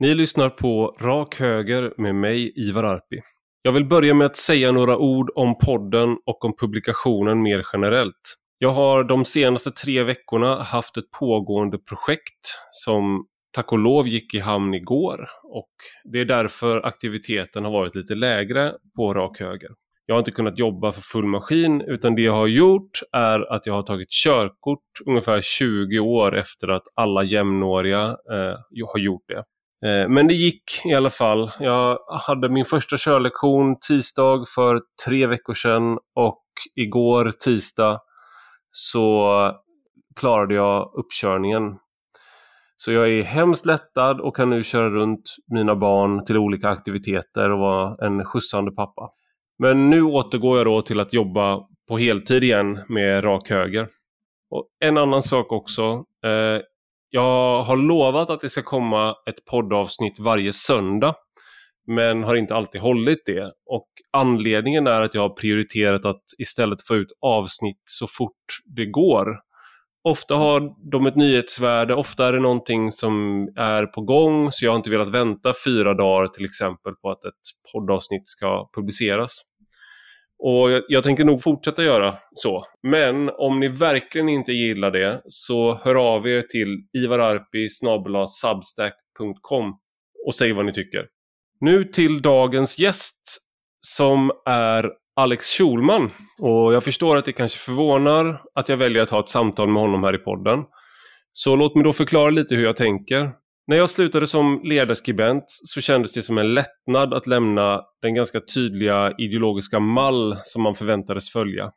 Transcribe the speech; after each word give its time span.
Ni 0.00 0.14
lyssnar 0.14 0.50
på 0.50 0.96
Rak 1.00 1.34
Höger 1.40 1.92
med 1.96 2.14
mig, 2.14 2.52
Ivar 2.56 2.84
Arpi. 2.84 3.20
Jag 3.62 3.72
vill 3.72 3.84
börja 3.84 4.14
med 4.14 4.26
att 4.26 4.36
säga 4.36 4.72
några 4.72 4.98
ord 4.98 5.30
om 5.34 5.58
podden 5.58 6.18
och 6.26 6.44
om 6.44 6.56
publikationen 6.56 7.42
mer 7.42 7.66
generellt. 7.72 8.36
Jag 8.58 8.70
har 8.70 9.04
de 9.04 9.24
senaste 9.24 9.70
tre 9.70 10.02
veckorna 10.02 10.62
haft 10.62 10.96
ett 10.96 11.10
pågående 11.20 11.78
projekt 11.78 12.58
som 12.70 13.26
tack 13.52 13.72
och 13.72 13.78
lov 13.78 14.08
gick 14.08 14.34
i 14.34 14.38
hamn 14.38 14.74
igår 14.74 15.28
och 15.44 15.72
det 16.04 16.20
är 16.20 16.24
därför 16.24 16.86
aktiviteten 16.86 17.64
har 17.64 17.72
varit 17.72 17.94
lite 17.94 18.14
lägre 18.14 18.72
på 18.96 19.14
rak 19.14 19.40
höger. 19.40 19.70
Jag 20.06 20.14
har 20.14 20.18
inte 20.18 20.30
kunnat 20.30 20.58
jobba 20.58 20.92
för 20.92 21.00
full 21.00 21.26
maskin 21.26 21.80
utan 21.80 22.14
det 22.14 22.22
jag 22.22 22.32
har 22.32 22.46
gjort 22.46 23.00
är 23.12 23.52
att 23.52 23.66
jag 23.66 23.74
har 23.74 23.82
tagit 23.82 24.10
körkort 24.10 24.88
ungefär 25.06 25.40
20 25.42 25.98
år 25.98 26.36
efter 26.36 26.68
att 26.68 26.84
alla 26.94 27.22
jämnåriga 27.22 28.02
eh, 28.32 28.86
har 28.92 28.98
gjort 28.98 29.24
det. 29.28 29.44
Eh, 29.86 30.08
men 30.08 30.26
det 30.26 30.34
gick 30.34 30.62
i 30.84 30.94
alla 30.94 31.10
fall. 31.10 31.50
Jag 31.60 31.98
hade 32.26 32.48
min 32.48 32.64
första 32.64 32.96
körlektion 32.96 33.76
tisdag 33.88 34.44
för 34.54 34.80
tre 35.06 35.26
veckor 35.26 35.54
sedan 35.54 35.98
och 36.14 36.42
igår 36.76 37.32
tisdag 37.44 38.00
så 38.70 39.52
klarade 40.16 40.54
jag 40.54 40.92
uppkörningen. 40.94 41.78
Så 42.76 42.92
jag 42.92 43.10
är 43.10 43.22
hemskt 43.22 43.66
lättad 43.66 44.20
och 44.20 44.36
kan 44.36 44.50
nu 44.50 44.64
köra 44.64 44.90
runt 44.90 45.36
mina 45.54 45.76
barn 45.76 46.24
till 46.24 46.36
olika 46.36 46.68
aktiviteter 46.68 47.50
och 47.50 47.58
vara 47.58 48.06
en 48.06 48.24
skjutsande 48.24 48.70
pappa. 48.70 49.08
Men 49.58 49.90
nu 49.90 50.02
återgår 50.02 50.58
jag 50.58 50.66
då 50.66 50.82
till 50.82 51.00
att 51.00 51.12
jobba 51.12 51.60
på 51.88 51.98
heltid 51.98 52.44
igen 52.44 52.78
med 52.88 53.24
rak 53.24 53.50
höger. 53.50 53.88
Och 54.50 54.68
en 54.84 54.98
annan 54.98 55.22
sak 55.22 55.52
också. 55.52 55.82
Eh, 56.24 56.60
jag 57.10 57.62
har 57.62 57.76
lovat 57.76 58.30
att 58.30 58.40
det 58.40 58.50
ska 58.50 58.62
komma 58.62 59.14
ett 59.30 59.44
poddavsnitt 59.44 60.18
varje 60.18 60.52
söndag. 60.52 61.14
Men 61.86 62.22
har 62.22 62.34
inte 62.34 62.54
alltid 62.54 62.80
hållit 62.80 63.22
det. 63.26 63.52
Och 63.66 63.88
anledningen 64.12 64.86
är 64.86 65.00
att 65.00 65.14
jag 65.14 65.22
har 65.22 65.34
prioriterat 65.34 66.04
att 66.04 66.22
istället 66.38 66.82
få 66.82 66.96
ut 66.96 67.12
avsnitt 67.20 67.82
så 67.84 68.06
fort 68.06 68.44
det 68.76 68.86
går. 68.86 69.26
Ofta 70.04 70.34
har 70.34 70.90
de 70.90 71.06
ett 71.06 71.16
nyhetsvärde, 71.16 71.94
ofta 71.94 72.28
är 72.28 72.32
det 72.32 72.40
någonting 72.40 72.92
som 72.92 73.46
är 73.56 73.86
på 73.86 74.00
gång 74.00 74.52
så 74.52 74.64
jag 74.64 74.72
har 74.72 74.76
inte 74.76 74.90
velat 74.90 75.08
vänta 75.08 75.52
fyra 75.64 75.94
dagar 75.94 76.26
till 76.26 76.44
exempel 76.44 76.94
på 76.94 77.10
att 77.10 77.24
ett 77.24 77.72
poddavsnitt 77.72 78.28
ska 78.28 78.68
publiceras. 78.76 79.40
Och 80.38 80.70
jag, 80.70 80.82
jag, 80.88 81.02
tänker 81.04 81.24
nog 81.24 81.42
fortsätta 81.42 81.84
göra 81.84 82.16
så. 82.32 82.64
Men 82.82 83.30
om 83.30 83.60
ni 83.60 83.68
verkligen 83.68 84.28
inte 84.28 84.52
gillar 84.52 84.90
det 84.90 85.20
så 85.24 85.74
hör 85.74 86.14
av 86.14 86.28
er 86.28 86.42
till 86.42 86.76
ivararpi 86.98 87.68
substack.com 88.28 89.78
och 90.26 90.34
säg 90.34 90.52
vad 90.52 90.64
ni 90.64 90.72
tycker. 90.72 91.06
Nu 91.60 91.84
till 91.84 92.22
dagens 92.22 92.78
gäst 92.78 93.20
som 93.86 94.30
är 94.46 94.90
Alex 95.16 95.46
Schulman. 95.46 96.10
Och 96.38 96.74
jag 96.74 96.84
förstår 96.84 97.16
att 97.16 97.24
det 97.24 97.32
kanske 97.32 97.58
förvånar 97.58 98.42
att 98.54 98.68
jag 98.68 98.76
väljer 98.76 99.02
att 99.02 99.10
ha 99.10 99.20
ett 99.20 99.28
samtal 99.28 99.68
med 99.68 99.82
honom 99.82 100.02
här 100.02 100.14
i 100.14 100.18
podden. 100.18 100.64
Så 101.32 101.56
låt 101.56 101.74
mig 101.74 101.84
då 101.84 101.92
förklara 101.92 102.30
lite 102.30 102.54
hur 102.54 102.64
jag 102.64 102.76
tänker. 102.76 103.32
När 103.68 103.76
jag 103.76 103.90
slutade 103.90 104.26
som 104.26 104.60
ledarskribent 104.64 105.44
så 105.48 105.80
kändes 105.80 106.12
det 106.12 106.22
som 106.22 106.38
en 106.38 106.54
lättnad 106.54 107.14
att 107.14 107.26
lämna 107.26 107.80
den 108.02 108.14
ganska 108.14 108.40
tydliga 108.54 109.14
ideologiska 109.18 109.80
mall 109.80 110.36
som 110.44 110.62
man 110.62 110.74
förväntades 110.74 111.30
följa. 111.30 111.70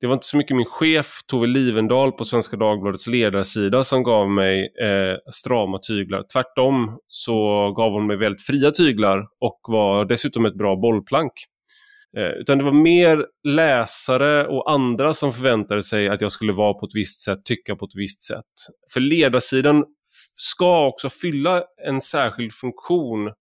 Det 0.00 0.06
var 0.06 0.14
inte 0.14 0.26
så 0.26 0.36
mycket 0.36 0.56
min 0.56 0.66
chef 0.66 1.06
Tove 1.26 1.46
Livendal 1.46 2.12
på 2.12 2.24
Svenska 2.24 2.56
Dagbladets 2.56 3.06
ledarsida 3.06 3.84
som 3.84 4.02
gav 4.02 4.30
mig 4.30 4.60
eh, 4.60 5.32
strama 5.32 5.78
tyglar. 5.78 6.24
Tvärtom 6.32 6.98
så 7.06 7.70
gav 7.76 7.92
hon 7.92 8.06
mig 8.06 8.16
väldigt 8.16 8.42
fria 8.42 8.70
tyglar 8.70 9.18
och 9.40 9.60
var 9.68 10.04
dessutom 10.04 10.46
ett 10.46 10.58
bra 10.58 10.76
bollplank. 10.76 11.32
Eh, 12.16 12.40
utan 12.40 12.58
det 12.58 12.64
var 12.64 12.72
mer 12.72 13.26
läsare 13.48 14.46
och 14.46 14.70
andra 14.72 15.14
som 15.14 15.32
förväntade 15.32 15.82
sig 15.82 16.08
att 16.08 16.20
jag 16.20 16.32
skulle 16.32 16.52
vara 16.52 16.74
på 16.74 16.86
ett 16.86 16.94
visst 16.94 17.24
sätt, 17.24 17.44
tycka 17.44 17.76
på 17.76 17.84
ett 17.84 17.96
visst 17.96 18.22
sätt. 18.22 18.44
För 18.92 19.00
ledarsidan 19.00 19.84
ska 20.40 20.86
också 20.86 21.10
fylla 21.10 21.64
en 21.86 22.02
särskild 22.02 22.52
funktion 22.52 23.32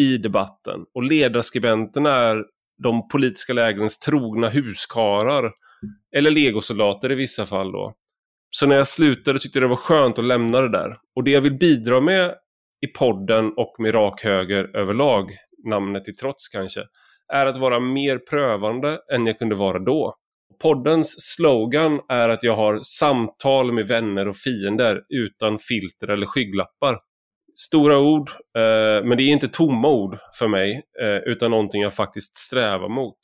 i 0.00 0.16
debatten. 0.16 0.80
Och 0.94 1.02
ledarskribenterna 1.02 2.10
är 2.10 2.44
de 2.82 3.08
politiska 3.08 3.52
lägrens 3.52 3.98
trogna 3.98 4.48
huskarar. 4.48 5.52
Eller 6.16 6.30
legosoldater 6.30 7.12
i 7.12 7.14
vissa 7.14 7.46
fall 7.46 7.72
då. 7.72 7.94
Så 8.50 8.66
när 8.66 8.76
jag 8.76 8.88
slutade 8.88 9.38
tyckte 9.38 9.58
jag 9.58 9.64
det 9.64 9.68
var 9.68 9.76
skönt 9.76 10.18
att 10.18 10.24
lämna 10.24 10.60
det 10.60 10.68
där. 10.68 10.98
Och 11.16 11.24
det 11.24 11.30
jag 11.30 11.40
vill 11.40 11.58
bidra 11.58 12.00
med 12.00 12.34
i 12.80 12.86
podden 12.86 13.52
och 13.56 13.74
med 13.78 13.94
rak 13.94 14.22
höger 14.22 14.76
överlag, 14.76 15.30
namnet 15.68 16.08
i 16.08 16.12
trots 16.12 16.48
kanske, 16.48 16.80
är 17.32 17.46
att 17.46 17.56
vara 17.56 17.80
mer 17.80 18.18
prövande 18.18 19.00
än 19.12 19.26
jag 19.26 19.38
kunde 19.38 19.54
vara 19.54 19.78
då. 19.78 20.14
Poddens 20.62 21.14
slogan 21.18 22.00
är 22.08 22.28
att 22.28 22.42
jag 22.42 22.56
har 22.56 22.80
samtal 22.82 23.72
med 23.72 23.88
vänner 23.88 24.28
och 24.28 24.36
fiender 24.36 25.00
utan 25.08 25.58
filter 25.58 26.08
eller 26.08 26.26
skygglappar. 26.26 26.98
Stora 27.54 27.98
ord, 27.98 28.30
eh, 28.30 29.04
men 29.04 29.16
det 29.16 29.22
är 29.22 29.32
inte 29.32 29.48
tomma 29.48 29.88
ord 29.88 30.16
för 30.38 30.48
mig, 30.48 30.82
eh, 31.02 31.16
utan 31.16 31.50
någonting 31.50 31.82
jag 31.82 31.94
faktiskt 31.94 32.38
strävar 32.38 32.88
mot. 32.88 33.18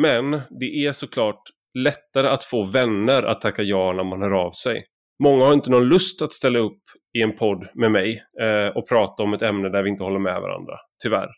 Men 0.00 0.30
det 0.60 0.86
är 0.86 0.92
såklart 0.92 1.42
lättare 1.78 2.28
att 2.28 2.44
få 2.44 2.64
vänner 2.64 3.22
att 3.22 3.40
tacka 3.40 3.62
ja 3.62 3.92
när 3.92 4.04
man 4.04 4.22
hör 4.22 4.46
av 4.46 4.50
sig. 4.50 4.84
Många 5.22 5.44
har 5.44 5.52
inte 5.52 5.70
någon 5.70 5.88
lust 5.88 6.22
att 6.22 6.32
ställa 6.32 6.58
upp 6.58 6.82
i 7.18 7.22
en 7.22 7.36
podd 7.36 7.68
med 7.74 7.92
mig 7.92 8.22
eh, 8.40 8.76
och 8.76 8.88
prata 8.88 9.22
om 9.22 9.34
ett 9.34 9.42
ämne 9.42 9.68
där 9.68 9.82
vi 9.82 9.90
inte 9.90 10.04
håller 10.04 10.20
med 10.20 10.40
varandra, 10.40 10.74
tyvärr. 11.02 11.28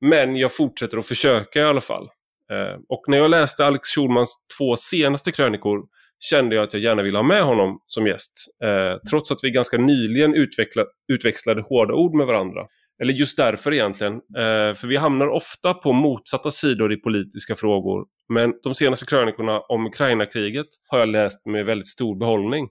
Men 0.00 0.36
jag 0.36 0.56
fortsätter 0.56 0.98
att 0.98 1.06
försöka 1.06 1.60
i 1.60 1.64
alla 1.64 1.80
fall. 1.80 2.08
Eh, 2.52 2.80
och 2.88 3.04
när 3.08 3.18
jag 3.18 3.30
läste 3.30 3.66
Alex 3.66 3.88
Schulmans 3.88 4.36
två 4.58 4.76
senaste 4.76 5.32
krönikor 5.32 5.78
kände 6.18 6.56
jag 6.56 6.64
att 6.64 6.72
jag 6.72 6.82
gärna 6.82 7.02
ville 7.02 7.18
ha 7.18 7.22
med 7.22 7.42
honom 7.42 7.78
som 7.86 8.06
gäst. 8.06 8.32
Eh, 8.64 9.08
trots 9.10 9.32
att 9.32 9.38
vi 9.42 9.50
ganska 9.50 9.78
nyligen 9.78 10.34
utveckla, 10.34 10.84
utväxlade 11.12 11.62
hårda 11.62 11.94
ord 11.94 12.14
med 12.14 12.26
varandra. 12.26 12.60
Eller 13.02 13.12
just 13.12 13.36
därför 13.36 13.72
egentligen. 13.72 14.12
Eh, 14.14 14.74
för 14.74 14.86
vi 14.86 14.96
hamnar 14.96 15.28
ofta 15.28 15.74
på 15.74 15.92
motsatta 15.92 16.50
sidor 16.50 16.92
i 16.92 16.96
politiska 16.96 17.56
frågor. 17.56 18.04
Men 18.28 18.52
de 18.62 18.74
senaste 18.74 19.06
krönikorna 19.06 19.60
om 19.60 19.86
Ukraina-kriget 19.86 20.66
har 20.88 20.98
jag 20.98 21.08
läst 21.08 21.46
med 21.46 21.64
väldigt 21.64 21.88
stor 21.88 22.18
behållning. 22.18 22.68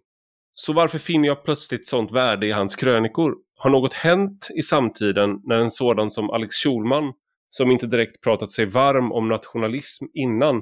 Så 0.55 0.73
varför 0.73 0.97
finner 0.97 1.27
jag 1.27 1.43
plötsligt 1.43 1.87
sånt 1.87 2.11
värde 2.11 2.47
i 2.47 2.51
hans 2.51 2.75
krönikor? 2.75 3.35
Har 3.55 3.69
något 3.69 3.93
hänt 3.93 4.47
i 4.55 4.61
samtiden 4.61 5.41
när 5.43 5.55
en 5.55 5.71
sådan 5.71 6.11
som 6.11 6.29
Alex 6.29 6.55
Schulman 6.55 7.13
som 7.55 7.71
inte 7.71 7.87
direkt 7.87 8.21
pratat 8.21 8.51
sig 8.51 8.65
varm 8.65 9.11
om 9.11 9.29
nationalism 9.29 10.05
innan, 10.13 10.61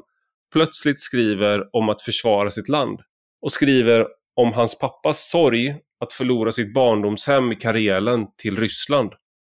plötsligt 0.53 1.01
skriver 1.01 1.75
om 1.75 1.89
att 1.89 2.01
försvara 2.01 2.51
sitt 2.51 2.69
land. 2.69 2.99
Och 3.41 3.51
skriver 3.51 4.07
om 4.35 4.53
hans 4.53 4.79
pappas 4.79 5.29
sorg 5.29 5.75
att 5.99 6.13
förlora 6.13 6.51
sitt 6.51 6.73
barndomshem 6.73 7.51
i 7.51 7.55
Karelen 7.55 8.27
till 8.37 8.57
Ryssland. 8.57 9.11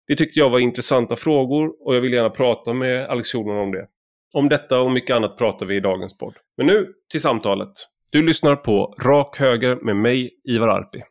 Det 0.07 0.15
tyckte 0.15 0.39
jag 0.39 0.49
var 0.49 0.59
intressanta 0.59 1.15
frågor 1.15 1.87
och 1.87 1.95
jag 1.95 2.01
vill 2.01 2.13
gärna 2.13 2.29
prata 2.29 2.73
med 2.73 3.05
Alex 3.05 3.31
Schulman 3.31 3.57
om 3.57 3.71
det. 3.71 3.87
Om 4.33 4.49
detta 4.49 4.79
och 4.79 4.91
mycket 4.91 5.15
annat 5.15 5.37
pratar 5.37 5.65
vi 5.65 5.75
i 5.75 5.79
dagens 5.79 6.17
podd. 6.17 6.35
Men 6.57 6.67
nu 6.67 6.87
till 7.11 7.21
samtalet. 7.21 7.71
Du 8.09 8.21
lyssnar 8.21 8.55
på 8.55 8.95
Rak 9.01 9.37
Höger 9.37 9.75
med 9.75 9.95
mig, 9.95 10.29
Ivar 10.43 10.67
Arpi. 10.67 11.01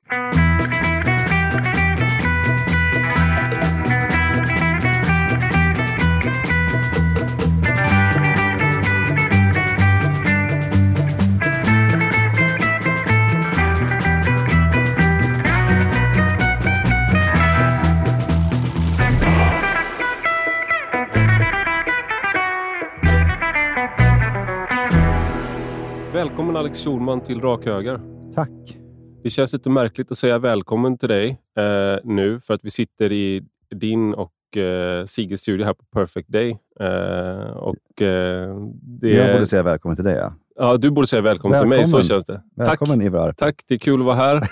Välkommen 26.25 26.57
Alex 26.57 26.85
Schulman 26.85 27.21
till 27.21 27.41
Rak 27.41 27.67
Höger. 27.67 28.01
Tack. 28.35 28.79
Det 29.23 29.31
känns 29.31 29.53
lite 29.53 29.71
märkligt 29.71 30.11
att 30.11 30.19
säga 30.19 30.39
välkommen 30.39 30.99
till 30.99 31.09
dig 31.09 31.29
eh, 31.59 31.99
nu 32.05 32.41
för 32.41 32.55
att 32.55 32.61
vi 32.65 32.71
sitter 32.71 33.13
i 33.13 33.43
din 33.75 34.15
och 34.15 34.57
eh, 34.57 35.05
Sigges 35.05 35.41
studio 35.41 35.67
här 35.67 35.75
på 35.75 35.85
Perfect 35.93 36.29
Day. 36.29 36.59
Eh, 36.81 37.57
och, 37.57 38.03
eh, 38.03 38.57
det... 39.01 39.11
Jag 39.11 39.33
borde 39.33 39.47
säga 39.47 39.63
välkommen 39.63 39.97
till 39.97 40.05
dig, 40.05 40.17
ja. 40.17 40.33
Ja, 40.57 40.77
du 40.77 40.91
borde 40.91 41.07
säga 41.07 41.23
välkommen, 41.23 41.53
välkommen. 41.53 41.85
till 41.85 41.93
mig. 41.93 42.03
Så 42.03 42.09
känns 42.09 42.25
det. 42.25 42.43
Välkommen 42.57 42.99
Tack. 42.99 43.07
Ivar. 43.07 43.33
Tack, 43.33 43.63
det 43.69 43.75
är 43.75 43.79
kul 43.79 44.01
att 44.01 44.07
vara 44.07 44.17
här. 44.17 44.41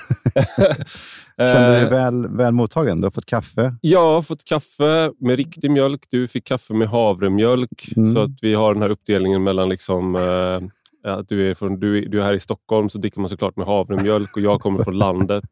Känner 1.37 1.69
du 1.69 1.75
dig 1.75 1.83
eh, 1.83 1.91
väl, 1.91 2.29
väl 2.29 2.53
mottagen? 2.53 3.01
Du 3.01 3.07
har 3.07 3.11
fått 3.11 3.27
kaffe? 3.27 3.75
Jag 3.81 4.15
har 4.15 4.23
fått 4.23 4.45
kaffe 4.45 5.13
med 5.19 5.37
riktig 5.37 5.71
mjölk. 5.71 6.07
Du 6.11 6.29
fick 6.29 6.45
kaffe 6.45 6.75
med 6.75 6.89
havremjölk. 6.89 7.97
Mm. 7.97 8.07
Så 8.07 8.21
att 8.21 8.39
vi 8.43 8.55
har 8.55 8.75
den 8.75 8.83
här 8.83 8.91
uppdelningen 8.91 9.43
mellan 9.43 9.69
liksom, 9.69 10.17
eh, 10.17 10.69
att 11.05 11.29
du 11.29 11.51
är, 11.51 11.55
från, 11.55 11.81
du, 11.81 12.05
du 12.09 12.21
är 12.21 12.25
här 12.25 12.33
i 12.33 12.41
Stockholm 12.41 12.91
så 12.91 12.99
dricker 12.99 13.21
man 13.21 13.29
såklart 13.29 13.57
med 13.57 13.67
havremjölk 13.67 14.37
och 14.37 14.43
jag 14.43 14.61
kommer 14.61 14.85
från 14.85 14.99
landet. 14.99 15.45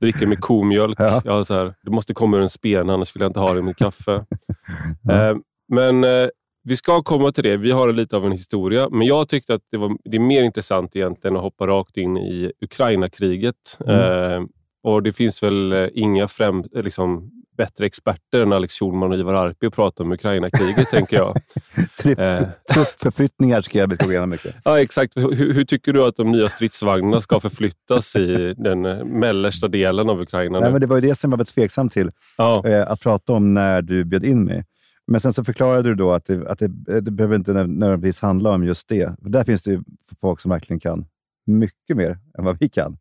dricker 0.00 0.26
med 0.26 0.40
komjölk. 0.40 0.96
Ja. 0.98 1.22
Jag 1.24 1.46
så 1.46 1.54
här, 1.54 1.74
du 1.82 1.90
måste 1.90 2.14
komma 2.14 2.36
ur 2.36 2.42
en 2.42 2.48
spena, 2.48 2.94
annars 2.94 3.16
vill 3.16 3.20
jag 3.20 3.28
inte 3.28 3.40
ha 3.40 3.52
det 3.52 3.58
i 3.58 3.62
mitt 3.62 3.76
kaffe. 3.76 4.24
Ja. 5.02 5.30
Eh, 5.30 5.36
men 5.68 6.04
eh, 6.04 6.28
vi 6.64 6.76
ska 6.76 7.02
komma 7.02 7.32
till 7.32 7.44
det. 7.44 7.56
Vi 7.56 7.70
har 7.70 7.92
lite 7.92 8.16
av 8.16 8.26
en 8.26 8.32
historia, 8.32 8.88
men 8.88 9.06
jag 9.06 9.28
tyckte 9.28 9.54
att 9.54 9.62
det, 9.70 9.76
var, 9.76 9.96
det 10.04 10.16
är 10.16 10.20
mer 10.20 10.42
intressant 10.42 10.96
egentligen 10.96 11.36
att 11.36 11.42
hoppa 11.42 11.66
rakt 11.66 11.96
in 11.96 12.16
i 12.16 12.52
Ukraina-kriget. 12.60 13.78
Mm. 13.86 14.32
Eh, 14.32 14.48
och 14.82 15.02
Det 15.02 15.12
finns 15.12 15.42
väl 15.42 15.72
eh, 15.72 15.88
inga 15.92 16.28
främ, 16.28 16.64
liksom, 16.72 17.30
bättre 17.58 17.86
experter 17.86 18.42
än 18.42 18.52
Alex 18.52 18.74
Schulman 18.74 19.12
och 19.12 19.18
Ivar 19.18 19.34
Arpi 19.34 19.66
att 19.66 19.74
prata 19.74 20.02
om 20.02 20.12
Ukraina-kriget, 20.12 20.88
tänker 20.90 21.16
jag. 21.16 21.36
Truppförflyttningar 22.72 23.60
ska 23.60 23.78
jag 23.78 23.98
gå 23.98 24.10
igenom 24.10 24.30
mycket. 24.30 24.54
Ja, 24.64 24.80
exakt. 24.80 25.16
Hur, 25.16 25.52
hur, 25.52 25.64
tycker 25.64 25.92
du 25.92 26.04
att 26.04 26.16
de 26.16 26.32
nya 26.32 26.48
stridsvagnarna 26.48 27.20
ska 27.20 27.40
förflyttas 27.40 28.16
i 28.16 28.54
den 28.58 28.86
eh, 28.86 29.04
mellersta 29.04 29.68
delen 29.68 30.10
av 30.10 30.20
Ukraina? 30.20 30.60
Nej, 30.60 30.72
men 30.72 30.80
det 30.80 30.86
var 30.86 30.96
ju 30.96 31.08
det 31.08 31.14
som 31.14 31.30
jag 31.30 31.38
var 31.38 31.44
tveksam 31.44 31.88
till 31.88 32.10
ja. 32.36 32.66
eh, 32.66 32.90
att 32.90 33.00
prata 33.00 33.32
om 33.32 33.54
när 33.54 33.82
du 33.82 34.04
bjöd 34.04 34.24
in 34.24 34.44
mig. 34.44 34.64
Men 35.06 35.20
sen 35.20 35.32
så 35.32 35.44
förklarade 35.44 35.88
du 35.88 35.94
då 35.94 36.12
att 36.12 36.24
det, 36.24 36.50
att 36.50 36.58
det, 36.58 37.00
det 37.00 37.10
behöver 37.10 37.36
inte 37.36 37.52
nödvändigtvis 37.52 38.20
handla 38.20 38.50
om 38.50 38.64
just 38.64 38.88
det. 38.88 39.16
För 39.22 39.28
där 39.28 39.44
finns 39.44 39.62
det 39.62 39.70
ju 39.70 39.80
folk 40.20 40.40
som 40.40 40.50
verkligen 40.50 40.80
kan 40.80 41.06
mycket 41.46 41.96
mer 41.96 42.18
än 42.38 42.44
vad 42.44 42.58
vi 42.60 42.68
kan. 42.68 42.98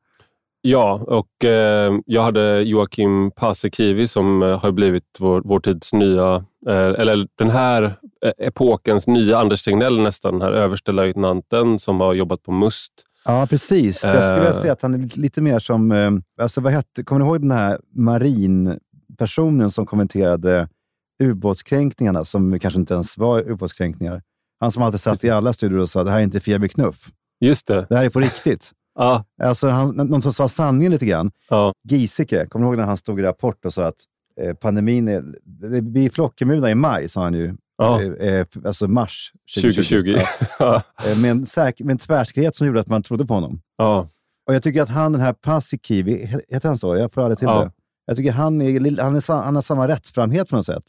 Ja, 0.70 1.04
och 1.08 1.46
eh, 1.46 1.94
jag 2.06 2.24
hade 2.24 2.62
Joakim 2.62 3.32
Paasikivi 3.32 4.08
som 4.08 4.44
eh, 4.44 4.60
har 4.60 4.72
blivit 4.72 5.04
vår, 5.20 5.42
vår 5.46 5.60
tids 5.60 5.94
nya, 5.94 6.36
eh, 6.68 6.76
eller 6.76 7.28
den 7.38 7.50
här 7.50 7.84
eh, 8.26 8.48
epokens 8.48 9.08
nya 9.08 9.38
Anders 9.38 9.64
Tegnell 9.64 10.02
nästan, 10.02 10.32
den 10.32 10.42
här 10.42 10.52
överstelöjtnanten 10.52 11.80
som 11.80 12.02
har 12.02 12.14
jobbat 12.14 12.44
på 12.44 12.52
MUST. 12.52 12.92
Ja, 13.26 13.48
precis. 13.50 14.04
Jag 14.04 14.24
skulle 14.24 14.40
vilja 14.40 14.54
eh. 14.54 14.62
säga 14.62 14.74
att 14.74 14.82
han 14.82 14.94
är 14.94 15.20
lite 15.20 15.42
mer 15.42 15.60
som, 15.60 15.92
eh, 15.92 16.12
alltså 16.42 16.62
vad 16.62 16.74
hette, 16.74 17.04
kommer 17.04 17.20
ni 17.20 17.26
ihåg 17.26 17.42
den 17.42 17.52
här 17.52 17.80
marinpersonen 17.96 19.72
som 19.72 19.86
kommenterade 19.86 20.70
ubåtskränkningarna, 21.24 22.26
som 22.26 22.60
kanske 22.60 22.80
inte 22.80 22.94
ens 22.94 23.18
var 23.18 23.52
ubåtskränkningar? 23.52 24.22
Han 24.60 24.72
som 24.72 24.84
alltid 24.84 25.00
satt 25.00 25.24
i 25.24 25.30
alla 25.30 25.54
studior 25.54 25.80
och 25.80 25.90
sa 25.90 26.04
det 26.04 26.12
här 26.12 26.20
är 26.20 26.24
inte 26.24 26.40
Feber 26.40 26.68
Knuff. 26.68 27.10
Just 27.40 27.68
det. 27.68 27.86
Det 27.90 27.96
här 27.96 28.06
är 28.06 28.10
på 28.10 28.20
riktigt. 28.20 28.72
Ja. 28.98 29.26
Alltså 29.44 29.68
han, 29.68 29.96
någon 29.96 30.22
som 30.22 30.34
sa 30.34 30.48
sanningen 30.48 30.92
lite 30.92 31.06
grann. 31.06 31.32
Ja. 31.50 31.74
Giesecke, 31.90 32.46
kommer 32.46 32.66
du 32.66 32.70
ihåg 32.70 32.78
när 32.78 32.86
han 32.86 32.98
stod 32.98 33.20
i 33.20 33.24
Rapport 33.24 33.66
och 33.66 33.74
sa 33.74 33.86
att 33.86 34.04
eh, 34.42 34.54
pandemin 34.54 35.08
är... 35.08 35.24
Vi 35.82 36.06
är 36.06 36.10
flockimmuna 36.10 36.72
i 36.72 36.76
maj, 36.76 37.10
sa 37.10 37.24
han 37.24 37.34
ju. 37.34 37.54
Ja. 37.78 38.02
Eh, 38.02 38.34
eh 38.34 38.48
alltså 38.66 38.88
mars 38.88 39.32
2020. 39.56 40.14
2020. 40.14 40.18
Ja. 40.60 40.82
Eh, 41.06 41.18
med, 41.18 41.32
en 41.32 41.46
med 41.80 41.92
en 41.92 41.98
tvärsäkerhet 41.98 42.56
som 42.56 42.68
gjorde 42.68 42.80
att 42.80 42.88
man 42.88 43.04
trodde 43.04 43.26
på 43.26 43.34
honom. 43.34 43.62
Ja. 43.78 44.10
Och 44.48 44.54
Jag 44.54 44.64
tycker 44.64 44.82
att 44.82 44.90
han, 44.90 45.12
den 45.12 45.22
här 45.22 45.34
Paasikivi, 45.34 46.42
heter 46.50 46.70
han 46.70 46.78
så? 46.78 46.96
Jag 46.98 47.12
får 47.12 47.22
aldrig 47.22 47.38
till 47.38 47.48
det. 47.48 47.72
Jag 48.06 48.18
tycker 48.18 48.32
han, 48.32 48.62
är, 48.62 49.02
han, 49.02 49.16
är, 49.16 49.44
han 49.44 49.56
har 49.56 49.62
samma 49.62 49.88
rättframhet 49.88 50.50
på 50.50 50.56
något 50.56 50.66
sätt. 50.66 50.84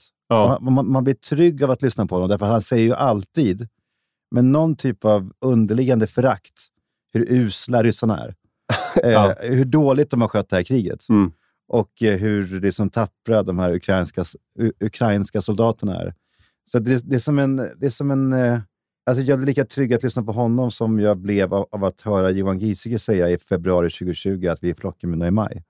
Man, 0.61 0.91
man, 0.91 1.05
blir 1.05 1.15
trygg 1.15 1.65
av 1.65 1.71
att 1.71 1.83
lyssna 1.83 2.07
på 2.07 2.15
honom, 2.15 2.29
därför 2.29 2.47
att 2.47 2.53
han 2.53 2.63
säger 2.63 2.85
ju 2.85 2.95
alltid, 2.95 3.69
med 4.31 4.45
någon 4.45 4.77
typ 4.77 5.05
av 5.05 5.33
underliggande 5.41 6.07
förakt, 6.07 6.69
hur 7.13 7.33
usla 7.33 7.83
ryssarna 7.83 8.19
är. 8.19 8.35
ja. 9.03 9.35
eh, 9.43 9.51
hur 9.51 9.65
dåligt 9.65 10.11
de 10.11 10.21
har 10.21 10.29
skött 10.29 10.49
det 10.49 10.57
här 10.57 10.63
kriget. 10.63 11.09
Mm. 11.09 11.33
Och 11.69 12.03
eh, 12.03 12.19
hur 12.19 12.61
liksom 12.61 12.91
tappra 12.91 13.43
de 13.43 13.59
här 13.59 13.75
ukrainska, 13.75 14.25
ukrainska 14.85 15.41
soldaterna 15.41 16.01
är. 16.01 16.15
Så 16.71 16.79
det, 16.79 17.11
det, 17.11 17.15
är 17.15 17.21
som 17.21 17.39
en... 17.39 17.57
Det 17.57 17.87
är 17.87 17.91
som 17.91 18.11
en 18.11 18.33
eh, 18.33 18.61
alltså 19.09 19.23
jag 19.23 19.39
blir 19.39 19.47
lika 19.47 19.65
trygg 19.65 19.95
att 19.95 20.03
lyssna 20.03 20.23
på 20.23 20.33
honom 20.33 20.71
som 20.71 21.01
jag 21.01 21.19
blev 21.19 21.55
av, 21.55 21.67
av 21.71 21.85
att 21.85 22.01
höra 22.01 22.31
Johan 22.31 22.59
Giesecke 22.59 22.99
säga 22.99 23.31
i 23.31 23.39
februari 23.39 23.91
2020 23.91 24.47
att 24.47 24.63
vi 24.63 24.71
är 24.71 24.75
flocken 24.75 25.23
i 25.23 25.31
maj. 25.31 25.65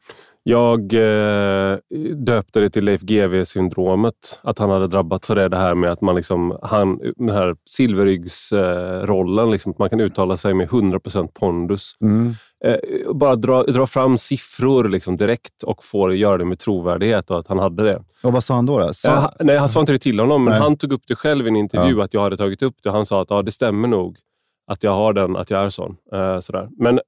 Jag 0.49 0.95
eh, 0.95 1.79
döpte 2.17 2.61
det 2.61 2.71
till 2.71 2.85
Leif 2.85 3.01
GW-syndromet. 3.01 4.41
Att 4.43 4.59
han 4.59 4.71
hade 4.71 4.87
drabbats 4.87 5.31
av 5.31 5.37
det, 5.37 5.49
det 5.49 5.57
här 5.57 5.75
med 5.75 5.93
att 5.93 6.01
man 6.01 6.15
liksom, 6.15 6.59
han, 6.63 7.01
den 7.17 7.31
här 7.31 7.57
silverryggsrollen, 7.71 9.45
eh, 9.45 9.53
liksom, 9.53 9.73
att 9.73 9.79
man 9.79 9.91
kan 9.91 10.01
uttala 10.01 10.37
sig 10.37 10.55
med 10.55 10.69
100% 10.69 11.29
pondus. 11.35 11.97
Mm. 12.01 12.35
Eh, 12.65 12.77
bara 13.15 13.37
dra, 13.37 13.63
dra 13.63 13.87
fram 13.87 14.19
siffror 14.19 14.89
liksom, 14.89 15.17
direkt 15.17 15.63
och 15.63 15.85
få 15.85 16.15
göra 16.15 16.39
det 16.39 16.45
med 16.45 16.59
trovärdighet 16.59 17.31
och 17.31 17.39
att 17.39 17.49
han 17.49 17.59
hade 17.59 17.83
det. 17.83 18.03
Och 18.23 18.33
vad 18.33 18.45
sa 18.45 18.55
han 18.55 18.67
då? 18.67 18.79
då? 18.79 18.95
Så... 18.95 19.09
Eh, 19.09 19.31
nej, 19.41 19.57
han 19.57 19.69
sa 19.69 19.81
inte 19.81 19.93
det 19.93 19.99
till 19.99 20.21
honom, 20.21 20.45
men 20.45 20.53
nej. 20.53 20.61
han 20.61 20.77
tog 20.77 20.93
upp 20.93 21.03
det 21.07 21.17
själv 21.17 21.47
i 21.47 21.49
en 21.49 21.57
intervju, 21.57 21.97
ja. 21.99 22.05
att 22.05 22.15
jag 22.15 22.21
hade 22.21 22.37
tagit 22.37 22.63
upp 22.63 22.77
det. 22.83 22.91
Han 22.91 23.07
sa 23.07 23.23
att 23.23 23.31
ja, 23.31 23.43
det 23.43 23.53
stämmer 23.53 23.89
nog 23.89 24.19
att 24.71 24.83
jag 24.83 24.95
har 24.95 25.13
den, 25.13 25.37
att 25.37 25.51
jag 25.51 25.65
är 25.65 25.69
sån. 25.69 25.97
Eh, 26.13 26.41
sådär. 26.41 26.69
Men 26.79 27.01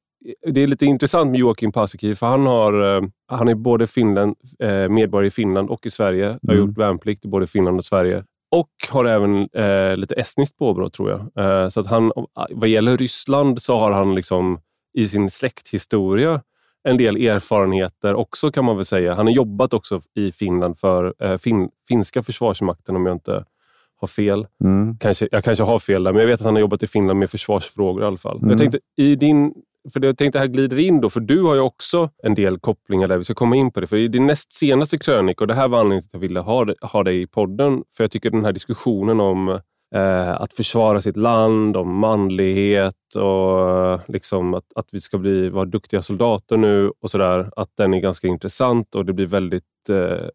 det 0.46 0.61
är 0.61 0.67
lite 0.67 0.87
intressant 0.87 1.31
med 1.31 1.40
Joakim 1.40 1.72
Paasikivi, 1.72 2.14
för 2.14 2.26
han, 2.26 2.46
har, 2.46 2.96
eh, 2.96 3.02
han 3.28 3.49
är 3.49 3.55
både 3.55 3.87
Finland, 3.87 4.37
eh, 4.58 4.88
medborgare 4.88 5.26
i 5.26 5.31
Finland 5.31 5.70
och 5.70 5.87
i 5.87 5.90
Sverige. 5.90 6.26
Mm. 6.26 6.38
Har 6.49 6.55
gjort 6.55 6.78
värnplikt 6.78 7.25
i 7.25 7.28
både 7.28 7.46
Finland 7.46 7.76
och 7.76 7.84
Sverige. 7.84 8.25
Och 8.50 8.70
har 8.90 9.05
även 9.05 9.49
eh, 9.52 9.96
lite 9.96 10.14
estniskt 10.14 10.58
påbrå, 10.58 10.90
tror 10.90 11.11
jag. 11.11 11.44
Eh, 11.44 11.69
så 11.69 11.81
att 11.81 11.87
han, 11.87 12.12
vad 12.50 12.69
gäller 12.69 12.96
Ryssland 12.96 13.62
så 13.62 13.76
har 13.76 13.90
han 13.90 14.14
liksom 14.14 14.61
i 14.94 15.08
sin 15.08 15.31
släkthistoria 15.31 16.43
en 16.82 16.96
del 16.96 17.16
erfarenheter 17.16 18.14
också, 18.14 18.52
kan 18.52 18.64
man 18.64 18.76
väl 18.76 18.84
säga. 18.84 19.14
Han 19.14 19.26
har 19.26 19.32
jobbat 19.32 19.75
också 19.75 20.00
i 20.14 20.32
Finland 20.32 20.78
för 20.78 21.14
eh, 21.19 21.38
fin, 21.38 21.70
finska 21.88 22.23
försvarsmakten, 22.23 22.96
om 22.96 23.06
jag 23.06 23.14
inte 23.14 23.44
har 23.96 24.08
fel. 24.08 24.46
Mm. 24.64 24.96
Kanske, 25.00 25.28
jag 25.32 25.44
kanske 25.44 25.64
har 25.64 25.78
fel 25.78 26.05
där, 26.05 26.12
men 26.12 26.20
jag 26.20 26.26
vet 26.26 26.40
att 26.40 26.44
han 26.44 26.55
har 26.55 26.61
jobbat 26.61 26.82
i 26.82 26.87
Finland 26.87 27.19
med 27.19 27.31
försvarsfrågor 27.31 28.02
i 28.02 28.06
alla 28.06 28.16
fall. 28.16 28.37
Mm. 28.37 28.50
Jag 28.50 28.58
tänkte, 28.58 28.78
i 28.96 29.16
din 29.16 29.55
för 29.93 30.05
jag 30.05 30.19
tänkte 30.19 30.38
här 30.38 30.47
glider 30.47 30.79
in 30.79 31.00
då, 31.00 31.11
för 31.11 31.21
du 31.21 31.43
har 31.43 31.55
ju 31.55 31.61
också 31.61 32.11
en 32.23 32.35
del 32.35 32.59
kopplingar 32.59 33.09
där. 33.09 33.19
Vi 33.19 33.25
ska 33.25 33.35
komma 33.35 33.56
in 33.56 33.73
på 33.73 33.81
det. 33.81 33.87
För 33.87 33.97
i 33.97 34.09
din 34.09 34.27
näst 34.27 34.53
senaste 34.53 34.99
krönika, 34.99 35.44
och 35.44 35.49
det 35.49 35.55
här 35.55 35.69
var 35.69 35.79
anledningen 35.79 36.03
till 36.03 36.09
att 36.09 36.12
jag 36.12 36.21
ville 36.21 36.41
ha, 36.41 36.67
ha 36.82 37.03
dig 37.03 37.23
i 37.23 37.27
podden, 37.27 37.82
för 37.97 38.05
jag 38.05 38.11
tycker 38.11 38.31
den 38.31 38.44
här 38.44 38.53
diskussionen 38.53 39.21
om 39.21 39.49
eh, 39.94 40.31
att 40.31 40.53
försvara 40.53 41.00
sitt 41.00 41.17
land, 41.17 41.77
om 41.77 41.94
manlighet 41.94 43.15
och 43.17 43.71
eh, 43.71 44.00
liksom 44.09 44.55
att, 44.55 44.67
att 44.75 44.88
vi 44.93 45.00
ska 45.00 45.19
bli, 45.19 45.49
vara 45.49 45.65
duktiga 45.65 46.03
soldater 46.03 46.56
nu 46.56 46.93
och 47.00 47.11
sådär, 47.11 47.50
att 47.56 47.71
den 47.76 47.94
är 47.94 48.00
ganska 48.00 48.26
intressant 48.26 48.94
och 48.94 49.05
det 49.05 49.12
blir 49.12 49.26
väldigt 49.26 49.88
eh, 49.88 50.29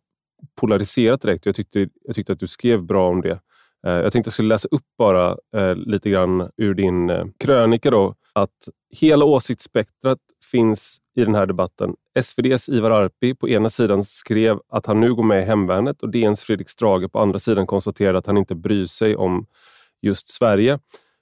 polariserat 0.62 1.22
direkt. 1.22 1.46
Jag 1.46 1.56
tyckte, 1.56 1.88
jag 2.02 2.16
tyckte 2.16 2.34
att 2.34 2.40
du 2.40 2.48
skrev 2.48 2.84
bra 2.84 3.10
om 3.10 3.22
det. 3.22 3.40
Eh, 3.88 3.94
jag 3.94 4.12
tänkte 4.12 4.28
jag 4.28 4.34
skulle 4.34 4.50
läsa 4.50 4.68
upp 4.72 4.86
bara 4.98 5.38
eh, 5.58 5.76
lite 5.76 6.10
grann 6.10 6.50
ur 6.58 6.74
din 6.74 7.10
eh, 7.10 7.26
krönika. 7.40 7.92
Då, 7.92 8.16
att 8.36 8.70
hela 8.90 9.26
åsiktsspektrat 9.26 10.20
finns 10.52 10.98
i 11.16 11.26
den 11.26 11.36
här 11.36 11.46
debatten. 11.46 11.96
SVDs 12.20 12.70
Ivar 12.70 12.92
Arpi 12.92 13.36
på 13.36 13.50
ena 13.50 13.70
sidan 13.70 14.04
skrev 14.04 14.60
att 14.70 14.86
han 14.86 15.00
nu 15.00 15.16
går 15.16 15.24
med 15.24 15.42
i 15.44 15.46
hemvärnet 15.46 16.04
och 16.04 16.10
DNs 16.10 16.44
Fredrik 16.44 16.70
Strage 16.70 17.12
på 17.12 17.20
andra 17.20 17.40
sidan 17.40 17.68
konstaterade 17.68 18.18
att 18.18 18.28
han 18.28 18.38
inte 18.38 18.56
bryr 18.56 18.86
sig 18.86 19.16
om 19.16 19.46
just 20.02 20.30
Sverige. 20.30 20.80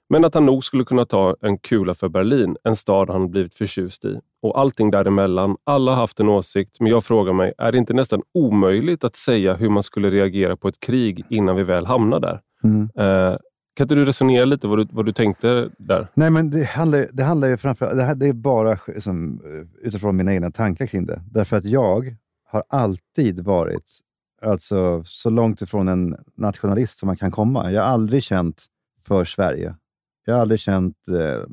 Men 0.08 0.24
att 0.24 0.34
han 0.34 0.46
nog 0.46 0.64
skulle 0.64 0.84
kunna 0.84 1.04
ta 1.04 1.36
en 1.40 1.58
kula 1.58 1.94
för 1.94 2.08
Berlin, 2.08 2.56
en 2.64 2.76
stad 2.76 3.10
han 3.10 3.30
blivit 3.30 3.54
förtjust 3.54 4.04
i. 4.04 4.20
Och 4.42 4.60
allting 4.60 4.90
däremellan. 4.90 5.56
Alla 5.64 5.90
har 5.92 5.96
haft 5.96 6.20
en 6.20 6.28
åsikt, 6.28 6.80
men 6.80 6.90
jag 6.90 7.04
frågar 7.04 7.32
mig, 7.32 7.52
är 7.58 7.72
det 7.72 7.78
inte 7.78 7.94
nästan 7.94 8.22
omöjligt 8.34 9.04
att 9.04 9.16
säga 9.16 9.54
hur 9.54 9.68
man 9.68 9.82
skulle 9.82 10.10
reagera 10.10 10.56
på 10.56 10.68
ett 10.68 10.80
krig 10.80 11.24
innan 11.30 11.56
vi 11.56 11.62
väl 11.62 11.86
hamnar 11.86 12.20
där? 12.20 12.40
Mm. 12.64 12.88
Eh, 12.98 13.38
kan 13.74 13.84
inte 13.84 13.94
du 13.94 14.04
resonera 14.04 14.44
lite 14.44 14.66
vad 14.66 14.78
du, 14.78 14.86
vad 14.90 15.06
du 15.06 15.12
tänkte 15.12 15.70
där? 15.78 16.08
Nej, 16.14 16.30
men 16.30 16.50
det 16.50 16.64
handlar, 16.64 17.06
det 17.12 17.24
handlar 17.24 17.48
ju 17.48 17.56
framförallt... 17.56 17.96
det, 17.96 18.02
här, 18.02 18.14
det 18.14 18.28
är 18.28 18.32
bara 18.32 18.78
som, 18.98 19.40
eh, 19.44 19.86
utifrån 19.86 20.16
mina 20.16 20.34
egna 20.34 20.50
tankar 20.50 20.86
kring 20.86 21.06
det. 21.06 21.22
Därför 21.30 21.56
att 21.56 21.64
jag 21.64 22.16
har 22.48 22.64
alltid 22.68 23.40
varit 23.40 24.00
alltså, 24.42 25.04
så 25.06 25.30
långt 25.30 25.62
ifrån 25.62 25.88
en 25.88 26.16
nationalist 26.36 26.98
som 26.98 27.06
man 27.06 27.16
kan 27.16 27.30
komma. 27.30 27.72
Jag 27.72 27.82
har 27.82 27.88
aldrig 27.88 28.22
känt 28.22 28.64
för 29.02 29.24
Sverige. 29.24 29.74
Jag 30.26 30.34
har 30.34 30.40
aldrig 30.40 30.60
känt... 30.60 31.08
Eh, 31.08 31.44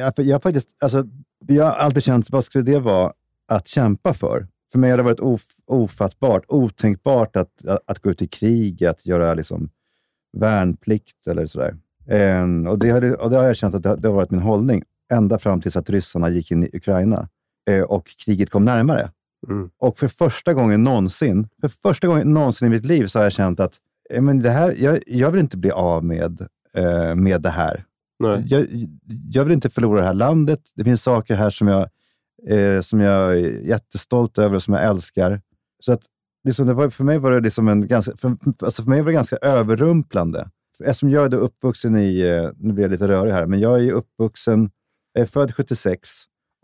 jag, 0.00 0.12
jag, 0.16 0.42
faktiskt, 0.42 0.68
alltså, 0.80 1.04
jag 1.46 1.64
har 1.64 1.72
alltid 1.72 2.02
känt, 2.02 2.30
vad 2.30 2.44
skulle 2.44 2.64
det 2.64 2.78
vara 2.78 3.12
att 3.48 3.66
kämpa 3.66 4.14
för? 4.14 4.46
För 4.72 4.78
mig 4.78 4.90
har 4.90 4.96
det 4.96 5.02
varit 5.02 5.20
of, 5.20 5.42
ofattbart, 5.66 6.44
otänkbart 6.48 7.36
att, 7.36 7.66
att, 7.66 7.78
att, 7.86 7.98
gå 7.98 8.10
ut 8.10 8.22
i 8.22 8.28
krig, 8.28 8.84
att 8.84 9.06
göra 9.06 9.34
liksom, 9.34 9.70
värnplikt 10.34 11.26
eller 11.26 11.46
sådär. 11.46 11.76
Um, 12.42 12.66
och, 12.66 12.78
det 12.78 12.90
har, 12.90 13.22
och 13.22 13.30
det 13.30 13.36
har 13.36 13.44
jag 13.44 13.56
känt 13.56 13.74
att 13.74 13.82
det, 13.82 13.96
det 13.96 14.08
har 14.08 14.14
varit 14.14 14.30
min 14.30 14.40
hållning 14.40 14.82
ända 15.12 15.38
fram 15.38 15.60
tills 15.60 15.76
att 15.76 15.90
ryssarna 15.90 16.28
gick 16.28 16.50
in 16.50 16.64
i 16.64 16.70
Ukraina 16.72 17.28
uh, 17.70 17.82
och 17.82 18.06
kriget 18.24 18.50
kom 18.50 18.64
närmare. 18.64 19.10
Mm. 19.48 19.70
Och 19.78 19.98
för 19.98 20.08
första 20.08 20.54
gången 20.54 20.84
någonsin, 20.84 21.48
för 21.60 21.68
första 21.68 22.06
gången 22.06 22.34
någonsin 22.34 22.66
i 22.66 22.70
mitt 22.70 22.86
liv 22.86 23.06
så 23.06 23.18
har 23.18 23.24
jag 23.24 23.32
känt 23.32 23.60
att 23.60 23.74
eh, 24.10 24.22
men 24.22 24.42
det 24.42 24.50
här, 24.50 24.74
jag, 24.78 24.98
jag 25.06 25.30
vill 25.30 25.40
inte 25.40 25.56
bli 25.56 25.70
av 25.70 26.04
med, 26.04 26.40
uh, 26.78 27.14
med 27.14 27.42
det 27.42 27.50
här. 27.50 27.84
Jag, 28.46 28.88
jag, 29.30 29.44
vill 29.44 29.52
inte 29.52 29.70
förlora 29.70 30.00
det 30.00 30.06
här 30.06 30.14
landet. 30.14 30.60
Det 30.74 30.84
finns 30.84 31.02
saker 31.02 31.34
här 31.34 31.50
som 31.50 31.68
jag, 31.68 31.88
eh, 32.48 32.80
som 32.80 33.00
jag 33.00 33.32
är 33.32 33.60
jättestolt 33.66 34.38
över 34.38 34.56
och 34.56 34.62
som 34.62 34.74
jag 34.74 34.84
älskar. 34.84 35.40
Så 35.80 35.92
att 35.92 36.02
liksom 36.44 36.66
det 36.66 36.74
var, 36.74 36.88
för 36.88 37.04
mig 37.04 37.18
var 37.18 37.30
det 37.30 37.40
liksom 37.40 37.68
en 37.68 37.86
ganska, 37.86 38.16
för, 38.16 38.36
alltså 38.62 38.82
för 38.82 38.90
mig 38.90 39.00
var 39.00 39.06
det 39.06 39.12
ganska 39.12 39.36
överrumplande 39.36 40.50
eftersom 40.80 41.10
jag 41.10 41.24
är 41.24 41.28
då 41.28 41.36
uppvuxen 41.36 41.96
i, 41.96 42.20
eh, 42.20 42.50
nu 42.56 42.72
blir 42.72 42.84
jag 42.84 42.90
lite 42.90 43.08
rörig 43.08 43.32
här, 43.32 43.46
men 43.46 43.60
jag 43.60 43.84
är 43.84 43.92
uppvuxen, 43.92 44.70
jag 45.12 45.22
är 45.22 45.26
född 45.26 45.54
76 45.54 46.08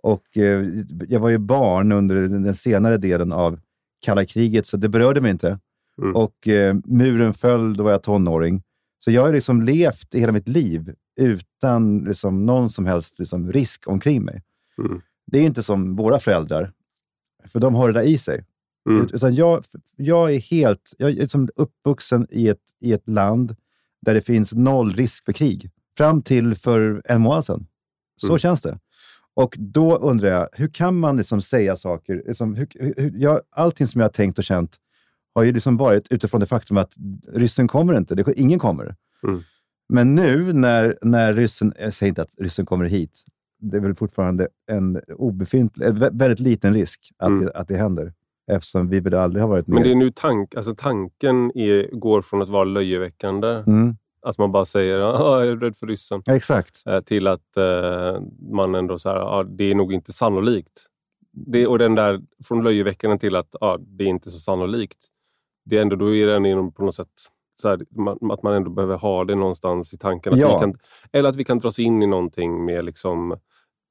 och 0.03 0.37
eh, 0.37 0.67
jag 1.09 1.21
var 1.21 1.29
ju 1.29 1.39
barn 1.39 1.93
under 1.93 2.15
den 2.17 2.55
senare 2.55 2.97
delen 2.97 3.33
av 3.33 3.61
kalla 4.01 4.25
kriget, 4.25 4.67
så 4.67 4.77
det 4.77 4.89
berörde 4.89 5.21
mig 5.21 5.31
inte. 5.31 5.59
Mm. 6.03 6.17
Och 6.17 6.49
eh, 6.49 6.77
muren 6.85 7.35
föll, 7.35 7.75
då 7.75 7.85
var 7.85 7.91
jag 7.91 8.03
tonåring. 8.03 8.63
Så 9.05 9.11
jag 9.11 9.23
har 9.23 9.33
liksom 9.33 9.63
levt 9.63 10.15
hela 10.15 10.33
mitt 10.33 10.49
liv 10.49 10.95
utan 11.21 11.99
liksom, 11.99 12.47
någon 12.47 12.71
som 12.71 12.87
helst 12.87 13.19
liksom, 13.19 13.53
risk 13.53 13.89
omkring 13.89 14.25
mig. 14.25 14.43
Mm. 14.79 15.01
Det 15.27 15.39
är 15.39 15.43
inte 15.43 15.63
som 15.63 15.97
våra 15.97 16.19
föräldrar, 16.19 16.73
för 17.47 17.61
de 17.61 17.75
har 17.75 17.93
det 17.93 18.01
där 18.01 18.07
i 18.07 18.19
sig. 18.19 18.45
Mm. 18.89 19.03
Ut- 19.03 19.13
Utan 19.13 19.35
jag, 19.35 19.65
jag 19.97 20.35
är 20.35 20.39
helt 20.39 20.95
jag 20.99 21.11
är 21.11 21.15
liksom 21.15 21.49
uppvuxen 21.57 22.27
i 22.31 22.49
ett, 22.49 22.63
i 22.81 22.93
ett 22.93 23.09
land 23.09 23.57
där 24.03 24.15
det 24.15 24.21
finns 24.21 24.53
noll 24.53 24.93
risk 24.93 25.25
för 25.25 25.33
krig. 25.33 25.71
Fram 25.97 26.23
till 26.23 26.55
för 26.55 27.03
en 27.05 27.21
månad 27.21 27.45
sedan. 27.45 27.67
Så 28.17 28.27
Mm. 28.27 28.39
känns 28.39 28.63
det. 28.63 28.79
Och 29.35 29.57
då 29.59 29.97
undrar 29.97 30.29
jag, 30.29 30.49
hur 30.53 30.69
kan 30.69 30.99
man 30.99 31.17
liksom 31.17 31.43
säga 31.43 31.77
saker? 31.77 32.23
Liksom, 32.27 32.55
hur, 32.55 32.67
hur, 32.97 33.13
jag, 33.17 33.41
allting 33.51 33.87
som 33.87 34.01
jag 34.01 34.09
har 34.09 34.13
tänkt 34.13 34.39
och 34.39 34.45
känt 34.45 34.77
har 35.35 35.43
ju 35.43 35.53
liksom 35.53 35.77
varit 35.77 36.13
utifrån 36.13 36.41
det 36.41 36.47
faktum 36.47 36.77
att 36.77 36.95
ryssen 37.33 37.69
kommer 37.69 37.97
inte. 37.97 38.15
Det, 38.15 38.33
ingen 38.37 38.59
kommer. 38.59 38.97
Mm. 39.23 39.43
Men 39.89 40.15
nu 40.15 40.53
när, 40.53 40.99
när 41.03 41.33
ryssen, 41.35 41.73
jag 41.81 41.95
säger 41.95 42.09
inte 42.09 42.23
att 42.23 42.35
ryssen 42.39 42.67
kommer 42.67 42.85
hit, 42.85 43.23
det 43.61 43.77
är 43.77 43.81
väl 43.81 43.95
fortfarande 43.95 44.49
en 44.71 45.01
obefintlig, 45.17 45.87
väldigt 46.13 46.41
liten 46.41 46.75
risk 46.75 47.13
att, 47.19 47.29
Mm. 47.29 47.45
det, 47.45 47.51
att 47.53 47.69
det 47.69 47.77
händer. 47.77 48.13
Eftersom 48.57 48.89
vi 48.89 49.01
väl 49.01 49.15
aldrig 49.15 49.43
har 49.43 49.49
varit 49.49 49.67
med. 49.67 49.75
Men 49.75 49.83
det 49.83 49.91
är 49.91 49.95
nu 49.95 50.11
tank, 50.11 50.55
alltså 50.55 50.75
tanken 50.75 51.53
är, 51.59 51.97
går 51.97 52.23
från 52.23 52.43
att 52.43 52.49
vara 52.49 52.65
löjeväckande, 52.65 53.49
Mm. 53.49 53.97
att 54.27 54.39
man 54.39 54.53
bara 54.53 54.65
säger 54.65 54.99
"Ah, 55.01 55.39
jag 55.45 55.49
är 55.49 55.57
rädd 55.57 55.77
för 55.77 55.87
ryssen, 55.87 56.23
Ja, 56.25 56.37
exakt. 56.37 56.83
eh, 56.87 57.01
till 57.01 57.27
att 57.27 57.57
eh, 57.57 58.21
man 58.53 58.75
ändå 58.75 58.99
så 58.99 59.09
här, 59.09 59.17
ah, 59.17 59.43
det 59.45 59.65
är 59.65 59.75
nog 59.75 59.93
inte 59.93 60.13
sannolikt. 60.13 60.87
Det, 61.33 61.67
och 61.67 61.79
den 61.79 61.95
där 61.95 62.21
från 62.45 62.65
löjeväckande 62.65 63.19
till 63.19 63.37
att 63.37 63.57
ah, 63.61 63.77
det 63.81 64.05
är 64.05 64.09
inte 64.09 64.31
så 64.31 64.39
sannolikt. 64.39 64.99
Det 65.65 65.79
är 65.79 65.83
ändå, 65.83 65.97
då 65.97 66.15
är 66.15 66.27
den 66.27 66.47
inom 66.47 66.73
på 66.73 66.85
något 66.85 66.95
sätt 66.95 67.09
så 67.63 67.69
här, 67.69 67.81
att 68.33 68.43
man 68.43 68.55
ändå 68.55 68.71
behöver 68.71 68.97
ha 68.99 69.25
det 69.25 69.35
någonstans 69.35 69.95
i 69.95 69.99
tanken. 69.99 70.33
Att 70.33 70.39
Ja. 70.39 70.61
kan, 70.61 70.75
eller 71.13 71.29
att 71.29 71.37
vi 71.37 71.45
kan 71.45 71.59
dras 71.59 71.79
in 71.79 72.03
i 72.03 72.07
någonting 72.07 72.65
med 72.65 72.85
liksom 72.85 73.37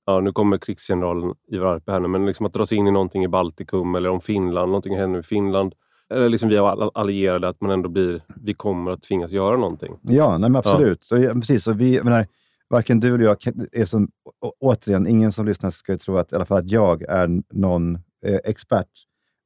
Ja, 0.10 0.20
nu 0.22 0.32
kommer 0.32 0.58
krigsgeneralen 0.58 1.34
Ivar 1.52 1.76
Arpi 1.76 1.92
här 1.92 2.00
nu, 2.00 2.08
men 2.08 2.26
liksom 2.26 2.46
att 2.46 2.54
dras 2.54 2.72
in 2.72 2.88
i 2.88 2.92
någonting 2.92 3.24
i 3.24 3.28
Baltikum 3.28 3.96
eller 3.96 4.10
om 4.10 4.22
Finland, 4.22 4.68
någonting 4.70 4.98
händer 4.98 5.20
i 5.20 5.24
Finland. 5.24 5.74
Eller 6.14 6.30
liksom 6.30 6.50
vi 6.50 6.58
har 6.58 6.70
all- 6.70 6.92
allierade, 6.94 7.48
att 7.50 7.62
man 7.62 7.72
ändå 7.72 7.90
blir, 7.90 8.22
vi 8.36 8.54
kommer 8.54 8.92
att 8.92 9.02
tvingas 9.02 9.32
göra 9.32 9.58
någonting. 9.58 9.98
Ja, 10.02 10.38
nej, 10.38 10.50
men 10.50 10.56
absolut. 10.60 11.08
Ja, 11.12 11.34
precis, 11.34 11.68
och 11.68 11.82
vi, 11.82 12.04
menar, 12.04 12.28
varken 12.70 13.00
du 13.00 13.16
eller 13.16 13.26
jag 13.26 13.38
är 13.72 13.86
som, 13.86 14.08
å, 14.42 14.52
återigen, 14.60 15.08
ingen 15.08 15.32
som 15.32 15.46
lyssnar 15.46 15.70
ska 15.70 15.98
tro 15.98 16.18
att, 16.18 16.32
i 16.32 16.36
alla 16.36 16.46
fall 16.46 16.58
att 16.58 16.72
jag 16.72 17.02
är 17.02 17.30
någon 17.54 17.96
eh, 18.26 18.38
expert. 18.44 18.88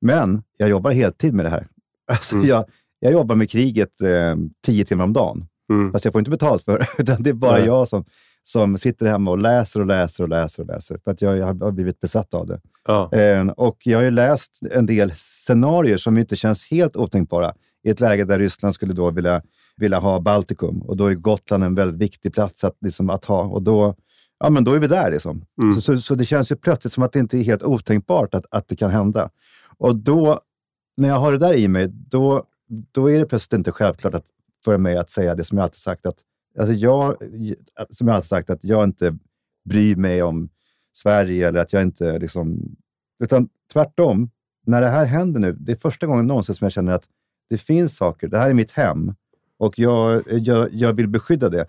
Men 0.01 0.43
jag 0.57 0.69
jobbar 0.69 0.91
heltid 0.91 1.33
med 1.33 1.45
det 1.45 1.49
här. 1.49 1.67
Alltså, 2.11 2.35
Mm. 2.35 2.47
jag, 2.47 2.65
jag 2.99 3.11
jobbar 3.13 3.35
med 3.35 3.49
kriget 3.49 4.01
eh, 4.01 4.35
tio 4.65 4.85
timmar 4.85 5.03
om 5.03 5.13
dagen. 5.13 5.45
Mm. 5.73 5.91
Fast 5.91 6.05
jag 6.05 6.11
får 6.11 6.19
inte 6.19 6.31
betalt 6.31 6.63
för 6.63 6.77
det, 6.79 6.87
utan 6.97 7.23
det 7.23 7.29
är 7.29 7.33
bara 7.33 7.57
Nej. 7.57 7.65
jag 7.65 7.87
som, 7.87 8.05
som 8.43 8.77
sitter 8.77 9.05
hemma 9.05 9.31
och 9.31 9.37
läser 9.37 9.79
och 9.79 9.85
läser 9.85 10.23
och 10.23 10.29
läser 10.29 10.63
och 10.63 10.67
läser. 10.67 10.97
För 11.03 11.11
att 11.11 11.21
jag, 11.21 11.37
jag 11.37 11.45
har 11.45 11.71
blivit 11.71 11.99
besatt 11.99 12.33
av 12.33 12.47
det. 12.47 12.59
Ja. 12.87 13.11
Eh, 13.13 13.47
och 13.47 13.77
jag 13.83 13.97
har 13.97 14.03
ju 14.03 14.11
läst 14.11 14.59
en 14.71 14.85
del 14.85 15.11
scenarier 15.15 15.97
som 15.97 16.17
inte 16.17 16.35
känns 16.35 16.71
helt 16.71 16.95
otänkbara 16.95 17.53
i 17.83 17.89
ett 17.89 17.99
läge 17.99 18.25
där 18.25 18.39
Ryssland 18.39 18.75
skulle 18.75 18.93
då 18.93 19.11
vilja, 19.11 19.41
vilja 19.77 19.99
ha 19.99 20.19
Baltikum. 20.19 20.81
Och 20.81 20.97
då 20.97 21.07
är 21.07 21.13
Gotland 21.15 21.63
en 21.63 21.75
väldigt 21.75 22.01
viktig 22.01 22.33
plats 22.33 22.63
att, 22.63 22.77
liksom, 22.81 23.09
att 23.09 23.25
ha. 23.25 23.43
Och 23.43 23.61
då, 23.61 23.95
ja, 24.39 24.49
men 24.49 24.63
då 24.63 24.73
är 24.73 24.79
vi 24.79 24.87
där. 24.87 25.11
Liksom. 25.11 25.45
Mm. 25.63 25.75
Så, 25.75 25.81
så, 25.81 25.97
så 25.97 26.15
det 26.15 26.25
känns 26.25 26.51
ju 26.51 26.55
plötsligt 26.55 26.93
som 26.93 27.03
att 27.03 27.13
det 27.13 27.19
inte 27.19 27.37
är 27.37 27.43
helt 27.43 27.63
otänkbart 27.63 28.33
att, 28.33 28.45
att 28.51 28.67
det 28.67 28.75
kan 28.75 28.91
hända. 28.91 29.29
Och 29.77 29.95
då, 29.95 30.39
när 30.97 31.09
jag 31.09 31.19
har 31.19 31.31
det 31.31 31.37
där 31.37 31.53
i 31.53 31.67
mig, 31.67 31.87
då, 31.87 32.43
då 32.91 33.11
är 33.11 33.19
det 33.19 33.25
plötsligt 33.25 33.57
inte 33.57 33.71
självklart 33.71 34.13
att, 34.13 34.25
för 34.65 34.77
mig 34.77 34.97
att 34.97 35.09
säga 35.09 35.35
det 35.35 35.43
som 35.43 35.57
jag 35.57 35.63
alltid 35.63 35.79
sagt. 35.79 36.05
Att, 36.05 36.17
alltså 36.59 36.73
jag, 36.73 37.15
som 37.89 38.07
jag 38.07 38.15
alltid 38.15 38.27
sagt, 38.29 38.49
att 38.49 38.63
jag 38.63 38.83
inte 38.83 39.17
bryr 39.69 39.95
mig 39.95 40.23
om 40.23 40.49
Sverige 40.93 41.47
eller 41.47 41.59
att 41.59 41.73
jag 41.73 41.81
inte 41.81 42.19
liksom... 42.19 42.75
Utan 43.23 43.49
tvärtom, 43.73 44.29
när 44.65 44.81
det 44.81 44.87
här 44.87 45.05
händer 45.05 45.39
nu, 45.39 45.53
det 45.59 45.71
är 45.71 45.75
första 45.75 46.05
gången 46.07 46.27
någonsin 46.27 46.55
som 46.55 46.65
jag 46.65 46.71
känner 46.71 46.93
att 46.93 47.03
det 47.49 47.57
finns 47.57 47.95
saker, 47.97 48.27
det 48.27 48.37
här 48.37 48.49
är 48.49 48.53
mitt 48.53 48.71
hem 48.71 49.13
och 49.57 49.79
jag, 49.79 50.23
jag, 50.27 50.69
jag 50.73 50.93
vill 50.93 51.07
beskydda 51.09 51.49
det. 51.49 51.65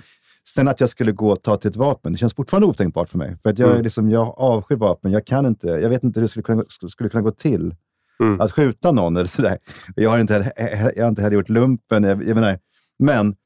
Sen 0.48 0.68
att 0.68 0.80
jag 0.80 0.88
skulle 0.88 1.12
gå 1.12 1.30
och 1.32 1.42
ta 1.42 1.56
till 1.56 1.70
ett 1.70 1.76
vapen, 1.76 2.12
det 2.12 2.18
känns 2.18 2.34
fortfarande 2.34 2.66
otänkbart 2.68 3.08
för 3.08 3.18
mig. 3.18 3.36
För 3.42 3.50
att 3.50 3.58
jag, 3.58 3.70
Mm. 3.70 3.82
liksom, 3.82 4.10
jag 4.10 4.34
avskyr 4.38 4.76
vapen, 4.76 5.12
jag 5.12 5.26
kan 5.26 5.46
inte, 5.46 5.68
jag 5.68 5.88
vet 5.88 6.04
inte 6.04 6.20
hur 6.20 6.22
det 6.24 6.28
skulle 6.28 6.42
kunna, 6.42 6.62
skulle 6.68 7.10
kunna 7.10 7.22
gå 7.22 7.30
till 7.30 7.74
Mm. 8.20 8.40
att 8.40 8.52
skjuta 8.52 8.92
någon 8.92 9.16
eller 9.16 9.28
sådär. 9.28 9.58
Jag 9.96 10.10
har 10.10 10.18
inte, 10.18 10.52
jag 10.96 11.04
har 11.04 11.08
inte 11.08 11.22
heller 11.22 11.36
gjort 11.36 11.48
lumpen. 11.48 12.02
Jag, 12.04 12.28
jag 12.28 12.34
menar, 12.34 12.58
men 12.98 13.36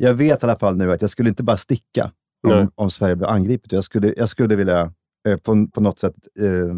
jag 0.00 0.14
vet 0.14 0.42
i 0.42 0.46
alla 0.46 0.56
fall 0.56 0.76
nu 0.76 0.92
att 0.92 1.00
jag 1.00 1.10
skulle 1.10 1.28
inte 1.28 1.42
bara 1.42 1.56
sticka 1.56 2.10
om, 2.48 2.70
om 2.74 2.90
Sverige 2.90 3.16
blev 3.16 3.28
angripet. 3.30 3.72
Jag 3.72 3.84
skulle, 3.84 4.14
jag 4.16 4.28
skulle 4.28 4.56
vilja 4.56 4.92
eh, 5.28 5.36
på, 5.36 5.68
på 5.72 5.80
något 5.80 5.98
sätt 5.98 6.14
eh, 6.40 6.76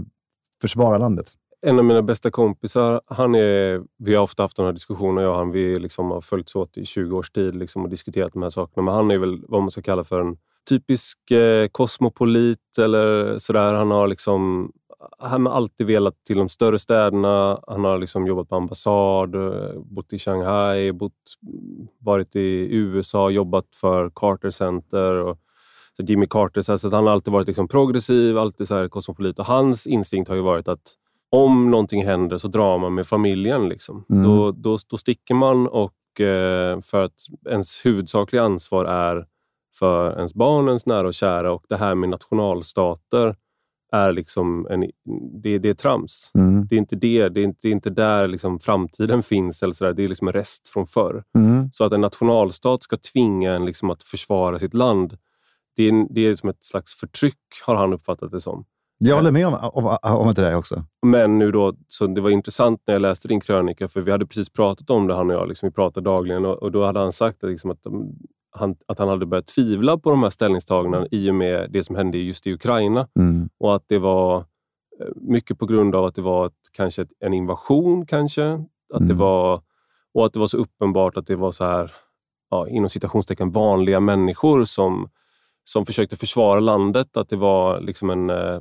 försvara 0.62 0.98
landet. 0.98 1.26
En 1.66 1.78
av 1.78 1.84
mina 1.84 2.02
bästa 2.02 2.30
kompisar, 2.30 3.00
han 3.06 3.34
är, 3.34 3.82
vi 3.98 4.14
har 4.14 4.22
ofta 4.22 4.42
haft 4.42 4.56
den 4.56 4.66
här 4.66 4.72
diskussionen, 4.72 5.24
jag 5.24 5.32
och 5.32 5.38
han, 5.38 5.50
vi 5.50 5.78
liksom 5.78 6.10
har 6.10 6.20
följts 6.20 6.56
åt 6.56 6.76
i 6.76 6.84
20 6.84 7.16
års 7.16 7.30
tid 7.30 7.56
liksom, 7.56 7.82
och 7.82 7.88
diskuterat 7.88 8.32
de 8.32 8.42
här 8.42 8.50
sakerna. 8.50 8.82
Men 8.84 8.94
han 8.94 9.10
är 9.10 9.18
väl 9.18 9.40
vad 9.48 9.62
man 9.62 9.70
ska 9.70 9.82
kalla 9.82 10.04
för 10.04 10.20
en 10.20 10.36
typisk 10.68 11.30
eh, 11.30 11.68
kosmopolit 11.68 12.78
eller 12.78 13.38
sådär. 13.38 13.74
Han 13.74 13.90
har 13.90 14.08
liksom 14.08 14.72
han 15.18 15.46
har 15.46 15.52
alltid 15.52 15.86
velat 15.86 16.24
till 16.24 16.36
de 16.36 16.48
större 16.48 16.78
städerna. 16.78 17.60
Han 17.66 17.84
har 17.84 17.98
liksom 17.98 18.26
jobbat 18.26 18.48
på 18.48 18.56
ambassad, 18.56 19.34
eh, 19.34 19.80
bott 19.80 20.12
i 20.12 20.18
Shanghai, 20.18 20.92
bott, 20.92 21.12
varit 21.98 22.36
i 22.36 22.76
USA, 22.76 23.30
jobbat 23.30 23.66
för 23.74 24.10
Carter 24.14 24.50
Center 24.50 25.14
och 25.14 25.38
så 25.96 26.02
Jimmy 26.02 26.26
Carter. 26.26 26.62
Så, 26.62 26.72
här, 26.72 26.76
så 26.76 26.90
han 26.90 27.06
har 27.06 27.12
alltid 27.12 27.32
varit 27.32 27.46
liksom 27.46 27.68
progressiv, 27.68 28.38
alltid 28.38 28.68
så 28.68 28.74
här 28.74 28.88
kosmopolit. 28.88 29.38
Och 29.38 29.46
hans 29.46 29.86
instinkt 29.86 30.28
har 30.28 30.36
ju 30.36 30.42
varit 30.42 30.68
att 30.68 30.96
om 31.30 31.70
någonting 31.70 32.04
händer 32.04 32.38
så 32.38 32.48
drar 32.48 32.78
man 32.78 32.94
med 32.94 33.06
familjen. 33.06 33.68
Liksom. 33.68 34.04
Mm. 34.10 34.22
Då, 34.22 34.52
då, 34.52 34.78
då 34.90 34.96
sticker 34.96 35.34
man 35.34 35.68
och 35.68 36.20
eh, 36.20 36.80
för 36.80 37.02
att 37.02 37.14
ens 37.48 37.86
huvudsakliga 37.86 38.42
ansvar 38.42 38.84
är 38.84 39.26
för 39.78 40.16
ens 40.16 40.34
barn, 40.34 40.66
ens 40.66 40.86
nära 40.86 41.06
och 41.06 41.14
kära 41.14 41.52
och 41.52 41.64
det 41.68 41.76
här 41.76 41.94
med 41.94 42.08
nationalstater 42.08 43.36
är 43.92 44.12
liksom 44.12 44.66
en, 44.70 44.80
det, 45.42 45.58
det 45.58 45.68
är 45.68 45.74
trams. 45.74 46.30
Mm. 46.34 46.66
Det 46.66 46.74
är 46.74 46.78
inte 46.78 46.96
det. 46.96 47.28
Det 47.28 47.40
är 47.40 47.44
inte, 47.44 47.58
det 47.62 47.68
är 47.68 47.72
inte 47.72 47.90
där 47.90 48.28
liksom 48.28 48.58
framtiden 48.58 49.22
finns. 49.22 49.62
Eller 49.62 49.72
så 49.72 49.84
där. 49.84 49.92
Det 49.92 50.04
är 50.04 50.08
liksom 50.08 50.28
en 50.28 50.34
rest 50.34 50.68
från 50.68 50.86
förr. 50.86 51.24
Mm. 51.38 51.70
Så 51.72 51.84
att 51.84 51.92
en 51.92 52.00
nationalstat 52.00 52.82
ska 52.82 52.96
tvinga 52.96 53.52
en 53.52 53.64
liksom 53.64 53.90
att 53.90 54.02
försvara 54.02 54.58
sitt 54.58 54.74
land, 54.74 55.18
det 55.76 55.88
är, 55.88 56.14
det 56.14 56.26
är 56.26 56.34
som 56.34 56.48
ett 56.48 56.64
slags 56.64 56.94
förtryck, 56.94 57.38
har 57.66 57.74
han 57.74 57.92
uppfattat 57.92 58.30
det 58.30 58.40
som. 58.40 58.64
Jag 58.98 59.16
håller 59.16 59.30
med 59.30 59.46
om, 59.46 59.54
om, 59.54 59.96
om 60.02 60.32
det 60.34 60.42
där 60.42 60.54
också. 60.54 60.84
Men 61.06 61.38
nu 61.38 61.52
då, 61.52 61.74
så 61.88 62.06
det 62.06 62.20
var 62.20 62.30
intressant 62.30 62.82
när 62.86 62.94
jag 62.94 63.02
läste 63.02 63.28
din 63.28 63.40
krönika, 63.40 63.88
för 63.88 64.00
vi 64.00 64.10
hade 64.10 64.26
precis 64.26 64.50
pratat 64.50 64.90
om 64.90 65.06
det, 65.06 65.14
han 65.14 65.30
och 65.30 65.36
jag. 65.36 65.48
Liksom, 65.48 65.68
vi 65.68 65.72
pratar 65.72 66.00
dagligen 66.00 66.44
och, 66.44 66.62
och 66.62 66.72
då 66.72 66.84
hade 66.84 67.00
han 67.00 67.12
sagt 67.12 67.44
att, 67.44 67.50
liksom, 67.50 67.70
att, 67.70 67.86
han, 68.50 68.76
att 68.86 68.98
han 68.98 69.08
hade 69.08 69.26
börjat 69.26 69.46
tvivla 69.46 69.98
på 69.98 70.10
de 70.10 70.22
här 70.22 70.30
ställningstagandena 70.30 71.06
i 71.10 71.30
och 71.30 71.34
med 71.34 71.70
det 71.70 71.84
som 71.84 71.96
hände 71.96 72.18
just 72.18 72.46
i 72.46 72.52
Ukraina. 72.52 73.08
Mm. 73.18 73.48
Och 73.58 73.74
att 73.74 73.84
det 73.88 73.98
var 73.98 74.36
eh, 75.00 75.06
mycket 75.16 75.58
på 75.58 75.66
grund 75.66 75.94
av 75.94 76.04
att 76.04 76.14
det 76.14 76.22
var 76.22 76.46
ett, 76.46 76.52
kanske 76.72 77.02
ett, 77.02 77.10
en 77.20 77.34
invasion, 77.34 78.06
kanske. 78.06 78.44
Att 78.94 78.98
det 78.98 79.04
Mm. 79.04 79.18
var, 79.18 79.60
och 80.14 80.26
att 80.26 80.32
det 80.32 80.38
var 80.40 80.46
så 80.46 80.56
uppenbart 80.56 81.16
att 81.16 81.26
det 81.26 81.36
var 81.36 81.52
så 81.52 81.64
här, 81.64 81.92
ja, 82.50 82.68
inom 82.68 82.90
citationstecken, 82.90 83.50
vanliga 83.50 84.00
människor 84.00 84.64
som, 84.64 85.08
som 85.64 85.86
försökte 85.86 86.16
försvara 86.16 86.60
landet. 86.60 87.16
Att 87.16 87.28
det 87.28 87.36
var 87.36 87.80
liksom 87.80 88.10
en... 88.10 88.30
eh, 88.30 88.60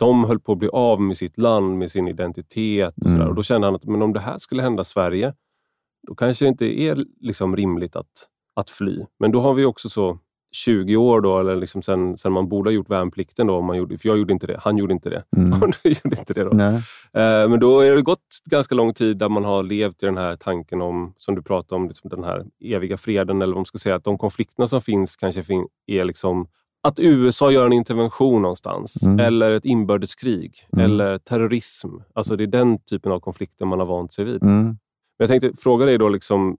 De 0.00 0.24
höll 0.24 0.40
på 0.40 0.52
att 0.52 0.58
bli 0.58 0.68
av 0.68 1.00
med 1.00 1.16
sitt 1.16 1.38
land, 1.38 1.78
med 1.78 1.90
sin 1.90 2.08
identitet. 2.08 2.94
Och, 3.04 3.10
så 3.10 3.16
Mm. 3.16 3.28
och 3.28 3.34
Då 3.34 3.42
kände 3.42 3.66
han 3.66 3.74
att 3.74 3.84
men 3.84 4.02
om 4.02 4.12
det 4.12 4.20
här 4.20 4.38
skulle 4.38 4.62
hända 4.62 4.84
Sverige, 4.84 5.34
då 6.06 6.14
kanske 6.14 6.44
det 6.44 6.48
inte 6.48 6.80
är 6.80 7.04
liksom 7.20 7.56
rimligt 7.56 7.96
att, 7.96 8.28
att 8.60 8.70
fly. 8.70 9.04
Men 9.20 9.32
då 9.32 9.40
har 9.40 9.54
vi 9.54 9.64
också 9.64 9.88
så 9.88 10.18
20 10.52 10.96
år 10.96 11.20
då, 11.20 11.38
eller 11.40 11.56
liksom 11.56 11.82
sen, 11.82 12.16
sen 12.18 12.32
man 12.32 12.48
borde 12.48 12.70
ha 12.70 12.74
gjort 12.74 12.90
värnplikten. 12.90 13.46
Då, 13.46 13.56
om 13.56 13.64
man 13.64 13.76
gjorde, 13.76 13.98
för 13.98 14.08
jag 14.08 14.18
gjorde 14.18 14.32
inte 14.32 14.46
det, 14.46 14.60
han 14.62 14.76
gjorde 14.76 14.92
inte 14.92 15.10
det. 15.10 15.24
Mm. 15.36 15.60
Du 15.82 15.88
gjorde 15.88 16.18
inte 16.18 16.34
det 16.34 16.44
då. 16.44 16.50
Nej. 16.52 16.74
Eh, 17.12 17.48
Men 17.48 17.60
då 17.60 17.74
har 17.80 17.84
det 17.96 18.02
gått 18.02 18.20
ganska 18.50 18.74
lång 18.74 18.94
tid 18.94 19.16
där 19.18 19.28
man 19.28 19.44
har 19.44 19.62
levt 19.62 20.02
i 20.02 20.06
den 20.06 20.16
här 20.16 20.36
tanken 20.36 20.80
om, 20.82 21.14
som 21.16 21.34
du 21.34 21.42
pratar 21.42 21.76
om, 21.76 21.88
liksom 21.88 22.10
den 22.10 22.24
här 22.24 22.44
eviga 22.64 22.96
freden. 22.96 23.42
Eller 23.42 23.52
vad 23.52 23.58
man 23.58 23.64
ska 23.66 23.78
säga, 23.78 23.94
att 23.94 24.04
de 24.04 24.18
konflikterna 24.18 24.66
som 24.68 24.80
finns 24.82 25.16
kanske 25.16 25.42
är 25.86 26.04
liksom 26.04 26.46
att 26.82 26.98
USA 26.98 27.50
gör 27.50 27.66
en 27.66 27.72
intervention 27.72 28.42
någonstans, 28.42 29.06
Mm. 29.06 29.20
eller 29.20 29.52
ett 29.52 29.64
inbördeskrig, 29.64 30.52
Mm. 30.72 30.84
eller 30.84 31.18
terrorism. 31.18 31.88
Alltså 32.14 32.36
det 32.36 32.44
är 32.44 32.46
den 32.46 32.78
typen 32.78 33.12
av 33.12 33.20
konflikter 33.20 33.66
man 33.66 33.78
har 33.78 33.86
vant 33.86 34.12
sig 34.12 34.24
vid. 34.24 34.42
Mm. 34.42 34.64
Men 34.64 34.76
jag 35.18 35.28
tänkte 35.28 35.52
fråga 35.62 35.86
dig 35.86 35.98
då, 35.98 36.08
liksom, 36.08 36.56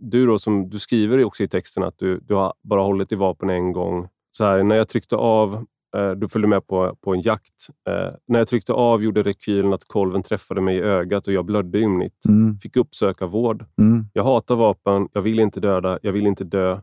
du 0.00 0.26
då 0.26 0.38
som 0.38 0.70
du 0.70 0.78
skriver 0.78 1.24
också 1.24 1.42
i 1.42 1.48
texten 1.48 1.82
att 1.82 1.98
du, 1.98 2.20
du 2.20 2.34
har 2.34 2.54
bara 2.62 2.82
hållit 2.82 3.12
i 3.12 3.14
vapen 3.14 3.50
en 3.50 3.72
gång. 3.72 4.08
Så 4.30 4.44
här, 4.44 4.62
när 4.62 4.76
jag 4.76 4.88
tryckte 4.88 5.16
av 5.16 5.66
Eh, 5.96 6.10
du 6.10 6.28
följde 6.28 6.48
med 6.48 6.66
på, 6.66 6.96
på 7.00 7.14
en 7.14 7.20
jakt. 7.20 7.68
Eh, 7.88 8.14
när 8.26 8.38
jag 8.38 8.48
tryckte 8.48 8.72
av 8.72 9.02
gjorde 9.02 9.22
rekylen 9.22 9.72
att 9.72 9.84
kolven 9.84 10.22
träffade 10.22 10.60
mig 10.60 10.76
i 10.76 10.80
ögat 10.80 11.26
och 11.26 11.32
jag 11.32 11.44
blödde 11.44 11.78
ymnigt. 11.78 12.24
Mm. 12.28 12.58
Fick 12.58 12.76
uppsöka 12.76 13.26
vård. 13.26 13.64
Mm. 13.78 14.04
Jag 14.12 14.24
hatar 14.24 14.56
vapen, 14.56 15.08
jag 15.12 15.22
vill 15.22 15.40
inte 15.40 15.60
döda, 15.60 15.98
jag 16.02 16.12
vill 16.12 16.26
inte 16.26 16.44
dö. 16.44 16.80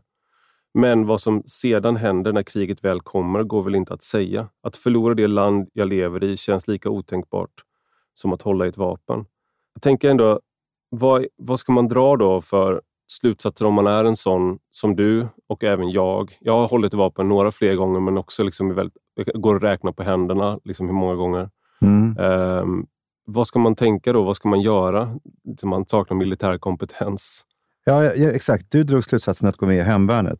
Men 0.74 1.06
vad 1.06 1.20
som 1.20 1.42
sedan 1.46 1.96
händer 1.96 2.32
när 2.32 2.42
kriget 2.42 2.84
väl 2.84 3.00
kommer 3.00 3.42
går 3.42 3.62
väl 3.62 3.74
inte 3.74 3.94
att 3.94 4.02
säga. 4.02 4.48
Att 4.62 4.76
förlora 4.76 5.14
det 5.14 5.26
land 5.26 5.68
jag 5.72 5.88
lever 5.88 6.24
i 6.24 6.36
känns 6.36 6.68
lika 6.68 6.90
otänkbart 6.90 7.50
som 8.14 8.32
att 8.32 8.42
hålla 8.42 8.66
i 8.66 8.68
ett 8.68 8.76
vapen. 8.76 9.24
Jag 9.74 9.82
tänker 9.82 10.10
ändå, 10.10 10.40
vad, 10.90 11.26
vad 11.36 11.60
ska 11.60 11.72
man 11.72 11.88
dra 11.88 12.16
då 12.16 12.40
för 12.40 12.82
slutsatser 13.10 13.66
om 13.66 13.74
man 13.74 13.86
är 13.86 14.04
en 14.04 14.16
sån 14.16 14.58
som 14.70 14.96
du 14.96 15.28
och 15.48 15.64
även 15.64 15.90
jag. 15.90 16.36
Jag 16.40 16.52
har 16.52 16.68
hållit 16.68 16.94
i 16.94 16.96
vapen 16.96 17.28
några 17.28 17.52
fler 17.52 17.74
gånger 17.74 18.00
men 18.00 18.18
också 18.18 18.42
liksom 18.42 18.74
väldigt, 18.74 18.96
går 19.34 19.56
att 19.56 19.62
räkna 19.62 19.92
på 19.92 20.02
händerna 20.02 20.58
liksom 20.64 20.86
hur 20.86 20.94
många 20.94 21.14
gånger. 21.14 21.50
Mm. 21.82 22.18
Um, 22.18 22.86
vad 23.26 23.46
ska 23.46 23.58
man 23.58 23.76
tänka 23.76 24.12
då? 24.12 24.22
Vad 24.22 24.36
ska 24.36 24.48
man 24.48 24.60
göra? 24.60 25.18
Man 25.64 25.84
saknar 25.86 26.16
militär 26.16 26.58
kompetens. 26.58 27.44
Ja, 27.84 28.04
ja, 28.04 28.30
exakt. 28.30 28.70
Du 28.70 28.84
drog 28.84 29.04
slutsatsen 29.04 29.48
att 29.48 29.56
gå 29.56 29.66
med 29.66 29.76
i 29.76 29.80
hemvärnet. 29.80 30.38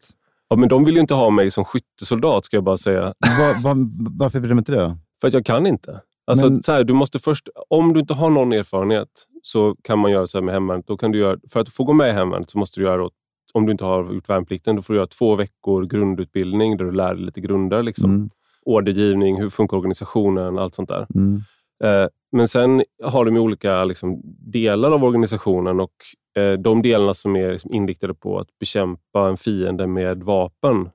Ja, 0.49 0.57
men 0.57 0.69
de 0.69 0.85
vill 0.85 0.95
ju 0.95 1.01
inte 1.01 1.15
ha 1.15 1.31
mig 1.31 1.51
som 1.51 1.65
skyttesoldat, 1.65 2.45
ska 2.45 2.57
jag 2.57 2.65
bara 2.65 2.77
säga. 2.77 3.03
Var, 3.03 3.63
var, 3.63 3.77
varför 4.19 4.41
vill 4.41 4.49
de 4.49 4.59
inte 4.59 4.73
det? 4.73 4.97
För 5.21 5.29
att 5.29 5.35
jag 5.35 5.47
kan 5.47 5.67
inte. 5.67 6.01
Alltså, 6.31 6.51
men... 6.51 6.63
så 6.63 6.73
här, 6.73 6.85
du 6.85 6.93
måste 6.93 7.19
först, 7.19 7.49
om 7.69 7.93
du 7.93 8.01
inte 8.01 8.15
har 8.15 8.31
någon 8.31 8.53
erfarenhet 8.53 9.09
så 9.43 9.77
kan 9.83 9.99
man 9.99 10.11
göra 10.11 10.27
så 10.27 10.39
här 10.39 10.43
med 10.43 10.55
hemvärnet. 10.55 10.87
Då 10.87 10.97
kan 10.97 11.13
du 11.13 11.19
göra, 11.19 11.39
för 11.49 11.61
att 11.61 11.69
få 11.69 11.85
gå 11.85 11.93
med 11.93 12.09
i 12.09 12.13
hemvärnet 12.13 12.51
så 12.51 12.59
måste 12.59 12.81
du 12.81 12.85
göra, 12.85 13.11
om 13.55 13.67
du 13.67 13.73
inte 13.73 13.85
har 13.85 14.13
gjort 14.15 14.29
värnplikten, 14.29 14.77
då 14.77 14.83
får 14.83 14.95
du 14.95 14.99
göra 14.99 15.07
två 15.07 15.37
veckor 15.37 15.85
grundutbildning 15.85 16.77
där 16.77 16.85
du 16.85 16.93
lär 16.93 17.15
dig 17.15 17.25
lite 17.25 17.41
grunder. 17.41 17.83
Liksom. 17.83 18.11
Mm. 18.11 18.31
Ordergivning, 18.63 19.41
hur 19.41 19.51
funkar 19.51 19.77
organisationen, 19.77 20.59
allt 20.59 20.75
sånt 20.75 20.89
där. 20.89 21.07
Mm. 21.15 21.43
Eh, 21.85 22.09
men 22.33 22.49
sen 22.49 22.83
har 23.03 23.25
de 23.25 23.37
olika 23.37 23.85
liksom, 23.85 24.21
delar 24.53 24.91
av 24.91 25.05
organisationen 25.05 25.81
och 25.81 25.93
eh, 26.37 26.53
de 26.53 26.83
delarna 26.83 27.15
som 27.15 27.37
är 27.37 27.53
liksom, 27.53 27.75
inriktade 27.75 28.15
på 28.15 28.39
att 28.39 28.59
bekämpa 28.59 29.29
en 29.29 29.37
fiende 29.37 29.87
med 29.87 30.23
vapen, 30.23 30.91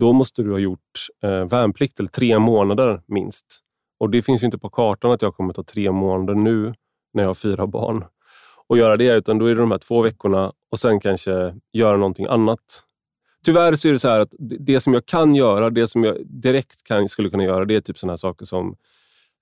då 0.00 0.12
måste 0.12 0.42
du 0.42 0.52
ha 0.52 0.58
gjort 0.58 1.08
eh, 1.22 1.44
värnplikt, 1.44 1.98
eller 1.98 2.08
tre 2.08 2.38
månader 2.38 3.02
minst. 3.06 3.63
Och 4.04 4.10
Det 4.10 4.22
finns 4.22 4.42
ju 4.42 4.44
inte 4.44 4.58
på 4.58 4.70
kartan 4.70 5.10
att 5.10 5.22
jag 5.22 5.34
kommer 5.34 5.52
ta 5.52 5.62
tre 5.62 5.92
månader 5.92 6.34
nu 6.34 6.74
när 7.12 7.22
jag 7.22 7.28
har 7.28 7.34
fyra 7.34 7.66
barn 7.66 8.04
och 8.68 8.78
göra 8.78 8.96
det, 8.96 9.12
utan 9.16 9.38
då 9.38 9.46
är 9.46 9.54
det 9.54 9.60
de 9.60 9.70
här 9.70 9.78
två 9.78 10.02
veckorna 10.02 10.52
och 10.70 10.78
sen 10.78 11.00
kanske 11.00 11.54
göra 11.72 11.96
någonting 11.96 12.26
annat. 12.26 12.60
Tyvärr 13.44 13.76
så 13.76 13.88
är 13.88 13.92
det 13.92 13.98
så 13.98 14.08
här 14.08 14.20
att 14.20 14.34
det 14.38 14.80
som 14.80 14.94
jag 14.94 15.06
kan 15.06 15.34
göra, 15.34 15.70
det 15.70 15.88
som 15.88 16.04
jag 16.04 16.16
direkt 16.26 16.84
kan, 16.84 17.08
skulle 17.08 17.30
kunna 17.30 17.44
göra, 17.44 17.64
det 17.64 17.76
är 17.76 17.80
typ 17.80 17.98
sådana 17.98 18.12
här 18.12 18.16
saker 18.16 18.44
som 18.44 18.76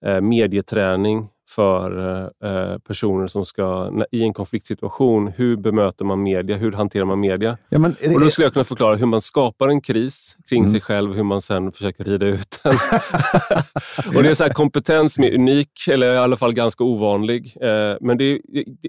eh, 0.07 0.21
medieträning 0.21 1.29
för 1.55 2.23
eh, 2.45 2.79
personer 2.79 3.27
som 3.27 3.45
ska, 3.45 3.93
i 4.11 4.23
en 4.23 4.33
konfliktsituation, 4.33 5.29
hur 5.37 5.57
bemöter 5.57 6.05
man 6.05 6.23
media? 6.23 6.57
Hur 6.57 6.73
hanterar 6.73 7.05
man 7.05 7.21
media? 7.21 7.59
Ja, 7.69 7.79
men, 7.79 7.97
och 8.15 8.21
Då 8.21 8.31
skulle 8.31 8.47
jag 8.47 8.53
kunna 8.53 8.65
förklara 8.65 8.97
hur 8.97 9.07
man 9.07 9.21
skapar 9.21 9.69
en 9.69 9.81
kris 9.81 10.37
kring 10.49 10.61
mm. 10.61 10.71
sig 10.71 10.81
själv 10.81 11.11
och 11.11 11.17
hur 11.17 11.23
man 11.23 11.43
sen 11.43 11.73
försöker 11.73 12.05
rida 12.05 12.27
ut 12.27 12.59
den. 12.63 12.73
och 14.17 14.23
Det 14.23 14.31
är 14.31 14.35
så 14.35 14.49
kompetens 14.49 15.15
som 15.15 15.25
är 15.25 15.35
unik, 15.35 15.89
eller 15.91 16.15
i 16.15 16.19
alla 16.19 16.37
fall 16.37 16.53
ganska 16.53 16.85
ovanlig. 16.85 17.57
Eh, 17.61 17.97
men 18.01 18.19
det, 18.19 18.41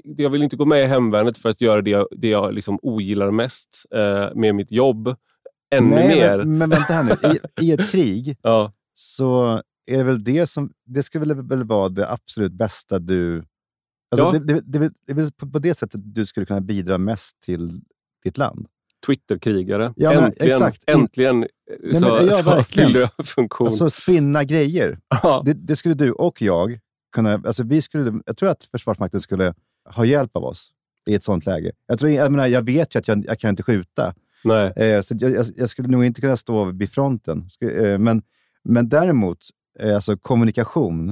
det, 0.04 0.24
jag 0.24 0.30
vill 0.30 0.44
inte 0.44 0.56
gå 0.56 0.66
med 0.66 0.84
i 0.84 0.88
hemvärnet 0.88 1.38
för 1.38 1.50
att 1.50 1.62
göra 1.62 1.82
det, 1.82 2.08
det 2.12 2.28
jag 2.28 2.54
liksom 2.54 2.80
ogillar 2.82 3.32
mest 3.32 3.86
eh, 3.96 4.36
med 4.36 4.56
mitt 4.56 4.72
jobb 4.72 5.16
ännu 5.74 5.96
Nej, 5.96 6.08
mer. 6.08 6.38
Men, 6.38 6.58
men 6.58 6.70
vänta 6.70 6.94
här 6.94 7.04
nu. 7.04 7.40
I, 7.62 7.66
i 7.66 7.72
ett 7.72 7.92
krig 7.92 8.38
ja. 8.42 8.72
så 8.96 9.62
är 9.88 9.98
det 9.98 10.04
väl 10.04 10.24
det 10.24 10.48
som... 10.48 10.72
Det 10.86 11.04
skulle 11.04 11.34
väl 11.34 11.64
vara 11.64 11.90
det 11.90 12.12
absolut 12.12 12.52
bästa 12.52 13.00
du... 13.00 13.46
Alltså 14.12 14.26
ja. 14.26 14.32
det, 14.32 14.40
det, 14.40 14.80
det, 14.80 14.94
det 15.08 15.12
är 15.12 15.16
väl 15.16 15.32
på 15.32 15.60
det 15.60 15.74
sättet 15.74 16.02
du 16.04 16.26
skulle 16.26 16.46
kunna 16.46 16.62
bidra 16.62 16.98
mest 16.98 17.42
till 17.42 17.82
ditt 18.24 18.38
land. 18.38 18.68
Twitterkrigare. 19.06 19.94
Ja, 19.96 20.12
äntligen, 20.12 20.54
exakt. 20.54 20.84
äntligen 20.88 21.40
Nej, 21.40 21.96
så, 21.96 22.00
men, 22.00 22.28
ja, 22.28 22.64
fyller 22.64 23.00
jag 23.00 23.28
funktion. 23.28 23.68
Alltså 23.68 23.90
spinna 23.90 24.44
grejer. 24.44 25.00
Det, 25.46 25.54
det, 25.54 25.76
skulle 25.76 25.94
du 25.96 26.12
och 26.12 26.42
jag 26.42 26.80
kunna... 27.16 27.34
Alltså 27.34 27.64
vi 27.64 27.82
skulle, 27.82 28.22
jag 28.26 28.38
tror 28.38 28.50
att 28.50 28.64
Försvarsmakten 28.64 29.22
skulle 29.22 29.54
ha 29.96 30.06
hjälp 30.06 30.38
av 30.38 30.44
oss 30.44 30.72
i 31.10 31.16
ett 31.16 31.24
sånt 31.24 31.46
läge. 31.46 31.72
Jag, 31.88 32.00
tror, 32.00 32.12
jag, 32.12 32.32
menar, 32.32 32.48
jag 32.48 32.66
vet 32.66 32.96
ju 32.96 33.00
att 33.00 33.08
jag, 33.08 33.26
jag 33.26 33.40
kan 33.40 33.50
inte 33.50 33.64
skjuta. 33.64 34.14
Nej. 34.44 34.74
Eh, 34.76 35.02
så 35.02 35.16
jag, 35.20 35.46
jag, 35.56 35.70
skulle 35.70 35.88
nog 35.88 36.06
inte 36.06 36.22
kunna 36.22 36.38
stå 36.38 36.66
vid 36.66 36.92
fronten. 36.92 37.48
Eh, 37.62 38.00
men, 38.00 38.22
men 38.64 38.90
däremot 38.90 39.38
Eh, 39.40 39.63
alltså 39.96 40.18
kommunikation, 40.18 41.10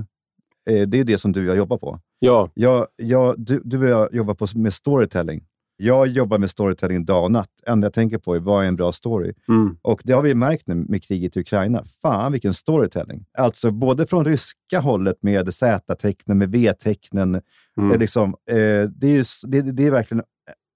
eh, 0.68 0.88
det 0.88 1.00
är 1.00 1.04
det 1.04 1.18
som 1.18 1.32
du 1.32 1.42
och 1.42 1.50
jag 1.50 1.58
jobbar 1.58 1.78
på. 1.78 2.00
Ja. 2.20 2.50
Jag, 2.54 2.88
jag, 2.96 3.36
du, 3.38 3.62
du 3.66 3.78
och 3.78 3.90
jag 3.90 4.14
jobbar 4.14 4.34
på, 4.34 4.48
med 4.56 4.74
storytelling. 4.74 5.44
Jag 5.78 6.08
jobbar 6.08 6.38
med 6.38 6.50
storytelling 6.50 7.06
dag 7.06 7.24
och 7.24 7.32
natt. 7.32 7.50
Det 7.66 7.72
enda 7.72 7.86
jag 7.86 7.94
tänker 7.94 8.18
på 8.18 8.36
är 8.36 8.40
vad 8.40 8.64
är 8.64 8.68
en 8.68 8.76
bra 8.76 8.92
story? 8.92 9.34
Mm. 9.48 9.78
Och 9.82 10.02
Det 10.04 10.14
har 10.14 10.22
vi 10.22 10.36
märkt 10.36 10.68
nu 10.68 10.76
med 10.76 11.04
kriget 11.04 11.38
i 11.38 11.40
Ukraina. 11.40 11.84
Fan 12.02 12.32
vilken 12.32 12.54
storytelling! 12.54 13.26
Alltså 13.38 13.72
både 13.72 14.06
från 14.06 14.26
ryska 14.26 14.80
hållet 14.80 15.18
med 15.22 15.54
Z-tecknen, 15.54 16.38
med 16.38 16.52
V-tecknen. 16.52 17.42
Mm. 17.78 18.00
Liksom, 18.00 18.36
eh, 18.50 18.56
det, 18.90 19.08
är 19.08 19.48
det, 19.48 19.62
det, 19.62 19.86
är 19.86 19.92
verkligen 19.92 20.24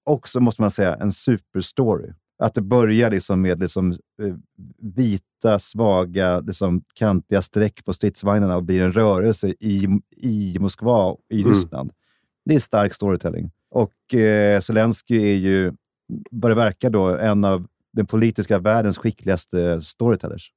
också, 0.06 0.40
måste 0.40 0.62
man 0.62 0.70
säga, 0.70 0.94
en 0.94 1.12
superstory. 1.12 2.12
Att 2.38 2.54
det 2.54 2.60
börjar 2.60 3.10
liksom 3.10 3.42
med 3.42 3.60
liksom, 3.60 3.92
eh, 3.92 4.34
vita, 4.78 5.58
svaga, 5.58 6.40
liksom, 6.40 6.82
kantiga 6.94 7.42
streck 7.42 7.84
på 7.84 7.92
stridsvagnarna 7.92 8.56
och 8.56 8.64
blir 8.64 8.82
en 8.82 8.92
rörelse 8.92 9.48
i, 9.48 9.88
i 10.16 10.56
Moskva, 10.60 11.16
i 11.30 11.40
mm. 11.40 11.52
Ryssland. 11.52 11.92
Det 12.44 12.54
är 12.54 12.58
stark 12.58 12.94
storytelling. 12.94 13.50
Och 13.70 14.14
eh, 14.14 14.60
Zelensky 14.60 15.16
är 15.16 15.36
ju, 15.36 15.72
vad 16.30 16.50
det 16.50 16.54
verkar, 16.54 16.90
då, 16.90 17.16
en 17.16 17.44
av 17.44 17.66
den 17.92 18.06
politiska 18.06 18.58
världens 18.58 18.98
skickligaste 18.98 19.82
storytellers. 19.82 20.52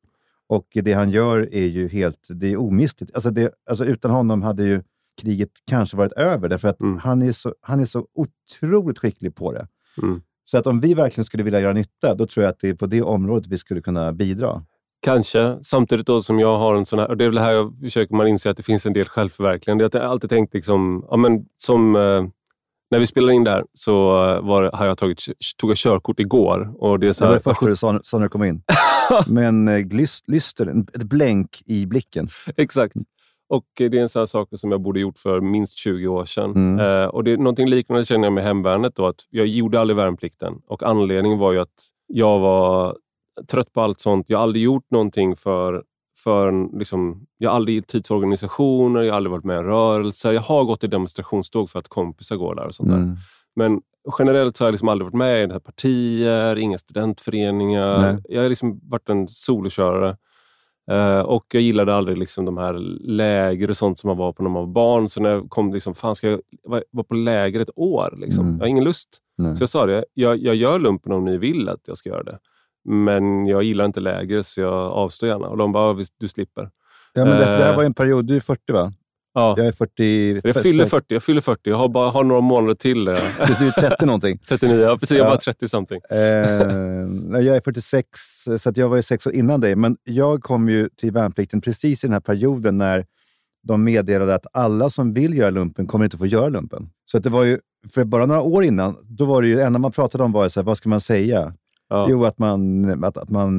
Och 0.48 0.68
det 0.74 0.94
han 0.94 1.10
gör 1.10 1.54
är 1.54 1.66
ju 1.66 1.88
helt 1.88 2.28
det 2.30 2.52
är 2.52 2.58
omistligt. 2.58 3.16
Alltså, 3.16 3.30
det, 3.30 3.54
alltså 3.70 3.86
utan 3.86 4.12
honom 4.12 4.42
hade 4.42 4.64
ju 4.64 4.84
kriget 5.22 5.50
kanske 5.66 5.98
varit 5.98 6.12
över, 6.12 6.50
därför 6.50 6.68
att 6.68 6.82
mm. 6.82 6.98
han, 7.00 7.22
är 7.22 7.32
så, 7.32 7.56
han 7.62 7.80
är 7.80 7.86
så 7.86 8.08
otroligt 8.14 9.00
skicklig 9.00 9.36
på 9.36 9.52
det. 9.52 9.68
Mm. 10.04 10.22
Så 10.52 10.58
att 10.58 10.68
om 10.68 10.80
vi 10.80 10.94
verkligen 10.94 11.26
skulle 11.26 11.44
vilja 11.44 11.60
göra 11.60 11.74
nytta, 11.74 12.16
då 12.16 12.28
tror 12.28 12.44
jag 12.44 12.52
att 12.52 12.60
det 12.60 12.70
är 12.70 12.74
på 12.74 12.86
det 12.86 13.02
området 13.02 13.48
vi 13.48 13.58
skulle 13.58 13.82
kunna 13.82 14.14
bidra. 14.14 14.62
Kanske. 15.02 15.58
Samtidigt 15.62 16.08
då 16.08 16.22
som 16.22 16.40
jag 16.40 16.58
har 16.58 16.76
en 16.76 16.86
sån 16.86 17.00
här, 17.00 17.08
och 17.08 17.18
det 17.18 17.26
är 17.26 17.30
väl 17.30 17.38
här 17.38 17.52
jag 17.52 17.80
försöker 17.82 18.16
man 18.16 18.28
inse 18.28 18.50
att 18.50 18.58
det 18.58 18.64
finns 18.64 18.86
en 18.86 18.94
del 18.94 19.06
självförverkligande. 19.06 19.84
Jag 19.84 20.02
har 20.02 20.08
alltid 20.08 20.30
tänkt 20.30 20.54
liksom, 20.54 21.06
ja 21.10 21.18
men 21.18 21.46
som 21.58 21.96
eh, 21.96 22.24
när 22.92 23.00
vi 23.00 23.08
spelade 23.08 23.34
in 23.34 23.44
där 23.44 23.66
så 23.74 24.26
eh, 24.26 24.42
var, 24.42 24.72
har 24.74 24.86
jag 24.86 24.98
tagit, 24.98 25.20
tog 25.58 25.70
jag 25.70 25.78
körkort 25.78 26.20
igår. 26.20 26.74
Och 26.78 27.00
det, 27.00 27.08
är 27.08 27.14
så 27.14 27.24
här, 27.24 27.32
det 27.32 27.46
var 27.46 27.52
det 27.52 27.56
första 27.56 27.66
du 27.66 27.76
sa, 27.76 28.00
sa 28.04 28.18
när 28.18 28.26
du 28.26 28.30
kom 28.30 28.44
in. 28.44 28.62
Med 29.28 29.48
en 29.48 29.90
lyster, 30.28 30.84
ett 30.96 31.04
blänk 31.04 31.62
i 31.66 31.86
blicken. 31.86 32.28
Exakt. 32.58 32.96
Och 33.50 33.66
Det 33.76 33.86
är 33.86 34.02
en 34.02 34.10
sån 34.10 34.28
sak 34.28 34.50
som 34.56 34.72
jag 34.72 34.82
borde 34.82 35.00
gjort 35.00 35.20
för 35.20 35.42
minst 35.42 35.78
20 35.78 36.08
år 36.08 36.26
sedan. 36.26 36.52
Mm. 36.52 36.80
Eh, 36.80 37.08
och 37.08 37.24
det 37.24 37.32
är 37.32 37.38
Någonting 37.38 37.70
liknande 37.70 38.06
känner 38.06 38.26
jag 38.26 38.34
med 38.34 38.44
hemvärnet. 38.44 38.96
Då, 38.96 39.08
att 39.08 39.26
jag 39.30 39.48
gjorde 39.48 39.80
aldrig 39.80 39.98
värnplikten 39.98 40.54
och 40.68 40.84
anledningen 40.84 41.40
var 41.40 41.52
ju 41.52 41.60
att 41.60 41.90
jag 42.08 42.40
var 42.40 42.98
trött 43.52 43.74
på 43.74 43.82
allt 43.82 44.00
sånt. 44.00 44.26
Jag 44.30 44.38
har 44.38 44.44
aldrig 44.44 44.64
gjort 44.64 44.92
någonting 44.92 45.36
för, 45.36 45.84
för 46.24 46.78
liksom, 46.78 47.26
jag 47.38 47.50
har 47.50 47.56
aldrig 47.56 47.76
gett 47.76 47.88
tid 47.88 48.04
till 48.04 48.16
organisationer, 48.16 49.02
jag 49.02 49.12
har 49.12 49.18
aldrig 49.18 49.32
varit 49.32 49.44
med 49.44 49.56
i 49.56 49.60
en 49.60 49.66
rörelse. 49.66 50.34
Jag 50.34 50.42
har 50.42 50.64
gått 50.64 50.84
i 50.84 50.88
demonstrationståg 50.88 51.70
för 51.70 51.80
att 51.80 51.88
kompisar 51.88 52.36
går 52.36 52.56
där 52.56 52.66
och 52.66 52.76
sånt 52.76 52.90
mm. 52.90 53.08
där. 53.08 53.18
Men 53.56 53.82
generellt 54.20 54.58
så 54.58 54.64
har 54.64 54.68
jag 54.68 54.74
liksom 54.74 54.88
aldrig 54.88 55.06
varit 55.06 55.18
med 55.18 55.52
i 55.52 55.60
partier, 55.60 56.56
inga 56.56 56.78
studentföreningar. 56.78 58.02
Nej. 58.02 58.24
Jag 58.30 58.42
har 58.42 58.50
liksom 58.50 58.80
varit 58.84 59.10
en 59.10 59.28
solokörare. 59.28 60.18
Uh, 60.92 61.20
och 61.20 61.46
jag 61.52 61.62
gillade 61.62 61.96
aldrig 61.96 62.18
liksom 62.18 62.46
de 62.46 62.58
här 62.58 62.74
läger 63.08 63.70
och 63.70 63.78
sånt 63.78 64.00
som 64.00 64.08
man 64.08 64.18
var 64.18 64.34
på 64.34 64.44
när 64.44 64.50
man 64.50 64.66
var 64.66 64.74
barn. 64.74 65.10
Så 65.10 65.22
när 65.22 65.30
jag 65.30 65.50
kom, 65.50 65.74
liksom, 65.74 65.96
fan 65.96 66.16
ska 66.16 66.30
jag 66.30 66.42
vara 66.92 67.04
på 67.04 67.14
läger 67.14 67.60
ett 67.60 67.70
år? 67.76 68.18
Liksom? 68.18 68.46
Mm. 68.46 68.58
Jag 68.58 68.64
har 68.64 68.70
ingen 68.70 68.84
lust. 68.84 69.10
Nej. 69.38 69.56
Så 69.56 69.62
jag 69.62 69.70
sa 69.70 69.86
det, 69.86 70.06
jag, 70.14 70.38
jag 70.38 70.56
gör 70.56 70.80
lumpen 70.80 71.12
om 71.12 71.26
ni 71.26 71.38
vill 71.38 71.70
att 71.70 71.82
jag 71.86 71.98
ska 71.98 72.10
göra 72.10 72.24
det. 72.24 72.40
Men 72.86 73.48
jag 73.48 73.64
gillar 73.64 73.86
inte 73.86 74.00
läger 74.00 74.42
så 74.42 74.62
jag 74.62 74.74
avstår 74.74 75.30
gärna. 75.30 75.48
Och 75.48 75.58
de 75.58 75.72
bara, 75.72 76.04
du 76.18 76.28
slipper. 76.28 76.70
Ja, 77.14 77.26
men 77.26 77.38
det, 77.38 77.46
det 77.46 77.64
här 77.64 77.76
var 77.76 77.84
en 77.84 77.94
period, 77.94 78.26
du 78.26 78.36
är 78.36 78.40
40 78.40 78.74
va? 78.74 78.94
Ja. 79.40 79.54
Jag 79.58 79.68
är 79.68 79.72
40. 79.72 80.42
Jag 80.44 80.64
fyller 80.64 80.86
40. 80.86 81.06
Jag 81.08 81.24
fyller 81.24 81.42
40. 81.42 81.70
Jag 81.70 81.78
har, 81.78 81.90
bara, 81.90 82.10
har 82.10 82.24
några 82.24 82.42
månader 82.42 82.76
till. 82.76 83.06
du 83.06 83.12
är 83.14 83.90
30 83.90 84.06
någonting? 84.06 84.38
39, 84.48 84.80
ja 84.80 84.98
precis. 84.98 85.18
Jag 85.18 85.26
är 85.26 85.30
bara 85.32 85.40
30 85.40 85.68
something. 85.68 86.02
Eh, 86.10 86.18
jag 87.42 87.56
är 87.56 87.62
46, 87.62 88.10
så 88.58 88.72
jag 88.76 88.90
var 88.90 88.96
ju 88.96 89.02
sex 89.02 89.28
år 89.28 89.34
innan 89.34 89.62
dig. 89.62 89.76
Men 89.76 89.98
jag 90.04 90.44
kom 90.44 90.70
ju 90.70 90.90
till 90.90 91.12
värnplikten 91.12 91.62
precis 91.62 92.04
i 92.04 92.08
den 92.08 92.14
här 92.14 92.20
perioden 92.20 92.78
när 92.78 93.06
de 93.68 93.84
meddelade 93.84 94.36
att 94.36 94.46
alla 94.54 94.90
som 94.90 95.14
vill 95.14 95.38
göra 95.38 95.50
lumpen 95.50 95.88
kommer 95.88 96.06
inte 96.06 96.18
få 96.18 96.26
göra 96.26 96.50
lumpen. 96.50 96.90
Så 97.06 97.18
att 97.18 97.24
det 97.24 97.30
var 97.30 97.44
ju 97.44 97.60
för 97.94 98.04
bara 98.04 98.26
några 98.26 98.42
år 98.42 98.64
innan, 98.64 98.96
då 99.04 99.26
var 99.26 99.42
det 99.42 99.48
ju 99.48 99.60
enda 99.62 99.80
man 99.80 99.92
pratade 99.92 100.24
om 100.24 100.32
var 100.32 100.50
så 100.50 100.60
här, 100.60 100.66
vad 100.66 100.78
ska 100.78 100.90
man 100.90 101.02
säga? 101.02 101.54
Ja. 101.90 102.08
Jo, 102.10 102.26
att 102.26 102.40
man, 102.40 103.04
att, 103.04 103.18
att 103.18 103.30
man 103.30 103.54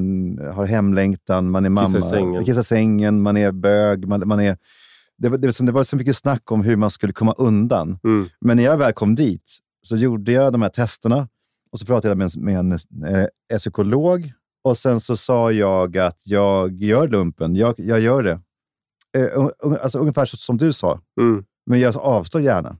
har 0.54 0.66
hemlängtan, 0.66 1.50
man 1.50 1.64
är 1.64 1.70
mamma, 1.70 1.86
Kissar 1.94 2.10
sängen. 2.10 2.44
kissar 2.44 2.62
sängen, 2.62 3.22
man 3.22 3.36
är 3.36 3.52
bög, 3.52 4.08
man, 4.08 4.28
man 4.28 4.40
är... 4.40 4.56
Det, 5.20 5.28
var- 5.28 5.38
det, 5.38 5.58
det 5.66 5.72
var 5.72 5.84
så 5.84 5.96
mycket 5.96 6.16
snack 6.16 6.52
om 6.52 6.62
hur 6.64 6.76
man 6.76 6.90
skulle 6.90 7.12
komma 7.12 7.32
undan. 7.38 7.98
Mm. 8.04 8.28
Men 8.40 8.56
när 8.56 8.64
jag 8.64 8.76
väl 8.78 8.92
kom 8.92 9.14
dit 9.14 9.58
så 9.82 9.96
gjorde 9.96 10.32
jag 10.32 10.52
de 10.52 10.62
här 10.62 10.68
testerna 10.68 11.28
och 11.72 11.78
så 11.80 11.86
pratade 11.86 12.08
jag 12.08 12.18
med 12.18 12.30
en, 12.58 12.70
med 12.70 13.04
en 13.04 13.24
eh, 13.52 13.58
psykolog 13.58 14.32
och 14.64 14.78
sen 14.78 15.00
så 15.00 15.16
sa 15.16 15.52
jag 15.52 15.96
att 15.98 16.18
jag 16.24 16.72
gör 16.82 17.08
lumpen. 17.08 17.56
Jag, 17.56 17.74
jag 17.78 18.00
gör 18.00 18.22
det. 18.22 18.40
Eh, 19.18 19.38
un- 19.38 19.78
alltså 19.82 19.98
ungefär 19.98 20.24
så, 20.24 20.36
som 20.36 20.56
du 20.56 20.72
sa, 20.72 21.00
Mm. 21.20 21.44
men 21.66 21.80
jag 21.80 21.96
avstår 21.96 22.40
gärna. 22.40 22.76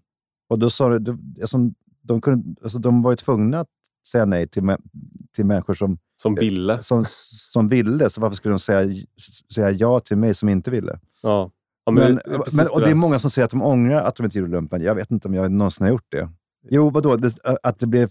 Och 0.50 0.59
då 0.59 0.70
sa 0.70 0.98
de, 0.98 1.35
alltså, 1.40 1.59
de, 2.03 2.20
kunde, 2.20 2.55
alltså, 2.62 2.79
de 2.79 3.03
var 3.03 3.12
ju 3.12 3.16
tvungna 3.16 3.61
att 3.61 3.68
säga 4.09 4.24
nej 4.24 4.48
till, 4.48 4.76
till 5.35 5.44
människor 5.46 5.74
som, 5.74 5.98
Som 6.22 6.35
ville. 6.35 6.83
som, 6.83 7.05
som 7.53 7.68
ville, 7.68 8.11
så 8.11 8.20
varför 8.20 8.37
skulle 8.37 8.53
de 8.53 8.59
säga, 8.61 8.94
säga 9.55 9.70
ja 9.70 10.00
till 10.00 10.16
mig 10.16 10.35
som 10.35 10.48
inte 10.48 10.70
ville? 10.70 10.98
Ja. 11.22 11.50
Ja, 11.96 12.05
Men, 12.09 12.20
men, 12.53 12.66
och 12.72 12.81
det 12.81 12.90
är 12.90 12.94
många 12.94 13.18
som 13.18 13.31
säger 13.31 13.44
att 13.44 13.50
de 13.50 13.62
ångrar 13.62 14.03
att 14.03 14.16
de 14.16 14.24
inte 14.24 14.38
gjorde 14.38 14.50
lumpen. 14.53 14.83
Jag 14.83 14.94
vet 14.94 15.11
inte 15.11 15.29
om 15.29 15.35
jag 15.35 15.53
någonsin 15.53 15.85
har 15.87 15.90
gjort 15.92 16.07
det. 16.09 16.29
Jo, 16.70 16.90
vadå? 16.90 17.16
Det, 17.16 17.33
att 17.62 17.79
det 17.79 17.87
blev, 17.87 18.11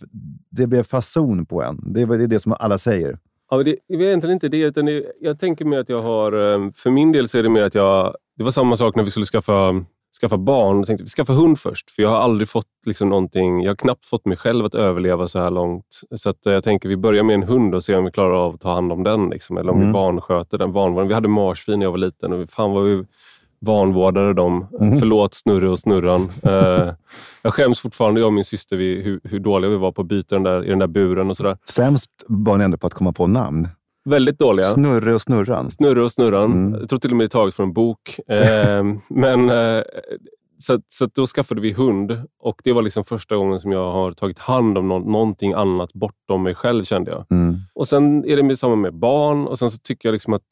det 0.51 0.67
blev 0.67 0.83
fason 0.83 1.45
på 1.45 1.63
en. 1.63 1.93
Det 1.93 2.01
är 2.01 2.27
det, 2.27 2.39
som 2.39 2.55
alla 2.59 2.77
säger. 2.77 3.17
Ja, 3.49 3.57
men 3.57 3.65
det 3.65 3.75
det 3.87 3.93
är 3.95 4.01
egentligen 4.01 4.33
inte 4.33 4.49
det, 4.49 4.61
utan 4.61 4.85
det, 4.85 5.03
jag 5.19 5.39
tänker 5.39 5.65
mer 5.65 5.79
att 5.79 5.89
jag 5.89 6.01
har... 6.01 6.31
eh, 6.53 6.71
För 6.75 6.89
min 6.91 7.11
del 7.11 7.27
så 7.29 7.37
är 7.37 7.43
det 7.43 7.49
mer 7.49 7.63
att 7.63 7.75
jag... 7.75 8.15
Det 8.37 8.43
var 8.43 8.51
samma 8.51 8.77
sak 8.77 8.95
när 8.95 9.03
vi 9.03 9.09
skulle 9.09 9.25
skaffa, 9.25 9.85
skaffa 10.21 10.37
barn. 10.37 10.77
Jag 10.77 10.87
tänkte 10.87 11.03
vi 11.03 11.09
skaffa 11.09 11.33
hund 11.33 11.59
först, 11.59 11.91
för 11.91 12.01
jag 12.03 12.09
har 12.09 12.17
aldrig 12.17 12.49
fått 12.49 12.65
liksom 12.85 13.09
någonting... 13.09 13.61
Jag 13.63 13.69
har 13.71 13.75
knappt 13.75 14.05
fått 14.05 14.25
mig 14.25 14.37
själv 14.37 14.65
att 14.65 14.75
överleva 14.75 15.27
så 15.27 15.39
här 15.39 15.49
långt. 15.51 15.85
Så 16.15 16.29
att 16.29 16.45
eh, 16.45 16.53
jag 16.53 16.63
tänker 16.63 16.89
vi 16.89 16.97
börjar 16.97 17.23
med 17.23 17.33
en 17.33 17.43
hund 17.43 17.75
och 17.75 17.83
ser 17.83 17.97
om 17.97 18.05
vi 18.05 18.11
klarar 18.11 18.33
av 18.45 18.53
att 18.55 18.61
ta 18.61 18.73
hand 18.73 18.91
om 18.91 19.03
den. 19.03 19.29
Liksom, 19.29 19.57
eller 19.57 19.71
om 19.71 19.77
Mm. 19.77 19.87
vi 19.89 19.93
vansköter 19.93 20.57
den. 20.57 20.71
Vanvården. 20.71 21.07
Vi 21.07 21.13
hade 21.13 21.27
marsvin 21.27 21.79
när 21.79 21.85
jag 21.85 21.91
var 21.91 21.97
liten 21.97 22.33
och 22.33 22.49
fan 22.49 22.71
vad 22.71 22.83
vi 22.85 23.05
vanvårdade 23.61 24.33
dem. 24.33 24.67
Mm. 24.79 24.99
Förlåt 24.99 25.33
Snurre 25.33 25.69
och 25.69 25.79
Snurran. 25.79 26.29
Eh, 26.43 26.93
jag 27.41 27.53
skäms 27.53 27.79
fortfarande, 27.79 28.19
jag 28.21 28.27
och 28.27 28.33
min 28.33 28.43
syster, 28.45 28.77
vi, 28.77 29.01
hur, 29.01 29.19
hur 29.23 29.39
dåliga 29.39 29.71
vi 29.71 29.77
var 29.77 29.91
på 29.91 30.01
att 30.01 30.07
byta 30.07 30.35
den 30.35 30.43
där, 30.43 30.65
i 30.65 30.69
den 30.69 30.79
där 30.79 30.87
buren 30.87 31.29
och 31.29 31.37
sådär. 31.37 31.57
Sämst 31.69 32.09
var 32.27 32.57
ni 32.57 32.63
ändå 32.63 32.77
på 32.77 32.87
att 32.87 32.93
komma 32.93 33.13
på 33.13 33.27
namn. 33.27 33.67
Väldigt 34.05 34.39
dåliga. 34.39 34.65
Snurre 34.65 35.13
och 35.13 35.21
Snurran. 35.21 35.71
Snurre 35.71 36.03
och 36.03 36.11
Snurran. 36.11 36.51
Mm. 36.51 36.79
Jag 36.79 36.89
tror 36.89 36.99
till 36.99 37.11
och 37.11 37.17
med 37.17 37.23
det 37.23 37.27
är 37.27 37.39
taget 37.39 37.55
från 37.55 37.67
en 37.67 37.73
bok. 37.73 38.19
Eh, 38.27 38.83
men, 39.09 39.49
eh, 39.49 39.81
så, 40.61 40.79
så 40.87 41.05
då 41.15 41.27
skaffade 41.27 41.61
vi 41.61 41.71
hund 41.73 42.21
och 42.39 42.61
det 42.63 42.73
var 42.73 42.81
liksom 42.81 43.03
första 43.05 43.35
gången 43.35 43.59
som 43.59 43.71
jag 43.71 43.91
har 43.91 44.11
tagit 44.11 44.39
hand 44.39 44.77
om 44.77 44.87
nå- 44.87 44.99
någonting 44.99 45.53
annat 45.53 45.93
bortom 45.93 46.43
mig 46.43 46.55
själv 46.55 46.83
kände 46.83 47.11
jag. 47.11 47.25
Mm. 47.31 47.55
Och 47.75 47.87
Sen 47.87 48.25
är 48.25 48.35
det 48.37 48.43
med, 48.43 48.59
samma 48.59 48.75
med 48.75 48.93
barn 48.93 49.47
och 49.47 49.59
sen 49.59 49.71
så 49.71 49.77
tycker 49.77 50.09
jag 50.09 50.13
liksom 50.13 50.33
att, 50.33 50.43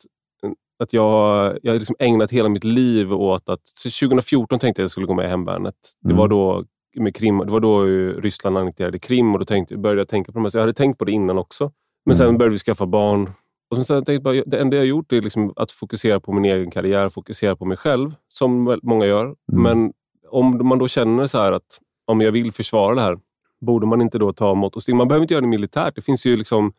att 0.80 0.94
jag, 0.94 1.58
jag 1.64 1.72
har 1.74 1.80
liksom 1.80 1.96
ägnat 2.00 2.32
hela 2.32 2.50
mitt 2.50 2.64
liv 2.64 3.14
åt 3.14 3.50
att... 3.50 3.62
Så 3.68 3.90
2014 4.08 4.60
tänkte 4.60 4.68
jag 4.68 4.84
att 4.84 4.84
jag 4.84 4.90
skulle 4.92 5.08
gå 5.08 5.14
med 5.14 5.26
i 5.26 5.30
hemvärnet. 5.30 5.76
Det 6.02 6.08
Mm. 6.10 6.18
var 6.18 6.28
då 6.28 6.64
med 6.98 7.16
Krim, 7.16 7.38
det 7.38 7.52
var 7.52 7.60
då 7.60 7.84
Ryssland 8.22 8.58
annekterade 8.58 9.00
Krim 9.00 9.34
och 9.34 9.40
då 9.40 9.46
tänkte, 9.46 9.78
började 9.78 10.02
jag 10.02 10.08
tänka 10.08 10.32
på 10.32 10.40
det. 10.40 10.52
Så 10.52 10.58
jag 10.58 10.62
hade 10.62 10.74
tänkt 10.74 10.98
på 11.00 11.06
det 11.06 11.12
innan 11.12 11.38
också. 11.38 11.72
Men 12.06 12.16
sen 12.16 12.26
Mm. 12.26 12.38
började 12.38 12.52
vi 12.54 12.58
skaffa 12.60 12.86
barn. 12.86 13.30
Och 13.70 13.86
sen 13.86 14.06
tänkte 14.06 14.22
bara, 14.24 14.44
det 14.46 14.58
enda 14.60 14.76
jag 14.76 14.82
har 14.82 14.88
gjort 14.88 15.14
är 15.14 15.22
liksom 15.22 15.54
att 15.56 15.72
fokusera 15.72 16.20
på 16.20 16.32
min 16.32 16.46
egen 16.46 16.72
karriär, 16.72 17.10
fokusera 17.10 17.56
på 17.56 17.66
mig 17.66 17.78
själv, 17.78 18.12
som 18.28 18.80
många 18.84 19.06
gör. 19.06 19.24
Mm. 19.26 19.36
Men 19.64 19.94
om 20.30 20.68
man 20.68 20.80
då 20.80 20.88
känner 20.88 21.28
så 21.28 21.38
här 21.38 21.52
att 21.52 21.80
om 22.06 22.22
jag 22.22 22.32
vill 22.32 22.52
försvara 22.52 22.96
det 22.96 23.02
här, 23.02 23.18
borde 23.62 23.86
man 23.88 24.02
inte 24.02 24.18
då 24.18 24.34
ta 24.34 24.54
mått 24.56 24.76
och 24.76 24.82
steg? 24.84 24.96
Man 24.96 25.08
behöver 25.08 25.24
inte 25.24 25.34
göra 25.34 25.42
det 25.42 25.48
militärt. 25.48 25.96
Det 25.96 26.02
finns 26.02 26.26
ju 26.26 26.38
liksom 26.38 26.74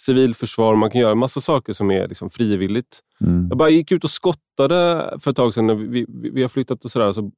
civilförsvar, 0.00 0.74
man 0.74 0.90
kan 0.90 1.00
göra 1.00 1.14
massa 1.14 1.40
saker 1.40 1.72
som 1.72 1.90
är 1.90 2.08
liksom 2.08 2.30
frivilligt. 2.30 3.00
Mm. 3.20 3.46
Jag 3.48 3.58
bara 3.58 3.68
gick 3.68 3.92
ut 3.92 4.04
och 4.04 4.10
skottade 4.10 5.10
för 5.20 5.30
ett 5.30 5.36
tag 5.36 5.54
sedan. 5.54 5.66
När 5.66 5.74
vi, 5.74 6.06
vi, 6.08 6.30
vi 6.30 6.42
har 6.42 6.48
flyttat 6.48 6.84
och 6.84 6.90
sådär, 6.90 7.12
så 7.12 7.30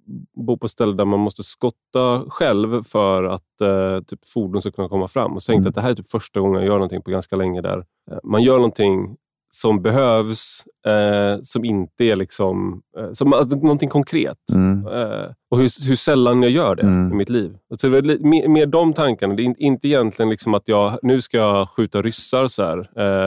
bor 0.46 0.56
på 0.56 0.68
ställen 0.68 0.96
där 0.96 1.04
man 1.04 1.20
måste 1.20 1.42
skotta 1.42 2.24
själv 2.28 2.82
för 2.82 3.24
att 3.24 3.60
eh, 3.60 4.00
typ 4.06 4.28
fordon 4.28 4.62
ska 4.62 4.70
kunna 4.70 4.88
komma 4.88 5.08
fram. 5.08 5.32
Och 5.34 5.42
så 5.42 5.52
tänkte 5.52 5.58
jag 5.58 5.62
Mm. 5.66 5.68
att 5.68 5.74
det 5.74 5.80
här 5.80 5.90
är 5.90 5.94
typ 5.94 6.10
första 6.10 6.40
gången 6.40 6.54
jag 6.54 6.66
gör 6.66 6.74
någonting 6.74 7.02
på 7.02 7.10
ganska 7.10 7.36
länge 7.36 7.60
där 7.60 7.78
eh, 8.10 8.18
man 8.24 8.42
gör 8.42 8.56
någonting 8.56 9.16
som 9.56 9.82
behövs, 9.82 10.64
eh, 10.86 11.38
som 11.42 11.64
inte 11.64 12.04
är 12.04 12.16
liksom, 12.16 12.82
eh, 12.98 13.12
som, 13.12 13.32
alltså, 13.32 13.56
någonting 13.56 13.88
konkret. 13.88 14.38
Mm. 14.54 14.86
Eh, 14.86 15.26
och 15.50 15.58
hur, 15.58 15.86
hur 15.88 15.96
sällan 15.96 16.42
jag 16.42 16.50
gör 16.52 16.74
det 16.76 16.82
Mm. 16.82 17.12
i 17.12 17.14
mitt 17.14 17.30
liv. 17.30 17.56
Så 17.78 17.88
det 17.88 17.98
är 17.98 18.02
li- 18.02 18.18
mer, 18.20 18.48
mer 18.48 18.66
de 18.66 18.92
tankarna. 18.92 19.34
Det 19.34 19.42
är 19.42 19.44
in- 19.44 19.54
inte 19.58 19.88
egentligen 19.88 20.30
liksom 20.30 20.54
att 20.54 20.62
jag 20.68 20.98
nu 21.02 21.22
ska 21.22 21.36
jag 21.36 21.68
skjuta 21.68 22.02
ryssar. 22.02 22.46
Så 22.46 22.62
här, 22.62 22.78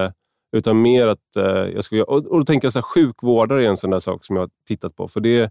eh, 0.06 0.12
utan 0.58 0.82
mer 0.82 1.08
att 1.08 1.36
eh, 1.38 1.44
jag 1.46 1.84
ska. 1.84 2.04
Och, 2.04 2.26
och 2.26 2.40
då 2.40 2.46
tänker 2.46 2.66
jag 2.66 2.74
så 2.74 2.80
här, 2.80 2.84
sjukvårdare 2.84 3.64
är 3.66 3.70
en 3.70 3.78
sån 3.78 3.90
där 3.90 4.00
sak 4.00 4.26
som 4.26 4.36
jag 4.36 4.44
har 4.44 4.50
tittat 4.68 4.96
på. 4.96 5.08
För 5.08 5.20
det 5.20 5.40
är 5.40 5.50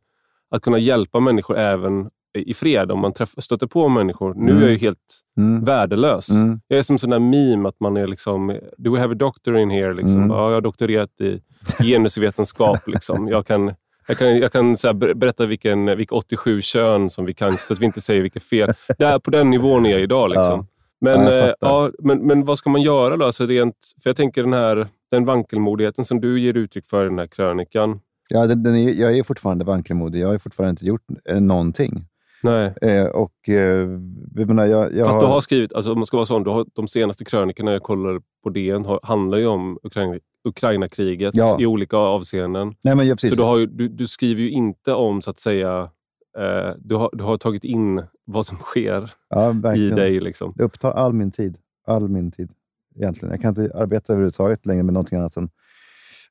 att 0.50 0.62
kunna 0.62 0.78
hjälpa 0.78 1.20
människor 1.20 1.56
även 1.58 2.08
i 2.46 2.55
fred. 2.55 2.90
Om 2.92 3.01
man 3.01 3.12
träff, 3.12 3.35
stöter 3.38 3.66
på 3.66 3.88
människor. 3.88 4.35
Nu 4.37 4.57
är 4.57 4.61
jag 4.61 4.70
ju 4.70 4.77
helt 4.79 4.98
Mm. 5.38 5.64
värdelös. 5.64 6.31
Mm. 6.31 6.61
Jag 6.68 6.79
är 6.79 6.83
som 6.83 6.98
sån 6.98 7.11
där 7.11 7.18
meme 7.18 7.68
att 7.68 7.81
man 7.81 7.96
är 7.96 8.07
liksom, 8.07 8.59
do 8.79 8.94
we 8.94 9.01
have 9.01 9.12
a 9.12 9.16
doctor 9.18 9.59
in 9.59 9.70
here? 9.70 9.94
Liksom. 9.94 10.16
Mm. 10.16 10.31
Ja, 10.31 10.46
jag 10.48 10.55
har 10.55 10.61
doktorerat 10.61 11.20
i 11.20 11.40
genusvetenskap. 11.85 12.79
liksom. 12.88 13.29
Jag 13.29 13.46
kan, 13.46 13.74
jag 14.09 14.18
kan, 14.18 14.38
jag 14.38 14.53
kan 14.53 14.77
så 14.77 14.92
berätta 14.94 15.46
vilken, 15.46 15.96
vilka 15.96 16.14
87 16.14 16.62
kön 16.62 17.11
som 17.11 17.24
vi 17.24 17.35
kan, 17.35 17.59
så 17.59 17.72
att 17.72 17.81
vi 17.81 17.85
inte 17.87 18.01
säger 18.01 18.22
vilket 18.22 18.42
fel. 18.42 18.72
Där, 18.98 19.18
på 19.18 19.31
den 19.31 19.51
nivån 19.51 19.87
är 19.87 19.90
jag 19.90 20.01
idag. 20.01 20.29
Liksom. 20.31 20.44
Ja. 20.44 20.66
Men, 21.01 21.20
Ja, 21.24 21.33
eh, 21.48 21.53
ja, 21.61 21.90
men, 21.98 22.18
men 22.27 22.44
vad 22.44 22.59
ska 22.59 22.70
man 22.70 22.83
göra 22.83 23.16
då? 23.16 23.24
Alltså 23.27 23.46
rent, 23.46 23.74
för 24.03 24.11
jag 24.11 24.16
tänker 24.16 24.42
den 24.42 24.53
här 24.53 24.87
den 25.11 25.24
vankelmodigheten 25.24 26.05
som 26.05 26.20
du 26.20 26.40
ger 26.40 26.57
uttryck 26.57 26.87
för 26.87 27.05
i 27.07 27.09
den 27.09 27.18
här 27.18 27.27
krönikan. 27.27 28.01
Ja, 28.29 28.46
den, 28.46 28.62
den 28.62 28.77
är, 28.77 28.92
jag 28.94 29.18
är 29.18 29.22
fortfarande 29.22 29.64
vankelmodig. 29.64 30.20
Jag 30.20 30.29
har 30.29 30.38
fortfarande 30.38 30.70
inte 30.70 30.87
gjort 30.87 31.03
eh, 31.29 31.40
någonting. 31.40 32.05
Nej. 32.42 32.74
Eh, 32.83 33.07
och, 33.07 33.48
eh, 33.48 33.88
jag 34.35 34.48
menar, 34.48 34.66
jag, 34.66 34.94
jag 34.94 35.07
Fast 35.07 35.20
du 35.20 35.27
har 35.27 35.40
skrivit, 35.40 35.72
alltså, 35.72 35.92
om 35.92 35.98
man 35.98 36.07
ska 36.07 36.16
vara 36.16 36.27
sån, 36.27 36.42
du 36.42 36.51
har, 36.51 36.66
de 36.74 36.88
senaste 36.88 37.24
krönikorna 37.24 37.72
jag 37.72 37.83
kollar 37.83 38.20
på 38.42 38.51
DN 38.51 38.85
har, 38.85 39.01
handlar 39.03 39.38
ju 39.38 39.46
om 39.46 39.79
Ukraina, 39.83 40.18
Ukraina-kriget 40.48 41.35
Ja. 41.35 41.57
i 41.61 41.66
olika 41.66 41.96
avseenden. 41.96 42.74
Nej, 42.83 42.96
men 42.96 43.07
jag, 43.07 43.16
precis. 43.18 43.31
Så 43.31 43.37
du, 43.37 43.42
har 43.42 43.59
ju, 43.59 43.66
du, 43.66 43.88
du 43.88 44.07
skriver 44.07 44.42
ju 44.42 44.51
inte 44.51 44.92
om, 44.92 45.22
så 45.22 45.31
att 45.31 45.40
säga, 45.40 45.90
eh, 46.38 46.74
du, 46.79 46.94
har, 46.94 47.11
du 47.12 47.24
har 47.24 47.37
tagit 47.37 47.64
in 47.64 48.03
vad 48.24 48.46
som 48.46 48.57
sker 48.57 49.12
ja, 49.29 49.74
i 49.74 49.90
dig. 49.90 50.20
Liksom. 50.20 50.53
Det 50.57 50.64
upptar 50.64 50.92
all 50.92 51.12
min 51.12 51.31
tid. 51.31 51.59
All 51.87 52.09
min 52.09 52.31
tid, 52.31 52.51
egentligen. 52.96 53.31
Jag 53.31 53.40
kan 53.40 53.48
inte 53.48 53.79
arbeta 53.79 54.12
överhuvudtaget 54.12 54.66
längre 54.66 54.83
med 54.83 54.94
någonting 54.94 55.18
annat 55.18 55.37
än... 55.37 55.51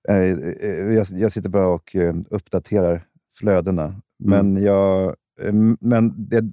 Eh, 0.10 0.16
eh, 0.16 0.94
jag, 0.94 1.08
jag 1.12 1.32
sitter 1.32 1.50
bara 1.50 1.68
och 1.68 1.96
eh, 1.96 2.16
uppdaterar 2.30 3.06
flödena. 3.40 3.96
Men 4.20 4.64
jag... 4.64 5.16
Eh, 5.42 5.54
men 5.80 6.30
det, 6.30 6.46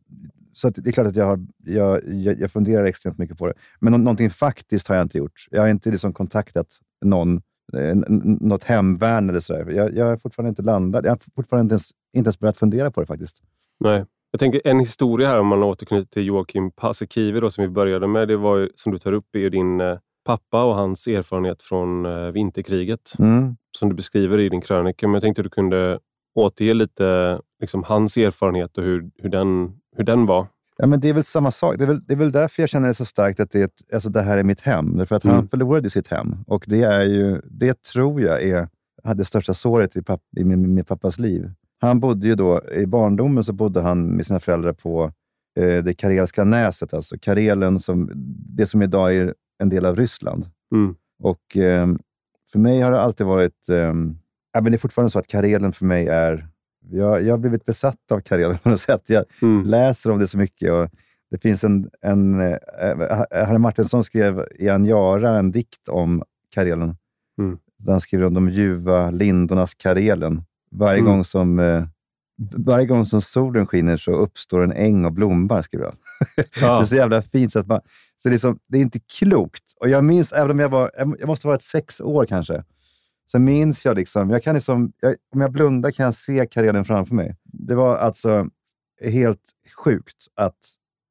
så 0.52 0.70
det 0.70 0.90
är 0.90 0.92
klart 0.92 1.06
att 1.06 1.16
jag, 1.16 1.24
har, 1.24 1.46
jag, 1.64 2.00
jag, 2.04 2.40
jag 2.40 2.50
funderar 2.50 2.84
extremt 2.84 3.18
mycket 3.18 3.38
på 3.38 3.46
det. 3.46 3.54
Men 3.80 3.92
nå, 3.92 3.98
någonting 3.98 4.30
faktiskt 4.30 4.88
har 4.88 4.94
jag 4.96 5.02
inte 5.02 5.18
gjort. 5.18 5.46
Jag 5.50 5.60
har 5.60 5.68
inte 5.68 5.90
liksom 5.90 6.12
kontaktat 6.12 6.66
någon, 7.04 7.36
eh, 7.76 7.94
något 8.40 8.64
hemvärn 8.64 9.30
eller 9.30 9.40
sådär. 9.40 9.70
Jag, 9.70 9.96
jag 9.96 10.04
har 10.06 10.16
fortfarande 10.16 10.48
inte 10.48 10.62
landat. 10.62 11.04
Jag 11.04 11.12
har 11.12 11.20
fortfarande 11.36 11.62
inte 11.62 11.72
ens, 11.72 11.90
inte 12.12 12.28
ens 12.28 12.38
börjat 12.38 12.56
fundera 12.56 12.90
på 12.90 13.00
det 13.00 13.06
faktiskt. 13.06 13.42
Nej. 13.80 14.04
Jag 14.30 14.38
tänker 14.38 14.60
en 14.64 14.80
historia 14.80 15.28
här, 15.28 15.40
om 15.40 15.46
man 15.46 15.62
återknyter 15.62 16.10
till 16.10 16.26
Joakim 16.26 16.70
Paasikivi 16.70 17.40
då, 17.40 17.50
som 17.50 17.62
vi 17.62 17.68
började 17.68 18.06
med. 18.06 18.28
Det 18.28 18.36
var 18.36 18.56
ju, 18.56 18.68
som 18.74 18.92
du 18.92 18.98
tar 18.98 19.12
upp 19.12 19.36
är 19.36 19.50
din 19.50 19.80
eh, 19.80 19.98
pappa 20.24 20.64
och 20.64 20.74
hans 20.74 21.06
erfarenhet 21.06 21.62
från 21.62 22.06
eh, 22.06 22.30
vinterkriget. 22.30 23.12
Mm. 23.18 23.56
Som 23.78 23.88
du 23.88 23.94
beskriver 23.94 24.40
i 24.40 24.48
din 24.48 24.60
krönika. 24.60 25.06
Men 25.06 25.14
jag 25.14 25.22
tänkte 25.22 25.40
att 25.40 25.44
du 25.44 25.50
kunde 25.50 25.98
återge 26.34 26.74
lite 26.74 27.40
liksom, 27.64 27.82
hans 27.84 28.16
erfarenhet 28.16 28.78
och 28.78 28.84
hur, 28.84 29.10
hur, 29.18 29.28
den, 29.28 29.72
hur 29.96 30.04
den 30.04 30.26
var. 30.26 30.46
Ja, 30.76 30.86
men 30.86 31.00
det 31.00 31.08
är 31.08 31.12
väl 31.14 31.24
samma 31.24 31.50
sak. 31.50 31.78
Det 31.78 31.84
är 31.84 31.86
väl, 31.86 32.04
det 32.04 32.12
är 32.14 32.16
väl 32.18 32.32
därför 32.32 32.62
jag 32.62 32.70
känner 32.70 32.88
det 32.88 32.94
så 32.94 33.04
starkt 33.04 33.40
att 33.40 33.50
det, 33.50 33.60
är 33.60 33.64
ett, 33.64 33.92
alltså 33.94 34.08
det 34.08 34.22
här 34.22 34.38
är 34.38 34.44
mitt 34.44 34.60
hem. 34.60 34.96
Därför 34.96 35.16
att 35.16 35.22
han 35.24 35.34
Mm. 35.34 35.48
förlorade 35.48 35.90
sitt 35.90 36.08
hem. 36.08 36.36
Och 36.46 36.64
det 36.68 36.82
är 36.82 37.04
ju, 37.04 37.40
det 37.44 37.82
tror 37.82 38.20
jag 38.20 38.42
är 38.42 38.68
det 39.14 39.24
största 39.24 39.54
såret 39.54 39.96
i, 39.96 40.02
papp, 40.02 40.20
i 40.36 40.44
min, 40.44 40.74
min 40.74 40.84
pappas 40.84 41.18
liv. 41.18 41.50
Han 41.80 42.00
bodde 42.00 42.26
ju 42.26 42.34
då, 42.34 42.60
i 42.72 42.86
barndomen 42.86 43.44
så 43.44 43.52
bodde 43.52 43.80
han 43.80 44.06
med 44.06 44.26
sina 44.26 44.40
föräldrar 44.40 44.72
på 44.72 45.12
eh, 45.60 45.84
det 45.84 45.94
karelska 45.94 46.44
näset, 46.44 46.94
alltså 46.94 47.16
Karelen, 47.20 47.80
som, 47.80 48.10
det 48.56 48.66
som 48.66 48.82
idag 48.82 49.16
är 49.16 49.34
en 49.62 49.68
del 49.68 49.86
av 49.86 49.96
Ryssland. 49.96 50.46
Mm. 50.74 50.94
Och 51.22 51.56
eh, 51.56 51.86
för 52.52 52.58
mig 52.58 52.80
har 52.80 52.90
det 52.92 53.00
alltid 53.00 53.26
varit... 53.26 53.68
Eh, 53.68 53.94
men 54.54 54.64
det 54.64 54.76
är 54.76 54.78
fortfarande 54.78 55.10
så 55.10 55.18
att 55.18 55.26
Karelen 55.26 55.72
för 55.72 55.84
mig 55.84 56.08
är... 56.08 56.48
Jag, 56.90 57.22
jag 57.22 57.32
har 57.32 57.38
blivit 57.38 57.64
besatt 57.64 58.12
av 58.12 58.20
Karelen 58.20 58.58
på 58.62 58.68
något 58.68 58.80
sätt. 58.80 59.02
Jag 59.06 59.24
Mm. 59.42 59.66
läser 59.66 60.10
om 60.10 60.18
det 60.18 60.26
så 60.28 60.38
mycket. 60.38 60.72
Och 60.72 60.88
det 61.30 61.38
finns 61.38 61.64
en... 61.64 61.90
en 62.02 62.40
eh, 62.40 62.56
Harry 63.30 63.58
Martinsson 63.58 64.04
skrev 64.04 64.46
i 64.58 64.68
Anjara 64.68 65.38
en 65.38 65.50
dikt 65.52 65.88
om 65.88 66.22
Karelen. 66.54 66.96
Mm. 67.38 67.58
Där 67.78 67.92
han 67.92 68.00
skriver 68.00 68.24
om 68.26 68.34
de 68.34 68.48
ljuva 68.48 69.10
lindornas 69.10 69.74
Karelen. 69.74 70.42
Varje 70.70 70.98
Mm. 71.00 71.12
gång 71.12 71.24
som, 71.24 71.58
eh, 71.58 71.84
varje 72.56 72.86
gång 72.86 73.06
som 73.06 73.22
solen 73.22 73.66
skiner 73.66 73.96
så 73.96 74.10
uppstår 74.12 74.62
en 74.62 74.72
äng 74.72 75.04
av 75.04 75.12
blommar, 75.12 75.62
skriver 75.62 75.84
han. 75.84 75.96
Ja. 76.60 76.76
Det 76.78 76.82
är 76.84 76.86
så 76.86 76.94
jävla 76.96 77.22
fint. 77.22 77.52
Så 77.52 77.58
att 77.58 77.66
man, 77.66 77.80
så 78.22 78.28
det, 78.28 78.30
är 78.30 78.32
liksom, 78.32 78.58
det 78.68 78.78
är 78.78 78.82
inte 78.82 79.00
klokt. 79.18 79.62
Och 79.80 79.88
jag 79.88 80.04
minns, 80.04 80.32
även 80.32 80.50
om 80.50 80.58
jag 80.58 80.68
var, 80.68 80.90
jag 80.96 81.26
måste 81.26 81.46
ha 81.48 81.52
varit 81.52 81.62
sex 81.62 82.00
år 82.00 82.26
kanske, 82.26 82.64
så 83.26 83.38
minns 83.38 83.84
jag 83.84 83.96
liksom, 83.96 84.30
jag 84.30 84.42
kan 84.42 84.54
liksom, 84.54 84.92
jag, 85.00 85.14
om 85.34 85.40
jag 85.40 85.52
blundar 85.52 85.90
kan 85.90 86.04
jag 86.04 86.14
se 86.14 86.46
karelen 86.50 86.84
framför 86.84 87.14
mig. 87.14 87.36
Det 87.44 87.74
var 87.74 87.96
alltså 87.96 88.46
helt 89.04 89.42
sjukt 89.76 90.26
att, 90.34 90.58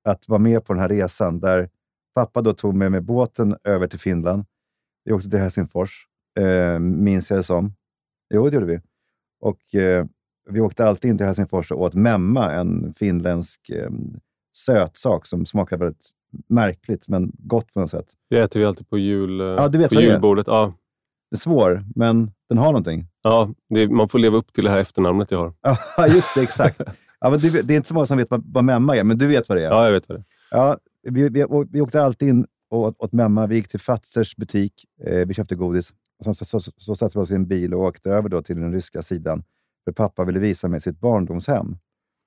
att 0.04 0.28
vara 0.28 0.39
med 0.39 0.65
på 0.65 0.73
den 0.73 0.82
här 0.82 0.89
resan 0.89 1.39
där 1.39 1.69
pappa 2.15 2.41
då 2.41 2.54
tog 2.54 2.76
mig 2.76 2.89
med 2.89 3.04
båten 3.04 3.56
över 3.63 3.88
till 3.88 3.99
Finland. 3.99 4.45
Vi 5.06 5.12
åkte 5.12 5.30
till 5.30 5.39
Helsingfors, 5.39 6.08
eh, 6.39 6.80
minns 6.80 7.30
jag 7.30 7.39
det 7.39 7.43
som. 7.43 7.73
Jo, 8.34 8.49
det 8.49 8.56
gjorde 8.56 8.65
vi. 8.67 8.80
Och 9.39 9.76
eh, 9.76 10.06
vi 10.49 10.60
åkte 10.60 10.86
alltid 10.86 11.12
in 11.12 11.17
till 11.17 11.26
Helsingfors 11.26 11.71
och 11.71 11.82
åt 11.82 11.93
memma, 11.93 12.52
en 12.52 12.93
finländsk 12.93 13.69
eh, 13.69 13.89
sötsak 14.54 15.26
som 15.26 15.45
smakar 15.45 15.78
väldigt 15.78 16.10
märkligt, 16.49 17.08
men 17.08 17.32
gott 17.38 17.73
på 17.73 17.80
något 17.80 17.89
sätt. 17.89 18.13
Det 18.30 18.39
äter 18.39 18.60
vi 18.60 18.65
alltid 18.65 18.89
på, 18.89 18.97
jul, 18.97 19.41
eh, 19.41 19.47
Ja, 19.47 19.67
du 19.67 19.78
vet 19.78 19.93
på 19.93 20.02
julbordet. 20.02 20.47
Ja. 20.47 20.73
Det 21.34 21.36
är 21.36 21.39
svår, 21.39 21.84
men 21.96 22.32
den 22.50 22.58
har 22.58 22.65
någonting. 22.65 23.08
Ja, 23.22 23.54
det, 23.69 23.88
man 23.88 24.10
får 24.10 24.19
leva 24.19 24.38
upp 24.38 24.54
till 24.54 24.63
det 24.63 24.69
här 24.69 24.78
efternamnet 24.78 25.32
jag 25.32 25.38
har. 25.39 25.54
Ja, 25.98 26.08
just 26.08 26.36
det. 26.36 26.41
Exakt. 26.41 26.82
Ja, 27.19 27.30
men 27.30 27.39
du, 27.39 27.62
det 27.62 27.74
är 27.74 27.76
inte 27.76 27.88
så 27.88 27.93
många 27.93 28.06
som 28.06 28.17
vet 28.17 28.30
vad, 28.32 28.43
vad 28.54 28.63
memma 28.63 28.96
är, 28.98 29.04
men 29.04 29.17
du 29.17 29.28
vet 29.28 29.50
vad 29.50 29.58
det 29.58 29.65
är. 29.65 29.69
Ja, 29.69 29.86
jag 29.86 29.91
vet 29.91 30.10
vad 30.10 30.17
det 30.17 30.22
är. 30.22 30.26
Ja, 30.58 30.78
vi, 31.04 31.30
vi, 31.30 31.46
vi 31.69 31.82
åkte 31.82 32.04
alltid 32.04 32.30
in 32.30 32.46
och 32.69 32.80
åt, 32.80 32.96
åt 33.00 33.12
memma. 33.13 33.48
Vi 33.48 33.56
gick 33.56 33.67
till 33.67 33.80
Fazers 33.80 34.36
butik. 34.36 34.74
Eh, 35.06 35.28
vi 35.28 35.34
köpte 35.34 35.56
godis. 35.56 35.93
Och 36.19 36.26
sen 36.26 36.36
så, 36.36 36.46
så, 36.46 36.60
så, 36.60 36.72
så 36.78 36.96
satte 36.96 37.17
vi 37.17 37.24
oss 37.24 37.32
i 37.32 37.36
en 37.36 37.48
bil 37.48 37.74
och 37.74 37.82
åkte 37.82 38.10
över 38.10 38.30
då 38.30 38.41
till 38.41 38.60
den 38.60 38.72
ryska 38.74 39.02
sidan. 39.02 39.43
För 39.86 39.91
pappa 39.91 40.24
ville 40.26 40.39
visa 40.39 40.67
mig 40.67 40.82
sitt 40.82 41.00
barndomshem, 41.00 41.78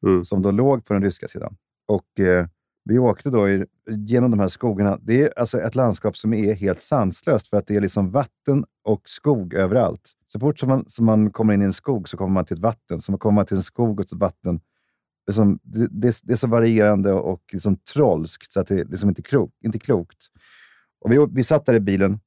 Mm. 0.07 0.25
som 0.25 0.42
då 0.42 0.51
låg 0.51 0.85
på 0.85 0.92
den 0.92 1.03
ryska 1.03 1.29
sidan. 1.29 1.57
Och 1.88 2.21
eh, 2.21 2.47
vi 2.88 2.99
åkte 2.99 3.31
då 3.31 3.49
i, 3.49 3.64
genom 3.90 4.31
de 4.31 4.40
här 4.40 4.49
skogarna. 4.49 4.99
Det 5.03 5.22
är 5.22 5.38
alltså 5.38 5.61
ett 5.61 5.75
landskap 5.75 6.16
som 6.16 6.35
är 6.35 6.55
helt 6.55 6.83
sanslöst, 6.83 7.49
för 7.49 7.57
att 7.57 7.66
det 7.66 7.77
är 7.77 7.81
liksom 7.81 8.11
vatten 8.11 8.64
och 8.85 9.03
skog 9.05 9.55
överallt. 9.55 10.12
Så 10.27 10.40
fort 10.40 10.59
som 10.59 10.68
man, 10.68 10.85
som 10.88 11.05
man 11.05 11.31
kommer 11.31 11.55
in 11.55 11.62
i 11.62 11.64
en 11.64 11.72
skog 11.72 12.09
så 12.09 12.16
kommer 12.16 12.33
man 12.33 12.44
till 12.44 12.57
ett 12.57 12.62
vatten. 12.62 13.01
Så 13.01 13.12
man 13.12 13.18
kommer 13.18 13.35
man 13.35 13.46
till 13.46 13.57
en 13.57 13.62
skog 13.62 14.01
och 14.01 14.07
ett 14.07 14.12
vatten. 14.12 14.61
Liksom, 15.27 15.59
det, 15.62 15.88
det, 15.90 16.20
det 16.22 16.33
är 16.33 16.37
så 16.37 16.46
varierande 16.46 17.12
och 17.12 17.42
liksom 17.53 17.77
trollskt 17.94 18.53
så 18.53 18.61
att 18.61 18.66
det 18.66 18.81
är 18.81 18.85
liksom 18.85 19.09
inte, 19.09 19.22
klok, 19.22 19.51
inte 19.64 19.79
klokt. 19.79 20.27
Och 21.01 21.12
vi, 21.12 21.27
vi 21.31 21.44
satt 21.44 21.66
där 21.66 21.75
i 21.75 21.81
bilen 21.81 22.20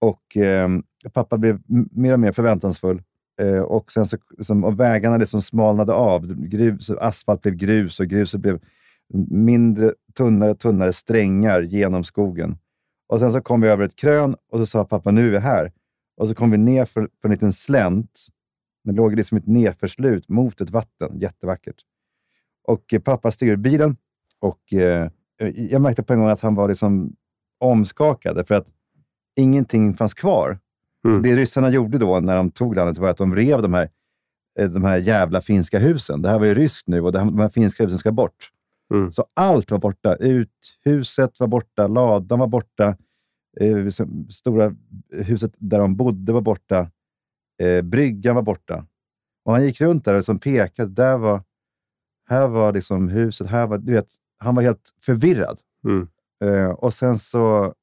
och 0.00 0.36
eh, 0.36 0.68
pappa 1.12 1.38
blev 1.38 1.60
mer 1.90 2.12
och 2.12 2.20
mer 2.20 2.32
förväntansfull. 2.32 3.02
Eh, 3.40 3.60
och, 3.60 3.92
sen 3.92 4.06
så, 4.06 4.16
liksom, 4.38 4.64
och 4.64 4.80
vägarna 4.80 5.16
liksom 5.16 5.42
smalnade 5.42 5.92
av. 5.92 6.34
Grus, 6.34 6.90
asfalt 6.90 7.42
blev 7.42 7.54
grus 7.54 8.00
och 8.00 8.06
gruset 8.06 8.40
blev 8.40 8.60
mindre, 9.28 9.94
tunnare 10.16 10.54
tunnare 10.54 10.92
strängar 10.92 11.60
genom 11.60 12.04
skogen. 12.04 12.58
Och 13.08 13.18
Sen 13.18 13.32
så 13.32 13.40
kom 13.40 13.60
vi 13.60 13.68
över 13.68 13.84
ett 13.84 13.96
krön 13.96 14.36
och 14.52 14.58
så 14.58 14.66
sa 14.66 14.84
pappa, 14.84 15.10
nu 15.10 15.26
är 15.26 15.30
vi 15.30 15.38
här. 15.38 15.72
Och 16.16 16.28
så 16.28 16.34
kom 16.34 16.50
vi 16.50 16.58
ner 16.58 16.84
för, 16.84 17.08
för 17.20 17.28
en 17.28 17.32
liten 17.32 17.52
slänt. 17.52 18.26
Det 18.84 18.92
låg 18.92 19.14
liksom 19.14 19.38
ett 19.38 19.46
nedförslut 19.46 20.28
mot 20.28 20.60
ett 20.60 20.70
vatten. 20.70 21.18
Jättevackert. 21.18 21.76
Och 22.64 22.94
eh, 22.94 23.00
pappa 23.00 23.32
steg 23.32 23.48
ur 23.48 23.56
bilen 23.56 23.96
och 24.40 24.72
eh, 24.72 25.10
jag 25.56 25.82
märkte 25.82 26.02
på 26.02 26.12
en 26.12 26.18
gång 26.18 26.28
att 26.28 26.40
han 26.40 26.54
var 26.54 26.68
liksom 26.68 27.16
omskakad 27.60 28.46
för 28.48 28.54
att 28.54 28.68
ingenting 29.36 29.94
fanns 29.94 30.14
kvar. 30.14 30.58
Mm. 31.04 31.22
Det 31.22 31.36
ryssarna 31.36 31.70
gjorde 31.70 31.98
då 31.98 32.20
när 32.20 32.36
de 32.36 32.50
tog 32.50 32.76
landet 32.76 32.98
var 32.98 33.08
att 33.08 33.16
de 33.16 33.36
rev 33.36 33.62
de 33.62 33.74
här, 33.74 33.88
eh, 34.58 34.70
de 34.70 34.84
här 34.84 34.96
jävla 34.96 35.40
finska 35.40 35.78
husen. 35.78 36.22
Det 36.22 36.28
här 36.28 36.38
var 36.38 36.46
ju 36.46 36.54
ryskt 36.54 36.86
nu 36.86 37.00
och 37.00 37.12
de 37.12 37.38
här 37.38 37.48
finska 37.48 37.82
husen 37.82 37.98
ska 37.98 38.12
bort. 38.12 38.51
Mm. 38.92 39.12
Så 39.12 39.24
allt 39.34 39.70
var 39.70 39.78
borta. 39.78 40.16
Uthuset 40.16 41.40
var 41.40 41.46
borta, 41.46 41.86
ladan 41.86 42.38
var 42.38 42.46
borta, 42.46 42.96
eh, 43.60 43.86
stora 44.30 44.74
huset 45.12 45.54
där 45.58 45.78
de 45.78 45.96
bodde 45.96 46.32
var 46.32 46.40
borta, 46.40 46.90
eh, 47.62 47.82
bryggan 47.82 48.34
var 48.34 48.42
borta. 48.42 48.86
Och 49.44 49.52
han 49.52 49.64
gick 49.64 49.80
runt 49.80 50.04
där 50.04 50.12
och 50.12 50.18
liksom 50.18 50.38
pekade. 50.38 50.90
Där 50.90 51.18
var, 51.18 51.42
här 52.28 52.48
var 52.48 52.72
liksom 52.72 53.08
huset, 53.08 53.46
här 53.46 53.66
var... 53.66 53.78
Du 53.78 53.92
vet, 53.92 54.08
han 54.38 54.54
var 54.54 54.62
helt 54.62 54.90
förvirrad. 55.00 55.60
Mm. 55.84 56.08
Eh, 56.44 56.70
och 56.70 56.94
sen 56.94 57.18
så... 57.18 57.74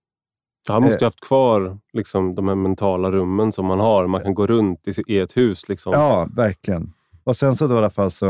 Han 0.68 0.84
måste 0.84 0.96
Eh. 0.96 1.00
ju 1.02 1.06
haft 1.06 1.22
kvar 1.22 1.80
liksom, 1.94 2.36
de 2.36 2.48
här 2.48 2.56
mentala 2.56 3.12
rummen 3.12 3.52
som 3.52 3.66
man 3.66 3.80
har. 3.80 4.08
Man 4.08 4.22
kan 4.22 4.34
gå 4.34 4.48
runt 4.48 4.88
i, 4.88 4.94
i 5.08 5.20
ett 5.20 5.38
hus. 5.38 5.70
Liksom. 5.70 5.94
Ja, 5.94 6.28
verkligen. 6.36 6.94
Och 7.24 7.38
sen 7.38 7.56
så 7.56 7.68
då 7.68 7.76
i 7.76 7.78
alla 7.78 7.90
fall 7.90 8.12
så, 8.12 8.30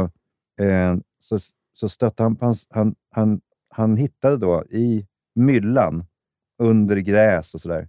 eh, 0.60 0.96
så, 1.20 1.40
så 1.80 1.90
stötte 1.90 2.24
han, 2.24 2.36
på 2.36 2.54
han, 2.70 2.96
han, 3.12 3.42
han 3.70 3.98
hittade 3.98 4.38
då 4.38 4.64
i 4.70 5.08
myllan, 5.36 6.06
under 6.62 6.98
gräs 6.98 7.54
och 7.54 7.62
sådär, 7.62 7.88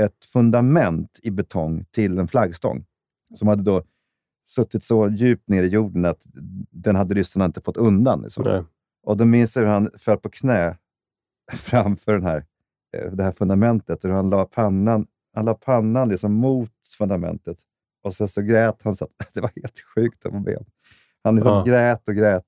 ett 0.00 0.24
fundament 0.24 1.20
i 1.22 1.30
betong 1.30 1.84
till 1.90 2.18
en 2.18 2.28
flaggstång 2.28 2.84
som 3.34 3.48
hade 3.48 3.62
då 3.62 3.82
suttit 4.46 4.84
så 4.84 5.08
djupt 5.08 5.48
ner 5.48 5.62
i 5.62 5.66
jorden 5.66 6.04
att 6.04 6.26
den 6.70 6.96
hade 6.96 7.14
ryssarna 7.14 7.44
inte 7.44 7.60
fått 7.60 7.76
undan. 7.76 8.22
Liksom. 8.22 8.44
Och 9.02 9.16
då 9.16 9.24
minns 9.24 9.56
jag 9.56 9.62
hur 9.62 9.70
han 9.70 9.90
föll 9.98 10.18
på 10.18 10.30
knä 10.30 10.76
framför 11.52 12.12
den 12.12 12.22
här, 12.22 12.44
eh, 12.96 13.12
det 13.12 13.22
här 13.22 13.32
fundamentet. 13.32 14.04
Och 14.04 14.10
han 14.10 14.30
la 14.30 14.44
pannan, 14.44 15.06
han 15.34 15.44
la 15.44 15.54
pannan 15.54 16.08
liksom 16.08 16.32
mot 16.34 16.70
fundamentet. 16.98 17.58
Och 18.02 18.14
så, 18.14 18.28
så 18.28 18.42
grät 18.42 18.82
han. 18.82 18.96
Så 18.96 19.04
att, 19.04 19.10
det 19.34 19.40
var 19.40 19.50
helt 19.56 19.80
sjukt 19.94 20.26
att 20.26 20.32
vara 20.32 20.42
med 20.42 20.56
om. 20.56 20.64
Han 21.22 21.34
liksom 21.34 21.52
Ja. 21.52 21.64
grät 21.64 22.08
och 22.08 22.14
grät. 22.14 22.46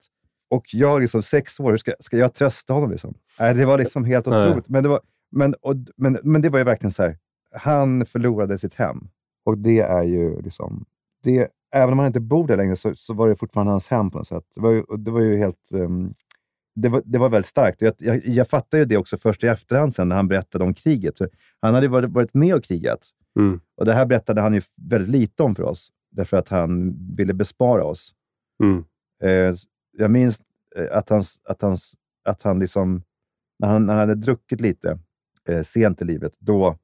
Och 0.50 0.64
jag, 0.72 1.00
liksom 1.00 1.22
sex 1.22 1.60
år, 1.60 1.76
ska, 1.76 1.92
ska 2.00 2.16
jag 2.16 2.34
trösta 2.34 2.72
honom? 2.72 2.90
Liksom? 2.90 3.14
Nej, 3.38 3.54
det 3.54 3.64
var 3.64 3.78
liksom 3.78 4.04
helt 4.04 4.26
Nej. 4.26 4.46
otroligt. 4.46 4.68
Men 4.68 4.82
det, 4.82 4.88
var, 4.88 5.00
men, 5.30 5.54
och, 5.54 5.74
men, 5.96 6.18
men 6.22 6.42
det 6.42 6.48
var 6.48 6.58
ju 6.58 6.64
verkligen 6.64 6.92
så 6.92 7.02
här. 7.02 7.18
Han 7.52 8.06
förlorade 8.06 8.58
sitt 8.58 8.74
hem. 8.74 9.08
Och 9.44 9.58
det 9.58 9.80
är 9.80 10.02
ju 10.02 10.42
liksom... 10.42 10.84
Det, 11.22 11.48
även 11.74 11.92
om 11.92 11.98
han 11.98 12.06
inte 12.06 12.20
bor 12.20 12.46
där 12.46 12.56
längre 12.56 12.76
så, 12.76 12.94
så 12.94 13.14
var 13.14 13.28
det 13.28 13.36
fortfarande 13.36 13.72
hans 13.72 13.88
hem 13.88 14.10
på 14.10 14.18
något 14.18 14.26
sätt. 14.26 14.44
Det 14.54 14.60
var 14.60 14.70
ju, 14.70 14.84
det 14.98 15.10
var 15.10 15.20
ju 15.20 15.36
helt... 15.36 15.72
ehm, 15.74 16.14
det 16.74 16.88
var, 16.88 17.02
det 17.04 17.18
var 17.18 17.28
väldigt 17.28 17.48
starkt. 17.48 17.82
Jag, 17.82 17.94
jag, 17.98 18.26
jag 18.26 18.48
fattar 18.48 18.78
ju 18.78 18.84
det 18.84 18.96
också 18.96 19.18
först 19.18 19.44
i 19.44 19.46
efterhand 19.46 19.94
sen 19.94 20.08
när 20.08 20.16
han 20.16 20.28
berättade 20.28 20.64
om 20.64 20.74
kriget. 20.74 21.18
För 21.18 21.30
han 21.60 21.74
hade 21.74 21.88
varit, 21.88 22.10
varit 22.10 22.34
med 22.34 22.54
och 22.54 22.64
krigat. 22.64 23.08
Mm. 23.38 23.60
Och 23.76 23.86
det 23.86 23.92
här 23.94 24.06
berättade 24.06 24.40
han 24.40 24.54
ju 24.54 24.62
väldigt 24.76 25.10
lite 25.10 25.42
om 25.42 25.54
för 25.54 25.62
oss, 25.62 25.90
därför 26.10 26.36
att 26.36 26.48
han 26.48 26.96
ville 27.16 27.34
bespara 27.34 27.84
oss. 27.84 28.14
Mm. 28.62 28.84
Eh, 29.22 29.54
jag 30.00 30.10
minns 30.10 30.40
eh, 30.76 30.96
att 30.96 31.08
han, 31.08 31.24
att 31.44 31.62
han, 31.62 31.76
att 32.24 32.42
han 32.42 32.58
liksom, 32.58 33.02
när 33.58 33.68
han, 33.68 33.86
när 33.86 33.94
han 33.94 34.00
hade 34.08 34.14
druckit 34.14 34.60
lite 34.60 34.98
eh, 35.48 35.62
sent 35.62 36.02
i 36.02 36.04
livet, 36.04 36.32
då 36.38 36.76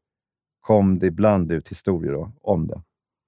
kom 0.61 0.99
det 0.99 1.07
ibland 1.07 1.53
ut 1.53 1.69
historier 1.69 2.13
då, 2.13 2.33
om 2.41 2.67
det. 2.67 2.83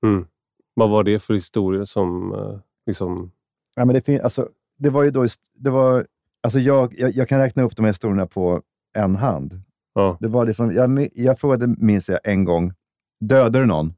Mm. 0.07 0.27
Vad 0.75 0.91
var 0.91 1.05
det 1.05 1.19
för 1.19 1.35
historier 1.35 1.85
som... 1.85 2.33
eh, 2.33 2.61
liksom... 2.87 3.33
Ja, 3.75 3.85
men 3.85 3.95
det, 3.95 4.03
fin- 4.03 4.21
alltså, 4.21 4.49
det 4.79 4.91
var 4.91 5.03
ju 5.03 5.11
då, 5.11 5.27
det 5.55 5.71
var, 5.71 6.07
alltså 6.43 6.59
jag, 6.59 6.95
jag, 6.99 7.17
jag 7.17 7.29
kan 7.29 7.41
räkna 7.41 7.63
upp 7.63 7.77
de 7.77 7.83
här 7.83 7.91
historierna 7.91 8.27
på 8.27 8.63
en 8.97 9.17
hand. 9.17 9.63
Ja. 9.95 10.19
Det 10.21 10.29
var 10.29 10.47
liksom, 10.47 10.73
jag, 10.73 11.09
jag 11.15 11.39
frågade, 11.39 11.67
minns 11.67 12.09
jag, 12.09 12.19
en 12.25 12.45
gång, 12.45 12.73
dödade 13.21 13.59
du 13.59 13.67
någon? 13.67 13.95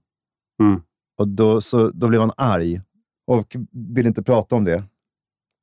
Mm. 0.62 0.82
Och 1.18 1.28
då, 1.28 1.60
så, 1.60 1.90
då 1.90 2.08
blev 2.08 2.20
han 2.20 2.32
arg 2.36 2.80
och 3.26 3.56
ville 3.72 4.08
inte 4.08 4.22
prata 4.22 4.56
om 4.56 4.64
det. 4.64 4.84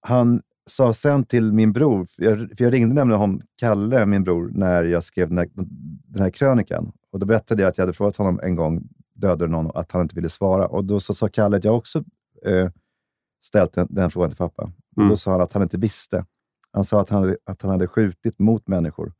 Han 0.07 0.41
sa 0.65 0.93
sen 0.93 1.23
till 1.23 1.53
min 1.53 1.73
bror, 1.73 2.05
för 2.05 2.23
jag, 2.23 2.37
för 2.57 2.63
jag 2.63 2.73
ringde 2.73 2.95
nämligen 2.95 3.19
honom, 3.19 3.41
Kalle, 3.59 4.05
min 4.05 4.23
bror, 4.23 4.51
när 4.53 4.83
jag 4.83 5.03
skrev 5.03 5.29
den 5.29 5.37
här, 5.37 5.47
den 6.07 6.21
här 6.21 6.29
krönikan. 6.29 6.91
Och 7.11 7.19
då 7.19 7.25
berättade 7.25 7.61
jag 7.61 7.69
att 7.69 7.77
jag 7.77 7.83
hade 7.83 7.93
frågat 7.93 8.15
honom 8.15 8.39
en 8.43 8.55
gång, 8.55 8.87
dödade 9.15 9.51
någon? 9.51 9.71
Att 9.75 9.91
han 9.91 10.01
inte 10.01 10.15
ville 10.15 10.29
svara. 10.29 10.67
Och 10.67 10.85
då 10.85 10.99
så 10.99 11.13
sa 11.13 11.27
Kalle 11.27 11.57
att 11.57 11.63
jag 11.63 11.75
också 11.77 12.03
eh, 12.45 12.69
ställt 13.43 13.73
den, 13.73 13.87
den 13.89 14.11
frågan 14.11 14.29
till 14.29 14.37
pappa. 14.37 14.63
Och 14.63 14.97
Mm. 14.97 15.09
Då 15.09 15.17
sa 15.17 15.31
han 15.31 15.41
att 15.41 15.53
han 15.53 15.63
inte 15.63 15.77
visste. 15.77 16.25
Han 16.71 16.85
sa 16.85 17.01
att 17.01 17.09
han, 17.09 17.35
att 17.45 17.61
han 17.61 17.71
hade 17.71 17.87
skjutit 17.87 18.39
mot 18.39 18.67
människor, 18.67 19.13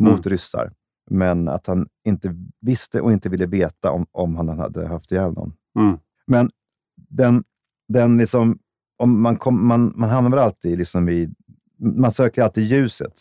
mot 0.00 0.10
Mm. 0.10 0.22
ryssar. 0.22 0.72
Men 1.10 1.48
att 1.48 1.66
han 1.66 1.88
inte 2.04 2.36
visste 2.60 3.00
och 3.00 3.12
inte 3.12 3.28
ville 3.28 3.46
veta 3.46 3.90
om, 3.90 4.06
om 4.12 4.34
han 4.36 4.48
hade 4.48 4.86
haft 4.86 5.12
ihjäl 5.12 5.32
någon. 5.32 5.52
Mm. 5.78 5.98
Men 6.26 6.50
den, 6.96 7.44
den 7.88 8.16
liksom, 8.18 8.58
om 9.00 9.22
man, 9.22 9.36
kom, 9.36 9.66
man, 9.66 9.92
man 9.96 10.10
hamnar 10.10 10.30
väl 10.30 10.38
alltid 10.38 10.78
liksom 10.78 11.08
i... 11.08 11.30
Man 11.78 12.12
söker 12.12 12.42
alltid 12.42 12.64
ljuset, 12.64 13.12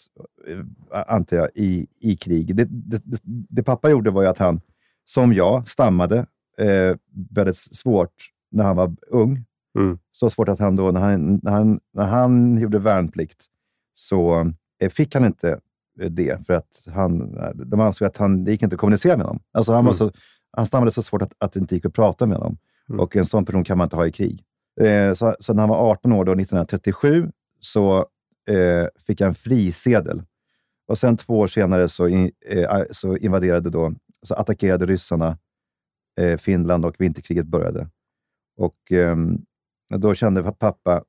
eh, 0.48 1.04
antar 1.08 1.38
jag, 1.38 1.50
i, 1.56 1.88
i 2.00 2.15
krig. 2.15 2.56
Det, 2.56 2.68
det, 2.70 3.02
det, 3.50 3.63
pappa 3.63 3.89
gjorde 3.89 4.12
var 4.12 4.22
ju 4.22 4.28
att 4.28 4.38
han, 4.38 4.62
som 5.06 5.34
jag, 5.34 5.68
stammade 5.68 6.18
eh, 6.58 6.96
väldigt 7.30 7.56
svårt 7.56 8.13
när 8.52 8.63
han 8.63 8.76
var 8.76 8.96
ung. 9.08 9.46
Mm. 9.80 9.98
Så 10.12 10.30
svårt 10.30 10.50
att 10.50 10.60
han 10.60 10.76
då, 10.76 10.92
när 10.92 11.02
han, 11.02 11.39
när 11.44 11.52
han, 11.52 11.80
när 11.94 12.06
han 12.06 12.58
gjorde 12.58 12.80
värnplikt, 12.80 13.46
så 13.94 14.52
eh, 14.82 14.89
fick 14.89 15.13
han 15.15 15.26
inte 15.26 15.60
eh, 16.02 16.10
det. 16.10 16.46
För 16.46 16.54
att 16.54 16.88
han, 16.94 17.38
de 17.56 17.80
ansåg 17.80 18.08
att 18.08 18.18
han, 18.18 18.44
det 18.44 18.52
gick 18.52 18.63
inte 18.63 18.74
att 18.74 18.80
kommunicera 18.80 19.18
med 19.18 19.26
honom. 19.26 19.42
Alltså 19.52 19.74
han, 19.74 19.86
var 19.86 19.92
Mm. 19.92 19.98
så, 19.98 20.12
han 20.52 20.65
stammade 20.65 20.92
så 20.92 21.02
svårt 21.02 21.22
att, 21.22 21.34
att 21.38 21.54
det 21.54 21.60
inte 21.60 21.76
gick 21.76 21.86
att 21.86 21.94
prata 21.94 22.26
med 22.28 22.38
honom. 22.38 22.58
Mm. 22.89 23.00
Och 23.00 23.15
en 23.15 23.26
sån 23.26 23.46
person 23.46 23.63
kan 23.63 23.78
man 23.78 23.86
inte 23.86 23.96
ha 23.96 24.08
i 24.08 24.12
krig. 24.12 24.44
Eh, 24.80 25.13
så, 25.13 25.36
så 25.39 25.54
när 25.54 25.62
han 25.62 25.70
var 25.70 25.92
18 25.92 26.12
år, 26.13 26.26
då, 26.26 26.32
1937, 26.32 27.32
så 27.60 27.98
eh, 28.50 28.88
fick 29.08 29.22
han 29.22 29.28
en 29.28 29.36
frisedel. 29.36 30.24
Och 30.88 30.98
sen 30.98 31.18
två 31.18 31.39
år 31.39 31.48
senare 31.48 31.89
så, 31.89 32.08
in, 32.08 32.32
eh, 32.50 32.82
så 32.92 33.18
invaderade 33.18 33.70
då, 33.70 33.94
så 34.24 34.36
attackerade 34.36 34.86
ryssarna 34.86 35.38
eh, 36.20 36.38
Finland 36.38 36.86
och 36.86 36.96
vinterkriget 37.00 37.46
började. 37.46 37.89
Och 38.58 38.92
ehm, 38.92 39.38
då 39.98 40.13
kände 40.13 40.44
pappa 40.44 41.04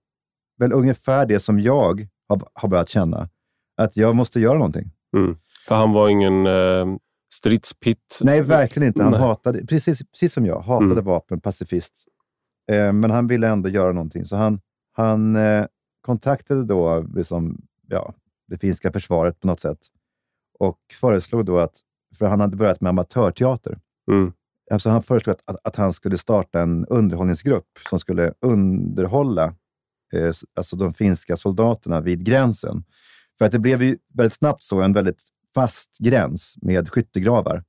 väl 0.59 0.73
ungefär 0.73 1.27
det 1.27 1.41
som 1.41 1.61
jag 1.61 2.09
har, 2.29 2.41
har 2.55 2.69
börjat 2.69 2.89
känna. 2.89 3.29
Att 3.77 3.97
jag 3.97 4.17
måste 4.17 4.41
göra 4.41 4.55
någonting. 4.55 4.91
Mm. 5.17 5.37
För 5.69 5.75
han 5.75 5.93
var 5.93 6.09
ingen 6.09 6.47
eh, 6.47 6.87
stridspitt? 7.35 8.19
Nej, 8.21 8.43
verkligen 8.43 8.87
inte. 8.87 9.03
Han 9.03 9.13
Nej. 9.13 9.21
hatade, 9.21 9.67
precis, 9.67 10.03
precis 10.05 10.33
som 10.33 10.47
jag, 10.47 10.61
hatade 10.61 10.93
mm. 10.93 11.05
vapen, 11.05 11.41
pacifist. 11.41 12.05
Eh, 12.71 12.93
men 12.93 13.11
han 13.11 13.27
ville 13.27 13.49
ändå 13.49 13.69
göra 13.69 13.93
någonting. 13.93 14.25
Så 14.25 14.37
han, 14.37 14.61
han 14.93 15.37
eh, 15.37 15.67
kontaktade 16.01 16.65
då 16.65 17.07
liksom, 17.15 17.63
ja, 17.89 18.15
det 18.49 18.59
finska 18.59 18.93
försvaret 18.93 19.41
på 19.41 19.47
något 19.47 19.61
sätt 19.61 19.79
och 20.59 20.79
föreslog 21.01 21.45
då 21.45 21.59
att, 21.59 21.81
för 22.19 22.27
han 22.27 22.41
hade 22.41 22.57
börjat 22.57 22.81
med 22.81 22.91
amatörteater, 22.91 23.79
mm. 24.11 24.33
alltså 24.71 24.91
han 24.91 25.03
föreslog 25.03 25.37
att, 25.37 25.43
att, 25.45 25.67
att, 25.67 25.77
han 25.77 25.93
skulle 25.93 26.19
starta 26.19 26.61
en 26.61 26.87
underhållningsgrupp 26.87 27.69
som 27.91 27.99
skulle 27.99 28.33
underhålla 28.41 29.45
eh, 30.15 30.33
alltså 30.57 30.77
de 30.77 30.93
finska 30.93 31.37
soldaterna 31.37 32.01
vid 32.01 32.25
gränsen. 32.25 32.85
För 33.39 33.45
att 33.45 33.53
det 33.53 33.59
blev 33.59 33.83
ju 33.83 33.99
väldigt 34.15 34.35
snabbt 34.35 34.63
så 34.63 34.81
en 34.81 34.93
väldigt 34.93 35.23
fast 35.55 35.99
gräns 35.99 36.55
med 36.63 36.89
skyttegravar. 36.89 37.65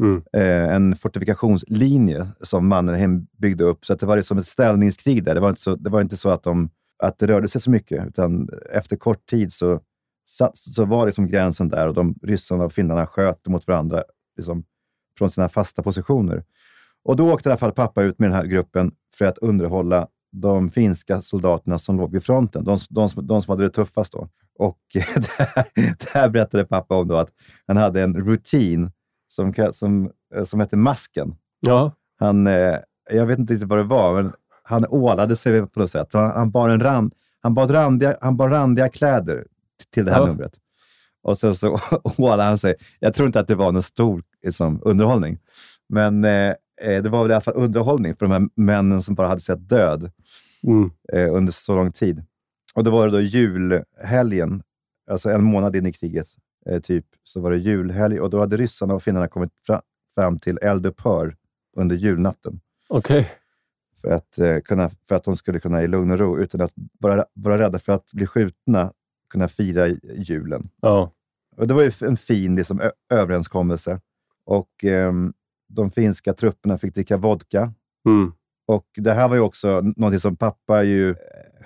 Mm. 0.00 0.22
Eh, 0.32 0.74
en 0.74 0.96
fortifikationslinje 0.96 2.26
som 2.40 2.68
Mannerheim 2.68 3.26
byggde 3.38 3.64
upp. 3.64 3.86
Så 3.86 3.92
att 3.92 4.00
det 4.00 4.06
var 4.06 4.16
liksom 4.16 4.38
ett 4.38 4.46
ställningskrig 4.46 5.24
där. 5.24 5.34
Det 5.34 5.40
var 5.40 5.48
inte 5.48 5.60
så, 5.60 5.76
det 5.76 5.90
var 5.90 6.00
inte 6.00 6.16
så 6.16 6.28
att, 6.28 6.42
de, 6.42 6.70
att 7.02 7.18
det 7.18 7.26
rörde 7.26 7.48
sig 7.48 7.60
så 7.60 7.70
mycket, 7.70 8.06
utan 8.06 8.48
efter 8.72 8.96
kort 8.96 9.26
tid 9.26 9.52
så, 9.52 9.80
så, 10.24 10.50
så 10.54 10.84
var 10.84 11.06
liksom 11.06 11.28
gränsen 11.28 11.68
där 11.68 11.88
och 11.88 11.94
de 11.94 12.14
ryssarna 12.22 12.64
och 12.64 12.72
finnarna 12.72 13.06
sköt 13.06 13.48
mot 13.48 13.66
varandra 13.66 14.02
liksom, 14.36 14.64
från 15.18 15.30
sina 15.30 15.48
fasta 15.48 15.82
positioner. 15.82 16.44
Och 17.04 17.16
då 17.16 17.32
åkte 17.32 17.48
i 17.48 17.50
alla 17.50 17.58
fall 17.58 17.72
pappa 17.72 18.02
ut 18.02 18.18
med 18.18 18.30
den 18.30 18.36
här 18.36 18.46
gruppen 18.46 18.92
för 19.18 19.24
att 19.24 19.38
underhålla 19.38 20.08
de 20.32 20.70
finska 20.70 21.22
soldaterna 21.22 21.78
som 21.78 21.96
låg 21.96 22.12
vid 22.12 22.24
fronten, 22.24 22.64
de, 22.64 22.78
de, 22.90 23.08
de 23.22 23.42
som 23.42 23.52
hade 23.52 23.64
det 23.64 23.70
tuffast 23.70 24.12
då. 24.12 24.28
Och 24.58 24.78
där, 24.94 26.12
där 26.12 26.28
berättade 26.28 26.64
pappa 26.64 26.96
om 26.96 27.08
då 27.08 27.16
att 27.16 27.30
han 27.66 27.76
hade 27.76 28.02
en 28.02 28.16
rutin 28.16 28.90
som, 29.34 29.54
som, 29.72 30.10
som 30.44 30.60
hette 30.60 30.76
Masken. 30.76 31.36
Ja. 31.60 31.92
Han, 32.18 32.46
eh, 32.46 32.78
jag 33.10 33.26
vet 33.26 33.38
inte 33.38 33.52
riktigt 33.52 33.68
vad 33.68 33.78
det 33.78 33.84
var, 33.84 34.22
men 34.22 34.32
han 34.62 34.86
ålade 34.88 35.36
sig 35.36 35.66
på 35.66 35.80
något 35.80 35.90
sätt. 35.90 36.12
Han, 36.12 36.30
han 36.30 36.50
bar, 36.50 36.68
en 36.68 36.80
rand, 36.80 37.12
han 37.40 37.54
bar, 37.54 37.68
randiga, 37.68 38.16
han 38.20 38.36
bar 38.36 38.48
randiga 38.48 38.88
kläder 38.88 39.44
till 39.90 40.04
det 40.04 40.12
här 40.12 40.20
ja. 40.20 40.26
numret. 40.26 40.52
Och 41.22 41.38
så, 41.38 41.54
så 41.54 41.80
ålade 42.18 42.42
han 42.42 42.58
sig. 42.58 42.74
Jag 43.00 43.14
tror 43.14 43.26
inte 43.26 43.40
att 43.40 43.48
det 43.48 43.54
var 43.54 43.72
någon 43.72 43.82
stor 43.82 44.22
liksom, 44.44 44.80
underhållning, 44.82 45.38
men 45.88 46.24
eh, 46.24 46.54
eh, 46.82 47.02
det 47.02 47.08
var 47.08 47.22
väl 47.22 47.30
i 47.30 47.34
alla 47.34 47.40
fall 47.40 47.54
underhållning 47.56 48.16
för 48.16 48.26
de 48.26 48.32
här 48.32 48.48
männen 48.54 49.02
som 49.02 49.14
bara 49.14 49.28
hade 49.28 49.40
sett 49.40 49.68
död 49.68 50.10
mm. 50.66 50.90
eh, 51.12 51.34
under 51.34 51.52
så 51.52 51.76
lång 51.76 51.92
tid. 51.92 52.24
Och 52.74 52.84
då 52.84 52.90
var 52.90 53.06
det 53.06 53.12
då 53.12 53.20
julhelgen, 53.20 54.62
alltså 55.10 55.30
en 55.30 55.44
månad 55.44 55.76
in 55.76 55.86
i 55.86 55.92
kriget, 55.92 56.26
eh, 56.66 56.80
typ, 56.80 57.06
så 57.24 57.40
var 57.40 57.50
det 57.50 57.56
julhelg 57.56 58.20
och 58.20 58.30
då 58.30 58.38
hade 58.38 58.56
ryssarna 58.56 58.94
och 58.94 59.02
finnarna 59.02 59.28
kommit 59.28 59.52
fra, 59.66 59.82
fram 60.14 60.38
till 60.38 60.58
eldupphör 60.62 61.36
under 61.76 61.96
julnatten. 61.96 62.60
Okej. 62.88 63.20
Okay. 63.20 63.30
För, 64.00 64.10
att, 64.10 64.38
eh, 64.38 64.88
för 65.08 65.14
att 65.14 65.24
de 65.24 65.36
skulle 65.36 65.60
kunna 65.60 65.82
i 65.82 65.88
lugn 65.88 66.10
och 66.10 66.18
ro, 66.18 66.38
utan 66.38 66.60
att 66.60 66.72
vara, 67.00 67.24
vara 67.34 67.58
rädda 67.58 67.78
för 67.78 67.92
att 67.92 68.12
bli 68.12 68.26
skjutna, 68.26 68.92
kunna 69.30 69.48
fira 69.48 69.88
julen. 70.14 70.68
Ja. 70.80 71.12
Och 71.56 71.68
det 71.68 71.74
var 71.74 71.82
ju 71.82 71.92
en 72.00 72.16
fin 72.16 72.56
liksom, 72.56 72.80
överenskommelse. 73.10 74.00
Och 74.44 74.84
eh, 74.84 75.12
de 75.68 75.90
finska 75.90 76.32
trupperna 76.32 76.78
fick 76.78 76.94
dricka 76.94 77.16
vodka. 77.16 77.72
Mm. 78.06 78.32
Och 78.66 78.86
Det 78.96 79.12
här 79.12 79.28
var 79.28 79.36
ju 79.36 79.42
också 79.42 79.80
något 79.96 80.20
som 80.20 80.36
pappa 80.36 80.82
ju 80.82 81.10
eh, 81.10 81.16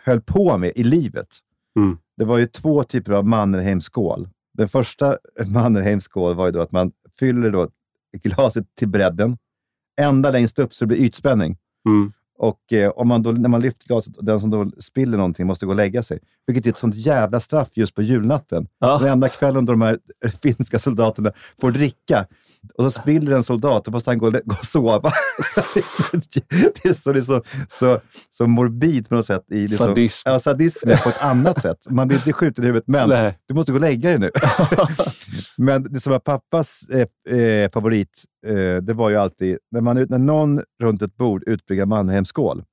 höll 0.05 0.21
på 0.21 0.59
med 0.59 0.73
i 0.77 0.85
livet. 0.85 1.29
Mm. 1.77 1.99
Det 2.17 2.25
var 2.25 2.39
ju 2.39 2.47
två 2.47 2.83
typer 2.83 3.13
av 3.13 3.27
Mannerheimskål. 3.27 4.29
Den 4.59 4.69
första 4.69 5.07
Mannerheims 5.07 5.55
Mannerheimskål 5.55 6.35
var 6.35 6.47
ju 6.47 6.53
då 6.53 6.61
att 6.61 6.73
man 6.73 6.93
fyller 7.19 7.51
då 7.51 7.69
glaset 8.13 8.75
till 8.75 8.89
bredden. 8.89 9.39
Ända 10.01 10.31
längst 10.31 10.59
upp 10.59 10.75
så 10.75 10.85
det 10.85 10.87
blir 10.87 10.99
ytspänning. 10.99 11.57
Mm. 11.89 12.13
Och 12.39 12.73
eh, 12.73 12.91
om 12.91 13.09
man 13.09 13.23
då, 13.23 13.33
när 13.33 13.49
man 13.49 13.61
lyfter 13.61 13.87
glaset 13.87 14.17
och 14.17 14.25
den 14.25 14.41
som 14.41 14.51
då 14.51 14.71
spiller 14.79 15.17
någonting 15.17 15.47
måste 15.47 15.67
gå 15.67 15.73
och 15.73 15.77
lägga 15.77 16.03
sig. 16.03 16.19
Vilket 16.47 16.67
är 16.67 16.71
ett 16.71 16.79
sånt 16.79 16.95
jävla 16.95 17.41
straff 17.41 17.69
just 17.75 17.95
på 17.95 18.03
julnatten. 18.03 18.67
Ja. 18.79 18.99
Den 18.99 19.09
enda 19.09 19.29
kvällen 19.29 19.67
då 19.67 19.73
de 19.73 19.83
här 19.83 19.99
finska 20.43 20.79
soldaterna 20.79 21.33
får 21.61 21.71
dricka 21.71 22.27
och 22.75 22.85
så 22.85 22.91
spiller 22.91 23.37
en 23.37 23.43
soldat, 23.43 23.85
då 23.85 23.91
måste 23.91 24.11
han 24.11 24.19
gå, 24.19 24.31
gå 24.31 24.57
och 24.61 24.67
sova. 24.67 25.01
det 26.83 26.89
är 26.89 26.93
så, 26.93 27.13
det 27.13 27.19
är 27.19 27.23
så, 27.23 27.43
så, 27.69 28.01
så 28.31 28.47
morbid 28.47 29.09
på 29.09 29.15
något 29.15 29.27
sätt. 29.27 29.45
I 29.51 29.61
liksom, 29.61 29.87
sadism. 29.87 30.29
Ja, 30.29 30.39
sadism 30.39 30.89
på 31.03 31.09
ett 31.09 31.23
annat 31.23 31.63
sätt. 31.63 31.79
Man 31.91 32.09
blir 32.09 32.19
inte 32.19 32.33
skjuten 32.33 32.65
i 32.65 32.67
huvudet, 32.67 32.89
men 32.89 33.09
Nej. 33.09 33.39
du 33.47 33.55
måste 33.55 33.73
gå 33.73 33.77
och 33.77 33.83
lägga 33.83 34.09
dig 34.09 34.19
nu. 34.19 34.31
men 35.57 35.93
det 35.93 36.01
som 36.01 36.13
var 36.13 36.21
pappas 36.21 36.83
eh, 36.89 37.39
eh, 37.39 37.71
favorit, 37.71 38.25
eh, 38.47 38.77
det 38.77 38.95
var 38.95 39.11
ju 39.11 39.17
alltid 39.17 39.59
när, 39.71 39.81
man, 39.81 40.07
när 40.09 40.19
någon 40.19 40.61
runt 40.83 41.03
ett 41.03 41.17
bord 41.17 41.43
utbryggar 41.47 41.87
Mannheimskål. 41.87 42.65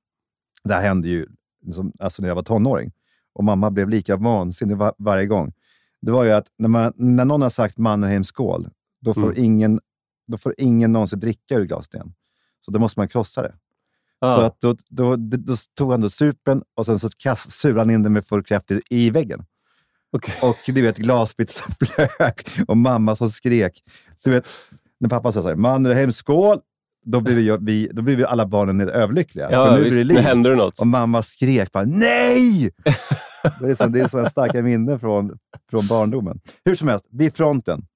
Det 0.64 0.74
här 0.74 0.82
hände 0.82 1.08
ju 1.08 1.26
liksom, 1.66 1.92
alltså 1.98 2.22
när 2.22 2.28
jag 2.28 2.34
var 2.34 2.42
tonåring 2.42 2.92
och 3.34 3.44
mamma 3.44 3.70
blev 3.70 3.88
lika 3.88 4.16
vansinnig 4.16 4.76
var, 4.76 4.94
varje 4.98 5.26
gång. 5.26 5.52
Det 6.02 6.12
var 6.12 6.24
ju 6.24 6.30
att 6.30 6.46
när, 6.58 6.68
man, 6.68 6.92
när 6.96 7.24
någon 7.24 7.42
har 7.42 7.50
sagt 7.50 7.78
Mannheimskål, 7.78 8.68
då 9.00 9.14
får, 9.14 9.32
mm. 9.32 9.44
ingen, 9.44 9.80
då 10.26 10.38
får 10.38 10.54
ingen 10.58 10.92
någonsin 10.92 11.20
dricka 11.20 11.54
ur 11.54 11.64
glaset 11.64 11.94
igen. 11.94 12.14
Så 12.60 12.70
då 12.70 12.78
måste 12.78 13.00
man 13.00 13.08
krossa 13.08 13.42
det. 13.42 13.54
Ah. 14.18 14.34
Så 14.34 14.40
att 14.40 14.60
då, 14.60 14.76
då, 14.88 15.16
då, 15.16 15.36
då, 15.36 15.54
tog 15.74 15.90
han 15.90 16.00
då 16.00 16.10
supen 16.10 16.62
och 16.74 16.86
sen 16.86 16.98
så 16.98 17.10
surade 17.36 17.80
han 17.80 17.90
in 17.90 18.02
den 18.02 18.12
med 18.12 18.26
full 18.26 18.44
kraft 18.44 18.70
i, 18.70 18.80
i 18.90 19.10
väggen. 19.10 19.44
Okay. 20.12 20.34
Och 20.50 20.56
du 20.66 20.82
vet, 20.82 20.96
glasbit 20.96 21.50
som 21.50 21.74
flög 21.80 22.66
och 22.68 22.76
mamma 22.76 23.16
som 23.16 23.30
skrek. 23.30 23.82
Så 24.16 24.30
vet, 24.30 24.46
när 25.00 25.08
pappa 25.08 25.32
sa 25.32 25.42
så 25.42 25.48
här, 25.48 25.54
Mannerheim, 25.54 26.12
skål! 26.12 26.60
Då 27.08 27.20
blev 27.20 27.36
vi, 27.36 27.56
vi, 27.60 27.90
då 27.92 28.02
blev 28.02 28.16
vi 28.16 28.24
alla 28.24 28.46
barnen 28.46 28.88
överlyckliga. 28.88 29.48
Ja, 29.50 29.76
nu 29.76 29.82
visst, 29.82 29.96
blir 29.96 30.04
det 30.04 30.14
liv. 30.14 30.18
händer 30.18 30.50
det 30.50 30.56
något. 30.56 30.80
Och 30.80 30.86
mamma 30.86 31.22
skrek 31.22 31.72
bara, 31.72 31.84
nej! 31.84 32.70
det 33.60 33.70
är, 33.70 33.74
så, 33.74 33.86
det 33.86 34.00
är 34.00 34.08
så 34.08 34.26
starka 34.26 34.62
minnen 34.62 35.00
från, 35.00 35.38
från 35.70 35.86
barndomen. 35.86 36.40
Hur 36.64 36.74
som 36.74 36.88
helst, 36.88 37.06
vid 37.10 37.34
fronten 37.34 37.86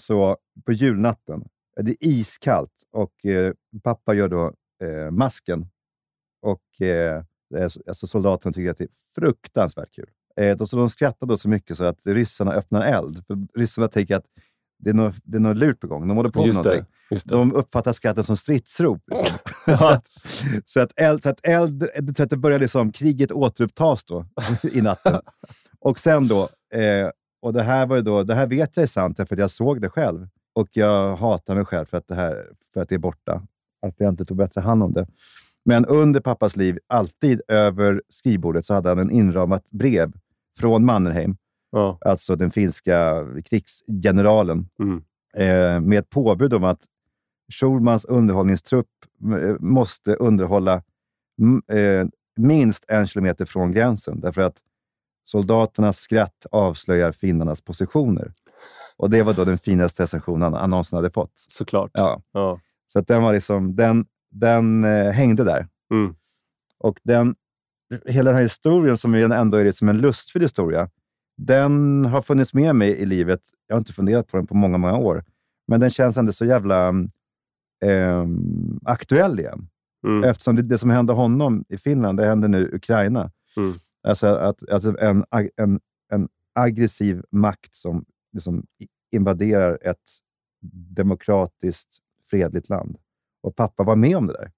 så 0.00 0.36
på 0.64 0.72
julnatten, 0.72 1.44
det 1.80 1.90
är 1.90 1.96
iskallt 2.00 2.72
och 2.92 3.24
eh, 3.24 3.52
pappa 3.82 4.14
gör 4.14 4.28
då 4.28 4.52
eh, 4.82 5.10
masken. 5.10 5.66
Och 6.42 6.86
eh, 6.86 7.22
alltså 7.88 8.06
soldaterna 8.06 8.52
tycker 8.52 8.70
att 8.70 8.78
det 8.78 8.84
är 8.84 9.14
fruktansvärt 9.14 9.94
kul. 9.94 10.10
Eh, 10.36 10.56
de, 10.56 10.66
så 10.66 10.76
de 10.76 10.88
skrattar 10.88 11.26
då 11.26 11.36
så 11.36 11.48
mycket 11.48 11.76
så 11.76 11.84
att 11.84 12.06
ryssarna 12.06 12.52
öppnar 12.52 12.82
eld. 12.82 13.26
För 13.26 13.58
ryssarna 13.58 13.88
tänker 13.88 14.16
att 14.16 14.26
det 14.84 14.90
är 14.90 14.94
något, 14.94 15.14
det 15.24 15.36
är 15.36 15.40
något 15.40 15.56
lurt 15.56 15.80
på 15.80 15.86
gång. 15.86 16.08
De 16.08 16.16
håller 16.16 16.30
på 16.30 16.46
med 16.46 16.54
någonting. 16.54 16.84
Det, 17.10 17.24
De 17.24 17.52
uppfattar 17.52 17.92
skratten 17.92 18.24
som 18.24 18.36
stridsrop. 18.36 19.02
Liksom. 19.10 19.36
så, 19.76 19.88
att, 19.88 20.06
så, 20.66 20.80
att 20.80 20.92
eld, 20.96 21.22
så 21.22 21.28
att 21.28 21.46
eld, 21.46 21.88
så 22.16 22.22
att 22.22 22.30
det 22.30 22.36
börjar 22.36 22.58
liksom, 22.58 22.92
kriget 22.92 23.32
återupptas 23.32 24.04
då 24.04 24.26
i 24.72 24.80
natten. 24.80 25.20
och 25.80 25.98
sen 25.98 26.28
då, 26.28 26.42
eh, 26.74 27.10
och 27.42 27.52
det 27.52 27.62
här, 27.62 27.86
var 27.86 28.00
då, 28.00 28.22
det 28.22 28.34
här 28.34 28.46
vet 28.46 28.76
jag 28.76 28.82
är 28.82 28.86
sant, 28.86 29.16
för 29.28 29.36
jag 29.36 29.50
såg 29.50 29.80
det 29.80 29.88
själv. 29.88 30.28
Och 30.54 30.68
jag 30.72 31.16
hatar 31.16 31.54
mig 31.54 31.64
själv 31.64 31.84
för 31.84 31.96
att 31.96 32.08
det, 32.08 32.14
här, 32.14 32.46
för 32.74 32.80
att 32.80 32.88
det 32.88 32.94
är 32.94 32.98
borta. 32.98 33.42
Att 33.86 33.94
jag 33.96 34.08
inte 34.08 34.24
tog 34.24 34.36
bättre 34.36 34.60
hand 34.60 34.82
om 34.82 34.92
det. 34.92 35.06
Men 35.64 35.86
under 35.86 36.20
pappas 36.20 36.56
liv, 36.56 36.78
alltid 36.86 37.42
över 37.48 38.02
skrivbordet, 38.08 38.66
så 38.66 38.74
hade 38.74 38.88
han 38.88 38.98
en 38.98 39.10
inramat 39.10 39.70
brev 39.70 40.12
från 40.58 40.84
Mannerheim, 40.84 41.36
ja. 41.74 41.98
alltså 42.00 42.36
den 42.36 42.50
finska 42.50 43.26
krigsgeneralen, 43.44 44.68
mm. 44.78 45.02
eh, 45.36 45.80
med 45.80 45.98
ett 45.98 46.10
påbud 46.10 46.54
om 46.54 46.64
att 46.64 46.84
Schulmans 47.52 48.04
underhållningstrupp 48.04 48.86
eh, 49.22 49.56
måste 49.60 50.14
underhålla 50.14 50.74
eh, 51.72 52.06
minst 52.36 52.84
en 52.88 53.06
kilometer 53.06 53.44
från 53.44 53.72
gränsen. 53.72 54.20
Därför 54.20 54.42
att 54.42 54.56
Soldaternas 55.24 55.98
skratt 55.98 56.46
avslöjar 56.50 57.12
finnarnas 57.12 57.62
positioner. 57.62 58.32
Och 58.96 59.10
det 59.10 59.22
var 59.22 59.32
då 59.32 59.44
den 59.44 59.58
finaste 59.58 60.02
recensionen 60.02 60.54
han 60.54 60.70
någonsin 60.70 60.96
hade 60.96 61.10
fått. 61.10 61.32
Såklart. 61.34 61.90
Ja. 61.94 62.22
ja. 62.32 62.60
Så 62.92 63.00
den, 63.00 63.22
var 63.22 63.32
liksom, 63.32 63.76
den, 63.76 64.06
den 64.30 64.84
eh, 64.84 65.12
hängde 65.12 65.44
där. 65.44 65.68
Mm. 65.90 66.14
Och 66.78 67.00
den, 67.02 67.34
hela 68.06 68.30
den 68.30 68.36
här 68.36 68.42
historien, 68.42 68.98
som 68.98 69.14
ändå 69.14 69.56
är 69.56 69.64
liksom 69.64 69.88
en 69.88 69.98
lustfylld 69.98 70.44
historia, 70.44 70.88
den 71.36 72.04
har 72.04 72.22
funnits 72.22 72.54
med 72.54 72.76
mig 72.76 72.90
i 72.90 73.06
livet. 73.06 73.40
Jag 73.66 73.76
har 73.76 73.78
inte 73.78 73.92
funderat 73.92 74.28
på 74.28 74.36
den 74.36 74.46
på 74.46 74.54
många, 74.54 74.78
många 74.78 74.96
år. 74.96 75.24
Men 75.68 75.80
den 75.80 75.90
känns 75.90 76.16
ändå 76.16 76.32
så 76.32 76.44
jävla 76.44 76.88
eh, 77.84 78.26
aktuell 78.84 79.40
igen. 79.40 79.68
Mm. 80.06 80.24
Eftersom 80.24 80.56
det, 80.56 80.62
det 80.62 80.78
som 80.78 80.90
hände 80.90 81.12
honom 81.12 81.64
i 81.68 81.76
Finland, 81.76 82.18
det 82.18 82.26
händer 82.26 82.48
nu 82.48 82.58
i 82.58 82.76
Ukraina. 82.76 83.30
Mm. 83.56 83.72
Alltså 84.08 84.26
att, 84.26 84.68
att 84.68 84.84
en, 84.84 85.24
en, 85.56 85.80
en 86.12 86.28
aggressiv 86.54 87.22
makt 87.30 87.76
som 87.76 88.04
liksom 88.32 88.66
invaderar 89.12 89.78
ett 89.82 90.10
demokratiskt, 90.96 91.88
fredligt 92.30 92.68
land. 92.68 92.96
Och 93.42 93.56
pappa 93.56 93.84
var 93.84 93.96
med 93.96 94.16
om 94.16 94.26
det 94.26 94.32
där. 94.32 94.52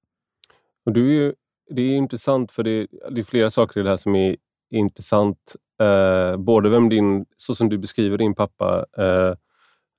Och 0.85 0.93
du 0.93 1.09
är 1.09 1.13
ju, 1.13 1.35
det 1.71 1.83
är 1.83 1.97
intressant 1.97 2.53
för 2.53 2.63
det, 2.63 2.87
det 3.11 3.21
är 3.21 3.25
flera 3.25 3.51
saker 3.51 3.81
i 3.81 3.83
det 3.83 3.89
här 3.89 3.97
som 3.97 4.15
är 4.15 4.37
intressant. 4.71 5.57
Eh, 5.83 6.37
både 6.37 6.69
vem 6.69 6.89
din, 6.89 7.27
så 7.37 7.55
som 7.55 7.69
du 7.69 7.79
beskriver 7.79 8.19
din 8.19 8.35
pappa, 8.35 8.87
eh, 8.99 9.35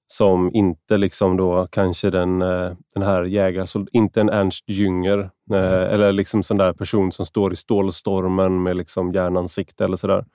som 0.07 0.51
inte 0.53 0.97
liksom 0.97 1.37
då 1.37 1.67
kanske 1.71 2.09
den, 2.09 2.41
eh, 2.41 2.71
den 2.93 3.03
här 3.03 3.23
jägaren, 3.23 3.67
så 3.67 3.87
inte 3.91 4.21
en 4.21 4.29
Ernst 4.29 4.69
Jünger 4.69 5.29
eh, 5.53 5.93
eller 5.93 6.11
liksom 6.11 6.43
sån 6.43 6.57
där 6.57 6.73
person 6.73 7.11
som 7.11 7.25
står 7.25 7.53
i 7.53 7.55
stålstormen 7.55 8.63
med 8.63 8.77
liksom 8.77 9.11
järnansikte 9.11 9.85
eller 9.85 9.97
sådär. 9.97 10.25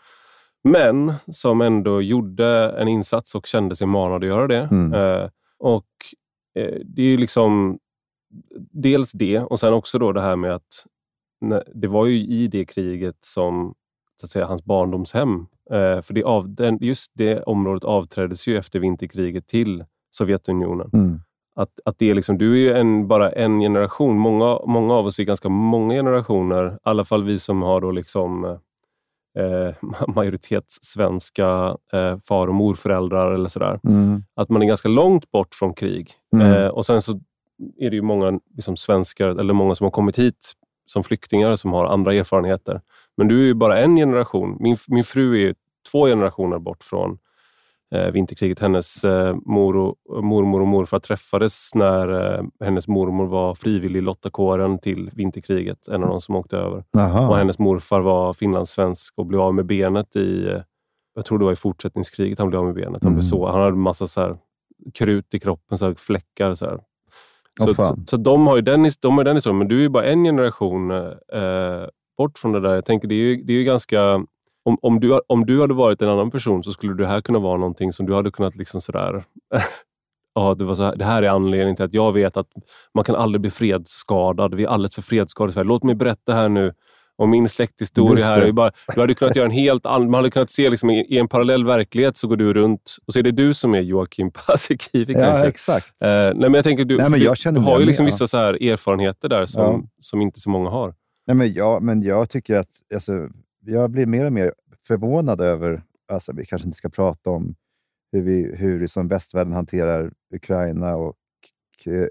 Men 0.65 1.13
som 1.27 1.61
ändå 1.61 2.03
gjorde 2.03 2.75
en 2.79 2.89
insats 2.89 3.35
och 3.35 3.47
kände 3.47 3.77
sig 3.77 3.87
manad 3.87 4.23
att 4.25 4.29
göra 4.29 4.47
det. 4.47 4.69
Mm. 4.71 4.95
Eh, 4.95 5.29
och 5.59 5.87
det 6.85 7.03
är 7.03 7.07
ju 7.07 7.17
liksom 7.17 7.79
dels 8.73 9.13
det 9.13 9.39
och 9.39 9.61
sen 9.61 9.73
också 9.73 9.99
då 9.99 10.13
det 10.13 10.21
här 10.21 10.37
med 10.37 10.55
att 10.55 10.87
det 11.75 11.89
var 11.89 12.07
ju 12.07 12.19
i 12.27 12.49
det 12.49 12.65
kriget 12.65 13.17
som 13.21 13.75
så 14.23 14.27
att 14.27 14.31
säga, 14.31 14.47
hans 14.47 14.65
barndomshem, 14.65 15.47
eh, 15.71 16.03
för 16.03 16.15
det 16.15 16.23
av, 16.23 16.55
den, 16.55 16.79
just 16.81 17.13
det 17.15 17.43
området 17.43 17.85
avträddes 17.85 18.49
ju 18.49 18.57
efter 18.57 18.79
vinterkriget 18.79 19.47
till 19.47 19.85
Sovjetunionen. 20.11 20.91
Mm. 20.93 21.21
Att, 21.55 21.81
att 21.85 21.99
det 21.99 22.11
är 22.11 22.15
liksom, 22.15 22.39
du 22.39 22.53
är 22.53 22.57
ju 22.57 22.73
en, 22.73 23.09
bara 23.09 23.31
en 23.31 23.61
generation. 23.61 24.19
Många, 24.19 24.59
många 24.67 24.95
av 24.95 25.07
oss 25.07 25.19
är 25.19 25.25
ganska 25.25 25.49
många 25.49 25.95
generationer, 25.95 26.73
i 26.73 26.79
alla 26.83 27.05
fall 27.05 27.25
vi 27.25 27.39
som 27.39 27.63
har 27.63 27.81
då 27.81 27.91
liksom 27.91 28.45
eh, 29.39 29.75
majoritetssvenska 30.15 31.77
eh, 31.93 32.19
far 32.19 32.49
och 32.49 32.55
morföräldrar 32.55 33.33
eller 33.33 33.49
sådär 33.49 33.81
Mm. 33.89 34.25
att 34.37 34.49
man 34.49 34.63
är 34.63 34.67
ganska 34.67 34.89
långt 34.89 35.31
bort 35.31 35.55
från 35.55 35.75
krig. 35.75 36.11
Mm. 36.33 36.53
Eh, 36.53 36.69
och 36.69 36.87
sen 36.87 37.03
så 37.03 37.13
är 37.79 37.91
det 37.91 37.97
ju 37.97 38.03
många 38.03 38.41
liksom, 38.57 38.77
svenskar, 38.77 39.29
eller 39.29 39.55
många 39.55 39.75
som 39.75 39.85
har 39.85 39.91
kommit 39.91 40.19
hit 40.19 40.53
som 40.87 41.03
flyktingar 41.03 41.57
som 41.57 41.73
har 41.73 41.85
andra 41.85 42.15
erfarenheter. 42.15 42.81
Men 43.17 43.29
du 43.29 43.41
är 43.41 43.45
ju 43.45 43.55
bara 43.55 43.79
en 43.79 43.97
generation. 43.97 44.57
Min, 44.61 44.77
min 44.89 45.05
fru 45.05 45.35
är 45.35 45.39
ju 45.39 45.55
två 45.93 46.07
generationer 46.07 46.59
bort 46.59 46.85
från 46.85 47.19
eh, 47.95 48.11
vinterkriget. 48.11 48.59
Hennes 48.59 49.05
eh, 49.05 49.37
mor 49.47 49.77
och, 49.77 50.25
mormor 50.25 50.61
och 50.61 50.67
morfar 50.67 50.99
träffades 50.99 51.75
när 51.75 52.37
eh, 52.39 52.45
hennes 52.65 52.89
mormor 52.89 53.27
var 53.27 53.55
frivillig 53.55 53.99
i 53.99 54.03
lottakåren 54.03 54.79
till 54.79 55.11
vinterkriget. 55.15 55.89
En 55.89 56.03
av 56.03 56.09
de 56.09 56.21
som 56.21 56.37
åkte 56.37 56.57
över. 56.57 56.85
Jaha. 56.93 57.29
Och 57.29 57.37
hennes 57.37 57.59
morfar 57.59 58.01
var 58.01 58.33
finlandssvensk 58.33 59.15
och 59.19 59.27
blev 59.27 59.41
av 59.41 59.55
med 59.55 59.67
benet 59.67 60.17
i, 60.17 60.49
eh, 60.49 60.61
jag 61.15 61.25
tror 61.25 61.39
det 61.39 61.45
var 61.45 61.53
i 61.53 61.57
fortsättningskriget 61.57 62.39
han 62.39 62.49
blev 62.49 62.61
av 62.61 62.67
med 62.67 62.75
benet. 62.75 63.03
Han, 63.03 63.13
blev 63.13 63.13
Mm. 63.13 63.23
så, 63.23 63.47
han 63.51 63.61
hade 63.61 63.77
massa 63.77 64.07
så 64.07 64.21
här 64.21 64.37
krut 64.95 65.35
i 65.35 65.41
kroppen, 65.41 65.79
så 65.79 65.87
här 65.87 65.95
fläckar. 65.95 66.55
Så, 66.55 66.65
här. 66.67 66.81
Åh, 67.61 67.73
så, 67.73 67.97
så, 68.07 68.17
de 68.17 68.47
har 68.47 68.57
ju 68.57 68.63
den, 68.63 68.91
de 69.03 69.17
har 69.19 69.25
den 69.25 69.37
historien, 69.37 69.59
men 69.59 69.69
du 69.69 69.77
är 69.79 69.83
ju 69.83 69.89
bara 69.89 70.05
en 70.05 70.25
generation 70.25 70.91
eh, 70.91 71.85
bort 72.19 72.39
från 72.39 72.53
det 72.53 72.61
där. 72.61 72.75
Jag 72.75 72.85
tänker 72.85 73.09
det 73.09 73.15
är 73.15 73.17
ju, 73.17 73.37
det 73.37 73.53
är 73.53 73.57
ju 73.57 73.65
ganska... 73.65 74.15
Om, 74.65 74.79
om, 74.83 75.01
du, 75.01 75.21
om 75.27 75.47
du 75.47 75.61
hade 75.61 75.75
varit 75.75 76.03
en 76.03 76.09
annan 76.09 76.31
person 76.31 76.65
så 76.65 76.73
skulle 76.73 76.95
det 76.95 77.07
här 77.07 77.21
kunna 77.21 77.39
vara 77.39 77.57
någonting 77.57 77.93
som 77.93 78.07
du 78.07 78.15
hade 78.15 78.31
kunnat 78.31 78.57
liksom 78.57 78.81
sådär... 78.81 79.25
ja, 80.35 80.55
det, 80.55 80.65
var 80.65 80.75
så 80.75 80.83
här, 80.83 80.97
det 80.97 81.05
här 81.05 81.23
är 81.23 81.29
anledningen 81.29 81.77
till 81.77 81.85
att 81.85 81.95
jag 81.95 82.13
vet 82.13 82.37
att 82.37 82.49
man 82.95 83.05
kan 83.05 83.15
aldrig 83.17 83.41
bli 83.41 83.51
fredsskadad. 83.51 84.55
Vi 84.55 84.65
är 84.65 84.69
alldeles 84.69 84.95
för 84.95 85.03
fredsskadade 85.03 85.51
i 85.51 85.55
Sverige. 85.55 85.69
Låt 85.69 85.83
mig 85.83 85.95
berätta 85.95 86.35
här 86.35 86.49
nu 86.49 86.73
om 87.17 87.31
min 87.31 87.49
släkthistoria. 87.49 88.27
Här. 88.27 88.53
bara, 88.53 88.71
du 88.95 89.01
hade 89.01 89.15
kunnat 89.15 89.37
göra 89.37 89.47
en 89.47 89.53
helt 89.53 89.87
annan... 89.87 90.11
Man 90.11 90.15
hade 90.19 90.31
kunnat 90.31 90.51
se 90.51 90.71
liksom, 90.71 90.91
i, 90.91 91.15
i 91.15 91.19
en 91.19 91.29
parallell 91.29 91.65
verklighet 91.65 92.17
så 92.17 92.29
går 92.29 92.37
du 92.37 92.55
runt 92.55 92.97
och 93.07 93.13
så 93.13 93.19
är 93.19 93.23
det 93.23 93.31
du 93.33 93.55
som 93.55 93.75
är 93.75 93.81
Joakim 93.81 94.31
Paasikivi 94.31 95.13
Ja, 95.13 95.19
kanske. 95.25 95.47
exakt. 95.47 96.03
Eh, 96.03 96.09
nej, 96.09 96.35
men 96.35 96.55
jag 96.55 96.65
tänker, 96.65 96.85
du, 96.85 96.97
Nej, 96.97 97.11
men 97.11 97.21
du, 97.21 97.27
jag 97.27 97.37
känner 97.37 97.61
du 97.61 97.67
har 97.67 97.81
ju 97.81 97.87
liksom 97.87 98.07
vissa 98.07 98.27
så 98.27 98.39
här 98.39 98.63
erfarenheter 98.71 99.29
där 99.29 99.47
som, 99.47 99.63
Ja. 99.63 99.83
som 100.01 100.21
inte 100.21 100.41
så 100.41 100.51
många 100.51 100.71
har. 100.71 100.95
Nej, 101.27 101.37
men, 101.37 101.53
jag, 101.53 101.83
men 101.83 102.03
jag 102.03 102.31
tycker 102.31 102.57
att 102.57 102.83
alltså, 102.95 103.29
jag 103.61 103.91
blir 103.91 104.07
mer 104.07 104.27
och 104.27 104.33
mer 104.33 104.55
förvånad 104.87 105.41
över, 105.41 105.83
alltså, 106.09 106.33
vi 106.33 106.47
kanske 106.47 106.69
inte 106.69 106.79
ska 106.79 106.89
prata 106.89 107.31
om 107.31 107.55
hur, 108.13 108.23
vi, 108.23 108.57
hur 108.57 108.81
liksom 108.81 109.09
västvärlden 109.09 109.53
hanterar 109.53 110.13
Ukraina 110.35 110.97
och, 110.97 111.17
eh, 111.87 112.07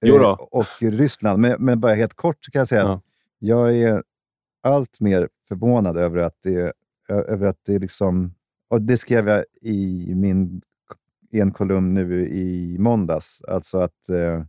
Jo 0.00 0.18
då. 0.18 0.48
och 0.50 0.66
Ryssland. 0.80 1.42
Men, 1.42 1.56
men 1.64 1.80
bara 1.80 1.94
helt 1.94 2.14
kort 2.14 2.44
så 2.44 2.50
kan 2.50 2.58
jag 2.58 2.68
säga 2.68 2.82
Ja. 2.82 2.92
att 2.92 3.02
jag 3.38 3.76
är 3.76 4.02
allt 4.62 5.00
mer 5.00 5.28
förvånad 5.48 5.96
över 5.96 6.18
att 6.18 6.36
det, 6.42 6.72
över 7.08 7.46
att 7.46 7.60
det 7.64 7.78
liksom... 7.78 8.34
Och 8.68 8.82
det 8.82 8.96
skrev 8.96 9.28
jag 9.28 9.44
i 9.62 10.12
min 10.14 10.62
i 11.30 11.40
en 11.40 11.50
kolumn 11.52 11.94
nu 11.94 12.28
i 12.28 12.76
måndags. 12.78 13.42
Alltså 13.48 13.78
att 13.78 14.08
eh, 14.08 14.44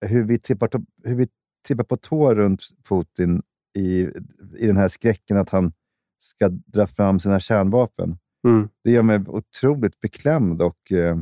hur, 0.00 0.24
vi 0.24 0.38
trippar, 0.38 0.68
to- 0.68 0.86
hur 1.04 1.14
vi 1.14 1.28
trippar 1.66 1.84
på 1.84 1.96
tå 1.96 2.34
runt 2.34 2.62
Putin 2.88 3.42
i, 3.76 4.08
i 4.58 4.66
den 4.66 4.76
här 4.76 4.88
skräcken 4.88 5.36
att 5.36 5.50
han 5.50 5.72
ska 6.18 6.48
dra 6.48 6.86
fram 6.86 7.20
sina 7.20 7.40
kärnvapen. 7.40 8.18
Mm. 8.46 8.68
Det 8.84 8.90
gör 8.90 9.02
mig 9.02 9.20
otroligt 9.26 10.00
beklämd. 10.00 10.62
Och, 10.62 10.92
eh, 10.92 11.18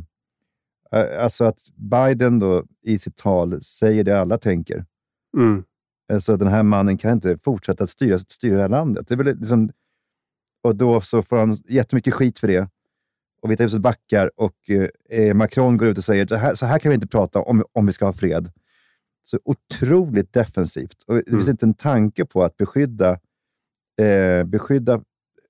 alltså 1.21 1.45
att 1.45 1.61
Biden 1.75 2.39
då 2.39 2.65
i 2.83 2.99
sitt 2.99 3.17
tal 3.17 3.63
säger 3.63 4.05
det 4.05 4.21
alla 4.21 4.39
tänker. 4.39 4.85
Mm. 5.37 5.65
Alltså 6.13 6.37
den 6.37 6.49
här 6.49 6.63
mannen 6.63 6.99
kan 6.99 7.13
inte 7.13 7.37
fortsätta 7.37 7.85
att 7.85 7.91
styra, 7.91 8.19
styra 8.19 8.55
det 8.55 8.63
här 8.63 8.69
landet. 8.69 9.09
Det 9.09 9.15
är 9.15 9.19
väl 9.19 9.39
liksom, 9.39 9.71
och 10.63 10.77
då 10.77 11.01
så 11.01 11.23
får 11.23 11.37
han 11.37 11.57
jättemycket 11.69 12.15
skit 12.15 12.39
för 12.39 12.49
det. 12.49 12.69
Och 13.43 13.51
Vita 13.51 13.63
huset 13.63 13.81
backar 13.81 14.31
och 14.37 14.71
eh, 15.11 15.35
Macron 15.35 15.77
går 15.77 15.89
ut 15.89 15.99
och 15.99 16.05
säger 16.05 16.27
så 16.27 16.35
här, 16.35 16.55
så 16.55 16.67
här 16.67 16.79
kan 16.79 16.91
vi 16.91 16.95
inte 16.95 17.07
prata 17.07 17.41
om, 17.41 17.65
om 17.73 17.87
vi 17.87 17.93
ska 17.93 18.05
ha 18.05 18.13
fred. 18.13 18.51
Så 19.23 19.39
otroligt 19.45 20.33
defensivt. 20.33 21.03
Och 21.07 21.15
det 21.15 21.25
finns 21.31 21.45
Mm. 21.49 21.51
inte 21.51 21.67
en 21.67 21.75
tanke 21.75 22.25
på 22.25 22.43
att 22.45 22.57
beskydda, 22.57 23.11
eh, 24.01 24.45
beskydda 24.45 25.03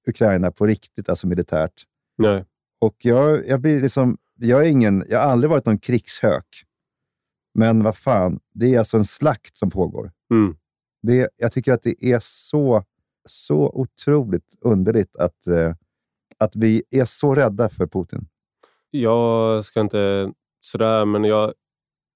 Ukraina 0.09 0.51
på 0.51 0.67
riktigt, 0.67 1.09
alltså 1.09 1.27
militärt. 1.27 1.83
Nej. 2.19 2.45
Och 2.81 2.97
jag, 2.99 3.49
jag 3.49 3.61
blir 3.61 3.81
liksom, 3.81 4.19
jag 4.39 4.65
är 4.67 4.69
ingen, 4.69 5.05
jag 5.09 5.19
har 5.19 5.27
aldrig 5.27 5.51
varit 5.51 5.67
någon 5.67 5.79
krigshök. 5.79 6.47
Men 7.55 7.83
vad 7.83 7.97
fan, 7.97 8.41
det 8.55 8.75
är 8.75 8.79
alltså 8.79 8.97
en 8.97 9.05
slakt 9.05 9.57
som 9.57 9.71
pågår. 9.71 10.13
Mm. 10.31 10.57
Det, 11.03 11.29
jag 11.37 11.53
tycker 11.53 11.73
att 11.73 11.83
det 11.83 12.05
är 12.05 12.19
så, 12.23 12.85
så 13.29 13.71
otroligt 13.75 14.55
underligt 14.61 15.17
att, 15.17 15.47
eh, 15.47 15.75
att 16.39 16.57
vi 16.57 16.83
är 16.91 17.05
så 17.05 17.35
rädda 17.35 17.69
för 17.69 17.87
Putin. 17.87 18.27
Jag 18.91 19.65
ska 19.65 19.81
inte 19.81 20.33
sådär, 20.61 21.05
men 21.05 21.25
jag, 21.25 21.53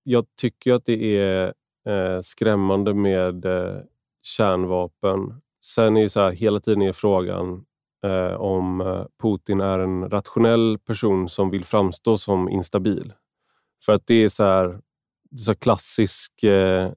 jag 0.07 0.26
tycker 0.40 0.72
att 0.74 0.84
det 0.84 1.16
är 1.18 1.52
eh, 1.88 2.20
skrämmande 2.20 2.94
med 2.94 3.44
eh, 3.44 3.76
kärnvapen. 4.22 5.40
Sen 5.64 5.96
är 5.96 6.00
ju 6.00 6.09
så 6.09 6.20
här, 6.20 6.30
hela 6.32 6.61
tiden 6.61 6.82
är 6.82 6.92
frågan 6.92 7.64
eh, 8.04 8.34
om 8.34 8.80
eh, 8.80 9.04
Putin 9.22 9.61
är 9.61 9.78
en 9.78 10.11
rationell 10.11 10.78
person 10.86 11.28
som 11.28 11.50
vill 11.50 11.64
framstå 11.64 12.18
som 12.18 12.48
instabil. 12.48 13.12
För 13.84 13.92
att 13.92 14.07
det 14.07 14.14
är 14.14 14.28
så 14.28 14.44
här, 14.44 14.64
är 15.32 15.36
så 15.36 15.54
klassisk 15.54 16.42
eh, 16.42 16.90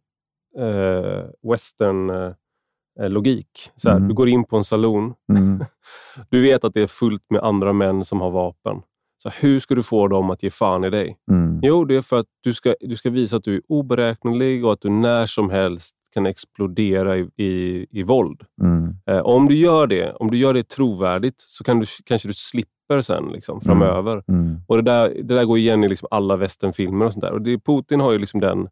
eh, 0.58 1.26
western 1.52 2.10
eh, 2.10 3.10
logik. 3.10 3.72
Så 3.76 3.90
här, 3.90 3.96
Mm. 3.98 4.08
Du 4.08 4.14
går 4.14 4.30
in 4.30 4.44
på 4.44 4.58
en 4.58 4.64
saloon, 4.64 5.14
Mm. 5.32 5.64
du 6.30 6.42
vet 6.42 6.64
att 6.64 6.74
det 6.74 6.82
är 6.82 6.88
fullt 6.88 7.24
med 7.30 7.44
andra 7.44 7.74
män 7.74 8.06
som 8.06 8.22
har 8.22 8.32
vapen. 8.32 8.82
Så 9.24 9.30
hur 9.30 9.60
ska 9.60 9.76
du 9.76 9.84
få 9.84 10.08
dem 10.08 10.30
att 10.30 10.44
ge 10.44 10.50
fan 10.50 10.84
i 10.84 10.90
dig? 10.90 11.18
Mm. 11.32 11.60
Jo, 11.64 11.86
det 11.86 11.96
är 11.96 12.02
för 12.02 12.20
att 12.20 12.26
du 12.42 12.54
ska, 12.54 12.76
du 12.80 12.96
ska 12.96 13.10
visa 13.10 13.38
att 13.38 13.44
du 13.44 13.56
är 13.56 13.62
oberäknelig 13.68 14.66
och 14.66 14.74
att 14.74 14.82
du 14.82 14.90
när 14.90 15.26
som 15.26 15.50
helst 15.50 15.96
kan 16.14 16.26
explodera 16.26 17.18
i, 17.18 17.30
i, 17.38 17.86
i 17.92 18.04
våld. 18.04 18.42
Mm. 18.62 18.96
Eh, 19.08 19.20
om 19.20 19.48
du 19.48 19.56
gör 19.56 19.88
det, 19.88 20.14
om 20.14 20.32
du 20.32 20.38
gör 20.38 20.54
det 20.54 20.68
trovärdigt 20.68 21.42
så 21.42 21.64
kan 21.64 21.80
du, 21.80 21.86
kanske 22.06 22.28
du 22.28 22.34
slipper 22.34 23.02
sen 23.02 23.26
liksom, 23.32 23.62
framöver. 23.62 24.24
Mm. 24.28 24.62
Och 24.68 24.76
det 24.76 24.92
där, 24.92 25.10
det 25.10 25.36
där 25.36 25.46
går 25.46 25.58
igen 25.58 25.84
i 25.84 25.88
liksom 25.88 26.08
alla 26.12 26.36
västernfilmer 26.36 27.06
och 27.06 27.14
sånt 27.14 27.24
där. 27.24 27.32
Och 27.32 27.42
det, 27.42 27.60
Putin 27.60 28.00
har 28.00 28.12
ju 28.12 28.20
liksom 28.20 28.40
den... 28.40 28.68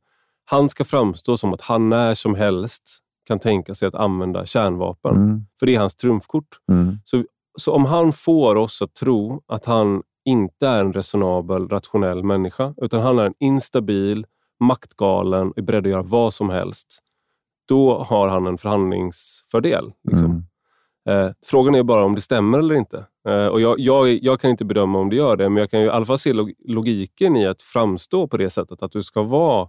Han 0.46 0.70
ska 0.70 0.84
framstå 0.84 1.38
som 1.38 1.54
att 1.54 1.62
han 1.62 1.90
när 1.90 2.14
som 2.14 2.36
helst 2.36 2.84
kan 3.28 3.40
tänka 3.40 3.76
sig 3.76 3.88
att 3.88 3.96
använda 3.96 4.46
kärnvapen. 4.46 5.16
Mm. 5.16 5.46
För 5.60 5.66
det 5.66 5.76
är 5.76 5.80
hans 5.80 5.96
trumfkort. 5.96 6.48
Mm. 6.72 7.00
Så 7.60 7.74
om 7.74 7.86
han 7.86 8.14
får 8.14 8.56
oss 8.56 8.82
att 8.82 8.94
tro 8.94 9.42
att 9.48 9.66
han 9.66 10.04
inte 10.28 10.68
är 10.68 10.80
en 10.80 10.94
resonabel, 10.94 11.70
rationell 11.70 12.24
människa, 12.24 12.74
utan 12.78 13.02
han 13.02 13.20
är 13.20 13.26
en 13.26 13.34
instabil, 13.40 14.26
maktgalen 14.60 15.50
och 15.50 15.58
är 15.58 15.62
beredd 15.62 15.86
att 15.86 15.92
göra 15.92 16.02
vad 16.02 16.34
som 16.34 16.50
helst, 16.50 17.00
då 17.68 18.04
har 18.04 18.28
han 18.28 18.48
en 18.48 18.58
förhandlingsfördel. 18.58 19.92
Liksom. 20.12 20.26
Mm. 20.26 20.44
Eh, 21.10 21.32
frågan 21.46 21.76
är 21.76 21.84
bara 21.84 22.06
om 22.06 22.16
det 22.16 22.22
stämmer 22.22 22.60
eller 22.60 22.76
inte. 22.76 23.06
Eh, 23.28 23.48
och 23.48 23.62
jag, 23.62 23.80
jag, 23.80 24.08
jag 24.24 24.42
kan 24.42 24.52
inte 24.52 24.66
bedöma 24.66 25.00
om 25.00 25.10
det 25.10 25.16
gör 25.16 25.36
det, 25.38 25.50
men 25.50 25.60
jag 25.62 25.72
kan 25.72 25.80
ju 25.80 25.86
i 25.86 25.90
alla 25.90 26.06
fall 26.06 26.18
se 26.18 26.34
log- 26.34 26.54
logiken 26.66 27.36
i 27.36 27.48
att 27.48 27.62
framstå 27.62 28.28
på 28.28 28.38
det 28.38 28.50
sättet. 28.50 28.84
Att 28.84 28.92
du 28.92 29.04
ska 29.04 29.24
vara 29.24 29.68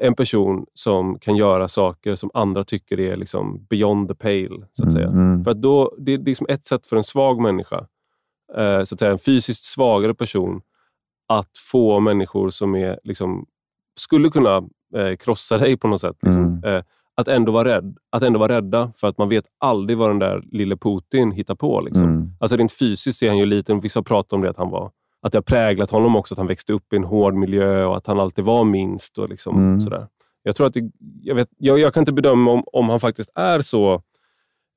en 0.00 0.14
person 0.14 0.66
som 0.74 1.18
kan 1.18 1.36
göra 1.36 1.68
saker 1.68 2.14
som 2.14 2.30
andra 2.34 2.64
tycker 2.64 3.00
är 3.00 3.16
liksom 3.16 3.66
beyond 3.70 4.08
the 4.08 4.14
pale. 4.14 4.66
så 4.72 4.86
att 4.86 4.92
säga. 4.92 5.08
Mm. 5.08 5.44
För 5.44 5.50
att 5.50 5.62
då, 5.62 5.94
det, 5.98 6.16
det 6.16 6.30
är 6.30 6.34
som 6.34 6.46
ett 6.50 6.66
sätt 6.66 6.86
för 6.86 6.96
en 6.96 7.04
svag 7.04 7.40
människa, 7.40 7.86
eh, 8.56 8.84
så 8.84 8.94
att 8.94 8.98
säga, 8.98 9.12
en 9.12 9.18
fysiskt 9.18 9.64
svagare 9.64 10.14
person, 10.14 10.60
att 11.28 11.58
få 11.70 12.00
människor 12.00 12.50
som 12.50 12.74
är, 12.74 13.00
liksom, 13.04 13.46
skulle 13.96 14.28
kunna 14.28 14.56
eh, 14.96 15.16
krossa 15.16 15.58
dig 15.58 15.76
på 15.76 15.88
något 15.88 16.00
sätt. 16.00 16.16
Liksom. 16.22 16.42
Mm. 16.44 16.64
Eh, 16.64 16.82
att, 17.14 17.28
ändå 17.28 17.52
vara 17.52 17.68
rädd, 17.76 17.96
att 18.10 18.22
ändå 18.22 18.38
vara 18.38 18.56
rädda, 18.56 18.92
för 18.96 19.08
att 19.08 19.18
man 19.18 19.28
vet 19.28 19.44
aldrig 19.58 19.98
vad 19.98 20.10
den 20.10 20.18
där 20.18 20.42
lille 20.52 20.76
Putin 20.76 21.32
hittar 21.32 21.54
på. 21.54 21.80
Liksom. 21.80 22.04
Mm. 22.08 22.30
Alltså 22.40 22.56
rent 22.56 22.72
fysiskt 22.72 23.22
är 23.22 23.28
han 23.28 23.38
ju 23.38 23.46
liten. 23.46 23.80
Vissa 23.80 24.02
pratar 24.02 24.36
om 24.36 24.42
det, 24.42 24.50
att 24.50 24.56
han 24.56 24.70
var 24.70 24.90
att 25.22 25.32
det 25.32 25.38
har 25.38 25.42
präglat 25.42 25.90
honom 25.90 26.16
också, 26.16 26.34
att 26.34 26.38
han 26.38 26.46
växte 26.46 26.72
upp 26.72 26.92
i 26.92 26.96
en 26.96 27.04
hård 27.04 27.34
miljö 27.34 27.84
och 27.84 27.96
att 27.96 28.06
han 28.06 28.20
alltid 28.20 28.44
var 28.44 28.64
minst. 28.64 29.18
Och 29.18 29.28
liksom, 29.28 29.56
Mm. 29.56 29.80
sådär. 29.80 30.06
Jag, 30.42 30.56
tror 30.56 30.66
att 30.66 30.74
det, 30.74 30.90
jag, 31.22 31.34
vet, 31.34 31.48
jag, 31.58 31.78
jag 31.78 31.94
kan 31.94 32.00
inte 32.00 32.12
bedöma 32.12 32.50
om, 32.50 32.64
om 32.72 32.88
han 32.88 33.00
faktiskt 33.00 33.30
är 33.34 33.60
så, 33.60 34.02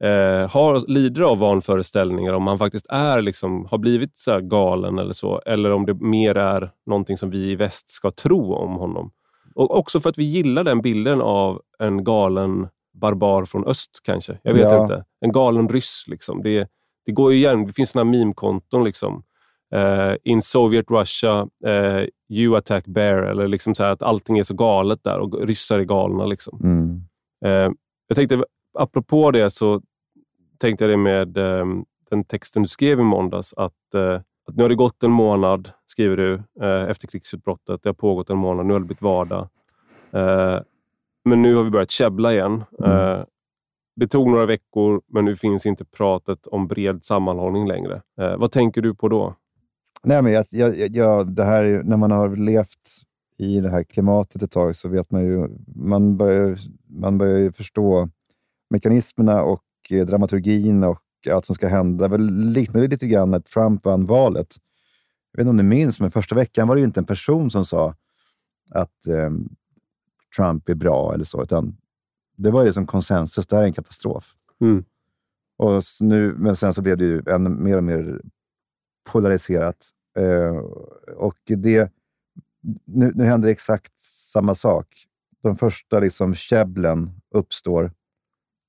eh, 0.04 0.50
har, 0.52 0.90
lider 0.92 1.22
av 1.22 1.38
vanföreställningar, 1.38 2.34
om 2.34 2.48
han 2.48 2.58
faktiskt 2.58 2.86
är 2.90 3.22
liksom, 3.22 3.68
har 3.72 3.78
blivit 3.78 4.18
så 4.18 4.40
galen 4.40 5.00
eller 5.00 5.14
så, 5.14 5.42
eller 5.46 5.72
om 5.72 5.86
det 5.86 5.94
mer 5.94 6.36
är 6.36 6.72
någonting 6.86 7.18
som 7.18 7.30
vi 7.30 7.52
i 7.52 7.56
väst 7.56 7.90
ska 7.92 8.12
tro 8.12 8.54
om 8.54 8.74
honom. 8.76 9.12
Och 9.56 9.78
också 9.78 10.00
för 10.00 10.10
att 10.10 10.18
vi 10.18 10.24
gillar 10.24 10.64
den 10.64 10.82
bilden 10.82 11.22
av 11.22 11.62
en 11.80 12.04
galen 12.04 12.68
barbar 12.94 13.46
från 13.46 13.66
öst 13.66 14.00
kanske. 14.04 14.38
Jag 14.44 14.54
vet 14.54 14.64
Ja. 14.64 14.82
inte. 14.82 15.04
En 15.26 15.32
galen 15.32 15.70
ryss. 15.70 16.06
Liksom. 16.08 16.44
Det, 16.44 16.68
det 17.06 17.12
går 17.12 17.32
ju 17.32 17.38
igen. 17.38 17.66
Det 17.68 17.74
finns 17.74 17.90
såna 17.92 18.04
meme-konton. 18.04 18.84
Liksom. 18.84 19.24
Eh, 19.76 20.14
in 20.24 20.42
Soviet 20.42 20.86
Russia, 20.92 21.48
eh, 21.66 22.06
you 22.30 22.58
attack 22.58 22.86
bear. 22.86 23.18
Eller 23.18 23.48
liksom 23.48 23.76
så 23.76 23.84
att 23.84 24.02
allting 24.04 24.38
är 24.40 24.44
så 24.44 24.54
galet 24.54 25.04
där 25.04 25.20
och 25.20 25.48
ryssar 25.48 25.80
är 25.80 25.84
galna. 25.84 26.26
Liksom. 26.26 26.60
Mm. 26.64 27.02
Eh, 27.46 27.74
jag 28.08 28.16
tänkte, 28.16 28.44
apropå 28.80 29.32
det 29.32 29.50
så 29.50 29.82
tänkte 30.62 30.84
jag 30.84 30.92
det 30.92 30.98
med 30.98 31.38
eh, 31.38 31.66
den 32.10 32.24
texten 32.24 32.62
du 32.62 32.68
skrev 32.68 33.00
i 33.00 33.04
måndags. 33.04 33.54
Att, 33.58 33.94
eh, 33.96 34.14
att 34.48 34.56
nu 34.56 34.64
har 34.64 34.70
det 34.70 34.76
gått 34.76 35.04
en 35.04 35.12
månad, 35.12 35.70
skriver 35.86 36.18
du, 36.18 36.34
eh, 36.66 36.90
efter 36.90 37.08
krigsutbrottet. 37.08 37.84
Det 37.84 37.90
har 37.90 37.94
pågått 37.94 38.30
en 38.30 38.38
månad. 38.38 38.66
Nu 38.66 38.74
har 38.74 38.80
det 38.80 38.86
blivit 38.86 39.02
vardag. 39.02 39.50
Eh, 40.12 40.60
men 41.26 41.42
nu 41.42 41.56
har 41.56 41.64
vi 41.64 41.70
börjat 41.70 41.92
käbbla 41.92 42.34
igen. 42.34 42.64
Mm. 42.80 42.92
Eh, 42.92 43.24
det 43.96 44.08
tog 44.08 44.30
några 44.30 44.46
veckor, 44.46 45.02
men 45.08 45.26
nu 45.26 45.36
finns 45.36 45.66
inte 45.66 45.86
pratet 45.86 46.48
om 46.48 46.68
bred 46.68 47.04
sammanhållning 47.04 47.68
längre. 47.68 48.02
Eh, 48.22 48.38
vad 48.38 48.52
tänker 48.52 48.82
du 48.82 48.96
på 48.96 49.10
då? 49.10 49.36
Nej, 50.04 50.22
men 50.22 50.34
jag, 50.34 50.46
jag, 50.50 50.96
jag- 50.96 51.28
det 51.36 51.44
här, 51.44 51.82
när 51.84 51.98
man 51.98 52.12
har 52.12 52.36
levt 52.36 53.02
i 53.38 53.60
det 53.60 53.70
här 53.70 53.84
klimatet 53.84 54.42
ett 54.44 54.52
tag 54.52 54.76
så 54.76 54.90
vet 54.90 55.12
man 55.12 55.26
ju, 55.26 55.48
man 55.76 56.18
börjar, 56.18 56.58
man 56.90 57.18
börjar 57.18 57.38
ju 57.40 57.52
förstå 57.52 58.10
mekanismerna 58.70 59.44
och 59.44 59.62
eh, 59.92 60.06
dramaturgin 60.06 60.84
och 60.84 61.02
allt 61.32 61.46
som 61.46 61.56
ska 61.56 61.68
hända. 61.68 62.08
Det 62.08 62.18
liknade 62.54 62.88
lite 62.88 63.08
grann 63.08 63.32
när 63.32 63.40
Trump 63.40 63.86
vann 63.86 64.06
valet. 64.06 64.56
Jag 65.32 65.38
vet 65.38 65.42
inte 65.42 65.50
om 65.50 65.58
ni 65.58 65.64
minns, 65.64 66.00
men 66.00 66.12
första 66.12 66.36
veckan 66.36 66.68
var 66.68 66.76
det 66.76 66.82
inte 66.82 67.00
en 67.00 67.06
person 67.06 67.52
som 67.52 67.66
sa 67.66 67.96
att 68.70 69.08
eh, 69.08 69.30
Trump 70.36 70.70
är 70.70 70.76
bra 70.76 71.14
eller 71.14 71.24
så, 71.24 71.44
utan 71.44 71.78
det 72.38 72.52
var 72.52 72.66
ju 72.66 72.74
som 72.74 72.86
konsensus, 72.86 73.48
det 73.48 73.56
här 73.56 73.64
är 73.64 73.68
en 73.68 73.74
katastrof. 73.74 74.36
Mm. 74.62 74.84
Och 75.58 75.84
nu, 76.02 76.34
men 76.38 76.56
sen 76.56 76.74
så 76.74 76.82
blev 76.82 76.98
det 76.98 77.06
ju 77.06 77.22
än 77.28 77.64
mer 77.64 77.78
och 77.78 77.84
mer 77.84 78.22
polariserat. 79.12 79.90
Eh, 80.18 80.58
och 81.16 81.38
det, 81.46 81.92
nu, 82.86 83.12
nu 83.16 83.24
händer 83.24 83.50
exakt 83.50 84.02
samma 84.02 84.56
sak. 84.56 85.08
De 85.42 85.56
första 85.56 86.00
liksom 86.00 86.36
käbblen 86.36 87.22
uppstår. 87.32 87.92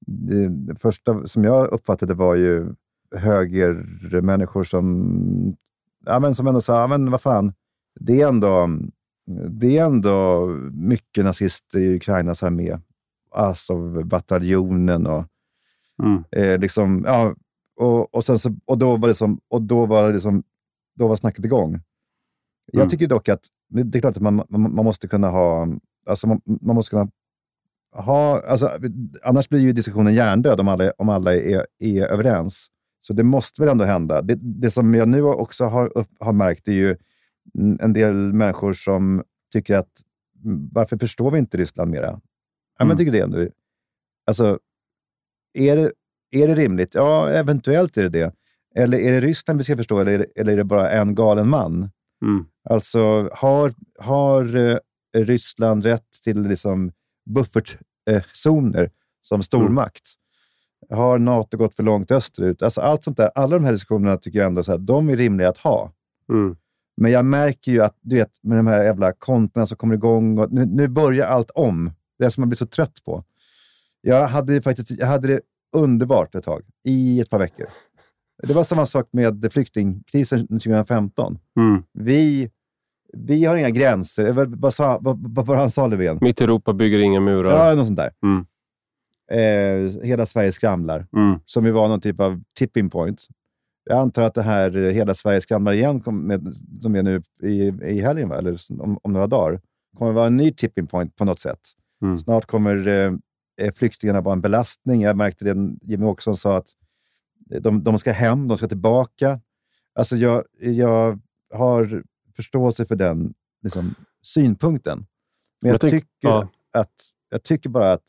Det, 0.07 0.48
det 0.48 0.74
första 0.74 1.26
som 1.26 1.44
jag 1.44 1.68
uppfattade 1.72 2.14
var 2.14 2.34
ju 2.34 2.74
högermänniskor 3.16 4.64
som, 4.64 5.55
ja, 6.07 6.20
men 6.20 6.34
som 6.34 6.46
ändå 6.46 6.61
sa, 6.61 6.80
ja, 6.80 6.86
men 6.86 7.11
vad 7.11 7.20
fan, 7.20 7.53
det 8.00 8.20
är 8.20 8.28
ändå, 8.28 8.68
det 9.50 9.78
är 9.78 9.84
ändå 9.84 10.46
mycket 10.72 11.24
nazister 11.24 11.78
i 11.78 11.96
Ukrainas 11.96 12.42
armé. 12.42 12.78
Azov-bataljonen 13.30 15.07
och 15.07 15.24
Mm. 16.03 16.24
Eh, 16.30 16.59
liksom, 16.61 17.03
ja, 17.07 17.34
och, 17.76 18.14
och, 18.14 18.24
sen 18.24 18.38
så, 18.38 18.57
och 18.64 18.78
då 18.78 18.96
var 18.96 19.09
det 19.09 19.14
som, 19.14 19.40
och 19.48 19.62
då 19.62 19.86
var 19.86 20.09
det 20.09 20.12
liksom, 20.14 20.42
då 20.96 21.09
var 21.09 21.16
snacket 21.16 21.44
igång. 21.44 21.80
Jag 22.72 22.80
Mm. 22.80 22.90
tycker 22.90 23.07
dock 23.09 23.28
att 23.28 23.40
det 23.68 23.98
är 23.98 24.00
klart 24.00 24.16
att 24.16 24.22
man, 24.22 24.34
man, 24.48 24.74
man 24.74 24.84
måste 24.84 25.09
kunna 25.09 25.28
ha, 25.28 25.68
alltså 26.07 26.26
man, 26.26 26.40
man 26.44 26.74
måste 26.74 26.90
kunna 26.90 27.09
ha, 27.93 28.40
alltså, 28.47 28.70
annars 29.22 29.49
blir 29.49 29.61
ju 29.61 29.72
diskussionen 29.72 30.14
hjärndöd 30.14 30.61
om 30.61 30.68
alla, 30.68 30.93
om 30.99 31.09
alla 31.09 31.34
är, 31.34 31.66
är 31.78 32.07
överens. 32.07 32.66
Så 33.01 33.12
det 33.12 33.22
måste 33.22 33.62
väl 33.62 33.70
ändå 33.70 33.84
hända. 33.84 34.22
Det, 34.22 34.34
det 34.40 34.70
som 34.70 34.95
jag 34.95 35.09
nu 35.09 35.22
också 35.22 35.64
har, 35.64 35.99
upp, 35.99 36.09
har 36.20 36.32
märkt 36.32 36.68
är 36.68 36.72
ju 36.72 36.97
en 37.80 37.93
del 37.93 38.14
människor 38.14 38.72
som 38.72 39.22
tycker 39.53 39.76
att 39.76 39.90
varför 40.72 40.99
förstår 40.99 41.30
vi 41.30 41.38
inte 41.38 41.57
Ryssland 41.57 41.90
mera? 41.90 42.07
Ja, 42.78 42.84
men 42.84 42.86
Mm. 42.86 42.97
tycker 42.99 43.12
det 43.12 43.20
ändå. 43.20 43.47
Alltså, 44.26 44.59
är 45.59 45.76
det, 45.76 45.93
är 46.30 46.49
det 46.49 46.55
rimligt? 46.55 46.95
Ja, 46.95 47.28
eventuellt 47.30 47.97
är 47.97 48.03
det 48.03 48.09
det. 48.09 48.34
Eller 48.74 48.99
är 48.99 49.12
det 49.12 49.20
Ryssland 49.20 49.59
vi 49.59 49.64
ska 49.64 49.76
förstå, 49.76 50.01
eller 50.01 50.12
är 50.12 50.18
det, 50.18 50.40
eller 50.40 50.53
är 50.53 50.57
det 50.57 50.64
bara 50.64 50.90
en 50.90 51.14
galen 51.14 51.49
man? 51.49 51.90
Mm. 52.24 52.45
Alltså, 52.70 53.28
har, 53.32 53.72
har 53.99 54.57
eh, 54.57 54.76
Ryssland 55.16 55.84
rätt 55.84 56.09
till 56.24 56.43
liksom 56.43 56.93
buffertzoner 57.25 58.91
som 59.23 59.43
stormakt? 59.43 60.03
Har 60.91 61.18
NATO 61.18 61.57
gått 61.57 61.75
för 61.75 61.83
långt 61.83 62.11
österut? 62.11 62.62
Alltså, 62.62 62.81
allt 62.81 63.05
sånt 63.05 63.16
där, 63.16 63.31
alla 63.35 63.57
de 63.57 63.64
här 63.64 63.73
diskussionerna 63.73 64.16
tycker 64.16 64.39
jag 64.39 64.47
ändå 64.47 64.62
så 64.62 64.73
här, 64.73 64.79
de 64.79 65.09
är 65.09 65.16
rimliga 65.16 65.49
att 65.49 65.59
ha. 65.59 65.93
Mm. 66.29 66.57
Men 66.97 67.11
jag 67.11 67.25
märker 67.25 67.73
ju 67.73 67.83
att, 67.83 67.99
du 68.01 68.16
vet, 68.16 68.31
med 68.43 68.59
de 68.59 68.66
här 68.66 68.85
jävla 68.85 69.12
kontona 69.12 69.66
som 69.66 69.77
kommer 69.77 69.95
igång, 69.95 70.39
och 70.39 70.53
nu, 70.53 70.66
nu 70.66 70.89
börjar 70.89 71.27
allt 71.27 71.51
om. 71.51 71.93
Det 72.18 72.25
är 72.25 72.31
som 72.31 72.43
man 72.43 72.49
blir 72.49 72.57
så 72.57 72.66
trött 72.66 73.05
på. 73.05 73.25
Jag 74.01 74.27
hade, 74.27 74.62
faktiskt, 74.62 74.91
jag 74.91 75.07
hade 75.07 75.29
det 75.29 75.41
underbart 75.77 76.35
ett 76.35 76.45
tag, 76.45 76.62
i 76.85 77.20
ett 77.20 77.31
par 77.31 77.39
veckor. 77.39 77.66
Det 78.43 78.55
var 78.55 78.64
samma 78.64 78.87
sak 78.87 79.09
med 79.12 79.53
flyktingkrisen 79.53 80.47
2015. 80.47 81.39
Mm. 81.57 81.83
Vi, 81.93 82.51
vi 83.17 83.45
har 83.45 83.57
inga 83.57 83.71
gränser. 83.71 84.27
Eh, 84.39 84.45
Vad, 84.49 84.75
sa, 84.75 84.99
vad, 85.01 85.47
vad 85.47 85.57
han 85.59 85.71
sa, 85.71 85.87
Löfven? 85.87 86.19
Mitt 86.21 86.41
Europa 86.41 86.73
bygger 86.73 86.99
inga 86.99 87.21
murar. 87.21 87.69
Ja, 87.69 87.75
något 87.75 87.87
sånt 87.87 87.99
där. 87.99 88.11
Mm. 88.23 88.45
Eh, 89.33 90.03
hela 90.03 90.27
Sverige 90.27 90.53
skramlar, 90.53 91.07
Mm. 91.17 91.39
som 91.47 91.65
ju 91.67 91.71
var 91.71 91.89
någon 91.89 92.01
typ 92.01 92.21
av 92.21 92.43
tipping 92.59 92.91
point. 92.91 93.27
Jag 93.85 93.99
antar 93.99 94.23
att 94.23 94.35
det 94.35 94.43
här 94.43 94.77
eh, 94.77 94.91
Hela 94.93 95.15
Sverige 95.15 95.41
skramlar 95.41 95.73
igen, 95.73 96.03
med, 96.07 96.57
som 96.81 96.95
är 96.97 97.03
nu 97.03 97.23
i, 97.43 97.73
i 97.83 98.01
helgen, 98.01 98.29
va? 98.29 98.39
eller 98.39 98.59
om, 98.81 98.99
om 99.03 99.13
några 99.13 99.27
dagar, 99.27 99.61
kommer 99.99 100.13
vara 100.13 100.27
en 100.27 100.37
ny 100.37 100.53
tipping 100.53 100.87
point 100.87 101.17
på 101.17 101.25
något 101.25 101.39
sätt. 101.41 101.61
Mm. 102.03 102.19
Snart 102.19 102.47
kommer 102.47 102.89
eh, 102.89 103.13
eh, 103.67 103.73
flyktingarna 103.75 104.21
vara 104.21 104.33
en 104.33 104.41
belastning. 104.41 105.01
Jag 105.03 105.17
märkte 105.17 105.45
det, 105.45 105.77
Jimmy 105.83 106.07
Åkesson 106.07 106.37
sa 106.37 106.57
att 106.57 106.69
de, 107.61 107.83
de 107.85 107.99
ska 107.99 108.13
hem, 108.13 108.49
de 108.49 108.57
ska 108.59 108.69
tillbaka. 108.69 109.41
Alltså 109.95 110.17
jag, 110.17 110.45
jag 110.61 111.19
har 111.55 112.03
förståelse 112.33 112.87
för 112.87 112.97
den 112.97 113.35
liksom, 113.62 113.95
synpunkten. 114.22 115.07
Men 115.62 115.68
jag, 115.68 115.85
Jag 115.85 115.91
tycker 115.91 116.07
ja. 116.20 116.49
att, 116.72 117.09
jag 117.30 117.43
tycker 117.43 117.70
bara 117.70 117.93
att 117.93 118.05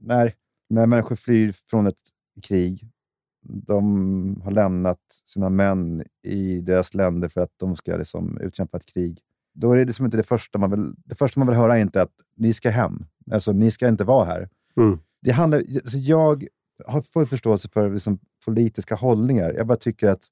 när, 0.00 0.34
när 0.68 0.86
människor 0.86 1.16
flyr 1.16 1.52
från 1.52 1.86
ett 1.86 2.00
krig, 2.42 2.90
de 3.48 4.40
har 4.44 4.50
lämnat 4.50 5.00
sina 5.26 5.48
män 5.48 6.04
i 6.22 6.60
deras 6.60 6.94
länder 6.94 7.28
för 7.28 7.40
att 7.40 7.52
de 7.56 7.76
ska 7.76 7.96
liksom 7.96 8.38
utkämpa 8.40 8.76
ett 8.76 8.86
krig. 8.86 9.20
Då 9.54 9.72
är 9.72 9.76
det 9.76 9.84
liksom 9.84 10.04
inte 10.04 10.16
det 10.16 10.22
första 10.22 10.58
man 10.58 10.70
vill... 10.70 10.94
Det 11.04 11.14
första 11.14 11.40
man 11.40 11.46
vill 11.46 11.56
höra 11.56 11.76
är 11.76 11.80
inte 11.80 12.02
att 12.02 12.12
ni 12.36 12.52
ska 12.52 12.70
hem. 12.70 13.06
Alltså, 13.30 13.52
ni 13.52 13.70
ska 13.70 13.88
inte 13.88 14.04
vara 14.04 14.24
här. 14.24 14.48
Mm. 14.76 14.98
Det 15.22 15.30
handlar, 15.30 15.58
alltså 15.58 15.98
jag 15.98 16.46
har 16.86 17.02
full 17.02 17.26
förståelse 17.26 17.68
för 17.68 17.90
liksom 17.90 18.18
politiska 18.44 18.94
hållningar. 18.94 19.52
Jag 19.52 19.66
bara, 19.66 19.78
tycker 19.78 20.08
att, 20.08 20.26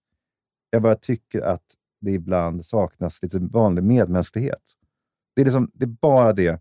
jag 0.70 0.82
bara 0.82 0.94
tycker 0.94 1.42
att 1.42 1.64
det 2.04 2.10
ibland 2.10 2.64
saknas 2.64 3.22
lite 3.22 3.38
vanlig 3.38 3.84
medmänsklighet. 3.84 4.62
Det 5.36 5.42
är, 5.42 5.44
liksom, 5.44 5.70
det 5.74 5.84
är 5.84 5.96
bara 6.02 6.32
det. 6.32 6.60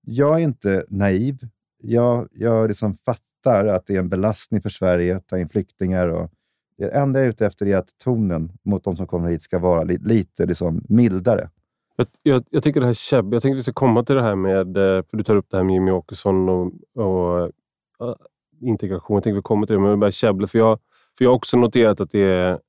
Jag 0.00 0.40
är 0.40 0.44
inte 0.44 0.84
naiv. 0.88 1.48
Jag, 1.82 2.28
jag 2.32 2.68
liksom 2.68 2.94
fattar 2.94 3.66
att 3.66 3.86
det 3.86 3.94
är 3.94 3.98
en 3.98 4.08
belastning 4.08 4.62
för 4.62 4.70
Sverige 4.70 5.16
att 5.16 5.26
ta 5.26 5.38
in 5.38 5.48
flyktingar. 5.48 6.08
Och 6.08 6.30
det 6.78 6.90
enda 6.90 7.18
jag 7.18 7.24
är 7.24 7.30
ute 7.30 7.46
efter 7.46 7.66
är 7.66 7.76
att 7.76 7.98
tonen 8.04 8.52
mot 8.62 8.84
de 8.84 8.96
som 8.96 9.06
kommer 9.06 9.28
hit 9.30 9.42
ska 9.42 9.58
vara 9.58 9.82
li, 9.82 9.98
lite 9.98 10.46
liksom 10.46 10.84
mildare. 10.88 11.50
Jag, 11.96 12.06
jag, 12.22 12.44
jag 12.50 12.62
tycker 12.62 12.80
det 12.80 12.86
här 12.86 12.94
käbb, 12.94 13.34
jag 13.34 13.42
tänkte 13.42 13.56
vi 13.56 13.62
ska 13.62 13.72
komma 13.72 14.04
till 14.04 14.16
det 14.16 14.22
här 14.22 14.36
med, 14.36 14.76
eh, 14.76 15.02
för 15.02 15.16
du 15.16 15.24
tar 15.24 15.36
upp 15.36 15.50
det 15.50 15.56
här 15.56 15.64
med 15.64 15.72
Jimmy 15.72 15.90
Åkesson 15.90 16.48
och, 16.48 16.72
och 16.94 17.42
eh, 17.42 18.14
integration. 18.60 19.14
Jag 19.14 19.24
tänkte 19.24 19.36
vi 19.36 19.42
kommer 19.42 19.66
till 19.66 19.74
det, 19.74 19.80
men 19.80 19.86
jag 19.86 19.96
vill 19.96 20.00
bara 20.00 20.10
käbbla. 20.10 20.46
För 20.46 20.58
jag, 20.58 20.78
för 21.18 21.24
jag 21.24 21.30
har 21.30 21.36
också 21.36 21.56
noterat 21.56 22.00
att 22.00 22.10
det 22.10 22.20
är 22.20 22.60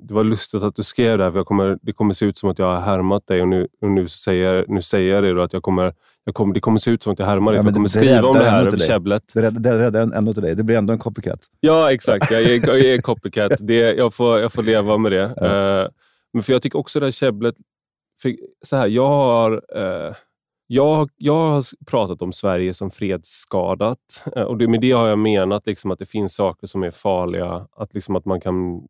det 0.00 0.14
var 0.14 0.24
lustigt 0.24 0.62
att 0.62 0.76
du 0.76 0.82
skrev 0.82 1.18
det 1.18 1.24
här, 1.24 1.30
för 1.30 1.38
jag 1.38 1.46
kommer, 1.46 1.78
det 1.82 1.92
kommer 1.92 2.12
se 2.12 2.26
ut 2.26 2.38
som 2.38 2.48
att 2.48 2.58
jag 2.58 2.66
har 2.66 2.80
härmat 2.80 3.26
dig 3.26 3.42
och 3.42 3.48
nu, 3.48 3.68
och 3.80 3.90
nu, 3.90 4.08
säger, 4.08 4.64
nu 4.68 4.82
säger 4.82 5.14
jag 5.14 5.22
det 5.22 5.32
då, 5.32 5.42
att 5.42 5.52
jag 5.52 5.62
kommer, 5.62 5.94
jag 6.28 6.34
kommer, 6.34 6.54
det 6.54 6.60
kommer 6.60 6.78
se 6.78 6.90
ut 6.90 7.02
som 7.02 7.12
att 7.12 7.18
jag 7.18 7.26
härmar 7.26 7.52
dig, 7.52 7.58
ja, 7.58 7.62
för 7.62 7.68
jag 7.68 7.74
kommer 7.74 7.88
skriva 7.88 8.28
om 8.28 8.38
det 8.38 8.50
här 8.50 8.78
käbblet. 8.78 9.22
Det 9.34 9.78
räddar 9.78 10.16
ändå 10.16 10.34
till 10.34 10.42
dig. 10.42 10.54
Det 10.54 10.62
blir 10.62 10.76
ändå 10.76 10.92
en 10.92 10.98
copycat. 10.98 11.40
Ja, 11.60 11.92
exakt. 11.92 12.30
Jag 12.30 12.42
är, 12.42 12.66
jag 12.66 12.80
är 12.80 12.98
copycat. 12.98 13.52
Det, 13.60 13.74
jag, 13.74 14.14
får, 14.14 14.38
jag 14.38 14.52
får 14.52 14.62
leva 14.62 14.98
med 14.98 15.12
det. 15.12 15.32
Ja. 15.36 15.82
Uh, 15.82 15.88
men 16.32 16.42
för 16.42 16.52
Jag 16.52 16.62
tycker 16.62 16.78
också 16.78 17.00
det 17.00 17.06
här 17.06 17.10
käbblet... 17.10 17.54
Så 18.64 18.76
här, 18.76 18.86
jag 18.86 19.08
har... 19.08 19.52
Uh, 19.52 20.14
jag, 20.66 21.10
jag 21.16 21.48
har 21.48 21.84
pratat 21.86 22.22
om 22.22 22.32
Sverige 22.32 22.74
som 22.74 22.90
fredsskadat 22.90 24.24
uh, 24.36 24.42
och 24.42 24.58
det, 24.58 24.68
med 24.68 24.80
det 24.80 24.92
har 24.92 25.08
jag 25.08 25.18
menat 25.18 25.66
liksom 25.66 25.90
att 25.90 25.98
det 25.98 26.06
finns 26.06 26.34
saker 26.34 26.66
som 26.66 26.82
är 26.82 26.90
farliga. 26.90 27.66
Att, 27.76 27.94
liksom 27.94 28.16
att 28.16 28.24
man 28.24 28.40
kan... 28.40 28.86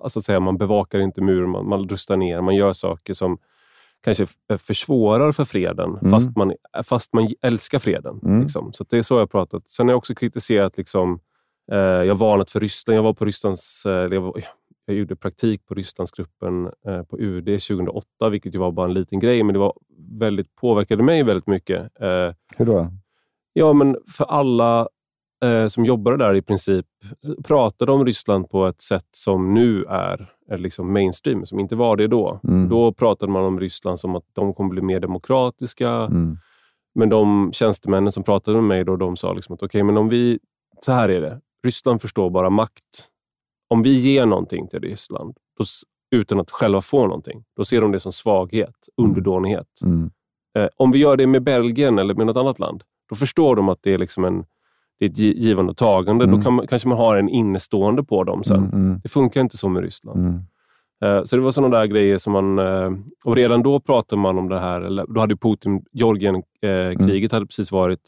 Alltså 0.00 0.18
att 0.18 0.24
säga, 0.24 0.40
man 0.40 0.58
bevakar 0.58 0.98
inte 0.98 1.20
muren, 1.20 1.50
man, 1.50 1.68
man 1.68 1.88
rustar 1.88 2.16
ner, 2.16 2.40
man 2.40 2.54
gör 2.54 2.72
saker 2.72 3.14
som 3.14 3.38
kanske 4.04 4.26
försvårar 4.58 5.32
för 5.32 5.44
freden, 5.44 5.90
mm. 5.90 6.10
fast, 6.10 6.36
man, 6.36 6.52
fast 6.84 7.12
man 7.12 7.34
älskar 7.42 7.78
freden. 7.78 8.20
Mm. 8.24 8.40
Liksom. 8.40 8.72
Så 8.72 8.84
det 8.88 8.98
är 8.98 9.02
så 9.02 9.14
jag 9.14 9.20
har 9.20 9.26
pratat. 9.26 9.70
Sen 9.70 9.88
har 9.88 9.92
jag 9.92 9.98
också 9.98 10.14
kritiserat, 10.14 10.78
liksom, 10.78 11.20
eh, 11.72 11.78
jag 11.78 12.14
varnat 12.14 12.50
för 12.50 12.60
Ryssland. 12.60 12.98
Jag 12.98 13.02
var 13.02 13.14
på 13.14 13.24
Rysslands... 13.24 13.86
Eh, 13.86 13.92
jag, 13.92 14.20
var, 14.20 14.44
jag 14.86 14.96
gjorde 14.96 15.16
praktik 15.16 15.66
på 15.66 15.74
Rysslandsgruppen 15.74 16.66
eh, 16.86 17.02
på 17.02 17.18
UD 17.18 17.44
2008, 17.44 18.28
vilket 18.30 18.54
ju 18.54 18.58
var 18.58 18.72
bara 18.72 18.86
en 18.86 18.94
liten 18.94 19.20
grej, 19.20 19.42
men 19.42 19.52
det 19.52 19.58
var 19.58 19.74
väldigt, 20.18 20.56
påverkade 20.56 21.02
mig 21.02 21.22
väldigt 21.22 21.46
mycket. 21.46 21.80
Eh, 22.00 22.34
Hur 22.56 22.64
då? 22.66 22.86
Ja, 23.52 23.72
men 23.72 23.96
för 24.08 24.24
alla 24.24 24.88
eh, 25.44 25.68
som 25.68 25.84
jobbade 25.84 26.16
där 26.16 26.34
i 26.34 26.42
princip 26.42 26.86
pratade 27.44 27.92
om 27.92 28.04
Ryssland 28.04 28.50
på 28.50 28.66
ett 28.66 28.82
sätt 28.82 29.08
som 29.16 29.54
nu 29.54 29.84
är, 29.84 30.32
är 30.48 30.58
liksom 30.58 30.92
mainstream, 30.92 31.46
som 31.46 31.60
inte 31.60 31.76
var 31.76 31.96
det 31.96 32.06
då. 32.06 32.40
Mm. 32.44 32.68
Då 32.68 32.92
pratade 32.92 33.32
man 33.32 33.44
om 33.44 33.60
Ryssland 33.60 34.00
som 34.00 34.16
att 34.16 34.24
de 34.32 34.54
kommer 34.54 34.70
bli 34.70 34.82
mer 34.82 35.00
demokratiska. 35.00 35.90
Mm. 35.90 36.38
Men 36.94 37.08
de 37.08 37.52
tjänstemännen 37.52 38.12
som 38.12 38.22
pratade 38.22 38.56
med 38.56 38.64
mig 38.64 38.84
då, 38.84 38.96
de 38.96 39.16
sa 39.16 39.32
liksom 39.32 39.54
att 39.54 39.62
okay, 39.62 39.82
men 39.82 39.96
om 39.96 40.08
vi... 40.08 40.38
Så 40.80 40.92
här 40.92 41.08
är 41.08 41.20
det. 41.20 41.40
Ryssland 41.64 42.02
förstår 42.02 42.30
bara 42.30 42.50
makt. 42.50 43.08
Om 43.68 43.82
vi 43.82 43.98
ger 43.98 44.26
någonting 44.26 44.68
till 44.68 44.80
Ryssland 44.80 45.34
då, 45.58 45.64
utan 46.16 46.40
att 46.40 46.50
själva 46.50 46.82
få 46.82 47.06
någonting, 47.06 47.44
då 47.56 47.64
ser 47.64 47.80
de 47.80 47.92
det 47.92 48.00
som 48.00 48.12
svaghet, 48.12 48.74
mm. 48.98 49.10
underdånighet. 49.10 49.80
Mm. 49.84 50.10
Eh, 50.58 50.68
om 50.76 50.92
vi 50.92 50.98
gör 50.98 51.16
det 51.16 51.26
med 51.26 51.42
Belgien 51.42 51.98
eller 51.98 52.14
med 52.14 52.26
något 52.26 52.36
annat 52.36 52.58
land, 52.58 52.82
då 53.08 53.16
förstår 53.16 53.56
de 53.56 53.68
att 53.68 53.78
det 53.82 53.94
är 53.94 53.98
liksom 53.98 54.24
en 54.24 54.44
det 55.00 55.06
är 55.06 55.10
ett 55.10 55.18
givande 55.18 55.70
och 55.70 55.76
tagande. 55.76 56.24
Mm. 56.24 56.36
Då 56.36 56.42
kan 56.44 56.54
man, 56.54 56.66
kanske 56.66 56.88
man 56.88 56.98
har 56.98 57.16
en 57.16 57.28
innestående 57.28 58.04
på 58.04 58.24
dem 58.24 58.44
sen. 58.44 58.56
Mm, 58.56 58.70
mm. 58.72 59.00
Det 59.02 59.08
funkar 59.08 59.40
inte 59.40 59.56
så 59.56 59.68
med 59.68 59.82
Ryssland. 59.82 60.20
Mm. 60.20 60.40
Uh, 61.04 61.24
så 61.24 61.36
det 61.36 61.42
var 61.42 61.50
sådana 61.50 61.78
där 61.78 61.86
grejer 61.86 62.18
som 62.18 62.32
man... 62.32 62.58
Uh, 62.58 62.92
och 63.24 63.36
redan 63.36 63.62
då 63.62 63.80
pratade 63.80 64.22
man 64.22 64.38
om 64.38 64.48
det 64.48 64.58
här. 64.58 64.80
Eller, 64.80 65.06
då 65.06 65.20
hade 65.20 65.36
Putin, 65.36 65.84
Georgienkriget 65.92 67.32
uh, 67.32 67.36
hade 67.36 67.46
precis 67.46 67.72
varit. 67.72 68.00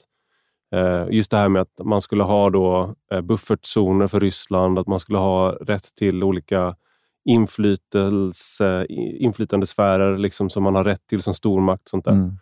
just 1.10 1.30
det 1.30 1.36
här 1.36 1.48
med 1.48 1.62
att 1.62 1.84
man 1.84 2.00
skulle 2.00 2.22
ha 2.22 2.50
då 2.50 2.94
buffertzoner 3.22 4.06
för 4.06 4.20
Ryssland, 4.20 4.78
att 4.78 4.86
man 4.86 5.00
skulle 5.00 5.18
ha 5.18 5.50
rätt 5.50 5.94
till 5.94 6.24
olika 6.24 6.76
inflytelse, 7.24 8.86
inflytandesfärer 9.18 10.18
liksom, 10.18 10.50
som 10.50 10.62
man 10.62 10.74
har 10.74 10.84
rätt 10.84 11.06
till 11.06 11.22
som 11.22 11.34
stormakt. 11.34 11.88
Sånt 11.88 12.04
där. 12.04 12.12
Mm. 12.12 12.36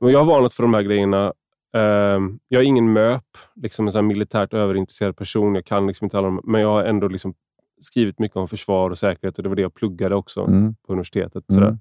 Men 0.00 0.10
jag 0.10 0.18
har 0.18 0.26
varnat 0.26 0.54
för 0.54 0.62
de 0.62 0.74
här 0.74 0.82
grejerna 0.82 1.32
jag 2.48 2.60
är 2.60 2.62
ingen 2.62 2.92
MÖP, 2.92 3.24
liksom 3.54 3.86
en 3.86 3.92
sån 3.92 4.06
militärt 4.06 4.54
överintresserad 4.54 5.16
person. 5.16 5.54
Jag 5.54 5.64
kan 5.64 5.86
liksom 5.86 6.04
inte 6.04 6.18
alla 6.18 6.40
men 6.44 6.60
jag 6.60 6.68
har 6.68 6.84
ändå 6.84 7.08
liksom 7.08 7.34
skrivit 7.80 8.18
mycket 8.18 8.36
om 8.36 8.48
försvar 8.48 8.90
och 8.90 8.98
säkerhet 8.98 9.36
och 9.36 9.42
det 9.42 9.48
var 9.48 9.56
det 9.56 9.62
jag 9.62 9.74
pluggade 9.74 10.14
också 10.14 10.40
mm. 10.40 10.74
på 10.86 10.92
universitetet. 10.92 11.50
Mm. 11.50 11.78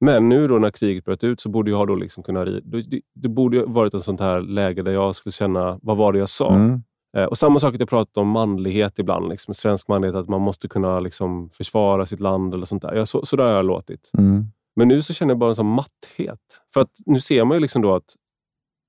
Men 0.00 0.28
nu 0.28 0.48
då 0.48 0.58
när 0.58 0.70
kriget 0.70 1.04
bröt 1.04 1.24
ut 1.24 1.40
så 1.40 1.48
borde 1.48 1.70
jag 1.70 1.86
då 1.86 1.94
liksom 1.94 2.22
kunna... 2.22 2.44
Det, 2.44 3.00
det 3.14 3.28
borde 3.28 3.64
varit 3.64 3.94
ett 3.94 4.04
sånt 4.04 4.20
här 4.20 4.40
läge 4.40 4.82
där 4.82 4.92
jag 4.92 5.14
skulle 5.14 5.32
känna, 5.32 5.78
vad 5.82 5.96
var 5.96 6.12
det 6.12 6.18
jag 6.18 6.28
sa? 6.28 6.54
Mm. 6.54 6.82
Uh, 7.16 7.24
och 7.24 7.38
Samma 7.38 7.58
sak 7.58 7.74
att 7.74 7.80
jag 7.80 7.88
pratat 7.88 8.16
om 8.16 8.28
manlighet 8.28 8.98
ibland, 8.98 9.28
liksom, 9.28 9.54
svensk 9.54 9.88
manlighet, 9.88 10.16
att 10.16 10.28
man 10.28 10.40
måste 10.40 10.68
kunna 10.68 11.00
liksom, 11.00 11.50
försvara 11.50 12.06
sitt 12.06 12.20
land 12.20 12.54
eller 12.54 12.66
sånt 12.66 12.82
där. 12.82 12.94
Jag, 12.94 13.08
så, 13.08 13.26
så 13.26 13.36
där 13.36 13.44
har 13.44 13.50
jag 13.50 13.64
låtit. 13.64 14.10
Mm. 14.18 14.44
Men 14.76 14.88
nu 14.88 15.02
så 15.02 15.12
känner 15.12 15.30
jag 15.30 15.38
bara 15.38 15.50
en 15.50 15.56
sån 15.56 15.66
matthet. 15.66 16.40
För 16.74 16.80
att 16.80 16.90
nu 17.06 17.20
ser 17.20 17.44
man 17.44 17.56
ju 17.56 17.60
liksom 17.60 17.82
då 17.82 17.94
att 17.94 18.14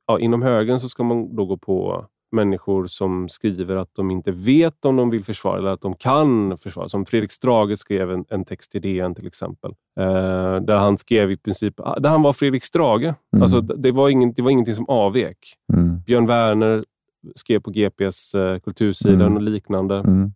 ja, 0.07 0.19
inom 0.19 0.41
högern 0.41 0.79
så 0.79 0.89
ska 0.89 1.03
man 1.03 1.35
då 1.35 1.45
gå 1.45 1.57
på 1.57 2.05
människor 2.31 2.87
som 2.87 3.29
skriver 3.29 3.75
att 3.75 3.89
de 3.93 4.11
inte 4.11 4.31
vet 4.31 4.85
om 4.85 4.95
de 4.95 5.09
vill 5.09 5.23
försvara 5.23 5.57
eller 5.57 5.69
att 5.69 5.81
de 5.81 5.95
kan 5.95 6.57
försvara. 6.57 6.89
Som 6.89 7.05
Fredrik 7.05 7.31
Strage 7.31 7.79
skrev 7.79 8.11
en, 8.11 8.25
en 8.29 8.45
text 8.45 8.75
i 8.75 8.79
DN 8.79 9.15
till 9.15 9.27
exempel. 9.27 9.71
Eh, 9.99 10.55
där 10.55 10.75
han 10.75 10.97
skrev 10.97 11.31
i 11.31 11.37
princip, 11.37 11.77
där 11.77 12.09
han 12.09 12.21
var 12.21 12.33
Fredrik 12.33 12.63
Strage. 12.63 13.03
Mm. 13.03 13.41
Alltså, 13.41 13.61
det, 13.61 13.91
var 13.91 14.09
ingen, 14.09 14.33
det 14.33 14.41
var 14.41 14.51
ingenting 14.51 14.75
som 14.75 14.89
avvek. 14.89 15.37
Mm. 15.73 15.99
Björn 16.05 16.27
Werner 16.27 16.83
skrev 17.35 17.59
på 17.59 17.71
GPs 17.71 18.35
eh, 18.35 18.59
kultursidan 18.59 19.21
mm. 19.21 19.35
och 19.35 19.41
liknande. 19.41 19.95
Mm. 19.95 20.31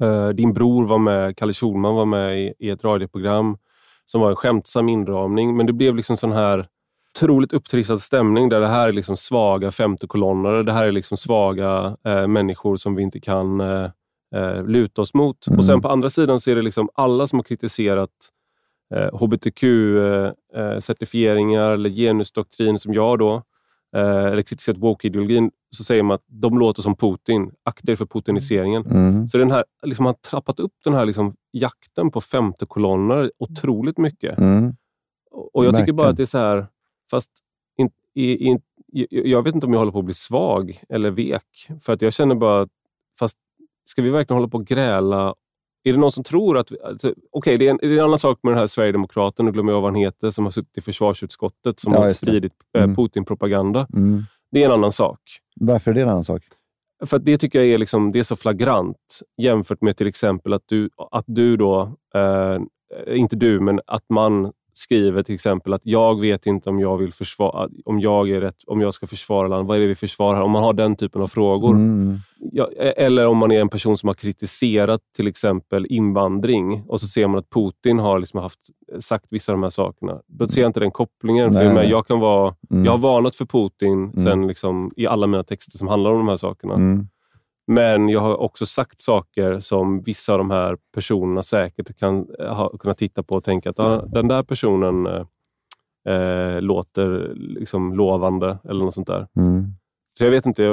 Eh, 0.00 0.28
din 0.28 0.52
bror 0.52 0.86
var 0.86 0.98
med, 0.98 1.36
Kalle 1.36 1.52
Schulman 1.52 1.94
var 1.94 2.06
med 2.06 2.40
i, 2.40 2.54
i 2.58 2.70
ett 2.70 2.84
radioprogram 2.84 3.56
som 4.04 4.20
var 4.20 4.30
en 4.30 4.36
skämtsam 4.36 4.88
inramning, 4.88 5.56
men 5.56 5.66
det 5.66 5.72
blev 5.72 5.96
liksom 5.96 6.16
sån 6.16 6.32
här 6.32 6.66
otroligt 7.14 7.52
upptrissad 7.52 8.02
stämning 8.02 8.48
där 8.48 8.60
det 8.60 8.68
här 8.68 8.88
är 8.88 8.92
liksom 8.92 9.16
svaga 9.16 9.70
femtekolonnare. 9.70 10.62
Det 10.62 10.72
här 10.72 10.86
är 10.86 10.92
liksom 10.92 11.16
svaga 11.16 11.96
eh, 12.04 12.26
människor 12.26 12.76
som 12.76 12.94
vi 12.94 13.02
inte 13.02 13.20
kan 13.20 13.60
eh, 13.60 13.90
eh 14.34 14.64
luta 14.64 15.02
oss 15.02 15.14
mot. 15.14 15.46
Mm. 15.46 15.58
Och 15.58 15.64
sen 15.64 15.80
på 15.80 15.88
andra 15.88 16.10
sidan 16.10 16.40
så 16.40 16.50
är 16.50 16.54
det 16.54 16.62
liksom 16.62 16.88
alla 16.94 17.26
som 17.26 17.38
har 17.38 17.44
kritiserat 17.44 18.10
eh, 18.94 19.08
hbtq-certifieringar 19.12 21.68
eh, 21.68 21.74
eller 21.74 21.90
genusdoktrin 21.90 22.78
som 22.78 22.94
jag 22.94 23.18
då, 23.18 23.42
eller 23.96 24.42
kritiserat 24.42 24.78
woke-ideologin, 24.78 25.50
så 25.76 25.84
säger 25.84 26.02
man 26.02 26.14
att 26.14 26.24
de 26.26 26.58
låter 26.58 26.82
som 26.82 26.96
Putin. 26.96 27.50
Akta 27.62 27.92
er 27.92 27.96
för 27.96 28.06
putiniseringen. 28.06 28.86
Mm. 28.86 29.28
Så 29.28 29.38
den 29.38 29.50
här, 29.50 29.64
liksom, 29.82 30.06
har 30.06 30.12
trappat 30.12 30.60
upp 30.60 30.72
den 30.84 30.94
här 30.94 31.06
liksom, 31.06 31.34
jakten 31.52 32.10
på 32.10 32.20
femtekolonnare 32.20 33.30
otroligt 33.38 33.98
mycket. 33.98 34.38
Mm. 34.38 34.74
Och 35.52 35.64
Jag 35.64 35.76
tycker 35.76 35.92
bara 35.92 36.08
att 36.08 36.16
det 36.16 36.22
är 36.22 36.26
så 36.26 36.38
här, 36.38 36.66
Fast 37.10 37.30
in, 37.78 37.90
i, 38.14 38.36
in, 38.36 38.60
jag 39.10 39.42
vet 39.42 39.54
inte 39.54 39.66
om 39.66 39.72
jag 39.72 39.80
håller 39.80 39.92
på 39.92 39.98
att 39.98 40.04
bli 40.04 40.14
svag 40.14 40.78
eller 40.88 41.10
vek. 41.10 41.68
För 41.80 41.92
att 41.92 42.02
jag 42.02 42.12
känner 42.12 42.34
bara, 42.34 42.68
fast 43.18 43.38
ska 43.84 44.02
vi 44.02 44.10
verkligen 44.10 44.36
hålla 44.36 44.48
på 44.48 44.58
att 44.58 44.64
gräla? 44.64 45.34
Är 45.84 45.92
det 45.92 45.98
någon 45.98 46.12
som 46.12 46.24
tror 46.24 46.58
att... 46.58 46.72
Alltså, 46.84 47.08
Okej, 47.08 47.24
okay, 47.32 47.56
det, 47.56 47.66
är 47.66 47.70
en, 47.70 47.76
det 47.76 47.86
är 47.86 47.98
en 47.98 48.04
annan 48.04 48.18
sak 48.18 48.38
med 48.42 48.52
den 48.52 48.58
här 48.58 48.66
Sverigedemokraten, 48.66 49.46
nu 49.46 49.52
glömmer 49.52 49.72
jag 49.72 49.80
vad 49.80 49.92
han 49.92 50.00
heter, 50.00 50.30
som 50.30 50.44
har 50.44 50.50
suttit 50.50 50.78
i 50.78 50.80
försvarsutskottet, 50.80 51.80
som 51.80 51.92
ja, 51.92 52.00
har 52.00 52.08
spridit 52.08 52.52
eh, 52.76 52.82
mm. 52.82 52.96
Putin-propaganda. 52.96 53.86
Mm. 53.92 54.22
Det 54.52 54.62
är 54.62 54.66
en 54.66 54.72
annan 54.72 54.92
sak. 54.92 55.20
Varför 55.56 55.90
är 55.90 55.94
det 55.94 56.02
en 56.02 56.08
annan 56.08 56.24
sak? 56.24 56.42
För 57.06 57.18
det 57.18 57.38
tycker 57.38 57.58
jag 57.58 57.68
är, 57.68 57.78
liksom, 57.78 58.12
det 58.12 58.18
är 58.18 58.22
så 58.22 58.36
flagrant 58.36 59.20
jämfört 59.42 59.82
med 59.82 59.96
till 59.96 60.06
exempel 60.06 60.52
att 60.52 60.64
du, 60.66 60.90
att 61.10 61.24
du 61.26 61.56
då, 61.56 61.96
eh, 62.14 62.58
inte 63.06 63.36
du, 63.36 63.60
men 63.60 63.80
att 63.86 64.04
man 64.08 64.52
skriver 64.80 65.22
till 65.22 65.34
exempel 65.34 65.72
att 65.72 65.80
jag 65.84 66.20
vet 66.20 66.46
inte 66.46 66.70
om 66.70 66.80
jag 66.80 66.98
vill 66.98 67.12
försvara, 67.12 67.68
om 67.84 68.00
jag, 68.00 68.30
är 68.30 68.40
rätt, 68.40 68.56
om 68.66 68.80
jag 68.80 68.94
ska 68.94 69.06
försvara 69.06 69.48
landet. 69.48 69.68
Vad 69.68 69.76
är 69.76 69.80
det 69.80 69.86
vi 69.86 69.94
försvarar? 69.94 70.40
Om 70.40 70.50
man 70.50 70.62
har 70.62 70.72
den 70.72 70.96
typen 70.96 71.22
av 71.22 71.28
frågor. 71.28 71.70
Mm. 71.70 72.18
Ja, 72.52 72.68
e- 72.76 72.94
eller 72.96 73.26
om 73.26 73.38
man 73.38 73.52
är 73.52 73.60
en 73.60 73.68
person 73.68 73.98
som 73.98 74.06
har 74.06 74.14
kritiserat 74.14 75.00
till 75.16 75.26
exempel 75.26 75.86
invandring 75.90 76.84
och 76.88 77.00
så 77.00 77.06
ser 77.06 77.26
man 77.26 77.38
att 77.38 77.50
Putin 77.50 77.98
har 77.98 78.18
liksom 78.18 78.40
haft, 78.40 78.60
sagt 78.98 79.26
vissa 79.30 79.52
av 79.52 79.58
de 79.58 79.62
här 79.62 79.70
sakerna. 79.70 80.20
Då 80.26 80.48
ser 80.48 80.60
jag 80.60 80.68
inte 80.68 80.80
den 80.80 80.90
kopplingen. 80.90 81.52
För 81.52 81.62
jag, 81.62 81.88
jag, 81.88 82.06
kan 82.06 82.20
vara, 82.20 82.54
mm. 82.70 82.84
jag 82.84 82.92
har 82.92 82.98
varnat 82.98 83.36
för 83.36 83.44
Putin 83.44 83.92
mm. 83.92 84.18
sen 84.18 84.46
liksom, 84.46 84.90
i 84.96 85.06
alla 85.06 85.26
mina 85.26 85.44
texter 85.44 85.78
som 85.78 85.88
handlar 85.88 86.10
om 86.10 86.16
de 86.16 86.28
här 86.28 86.36
sakerna. 86.36 87.06
Men 87.70 88.08
jag 88.08 88.20
har 88.20 88.36
också 88.36 88.66
sagt 88.66 89.00
saker 89.00 89.60
som 89.60 90.02
vissa 90.02 90.32
av 90.32 90.38
de 90.38 90.50
här 90.50 90.76
personerna 90.94 91.42
säkert 91.42 91.98
kan 91.98 92.26
eh, 92.38 92.54
ha, 92.54 92.78
kunna 92.78 92.94
titta 92.94 93.22
på 93.22 93.34
och 93.34 93.44
tänka 93.44 93.70
att 93.70 93.78
ah, 93.78 94.06
den 94.06 94.28
där 94.28 94.42
personen 94.42 95.06
eh, 95.06 96.14
eh, 96.14 96.60
låter 96.60 97.34
liksom 97.34 97.94
lovande 97.94 98.58
eller 98.68 98.84
något 98.84 98.94
sånt 98.94 99.06
där. 99.06 99.26
Mm. 99.36 99.64
Så 100.18 100.24
jag 100.24 100.30
vet 100.30 100.46
inte 100.46 100.68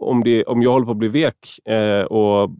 om, 0.00 0.24
det, 0.24 0.44
om 0.44 0.62
jag 0.62 0.72
håller 0.72 0.86
på 0.86 0.92
att 0.92 0.96
bli 0.96 1.08
vek 1.08 1.68
eh, 1.68 2.02
och 2.02 2.50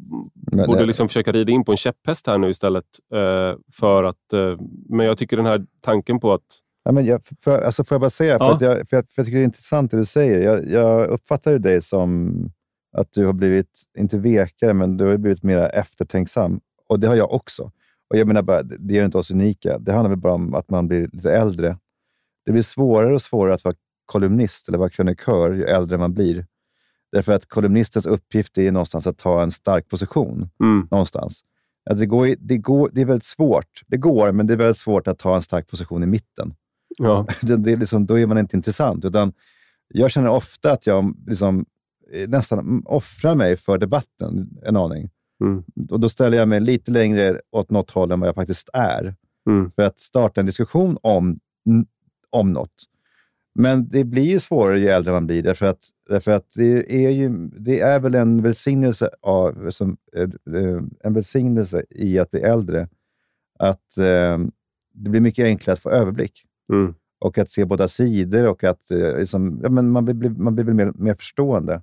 men, 0.52 0.66
borde 0.66 0.84
liksom 0.84 1.08
försöka 1.08 1.32
rida 1.32 1.52
in 1.52 1.64
på 1.64 1.72
en 1.72 1.76
käpphäst 1.76 2.26
här 2.26 2.38
nu 2.38 2.50
istället. 2.50 2.84
Eh, 3.14 3.58
för 3.72 4.04
att, 4.04 4.32
eh, 4.32 4.56
men 4.88 5.06
jag 5.06 5.18
tycker 5.18 5.36
den 5.36 5.46
här 5.46 5.66
tanken 5.80 6.20
på 6.20 6.32
att 6.32 6.62
Ja, 6.84 6.92
men 6.92 7.06
jag, 7.06 7.20
för, 7.40 7.62
alltså 7.62 7.84
får 7.84 7.94
jag 7.94 8.00
bara 8.00 8.10
säga, 8.10 8.36
ja. 8.40 8.46
för, 8.46 8.54
att 8.54 8.60
jag, 8.60 8.88
för, 8.88 8.96
jag, 8.96 9.10
för 9.10 9.20
jag 9.20 9.26
tycker 9.26 9.36
det 9.36 9.42
är 9.42 9.44
intressant 9.44 9.90
det 9.90 9.96
du 9.96 10.04
säger. 10.04 10.40
Jag, 10.44 10.70
jag 10.70 11.06
uppfattar 11.06 11.58
dig 11.58 11.82
som 11.82 12.32
att 12.96 13.12
du 13.12 13.26
har 13.26 13.32
blivit, 13.32 13.82
inte 13.98 14.18
vekare, 14.18 14.74
men 14.74 14.96
du 14.96 15.04
har 15.04 15.16
blivit 15.16 15.42
mer 15.42 15.58
eftertänksam. 15.58 16.60
Och 16.88 17.00
det 17.00 17.06
har 17.06 17.14
jag 17.14 17.32
också. 17.32 17.72
Och 18.10 18.16
jag 18.16 18.26
menar 18.26 18.42
bara, 18.42 18.62
Det 18.62 18.94
gör 18.94 19.04
inte 19.04 19.18
oss 19.18 19.30
unika. 19.30 19.78
Det 19.78 19.92
handlar 19.92 20.10
väl 20.10 20.18
bara 20.18 20.32
om 20.32 20.54
att 20.54 20.70
man 20.70 20.88
blir 20.88 21.08
lite 21.12 21.32
äldre. 21.32 21.78
Det 22.44 22.52
blir 22.52 22.62
svårare 22.62 23.14
och 23.14 23.22
svårare 23.22 23.54
att 23.54 23.64
vara 23.64 23.74
kolumnist 24.06 24.68
eller 24.68 24.78
vara 24.78 24.90
krönikör 24.90 25.52
ju 25.52 25.64
äldre 25.64 25.98
man 25.98 26.14
blir. 26.14 26.46
Därför 27.12 27.32
att 27.32 27.46
kolumnistens 27.46 28.06
uppgift 28.06 28.58
är 28.58 28.72
någonstans 28.72 29.06
att 29.06 29.18
ta 29.18 29.42
en 29.42 29.50
stark 29.50 29.88
position. 29.88 30.50
Mm. 30.60 30.88
någonstans. 30.90 31.44
Alltså 31.90 32.00
det, 32.00 32.06
går, 32.06 32.34
det, 32.38 32.58
går, 32.58 32.90
det 32.92 33.00
är 33.00 33.06
väldigt 33.06 33.24
svårt. 33.24 33.80
Det 33.86 33.96
går, 33.96 34.32
men 34.32 34.46
det 34.46 34.52
är 34.52 34.58
väldigt 34.58 34.76
svårt 34.76 35.08
att 35.08 35.18
ta 35.18 35.36
en 35.36 35.42
stark 35.42 35.68
position 35.68 36.02
i 36.02 36.06
mitten. 36.06 36.54
Ja. 36.98 37.26
Det, 37.42 37.56
det 37.56 37.72
är 37.72 37.76
liksom, 37.76 38.06
då 38.06 38.18
är 38.18 38.26
man 38.26 38.38
inte 38.38 38.56
intressant. 38.56 39.04
Utan 39.04 39.32
jag 39.88 40.10
känner 40.10 40.28
ofta 40.28 40.72
att 40.72 40.86
jag 40.86 41.14
liksom, 41.26 41.66
nästan 42.28 42.82
offrar 42.84 43.34
mig 43.34 43.56
för 43.56 43.78
debatten 43.78 44.58
en 44.62 44.76
aning. 44.76 45.10
Mm. 45.40 45.64
Och 45.90 46.00
då 46.00 46.08
ställer 46.08 46.38
jag 46.38 46.48
mig 46.48 46.60
lite 46.60 46.90
längre 46.90 47.40
åt 47.52 47.70
något 47.70 47.90
håll 47.90 48.12
än 48.12 48.20
vad 48.20 48.28
jag 48.28 48.34
faktiskt 48.34 48.70
är. 48.72 49.14
Mm. 49.50 49.70
För 49.70 49.82
att 49.82 50.00
starta 50.00 50.40
en 50.40 50.46
diskussion 50.46 50.98
om, 51.02 51.38
om 52.30 52.52
något. 52.52 52.84
Men 53.58 53.88
det 53.88 54.04
blir 54.04 54.22
ju 54.22 54.40
svårare 54.40 54.78
ju 54.78 54.88
äldre 54.88 55.12
man 55.12 55.26
blir, 55.26 55.42
därför 55.42 55.66
att, 55.66 55.88
därför 56.08 56.32
att 56.32 56.50
det, 56.54 57.06
är 57.06 57.10
ju, 57.10 57.28
det 57.58 57.80
är 57.80 58.00
väl 58.00 58.14
en 58.14 58.42
välsignelse, 58.42 59.10
av, 59.22 59.70
som, 59.70 59.96
eh, 60.16 60.22
eh, 60.56 60.82
en 61.04 61.14
välsignelse 61.14 61.84
i 61.90 62.18
att 62.18 62.30
bli 62.30 62.40
äldre, 62.40 62.88
att 63.58 63.98
eh, 63.98 64.38
det 64.94 65.10
blir 65.10 65.20
mycket 65.20 65.44
enklare 65.44 65.74
att 65.74 65.80
få 65.80 65.90
överblick 65.90 66.42
Mm. 66.72 66.94
och 67.18 67.38
att 67.38 67.50
se 67.50 67.64
båda 67.64 67.88
sidor 67.88 68.46
och 68.46 68.64
att 68.64 68.90
eh, 68.90 69.18
liksom, 69.18 69.60
ja, 69.62 69.68
men 69.68 69.90
man, 69.90 70.04
blir, 70.04 70.30
man 70.30 70.54
blir 70.54 70.64
väl 70.64 70.74
mer, 70.74 70.92
mer 70.94 71.14
förstående. 71.14 71.82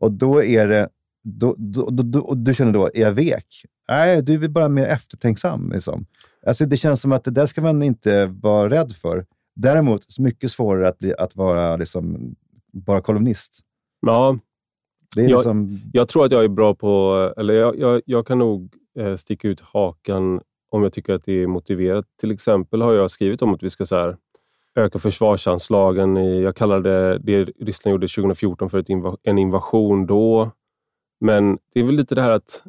Och 0.00 0.12
då 0.12 0.42
är 0.44 0.68
det, 0.68 0.88
då, 1.24 1.54
då, 1.58 1.90
då, 1.90 2.20
och 2.20 2.36
du 2.36 2.54
känner 2.54 2.72
då, 2.72 2.86
är 2.94 3.00
jag 3.00 3.12
vek? 3.12 3.46
Nej, 3.88 4.22
du 4.22 4.44
är 4.44 4.48
bara 4.48 4.68
mer 4.68 4.86
eftertänksam. 4.86 5.70
Liksom. 5.72 6.06
Alltså, 6.46 6.66
det 6.66 6.76
känns 6.76 7.00
som 7.00 7.12
att 7.12 7.24
det 7.24 7.30
där 7.30 7.46
ska 7.46 7.62
man 7.62 7.82
inte 7.82 8.26
vara 8.26 8.70
rädd 8.70 8.92
för. 8.92 9.26
Däremot 9.56 10.18
mycket 10.18 10.50
svårare 10.50 10.88
att, 10.88 10.98
bli, 10.98 11.14
att 11.18 11.36
vara 11.36 11.76
liksom, 11.76 12.34
bara 12.72 13.00
kolumnist. 13.00 13.60
Ja, 14.06 14.38
Det 15.16 15.20
är 15.20 15.28
Jag- 15.28 15.36
liksom, 15.38 15.80
jag 15.92 16.08
tror 16.08 16.24
att 16.26 16.32
jag 16.32 16.44
är 16.44 16.48
bra 16.48 16.74
på, 16.74 17.34
eller 17.36 17.54
jag, 17.54 17.78
jag, 17.78 18.02
jag 18.06 18.26
kan 18.26 18.38
nog 18.38 18.74
eh, 18.98 19.16
sticka 19.16 19.48
ut 19.48 19.60
hakan 19.60 20.40
om 20.70 20.82
jag 20.82 20.92
tycker 20.92 21.12
att 21.12 21.24
det 21.24 21.32
är 21.42 21.46
motiverat. 21.46 22.06
Till 22.20 22.30
exempel 22.30 22.82
har 22.82 22.92
jag 22.92 23.10
skrivit 23.10 23.42
om 23.42 23.54
att 23.54 23.62
vi 23.62 23.70
ska 23.70 23.86
så 23.86 23.96
här, 23.96 24.16
öka 24.74 24.98
försvarsanslagen. 24.98 26.16
I, 26.16 26.42
jag 26.42 26.56
kallade 26.56 27.18
det 27.18 27.44
Ryssland 27.44 27.92
gjorde 27.92 28.08
2014 28.08 28.70
för 28.70 28.78
ett 28.78 28.88
inva, 28.88 29.16
en 29.22 29.38
invasion 29.38 30.06
då. 30.06 30.50
Men 31.20 31.58
det 31.74 31.80
är 31.80 31.84
väl 31.84 31.94
lite 31.94 32.14
det 32.14 32.22
här 32.22 32.30
att 32.30 32.62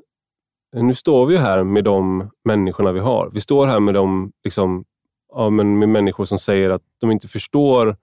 nu 0.76 0.96
står 0.96 1.26
vi 1.26 1.38
här 1.38 1.64
med 1.64 1.84
de 1.84 2.30
människorna 2.44 2.92
vi 2.92 3.00
har. 3.00 3.30
Vi 3.34 3.42
står 3.42 3.68
här 3.68 3.80
med 3.80 3.94
de 3.94 4.32
liksom, 4.44 4.86
ja, 5.34 5.50
men 5.50 5.80
med 5.80 5.90
människor 5.90 6.26
som 6.26 6.40
säger 6.40 6.70
att 6.70 6.82
de 7.00 7.12
inte 7.12 7.28
förstår 7.28 7.96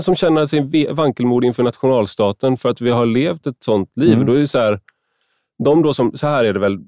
som 0.00 0.14
känner 0.14 0.46
sig 0.46 0.60
ve- 0.66 0.92
vankelmod 0.92 1.44
inför 1.44 1.62
nationalstaten 1.62 2.56
för 2.56 2.68
att 2.68 2.80
vi 2.80 2.90
har 2.90 3.06
levt 3.06 3.46
ett 3.46 3.64
sånt 3.64 3.90
liv. 3.94 4.14
Mm. 4.14 4.26
Då 4.26 4.32
är 4.32 4.40
det 4.40 4.48
så 4.48 4.58
här, 4.58 4.80
de 5.64 5.82
då 5.82 5.94
som, 5.94 6.16
så 6.16 6.26
här 6.26 6.44
är 6.44 6.52
det 6.52 6.60
väl, 6.60 6.78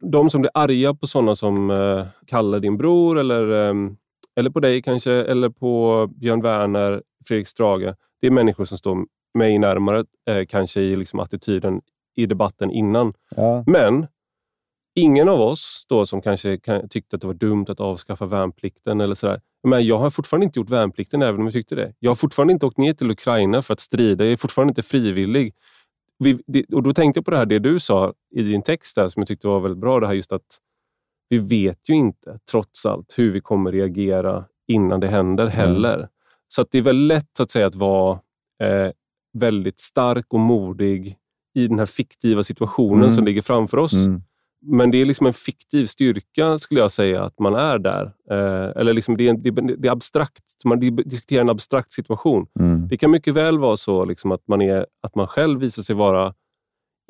de 0.00 0.30
som 0.30 0.40
blir 0.40 0.50
arga 0.54 0.94
på 0.94 1.06
sådana 1.06 1.34
som 1.34 1.70
eh, 1.70 2.06
kallar 2.26 2.60
din 2.60 2.76
bror 2.76 3.18
eller, 3.18 3.68
eh, 3.68 3.74
eller 4.40 4.50
på 4.50 4.60
dig 4.60 4.82
kanske, 4.82 5.12
eller 5.12 5.48
på 5.48 6.06
Björn 6.16 6.42
Werner, 6.42 7.02
Fredrik 7.26 7.48
Strage. 7.48 7.94
Det 8.20 8.26
är 8.26 8.30
människor 8.30 8.64
som 8.64 8.78
står 8.78 9.06
mig 9.34 9.58
närmare 9.58 10.04
eh, 10.28 10.46
kanske 10.46 10.80
i 10.80 10.96
liksom 10.96 11.20
attityden 11.20 11.80
i 12.16 12.26
debatten 12.26 12.70
innan. 12.70 13.12
ja, 13.36 13.64
Men 13.66 14.06
ingen 14.94 15.28
av 15.28 15.40
oss 15.40 15.86
då 15.88 16.06
som 16.06 16.22
kanske 16.22 16.58
kan, 16.58 16.88
tyckte 16.88 17.16
att 17.16 17.20
det 17.20 17.26
var 17.26 17.34
dumt 17.34 17.66
att 17.68 17.80
avskaffa 17.80 18.26
värnplikten 18.26 19.00
eller 19.00 19.14
sådär. 19.14 19.40
Men 19.68 19.86
jag 19.86 19.98
har 19.98 20.10
fortfarande 20.10 20.44
inte 20.44 20.58
gjort 20.58 20.70
värnplikten 20.70 21.22
även 21.22 21.40
om 21.40 21.46
jag 21.46 21.52
tyckte 21.52 21.74
det. 21.74 21.92
Jag 21.98 22.10
har 22.10 22.14
fortfarande 22.14 22.52
inte 22.52 22.66
åkt 22.66 22.78
ner 22.78 22.92
till 22.92 23.10
Ukraina 23.10 23.62
för 23.62 23.72
att 23.72 23.80
strida. 23.80 24.24
Jag 24.24 24.32
är 24.32 24.36
fortfarande 24.36 24.70
inte 24.70 24.82
frivillig. 24.82 25.54
Vi, 26.18 26.38
det, 26.46 26.64
och 26.74 26.82
Då 26.82 26.94
tänkte 26.94 27.18
jag 27.18 27.24
på 27.24 27.30
det 27.30 27.36
här 27.36 27.46
det 27.46 27.58
du 27.58 27.80
sa 27.80 28.14
i 28.30 28.42
din 28.42 28.62
text 28.62 28.96
där, 28.96 29.08
som 29.08 29.20
jag 29.20 29.28
tyckte 29.28 29.48
var 29.48 29.60
väldigt 29.60 29.80
bra. 29.80 30.00
Det 30.00 30.06
här 30.06 30.14
just 30.14 30.32
att 30.32 30.58
vi 31.30 31.38
vet 31.38 31.88
ju 31.88 31.94
inte, 31.94 32.38
trots 32.50 32.86
allt, 32.86 33.14
hur 33.16 33.32
vi 33.32 33.40
kommer 33.40 33.72
reagera 33.72 34.44
innan 34.68 35.00
det 35.00 35.08
händer 35.08 35.46
heller. 35.46 36.08
Så 36.48 36.62
att 36.62 36.68
det 36.70 36.78
är 36.78 36.82
väldigt 36.82 37.08
lätt 37.08 37.30
så 37.36 37.42
att 37.42 37.50
säga 37.50 37.66
att 37.66 37.74
vara 37.74 38.12
eh, 38.62 38.90
väldigt 39.38 39.80
stark 39.80 40.26
och 40.34 40.40
modig 40.40 41.16
i 41.54 41.66
den 41.68 41.78
här 41.78 41.86
fiktiva 41.86 42.42
situationen 42.42 43.02
Mm. 43.02 43.10
som 43.10 43.24
ligger 43.24 43.42
framför 43.42 43.76
oss. 43.76 43.92
mm, 43.92 44.22
Men 44.62 44.90
det 44.90 44.98
är 44.98 45.04
liksom 45.04 45.26
en 45.26 45.32
fiktiv 45.32 45.86
styrka 45.86 46.58
skulle 46.58 46.80
jag 46.80 46.92
säga 46.92 47.22
att 47.24 47.38
man 47.38 47.54
är 47.54 47.78
där. 47.78 48.04
Eh, 48.30 48.80
eller 48.80 48.92
liksom 48.92 49.16
det, 49.16 49.28
är, 49.28 49.34
det, 49.34 49.76
det 49.76 49.88
är 49.88 49.92
abstrakt. 49.92 50.42
Man 50.64 50.80
di- 50.80 50.90
diskuterar 50.90 51.40
en 51.40 51.50
abstrakt 51.50 51.92
situation. 51.92 52.46
mm, 52.60 52.88
Det 52.88 52.96
kan 52.96 53.10
mycket 53.10 53.34
väl 53.34 53.58
vara 53.58 53.76
så 53.76 54.04
liksom 54.04 54.32
att, 54.32 54.48
man 54.48 54.62
är, 54.62 54.86
att 55.02 55.14
man 55.14 55.26
själv 55.26 55.60
visar 55.60 55.82
sig 55.82 55.96
vara 55.96 56.34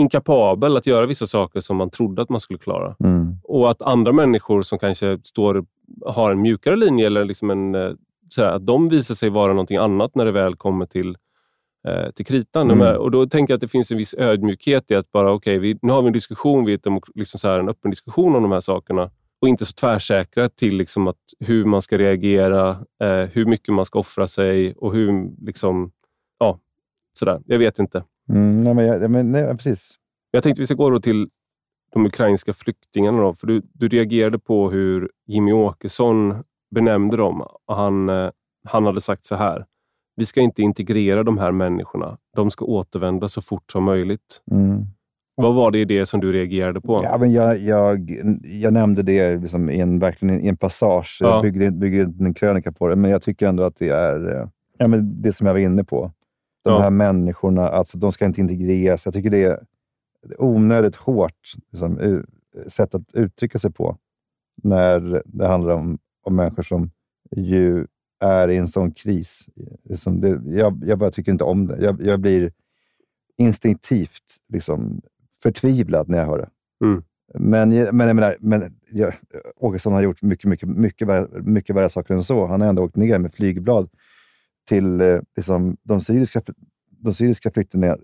inkapabel 0.00 0.76
att 0.76 0.86
göra 0.86 1.06
vissa 1.06 1.26
saker 1.26 1.60
som 1.60 1.76
man 1.76 1.90
trodde 1.90 2.22
att 2.22 2.28
man 2.28 2.40
skulle 2.40 2.58
klara. 2.58 2.96
mm, 3.04 3.36
Och 3.42 3.70
att 3.70 3.82
andra 3.82 4.12
människor 4.12 4.62
som 4.62 4.78
kanske 4.78 5.18
står, 5.24 5.64
har 6.06 6.30
en 6.30 6.42
mjukare 6.42 6.76
linje 6.76 7.06
eller 7.06 7.24
liksom 7.24 7.50
en, 7.50 7.74
eh, 7.74 7.92
sådär, 8.28 8.50
att 8.50 8.66
de 8.66 8.88
visar 8.88 9.14
sig 9.14 9.30
vara 9.30 9.52
någonting 9.52 9.76
annat 9.76 10.14
när 10.14 10.24
det 10.24 10.32
väl 10.32 10.56
kommer 10.56 10.86
till, 10.86 11.16
eh, 11.88 12.10
till 12.10 12.26
kritan. 12.26 12.70
Mm. 12.70 12.96
Och 12.96 13.10
Då 13.10 13.26
tänker 13.26 13.52
jag 13.52 13.56
att 13.56 13.60
det 13.60 13.68
finns 13.68 13.90
en 13.90 13.98
viss 13.98 14.14
ödmjukhet 14.14 14.90
i 14.90 14.94
att 14.94 15.12
bara, 15.12 15.32
okej, 15.32 15.58
vi, 15.58 15.78
nu 15.82 15.92
har 15.92 16.02
vi 16.02 16.06
en 16.06 16.12
diskussion, 16.12 16.64
vi 16.64 16.78
liksom 17.14 17.40
så 17.40 17.48
en 17.48 17.68
öppen 17.68 17.90
diskussion 17.90 18.36
om 18.36 18.42
de 18.42 18.52
här 18.52 18.60
sakerna 18.60 19.10
och 19.40 19.48
inte 19.48 19.64
så 19.64 19.72
tvärsäkra 19.72 20.48
till 20.48 20.76
liksom 20.76 21.08
att 21.08 21.16
hur 21.40 21.64
man 21.64 21.82
ska 21.82 21.98
reagera, 21.98 22.70
eh, 23.02 23.28
hur 23.32 23.44
mycket 23.44 23.74
man 23.74 23.84
ska 23.84 23.98
offra 23.98 24.28
sig 24.28 24.74
och 24.74 24.92
hur, 24.94 25.30
liksom, 25.46 25.92
ja, 26.38 26.58
sådär. 27.18 27.40
Jag 27.46 27.58
vet 27.58 27.78
inte. 27.78 28.04
Mm, 28.30 28.64
nej, 28.64 28.74
men, 28.74 28.86
jag- 28.86 29.02
ja, 29.02 29.08
men, 29.08 29.32
nej, 29.32 29.56
precis. 29.56 29.94
Jag 30.30 30.42
tänkte 30.42 30.60
vi 30.62 30.66
ska 30.66 30.74
gå 30.74 31.00
till 31.00 31.28
de 31.92 32.06
ukrainska 32.06 32.52
flyktingarna. 32.52 33.20
Då, 33.22 33.34
för 33.34 33.46
du, 33.46 33.62
du 33.72 33.88
reagerade 33.88 34.38
på 34.38 34.70
hur 34.70 35.10
Jimmy 35.26 35.52
Åkesson 35.52 36.34
benämnde 36.74 37.16
dem. 37.16 37.42
Han, 37.66 38.08
eh, 38.08 38.30
han 38.68 38.86
hade 38.86 39.00
sagt 39.00 39.24
så 39.24 39.34
här. 39.34 39.64
Vi 40.16 40.26
ska 40.26 40.40
inte 40.40 40.62
integrera 40.62 41.22
de 41.22 41.38
här 41.38 41.52
människorna. 41.52 42.18
De 42.36 42.50
ska 42.50 42.64
återvända 42.64 43.28
så 43.28 43.42
fort 43.42 43.70
som 43.72 43.84
möjligt. 43.84 44.42
Mm. 44.50 44.84
Vad 45.34 45.54
var 45.54 45.70
det 45.70 45.78
i 45.78 45.84
det 45.84 46.06
som 46.06 46.20
du 46.20 46.32
reagerade 46.32 46.80
på? 46.80 47.00
Ja, 47.04 47.18
men 47.18 47.32
jag, 47.32 47.58
jag, 47.58 48.10
jag 48.44 48.72
nämnde 48.72 49.02
det 49.02 49.36
liksom 49.36 49.70
i, 49.70 49.80
en, 49.80 49.98
verkligen 49.98 50.40
i 50.40 50.48
en 50.48 50.56
passage. 50.56 51.18
Ja. 51.20 51.28
Jag 51.34 51.42
byggde, 51.42 51.70
byggde 51.70 52.24
en 52.24 52.34
krönika 52.34 52.72
på 52.72 52.88
det, 52.88 52.96
men 52.96 53.10
jag 53.10 53.22
tycker 53.22 53.48
ändå 53.48 53.62
att 53.62 53.76
det 53.76 53.88
är 53.88 54.40
eh, 54.40 54.48
ja, 54.78 54.88
men 54.88 55.22
det 55.22 55.32
som 55.32 55.46
jag 55.46 55.54
var 55.54 55.60
inne 55.60 55.84
på. 55.84 56.12
De 56.64 56.70
Ja. 56.70 56.80
här 56.80 56.90
människorna, 56.90 57.68
alltså, 57.68 57.98
de 57.98 58.12
ska 58.12 58.24
inte 58.24 58.40
integreras. 58.40 59.04
Jag 59.04 59.14
tycker 59.14 59.30
det 59.30 59.42
är 59.42 59.52
ett 60.26 60.34
onödigt 60.38 60.96
hårt 60.96 61.52
liksom, 61.72 62.22
sätt 62.68 62.94
att 62.94 63.14
uttrycka 63.14 63.58
sig 63.58 63.72
på 63.72 63.96
när 64.62 65.22
det 65.26 65.46
handlar 65.46 65.74
om, 65.74 65.98
om 66.22 66.36
människor 66.36 66.62
som 66.62 66.90
ju 67.36 67.86
är 68.20 68.48
i 68.48 68.56
en 68.56 68.68
sån 68.68 68.90
kris. 68.92 69.46
Som 69.94 70.20
det, 70.20 70.40
jag, 70.44 70.82
jag 70.86 70.98
bara 70.98 71.10
tycker 71.10 71.32
inte 71.32 71.44
om 71.44 71.66
det. 71.66 71.82
Jag, 71.82 72.02
jag 72.02 72.20
blir 72.20 72.52
instinktivt 73.38 74.24
liksom, 74.48 75.00
förtvivlad 75.42 76.08
när 76.08 76.18
jag 76.18 76.26
hör 76.26 76.38
det. 76.38 76.50
Mm. 76.86 77.02
Men, 77.34 77.68
men 77.68 78.06
jag 78.06 78.16
menar, 78.16 78.36
men, 78.40 78.74
jag, 78.90 79.12
Åkesson 79.56 79.92
har 79.92 80.00
gjort 80.00 80.22
mycket, 80.22 80.44
mycket, 80.44 80.68
mycket, 80.68 81.08
värre, 81.08 81.42
mycket 81.42 81.76
värre 81.76 81.88
saker 81.88 82.14
än 82.14 82.24
så. 82.24 82.46
Han 82.46 82.60
har 82.60 82.68
ändå 82.68 82.84
åkt 82.84 82.96
ner 82.96 83.18
med 83.18 83.34
flygblad 83.34 83.88
till 84.68 85.00
eh, 85.00 85.18
liksom, 85.36 85.76
de, 85.82 86.00
syriska, 86.00 86.42
de 86.90 87.14
syriska 87.14 87.50
flyktingarna 87.50 87.96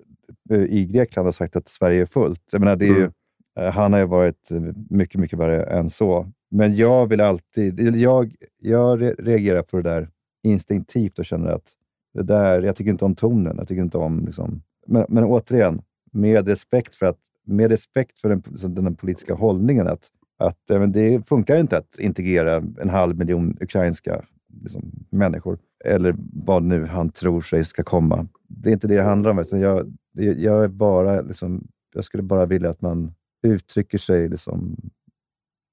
eh, 0.51 0.61
i 0.65 0.87
Grekland 0.87 1.29
och 1.29 1.35
sagt 1.35 1.57
att 1.57 1.69
Sverige 1.69 2.03
är 2.03 2.07
fullt. 2.07 2.43
Jag 2.53 2.61
menar, 2.61 2.77
det 2.77 2.85
är 2.85 2.89
ju, 2.89 2.97
Mm. 2.97 3.13
eh, 3.59 3.73
han 3.73 3.93
har 3.93 4.01
ju 4.01 4.07
varit 4.07 4.49
mycket, 4.91 5.21
mycket 5.21 5.39
värre 5.39 5.63
än 5.63 5.91
så. 5.91 6.33
Men 6.51 6.75
jag 6.75 7.07
vill 7.07 7.21
alltid... 7.21 7.81
Jag, 7.97 8.35
jag 8.59 9.03
re- 9.03 9.15
reagerar 9.25 9.63
på 9.63 9.77
det 9.77 9.83
där 9.83 10.09
instinktivt 10.43 11.19
och 11.19 11.25
känner 11.25 11.47
att 11.51 11.73
det 12.15 12.23
där, 12.23 12.63
jag 12.63 12.77
tycker 12.77 12.91
inte 12.91 13.05
om 13.05 13.15
tonen. 13.15 13.57
Jag 13.59 13.69
tycker 13.69 13.83
inte 13.83 13.99
om... 13.99 14.25
Liksom, 14.27 14.63
men, 14.87 15.05
men 15.09 15.25
återigen, 15.25 15.83
med 16.13 16.49
respekt 16.49 16.95
för, 16.95 17.07
att, 17.07 17.19
med 17.47 17.71
respekt 17.71 18.21
för 18.21 18.29
den, 18.29 18.43
liksom, 18.51 18.75
den 18.75 18.95
politiska 18.95 19.35
hållningen 19.35 19.87
att, 19.87 20.09
att 20.39 20.59
det 20.93 21.27
funkar 21.29 21.57
inte 21.57 21.79
att 21.79 21.99
integrera 21.99 22.57
en 22.81 22.91
halv 22.91 23.19
miljon 23.19 23.57
ukrainska 23.61 24.25
liksom, 24.63 24.93
människor, 25.11 25.59
eller 25.87 26.15
vad 26.33 26.63
nu 26.63 26.85
han 26.85 27.11
tror 27.11 27.41
sig 27.41 27.65
ska 27.65 27.83
komma. 27.83 28.29
Det 28.49 28.71
är 28.71 28.73
inte 28.73 28.89
det 28.89 28.97
det 28.97 29.03
handlar 29.03 29.31
om. 29.31 29.39
Utan 29.39 29.61
jag, 29.61 29.93
jag, 30.13 30.65
är 30.65 30.69
bara, 30.69 31.21
liksom, 31.21 31.69
jag 31.95 32.05
skulle 32.05 32.23
bara 32.23 32.47
vilja 32.47 32.71
att 32.71 32.81
man 32.81 33.15
uttrycker 33.43 33.99
sig, 33.99 34.29
liksom, 34.29 34.77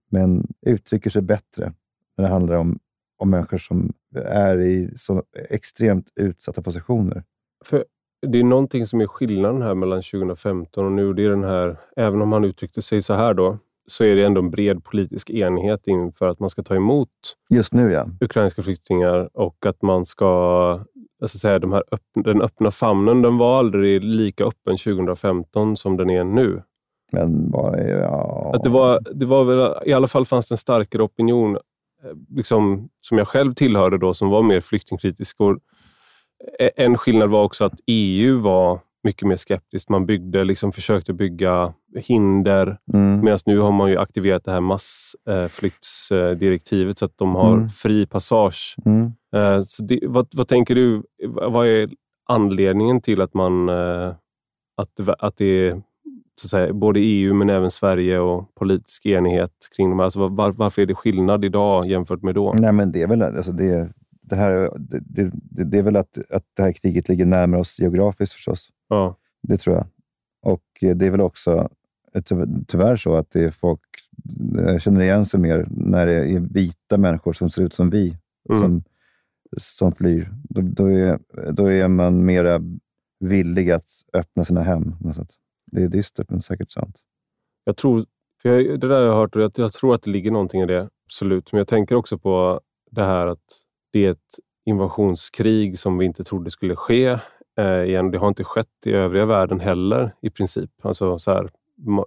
men 0.10 0.48
uttrycker 0.62 1.10
sig 1.10 1.22
bättre 1.22 1.74
när 2.18 2.26
det 2.26 2.32
handlar 2.32 2.56
om, 2.56 2.80
om 3.18 3.30
människor 3.30 3.58
som 3.58 3.94
är 4.26 4.60
i 4.60 4.94
så 4.98 5.24
extremt 5.50 6.12
utsatta 6.16 6.62
positioner. 6.62 7.24
För 7.66 7.86
det 8.28 8.40
är 8.40 8.44
någonting 8.44 8.88
som 8.88 9.02
är 9.02 9.08
skillnaden 9.08 9.62
här 9.62 9.76
mellan 9.76 10.02
2015 10.02 10.86
och 10.86 10.92
nu. 10.92 11.14
Det 11.14 11.26
är 11.26 11.30
den 11.30 11.44
här, 11.44 11.78
även 11.96 12.22
om 12.22 12.32
han 12.32 12.44
uttryckte 12.44 12.82
sig 12.82 13.02
så 13.02 13.14
här 13.14 13.34
då, 13.34 13.58
så 13.88 14.04
är 14.04 14.16
det 14.16 14.24
ändå 14.24 14.42
en 14.42 14.52
bred 14.52 14.84
politisk 14.84 15.30
enighet 15.30 15.88
inför 15.88 16.28
att 16.28 16.40
man 16.40 16.50
ska 16.50 16.64
ta 16.64 16.76
emot 16.76 17.10
Just 17.50 17.74
nu, 17.74 17.92
ja. 17.92 18.06
ukrainska 18.22 18.64
flyktingar 18.64 19.30
och 19.34 19.66
att 19.66 19.82
man 19.82 20.06
ska, 20.06 20.80
ska 21.28 21.38
säga, 21.38 21.60
de 21.60 21.74
här 21.74 21.84
öpp, 21.92 22.02
den 22.24 22.42
öppna 22.42 22.72
famnen, 22.72 23.22
den 23.22 23.38
var 23.38 23.60
aldrig 23.60 24.04
lika 24.04 24.44
öppen 24.46 24.78
2015 24.78 25.78
som 25.78 25.98
den 25.98 26.10
är 26.10 26.24
nu. 26.24 26.62
Men 27.12 27.52
bara, 27.52 27.82
ja... 27.82 28.52
Att 28.56 28.64
det, 28.64 28.70
var, 28.70 29.00
det 29.14 29.26
var 29.26 29.44
väl, 29.44 29.74
I 29.86 29.94
alla 29.94 30.08
fall 30.08 30.26
fanns 30.26 30.48
det 30.48 30.54
en 30.54 30.58
starkare 30.58 31.04
opinion, 31.04 31.56
eh, 31.56 32.12
liksom, 32.30 32.90
som 33.02 33.18
jag 33.18 33.28
själv 33.28 33.54
tillhörde 33.54 33.98
då, 33.98 34.14
som 34.14 34.30
var 34.30 34.44
mer 34.44 34.62
flyktingkritisk. 34.62 35.40
Och 35.40 35.52
eh, 36.60 36.70
en 36.76 36.98
skillnad 36.98 37.30
var 37.30 37.44
också 37.44 37.66
att 37.66 37.80
EU 37.88 38.40
var 38.40 38.80
mycket 39.04 39.28
mer 39.28 39.36
skeptiskt. 39.36 39.90
Man 39.90 40.06
byggde, 40.06 40.44
liksom, 40.44 40.72
försökte 40.72 41.14
bygga 41.14 41.74
hinder, 41.96 42.78
Mm. 42.94 43.22
medan 43.22 43.40
nu 43.46 43.60
har 43.60 43.72
man 43.72 43.90
ju 43.90 43.98
aktiverat 43.98 44.44
det 44.46 44.52
här 44.52 44.62
massflyktsdirektivet 44.62 46.98
så 46.98 47.06
att 47.06 47.18
de 47.18 47.36
har 47.36 47.54
Mm. 47.58 47.70
fri 47.70 48.06
passage. 48.06 48.76
Mm. 48.86 49.12
Eh, 49.36 49.62
Så 49.62 49.84
det, 49.84 50.00
vad, 50.08 50.28
vad 50.36 50.48
tänker 50.48 50.76
du? 50.76 51.04
Vad 51.28 51.68
är 51.68 51.90
anledningen 52.30 53.02
till 53.02 53.22
att 53.22 53.34
man 53.34 53.70
eh, 53.70 54.14
att, 54.78 54.90
att 55.20 55.38
det 55.38 55.46
är 55.46 55.82
så 56.42 56.46
att 56.46 56.50
säga, 56.50 56.74
både 56.74 57.00
EU 57.00 57.34
men 57.34 57.50
även 57.50 57.72
Sverige 57.72 58.20
och 58.20 58.56
politisk 58.56 59.06
enighet 59.06 59.52
kring 59.76 59.90
de 59.90 60.00
här? 60.00 60.04
Alltså, 60.06 60.28
var, 60.28 60.52
varför 60.52 60.82
är 60.82 60.86
det 60.86 60.96
skillnad 60.96 61.46
idag 61.46 61.88
jämfört 61.88 62.22
med 62.22 62.36
då? 62.36 62.54
Nej, 62.60 62.72
men 62.72 62.92
det 62.92 63.02
är 63.02 63.08
väl, 63.08 63.22
alltså 63.22 63.52
det, 63.52 63.90
det 64.24 64.36
här, 64.36 64.72
det, 64.78 65.00
det, 65.04 65.32
det 65.64 65.78
är 65.78 65.84
väl 65.84 65.96
att, 65.96 66.18
att 66.32 66.44
det 66.54 66.64
här 66.64 66.72
kriget 66.72 67.10
ligger 67.10 67.26
närmare 67.26 67.62
oss 67.62 67.80
geografiskt 67.80 68.34
förstås. 68.34 68.70
Ja, 68.88 69.18
Det 69.42 69.58
tror 69.58 69.76
jag. 69.76 69.86
Och 70.46 70.64
eh, 70.82 70.96
det 70.96 71.06
är 71.08 71.12
väl 71.12 71.22
också 71.22 71.70
eh, 72.14 72.22
tyv- 72.22 72.66
tyvärr 72.68 72.96
så 72.96 73.16
att 73.16 73.32
det 73.32 73.44
är 73.44 73.52
folk 73.52 73.82
eh, 74.60 74.80
känner 74.80 75.02
igen 75.02 75.26
sig 75.26 75.40
mer 75.40 75.68
när 75.70 76.06
det 76.06 76.14
är 76.14 76.40
vita 76.40 76.98
människor 76.98 77.34
som 77.34 77.50
ser 77.50 77.62
ut 77.64 77.74
som 77.74 77.90
vi 77.90 78.18
Mm. 78.50 78.62
som, 78.62 78.84
som 79.58 79.92
flyr. 79.92 80.32
Då, 80.50 80.62
då, 80.62 80.86
är, 80.92 81.20
då 81.52 81.72
är 81.72 81.88
man 81.88 82.26
mera 82.26 82.60
villig 83.20 83.72
att 83.72 83.88
öppna 84.14 84.46
sina 84.46 84.62
hem. 84.62 84.96
Det 85.72 85.84
är 85.84 85.88
dystert, 85.88 86.30
men 86.30 86.42
säkert 86.42 86.72
sant. 86.72 87.00
jag 87.64 87.78
tror, 87.78 88.06
för 88.42 88.50
jag, 88.50 88.80
det 88.80 88.88
där 88.88 88.96
har 88.96 89.02
jag 89.02 89.16
hört 89.16 89.36
och 89.36 89.42
jag, 89.42 89.52
jag 89.56 89.74
tror 89.74 89.96
att 89.96 90.04
det 90.04 90.12
ligger 90.12 90.32
någonting 90.32 90.62
i 90.62 90.66
det, 90.66 90.90
absolut. 91.06 91.52
Men 91.52 91.58
jag 91.58 91.68
tänker 91.68 91.96
också 91.96 92.18
på 92.18 92.62
det 92.92 93.04
här 93.04 93.28
att 93.28 93.40
det 93.94 94.06
är 94.06 94.12
ett 94.12 94.40
invasionskrig 94.66 95.80
som 95.80 95.98
vi 95.98 96.06
inte 96.06 96.24
trodde 96.24 96.52
skulle 96.52 96.76
ske. 96.76 97.18
Eh, 97.60 97.84
igen, 97.84 98.12
det 98.12 98.18
har 98.18 98.28
inte 98.28 98.44
skett 98.44 98.68
i 98.86 98.92
övriga 98.92 99.26
världen 99.26 99.60
heller 99.60 100.16
i 100.22 100.30
princip. 100.30 100.70
Alltså, 100.82 101.18
så 101.18 101.32
här, 101.32 101.50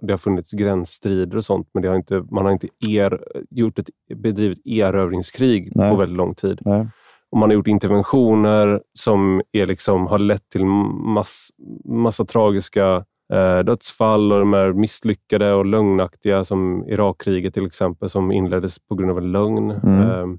det 0.01 0.13
har 0.13 0.17
funnits 0.17 0.51
gränsstrider 0.51 1.37
och 1.37 1.45
sånt, 1.45 1.69
men 1.73 1.83
det 1.83 1.89
har 1.89 1.95
inte, 1.95 2.23
man 2.31 2.45
har 2.45 2.51
inte 2.51 2.67
er, 2.79 3.23
gjort 3.49 3.79
ett, 3.79 3.89
bedrivit 4.15 4.61
erövringskrig 4.65 5.71
Nej. 5.75 5.91
på 5.91 5.97
väldigt 5.97 6.17
lång 6.17 6.35
tid. 6.35 6.59
Nej. 6.65 6.87
Och 7.31 7.37
man 7.37 7.49
har 7.49 7.55
gjort 7.55 7.67
interventioner 7.67 8.81
som 8.93 9.41
är 9.51 9.65
liksom, 9.65 10.07
har 10.07 10.19
lett 10.19 10.49
till 10.49 10.65
mass, 10.65 11.49
massa 11.85 12.25
tragiska 12.25 13.05
eh, 13.33 13.59
dödsfall 13.59 14.31
och 14.31 14.39
de 14.39 14.53
är 14.53 14.73
misslyckade 14.73 15.53
och 15.53 15.65
lögnaktiga 15.65 16.43
som 16.43 16.83
Irakkriget 16.87 17.53
till 17.53 17.65
exempel 17.65 18.09
som 18.09 18.31
inleddes 18.31 18.79
på 18.79 18.95
grund 18.95 19.11
av 19.11 19.17
en 19.17 19.31
lögn. 19.31 19.71
Mm. 19.71 20.01
Eh, 20.01 20.37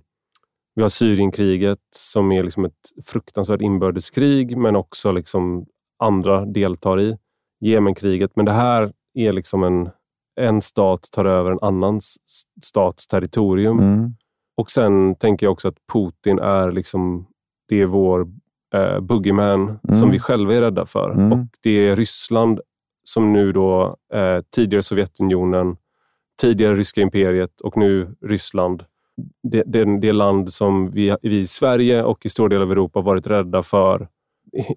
vi 0.78 0.82
har 0.82 0.88
Syrienkriget 0.88 1.78
som 1.90 2.32
är 2.32 2.42
liksom 2.42 2.64
ett 2.64 3.06
fruktansvärt 3.06 3.60
inbördeskrig 3.60 4.56
men 4.56 4.76
också 4.76 5.12
liksom 5.12 5.66
andra 5.98 6.44
deltar 6.44 7.00
i. 7.00 7.16
Jemenkriget. 7.60 8.30
Men 8.34 8.44
det 8.44 8.52
här 8.52 8.92
är 9.14 9.32
liksom 9.32 9.64
en, 9.64 9.90
en 10.40 10.62
stat 10.62 11.08
tar 11.12 11.24
över 11.24 11.50
en 11.50 11.58
annan 11.62 12.00
stats 12.62 13.06
territorium. 13.06 13.78
Mm. 13.78 14.14
Och 14.56 14.70
sen 14.70 15.14
tänker 15.14 15.46
jag 15.46 15.52
också 15.52 15.68
att 15.68 15.86
Putin 15.92 16.38
är 16.38 16.72
liksom, 16.72 17.26
det 17.68 17.80
är 17.80 17.86
vår 17.86 18.26
eh, 18.74 19.00
boogeyman 19.00 19.62
Mm. 19.62 19.94
som 19.94 20.10
vi 20.10 20.18
själva 20.18 20.54
är 20.54 20.60
rädda 20.60 20.86
för. 20.86 21.10
Mm. 21.10 21.32
Och 21.32 21.46
det 21.62 21.88
är 21.88 21.96
Ryssland 21.96 22.60
som 23.04 23.32
nu 23.32 23.52
då, 23.52 23.96
eh, 24.14 24.40
tidigare 24.54 24.82
Sovjetunionen, 24.82 25.76
tidigare 26.40 26.76
ryska 26.76 27.00
imperiet 27.00 27.60
och 27.60 27.76
nu 27.76 28.14
Ryssland. 28.20 28.84
Det, 29.42 29.62
det, 29.66 30.00
det 30.00 30.12
land 30.12 30.52
som 30.52 30.90
vi, 30.90 31.16
vi 31.22 31.38
i 31.38 31.46
Sverige 31.46 32.02
och 32.02 32.26
i 32.26 32.28
stor 32.28 32.48
del 32.48 32.62
av 32.62 32.72
Europa 32.72 33.00
varit 33.00 33.26
rädda 33.26 33.62
för 33.62 34.08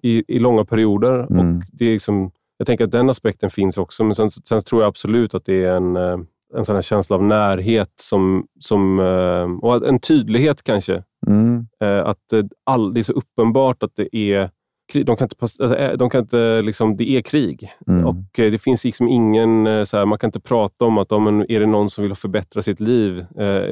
i, 0.02 0.24
i 0.28 0.38
långa 0.38 0.64
perioder. 0.64 1.26
Mm. 1.30 1.56
Och 1.56 1.62
det 1.72 1.84
är 1.84 1.92
liksom, 1.92 2.30
jag 2.56 2.66
tänker 2.66 2.84
att 2.84 2.90
den 2.90 3.10
aspekten 3.10 3.50
finns 3.50 3.78
också, 3.78 4.04
men 4.04 4.14
sen, 4.14 4.30
sen 4.30 4.62
tror 4.62 4.82
jag 4.82 4.88
absolut 4.88 5.34
att 5.34 5.44
det 5.44 5.64
är 5.64 5.76
en, 5.76 5.96
eh, 5.96 6.18
en 6.56 6.64
sån 6.64 6.82
känsla 6.82 7.16
av 7.16 7.22
närhet 7.22 7.92
som, 7.96 8.46
som, 8.60 8.98
eh, 9.00 9.68
och 9.68 9.88
en 9.88 9.98
tydlighet 9.98 10.62
kanske. 10.62 11.02
Mm. 11.26 11.66
Eh, 11.84 12.06
Att 12.06 12.18
all, 12.64 12.94
det 12.94 13.00
är 13.00 13.04
så 13.04 13.12
uppenbart 13.12 13.82
att 13.82 13.96
det 13.96 14.16
är. 14.16 14.50
De 14.92 15.16
kan 15.16 15.24
inte, 15.24 15.36
alltså, 15.40 15.76
eh, 15.76 15.96
de 15.96 16.10
kan 16.10 16.20
inte 16.20 16.62
liksom, 16.62 16.96
det 16.96 17.10
är 17.10 17.22
krig. 17.22 17.70
Mm. 17.86 18.06
Och 18.06 18.38
eh, 18.38 18.50
Det 18.50 18.58
finns 18.58 18.84
liksom 18.84 19.08
ingen, 19.08 19.66
eh, 19.66 19.84
så 19.84 19.96
här, 19.96 20.06
man 20.06 20.18
kan 20.18 20.28
inte 20.28 20.40
prata 20.40 20.84
om 20.84 20.98
att 20.98 21.12
om 21.12 21.26
är 21.48 21.60
det 21.60 21.66
någon 21.66 21.90
som 21.90 22.04
vill 22.04 22.14
förbättra 22.14 22.62
sitt 22.62 22.80
liv. 22.80 23.26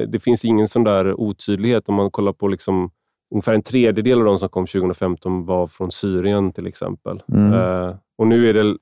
Det 0.07 0.23
finns 0.23 0.45
ingen 0.45 0.67
sån 0.67 0.83
där 0.83 1.19
otydlighet 1.19 1.89
om 1.89 1.95
man 1.95 2.11
kollar 2.11 2.33
på 2.33 2.47
liksom, 2.47 2.91
ungefär 3.31 3.53
en 3.53 3.63
tredjedel 3.63 4.19
av 4.19 4.25
de 4.25 4.37
som 4.37 4.49
kom 4.49 4.65
2015 4.65 5.45
var 5.45 5.67
från 5.67 5.91
Syrien 5.91 6.53
till 6.53 6.67
exempel. 6.67 7.23
Mm. 7.33 7.95
Och 8.17 8.27
nu 8.27 8.49
är 8.49 8.53
det, 8.53 8.77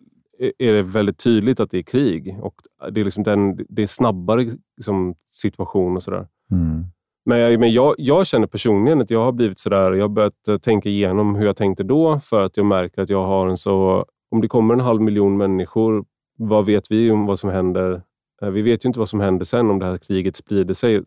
är 0.57 0.73
det 0.73 0.81
väldigt 0.81 1.17
tydligt 1.17 1.59
att 1.59 1.71
det 1.71 1.77
är 1.77 1.83
krig 1.83 2.37
och 2.41 2.53
det 2.91 2.99
är, 2.99 3.03
liksom 3.03 3.23
den, 3.23 3.65
det 3.69 3.83
är 3.83 3.87
snabbare 3.87 4.45
liksom, 4.77 5.15
situation 5.31 5.95
och 5.95 6.03
sådär. 6.03 6.27
Mm. 6.51 6.85
Men, 7.29 7.39
jag, 7.39 7.59
men 7.59 7.71
jag, 7.71 7.95
jag 7.97 8.27
känner 8.27 8.47
personligen 8.47 9.01
att 9.01 9.09
jag 9.09 9.19
har 9.23 9.31
blivit 9.31 9.59
sådär, 9.59 9.91
jag 9.91 10.03
har 10.03 10.09
börjat 10.09 10.47
eh, 10.47 10.57
tänka 10.57 10.89
igenom 10.89 11.35
hur 11.35 11.45
jag 11.45 11.57
tänkte 11.57 11.83
då 11.83 12.19
för 12.19 12.41
att 12.41 12.57
jag 12.57 12.65
märker 12.65 13.01
att 13.01 13.09
jag 13.09 13.25
har 13.25 13.47
en 13.47 13.57
så... 13.57 14.05
Om 14.31 14.41
det 14.41 14.47
kommer 14.47 14.73
en 14.73 14.79
halv 14.79 15.01
miljon 15.01 15.37
människor, 15.37 16.05
vad 16.37 16.65
vet 16.65 16.91
vi 16.91 17.11
om 17.11 17.25
vad 17.25 17.39
som 17.39 17.49
händer? 17.49 18.01
Eh, 18.41 18.49
Vi 18.49 18.61
vet 18.61 18.85
ju 18.85 18.87
inte 18.87 18.99
vad 18.99 19.09
som 19.09 19.19
händer 19.19 19.45
sen 19.45 19.69
om 19.69 19.79
det 19.79 19.85
här 19.85 19.97
kriget 19.97 20.35
sprider 20.35 20.73
sig. 20.73 21.01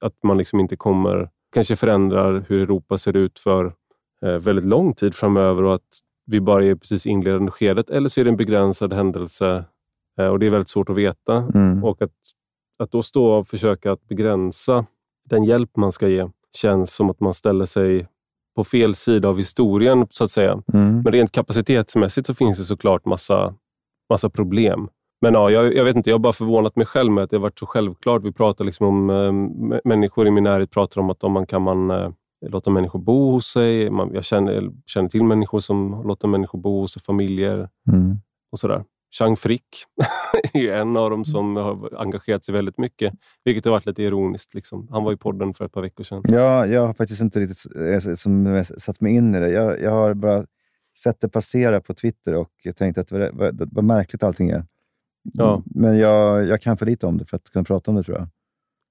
Att 0.00 0.12
man 0.22 0.38
liksom 0.38 0.60
inte 0.60 0.76
kommer, 0.76 1.30
kanske 1.54 1.76
förändrar 1.76 2.44
hur 2.48 2.62
Europa 2.62 2.98
ser 2.98 3.16
ut 3.16 3.38
för 3.38 3.72
eh, 4.22 4.38
väldigt 4.38 4.64
lång 4.64 4.94
tid 4.94 5.14
framöver 5.14 5.62
och 5.62 5.74
att 5.74 5.98
vi 6.26 6.40
bara 6.40 6.64
är 6.64 6.74
precis 6.74 7.06
inledande 7.06 7.50
skedet. 7.50 7.90
Eller 7.90 8.08
så 8.08 8.20
är 8.20 8.24
det 8.24 8.30
en 8.30 8.36
begränsad 8.36 8.92
händelse 8.92 9.64
och 10.30 10.38
det 10.38 10.46
är 10.46 10.50
väldigt 10.50 10.68
svårt 10.68 10.88
att 10.90 10.96
veta. 10.96 11.36
Mm. 11.54 11.84
Och 11.84 12.02
att, 12.02 12.10
att 12.78 12.92
då 12.92 13.02
stå 13.02 13.26
och 13.26 13.48
försöka 13.48 13.92
att 13.92 14.08
begränsa 14.08 14.86
den 15.30 15.44
hjälp 15.44 15.76
man 15.76 15.92
ska 15.92 16.08
ge 16.08 16.28
känns 16.56 16.94
som 16.94 17.10
att 17.10 17.20
man 17.20 17.34
ställer 17.34 17.64
sig 17.64 18.06
på 18.56 18.64
fel 18.64 18.94
sida 18.94 19.28
av 19.28 19.36
historien, 19.36 20.06
så 20.10 20.24
att 20.24 20.30
säga. 20.30 20.62
Mm. 20.72 21.02
Men 21.02 21.12
rent 21.12 21.32
kapacitetsmässigt 21.32 22.26
så 22.26 22.34
finns 22.34 22.58
det 22.58 22.64
såklart 22.64 23.04
massa, 23.04 23.54
massa 24.10 24.30
problem. 24.30 24.88
Men 25.20 25.34
ja, 25.34 25.50
jag, 25.50 25.74
jag 25.74 25.84
vet 25.84 25.96
inte, 25.96 26.10
jag 26.10 26.14
har 26.14 26.20
bara 26.20 26.32
förvånat 26.32 26.76
mig 26.76 26.86
själv 26.86 27.12
med 27.12 27.24
att 27.24 27.30
det 27.30 27.36
har 27.36 27.42
varit 27.42 27.58
så 27.58 27.66
självklart. 27.66 28.22
Vi 28.24 28.32
pratar 28.32 28.64
liksom 28.64 28.86
om, 28.86 29.10
m- 29.10 29.80
människor 29.84 30.26
i 30.26 30.30
min 30.30 30.44
närhet 30.44 30.70
pratar 30.70 31.00
om 31.00 31.10
att 31.10 31.24
om 31.24 31.32
man 31.32 31.46
kan 31.46 31.62
man 31.62 31.90
eh, 31.90 32.10
låta 32.46 32.70
människor 32.70 32.98
bo 32.98 33.30
hos 33.30 33.46
sig. 33.46 33.90
Man, 33.90 34.10
jag 34.14 34.24
känner, 34.24 34.70
känner 34.86 35.08
till 35.08 35.24
människor 35.24 35.60
som 35.60 36.02
låter 36.06 36.28
människor 36.28 36.58
bo 36.58 36.80
hos 36.80 36.92
sig, 36.92 37.02
familjer 37.02 37.68
Mm. 37.92 38.16
och 38.52 38.58
sådär. 38.58 38.84
Chang 39.10 39.36
Frick 39.36 39.84
är 40.52 40.72
en 40.72 40.96
av 40.96 41.10
dem 41.10 41.24
som 41.24 41.56
har 41.56 42.00
engagerat 42.00 42.44
sig 42.44 42.52
väldigt 42.54 42.78
mycket, 42.78 43.14
vilket 43.44 43.64
har 43.64 43.72
varit 43.72 43.86
lite 43.86 44.02
ironiskt. 44.02 44.54
Liksom. 44.54 44.88
Han 44.90 45.04
var 45.04 45.12
i 45.12 45.16
podden 45.16 45.54
för 45.54 45.64
ett 45.64 45.72
par 45.72 45.82
veckor 45.82 46.04
sedan. 46.04 46.22
Ja, 46.28 46.66
jag 46.66 46.86
har 46.86 46.94
faktiskt 46.94 47.20
inte 47.20 47.40
riktigt 47.40 47.76
eh, 47.76 48.14
som, 48.14 48.64
satt 48.64 49.00
mig 49.00 49.14
in 49.14 49.34
i 49.34 49.40
det. 49.40 49.50
Jag, 49.50 49.82
jag 49.82 49.90
har 49.90 50.14
bara 50.14 50.44
sett 50.98 51.20
det 51.20 51.28
passera 51.28 51.80
på 51.80 51.94
Twitter 51.94 52.34
och 52.34 52.50
tänkt 52.76 52.98
att 52.98 53.12
vad, 53.12 53.34
vad, 53.34 53.68
vad 53.72 53.84
märkligt 53.84 54.22
allting 54.22 54.50
är. 54.50 54.64
Ja. 55.32 55.62
Men 55.66 55.98
jag, 55.98 56.46
jag 56.46 56.60
kan 56.60 56.76
för 56.76 56.86
lite 56.86 57.06
om 57.06 57.18
det 57.18 57.24
för 57.24 57.36
att 57.36 57.50
kunna 57.50 57.64
prata 57.64 57.90
om 57.90 57.96
det, 57.96 58.02
tror 58.02 58.18
jag. 58.18 58.28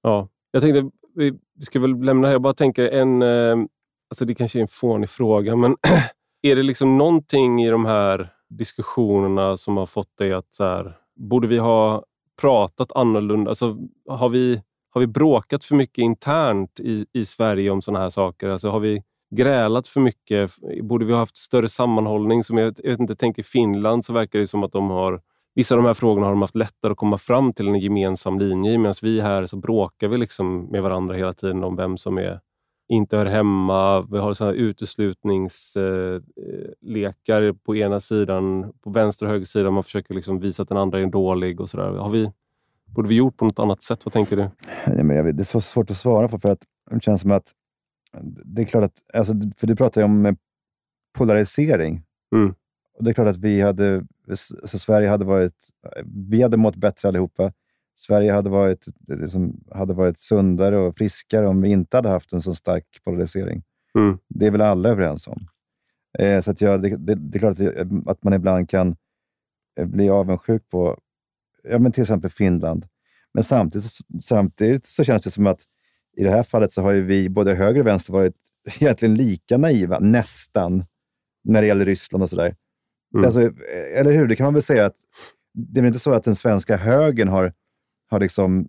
Ja, 0.02 0.28
jag 0.50 0.62
tänkte, 0.62 0.90
vi 1.14 1.38
vi 1.58 1.64
ska 1.64 1.80
väl 1.80 2.04
lämna 2.04 2.26
här. 2.28 2.32
Jag 2.32 2.42
bara 2.42 2.54
tänker 2.54 2.88
en, 2.88 3.22
eh, 3.22 3.56
alltså 4.10 4.24
det 4.24 4.34
kanske 4.34 4.58
är 4.58 4.60
en 4.60 4.68
fånig 4.68 5.08
fråga, 5.08 5.56
men 5.56 5.76
är 6.42 6.56
det 6.56 6.62
liksom 6.62 6.98
någonting 6.98 7.62
i 7.62 7.70
de 7.70 7.86
här 7.86 8.32
diskussionerna 8.48 9.56
som 9.56 9.76
har 9.76 9.86
fått 9.86 10.16
dig 10.16 10.32
att 10.32 10.54
så 10.54 10.64
här, 10.64 10.96
borde 11.16 11.48
vi 11.48 11.58
ha 11.58 12.04
pratat 12.40 12.92
annorlunda? 12.92 13.50
Alltså, 13.50 13.76
har, 14.08 14.28
vi, 14.28 14.62
har 14.90 15.00
vi 15.00 15.06
bråkat 15.06 15.64
för 15.64 15.74
mycket 15.74 16.02
internt 16.02 16.80
i, 16.80 17.06
i 17.12 17.24
Sverige 17.24 17.70
om 17.70 17.82
sådana 17.82 18.00
här 18.02 18.10
saker? 18.10 18.48
Alltså, 18.48 18.70
har 18.70 18.80
vi 18.80 19.02
grälat 19.30 19.88
för 19.88 20.00
mycket? 20.00 20.52
Borde 20.82 21.04
vi 21.04 21.12
ha 21.12 21.18
haft 21.18 21.36
större 21.36 21.68
sammanhållning? 21.68 22.44
Som 22.44 22.58
jag, 22.58 22.74
jag 22.82 22.90
vet 22.90 23.00
inte, 23.00 23.16
tänker 23.16 23.42
Finland 23.42 24.04
så 24.04 24.12
verkar 24.12 24.38
det 24.38 24.46
som 24.46 24.64
att 24.64 24.72
de 24.72 24.90
har 24.90 25.20
Vissa 25.58 25.74
av 25.74 25.82
de 25.82 25.86
här 25.86 25.94
frågorna 25.94 26.26
har 26.26 26.32
de 26.32 26.42
haft 26.42 26.56
lättare 26.56 26.92
att 26.92 26.98
komma 26.98 27.18
fram 27.18 27.52
till 27.52 27.68
en 27.68 27.78
gemensam 27.78 28.38
linje 28.38 28.78
medan 28.78 28.94
vi 29.02 29.20
här 29.20 29.46
så 29.46 29.56
bråkar 29.56 30.08
vi 30.08 30.18
liksom 30.18 30.64
med 30.64 30.82
varandra 30.82 31.16
hela 31.16 31.32
tiden 31.32 31.64
om 31.64 31.76
vem 31.76 31.96
som 31.96 32.18
är, 32.18 32.40
inte 32.88 33.16
hör 33.16 33.26
hemma. 33.26 34.00
Vi 34.00 34.18
har 34.18 34.34
såna 34.34 34.50
här 34.50 34.56
uteslutningslekar 34.56 37.52
på 37.52 37.76
ena 37.76 38.00
sidan, 38.00 38.72
på 38.80 38.90
vänster 38.90 39.26
och 39.26 39.32
höger 39.32 39.44
sida. 39.44 39.70
Man 39.70 39.84
försöker 39.84 40.14
liksom 40.14 40.40
visa 40.40 40.62
att 40.62 40.68
den 40.68 40.78
andra 40.78 41.00
är 41.00 41.06
dålig 41.06 41.60
och 41.60 41.70
sådär. 41.70 41.90
Har 41.90 42.10
vi, 42.10 42.32
borde 42.86 43.08
vi 43.08 43.14
gjort 43.14 43.36
på 43.36 43.44
något 43.44 43.58
annat 43.58 43.82
sätt? 43.82 44.04
Vad 44.04 44.12
tänker 44.12 44.36
du? 44.36 44.50
Nej, 44.86 45.04
men 45.04 45.16
jag 45.16 45.24
vet, 45.24 45.36
det 45.36 45.42
är 45.42 45.44
så 45.44 45.60
svårt 45.60 45.90
att 45.90 45.96
svara 45.96 46.28
på, 46.28 46.38
för 46.38 46.50
att 46.50 46.62
det 46.90 47.02
känns 47.02 47.20
som 47.20 47.30
att... 47.30 47.52
Det 48.44 48.62
är 48.62 48.66
klart 48.66 48.84
att... 48.84 49.02
Alltså, 49.14 49.32
för 49.56 49.66
du 49.66 49.76
pratar 49.76 50.00
ju 50.00 50.04
om 50.04 50.26
eh, 50.26 50.34
polarisering. 51.18 52.02
Mm. 52.34 52.54
Och 52.98 53.04
Det 53.04 53.10
är 53.10 53.14
klart 53.14 53.28
att 53.28 53.36
vi 53.36 53.60
hade 53.60 54.06
så 54.64 54.78
Sverige 54.78 55.08
hade 55.08 55.24
varit... 55.24 55.68
Vi 56.06 56.42
hade 56.42 56.56
mått 56.56 56.76
bättre 56.76 57.08
allihopa. 57.08 57.52
Sverige 57.98 58.32
hade 58.32 58.50
varit, 58.50 58.86
liksom, 59.08 59.60
hade 59.70 59.94
varit 59.94 60.20
sundare 60.20 60.78
och 60.78 60.96
friskare 60.96 61.46
om 61.46 61.62
vi 61.62 61.68
inte 61.68 61.96
hade 61.96 62.08
haft 62.08 62.32
en 62.32 62.42
så 62.42 62.54
stark 62.54 62.84
polarisering. 63.04 63.62
Mm. 63.98 64.18
Det 64.28 64.46
är 64.46 64.50
väl 64.50 64.60
alla 64.60 64.88
överens 64.88 65.28
om. 65.28 65.48
Eh, 66.18 66.42
så 66.42 66.50
att 66.50 66.60
jag, 66.60 66.82
det, 66.82 66.96
det, 66.96 67.14
det, 67.14 67.36
är 67.36 67.38
klart 67.38 67.60
att, 67.60 68.08
att 68.08 68.22
man 68.22 68.32
ibland 68.32 68.70
kan 68.70 68.96
eh, 69.78 69.86
bli 69.86 70.10
avundsjuk 70.10 70.68
på 70.68 70.98
ja, 71.62 71.78
men 71.78 71.92
till 71.92 72.02
exempel 72.02 72.30
Finland. 72.30 72.86
Men 73.34 73.44
samtidigt, 73.44 73.90
samtidigt 74.22 74.86
så 74.86 75.04
känns 75.04 75.22
det 75.22 75.30
som 75.30 75.46
att 75.46 75.60
i 76.16 76.24
det 76.24 76.30
här 76.30 76.42
fallet 76.42 76.72
så 76.72 76.82
har 76.82 76.92
ju 76.92 77.02
vi, 77.02 77.28
både 77.28 77.54
höger 77.54 77.80
och 77.80 77.86
vänster, 77.86 78.12
varit 78.12 78.36
egentligen 78.78 79.14
lika 79.14 79.58
naiva, 79.58 79.98
nästan, 79.98 80.84
när 81.44 81.60
det 81.60 81.68
gäller 81.68 81.84
Ryssland 81.84 82.22
och 82.22 82.30
sådär. 82.30 82.56
Mm. 83.14 83.26
Alltså, 83.26 83.40
eller 83.94 84.12
hur? 84.12 84.26
Det 84.26 84.36
kan 84.36 84.44
man 84.44 84.54
väl 84.54 84.62
säga 84.62 84.86
att 84.86 84.96
det 85.54 85.80
är 85.80 85.82
väl 85.82 85.88
inte 85.88 85.98
så 85.98 86.12
att 86.12 86.24
den 86.24 86.36
svenska 86.36 86.76
högern 86.76 87.28
har, 87.28 87.52
har 88.08 88.20
liksom 88.20 88.68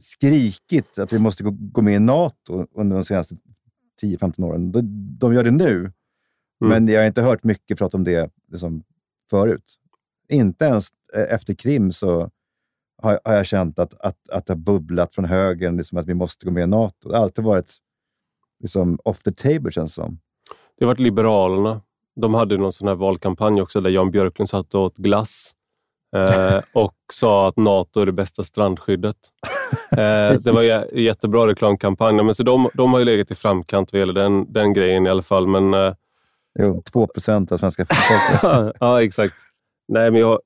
skrikit 0.00 0.98
att 0.98 1.12
vi 1.12 1.18
måste 1.18 1.44
gå, 1.44 1.82
med 1.82 1.94
i 1.94 1.98
NATO 1.98 2.66
under 2.74 2.96
de 2.96 3.04
senaste 3.04 3.36
10-15 4.02 4.44
åren. 4.44 4.72
De, 5.18 5.34
gör 5.34 5.44
det 5.44 5.50
nu, 5.50 5.78
mm. 5.78 5.92
men 6.58 6.88
jag 6.88 7.00
har 7.00 7.06
inte 7.06 7.22
hört 7.22 7.44
mycket 7.44 7.78
prat 7.78 7.94
om 7.94 8.04
det 8.04 8.30
liksom, 8.48 8.84
förut. 9.30 9.78
Inte 10.28 10.64
ens 10.64 10.88
efter 11.28 11.54
Krim 11.54 11.92
så 11.92 12.30
har, 13.02 13.20
jag 13.24 13.46
känt 13.46 13.78
att, 13.78 13.94
att, 14.00 14.28
att 14.28 14.46
det 14.46 14.52
har 14.52 14.58
bubblat 14.58 15.14
från 15.14 15.24
högern, 15.24 15.76
liksom 15.76 15.98
att 15.98 16.06
vi 16.06 16.14
måste 16.14 16.46
gå 16.46 16.52
med 16.52 16.62
i 16.62 16.66
NATO. 16.66 17.08
Det 17.08 17.16
har 17.16 17.22
alltid 17.22 17.44
varit 17.44 17.76
liksom, 18.60 18.98
off 19.04 19.22
the 19.22 19.32
table, 19.32 19.72
känns 19.72 19.94
det 19.96 20.02
som. 20.02 20.18
Det 20.78 20.84
har 20.84 20.86
varit 20.86 21.00
Liberalerna. 21.00 21.80
De 22.16 22.34
hade 22.34 22.56
någon 22.56 22.72
sån 22.72 22.88
här 22.88 22.94
valkampanj 22.94 23.62
också 23.62 23.80
där 23.80 23.90
Jan 23.90 24.10
Björklund 24.10 24.48
satt 24.48 24.74
och 24.74 24.80
åt 24.80 24.96
glass 24.96 25.52
eh, 25.52 25.61
och 26.72 26.94
sa 27.12 27.48
att 27.48 27.56
NATO 27.56 28.00
är 28.00 28.06
det 28.06 28.12
bästa 28.12 28.44
strandskyddet. 28.44 29.16
Eh, 29.90 30.40
det 30.40 30.52
var 30.52 30.62
en 30.62 31.04
jättebra 31.04 31.46
reklamkampanj. 31.46 32.22
Men 32.22 32.34
så 32.34 32.42
de, 32.42 32.68
de 32.74 32.92
har 32.92 32.98
ju 32.98 33.04
legat 33.04 33.30
i 33.30 33.34
framkant 33.34 33.92
vad 33.92 34.00
gäller 34.00 34.12
den, 34.12 34.52
den 34.52 34.72
grejen 34.72 35.06
i 35.06 35.10
alla 35.10 35.22
fall. 35.22 35.46
Men, 35.46 35.74
eh, 35.74 35.94
jo, 36.58 36.82
2 36.82 37.06
procent 37.06 37.52
av 37.52 37.58
svenska 37.58 37.86
folket. 37.86 38.76
ja, 38.80 39.02
exakt. 39.02 39.34
Nej, 39.88 40.10
men 40.10 40.20
jag, 40.20 40.40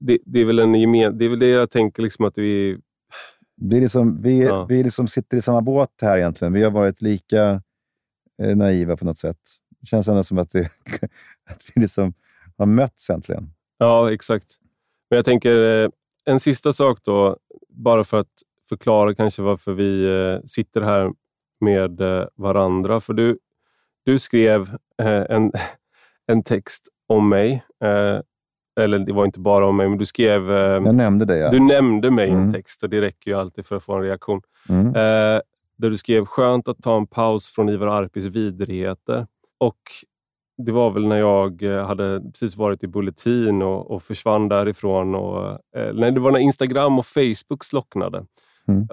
det, 0.00 0.18
det, 0.26 0.40
är 0.40 0.44
väl 0.44 0.58
en 0.58 0.74
gemen, 0.74 1.18
det 1.18 1.24
är 1.24 1.28
väl 1.28 1.38
det 1.38 1.48
jag 1.48 1.70
tänker, 1.70 2.02
liksom 2.02 2.24
att 2.24 2.38
vi... 2.38 2.78
Det 3.56 3.76
är 3.76 3.80
liksom, 3.80 4.22
vi 4.22 4.44
ja. 4.44 4.64
vi 4.64 4.82
liksom 4.82 5.08
sitter 5.08 5.36
i 5.36 5.42
samma 5.42 5.60
båt 5.60 5.90
här 6.02 6.18
egentligen. 6.18 6.52
Vi 6.52 6.64
har 6.64 6.70
varit 6.70 7.02
lika 7.02 7.62
eh, 8.42 8.56
naiva 8.56 8.96
på 8.96 9.04
något 9.04 9.18
sätt. 9.18 9.38
Det 9.80 9.86
känns 9.86 10.08
ändå 10.08 10.24
som 10.24 10.38
att, 10.38 10.50
det, 10.50 10.60
att 11.50 11.64
vi 11.74 11.80
liksom 11.80 12.14
har 12.58 12.66
mötts 12.66 13.10
äntligen. 13.10 13.50
Ja, 13.78 14.12
exakt. 14.12 14.58
Men 15.14 15.18
jag 15.18 15.24
tänker, 15.24 15.84
eh, 15.84 15.88
en 16.24 16.40
sista 16.40 16.72
sak 16.72 16.98
då, 17.04 17.36
bara 17.68 18.04
för 18.04 18.20
att 18.20 18.32
förklara 18.68 19.14
kanske 19.14 19.42
varför 19.42 19.72
vi 19.72 20.04
eh, 20.04 20.46
sitter 20.46 20.80
här 20.80 21.12
med 21.60 22.00
eh, 22.00 22.24
varandra. 22.36 23.00
För 23.00 23.14
du, 23.14 23.38
du 24.04 24.18
skrev 24.18 24.76
en, 24.98 25.52
en 26.26 26.42
text 26.42 26.88
om 27.08 27.28
mig 27.28 27.64
eller 28.80 28.98
det 28.98 29.12
var 29.12 29.24
inte 29.24 29.40
bara 29.40 29.66
om 29.66 29.76
mig, 29.76 29.88
men 29.88 29.98
du 29.98 30.06
skrev... 30.06 30.50
Jag 30.50 30.94
nämnde 30.94 31.24
det, 31.24 31.38
ja. 31.38 31.50
Du 31.50 31.60
nämnde 31.60 32.10
mig 32.10 32.28
i 32.28 32.30
mm. 32.30 32.42
en 32.42 32.52
text 32.52 32.82
och 32.82 32.90
det 32.90 33.00
räcker 33.00 33.30
ju 33.30 33.36
alltid 33.36 33.66
för 33.66 33.76
att 33.76 33.84
få 33.84 33.94
en 33.94 34.02
reaktion. 34.02 34.40
Mm. 34.68 34.92
Där 34.92 35.90
du 35.90 35.96
skrev 35.96 36.24
“Skönt 36.24 36.68
att 36.68 36.82
ta 36.82 36.96
en 36.96 37.06
paus 37.06 37.48
från 37.48 37.68
Ivar 37.68 37.86
Arpis 37.86 38.24
vidrigheter”. 38.24 39.26
Och 39.58 39.80
det 40.56 40.72
var 40.72 40.90
väl 40.90 41.08
när 41.08 41.16
jag 41.16 41.62
eh, 41.62 41.86
hade 41.86 42.20
precis 42.20 42.56
varit 42.56 42.82
i 42.82 42.86
Bulletin 42.88 43.62
och, 43.62 43.90
och 43.90 44.02
försvann 44.02 44.48
därifrån. 44.48 45.14
Och, 45.14 45.50
eh, 45.50 45.94
nej, 45.94 46.12
det 46.12 46.20
var 46.20 46.30
när 46.30 46.38
Instagram 46.38 46.98
och 46.98 47.06
Facebook 47.06 47.64
slocknade. 47.64 48.26
Mm. 48.68 48.88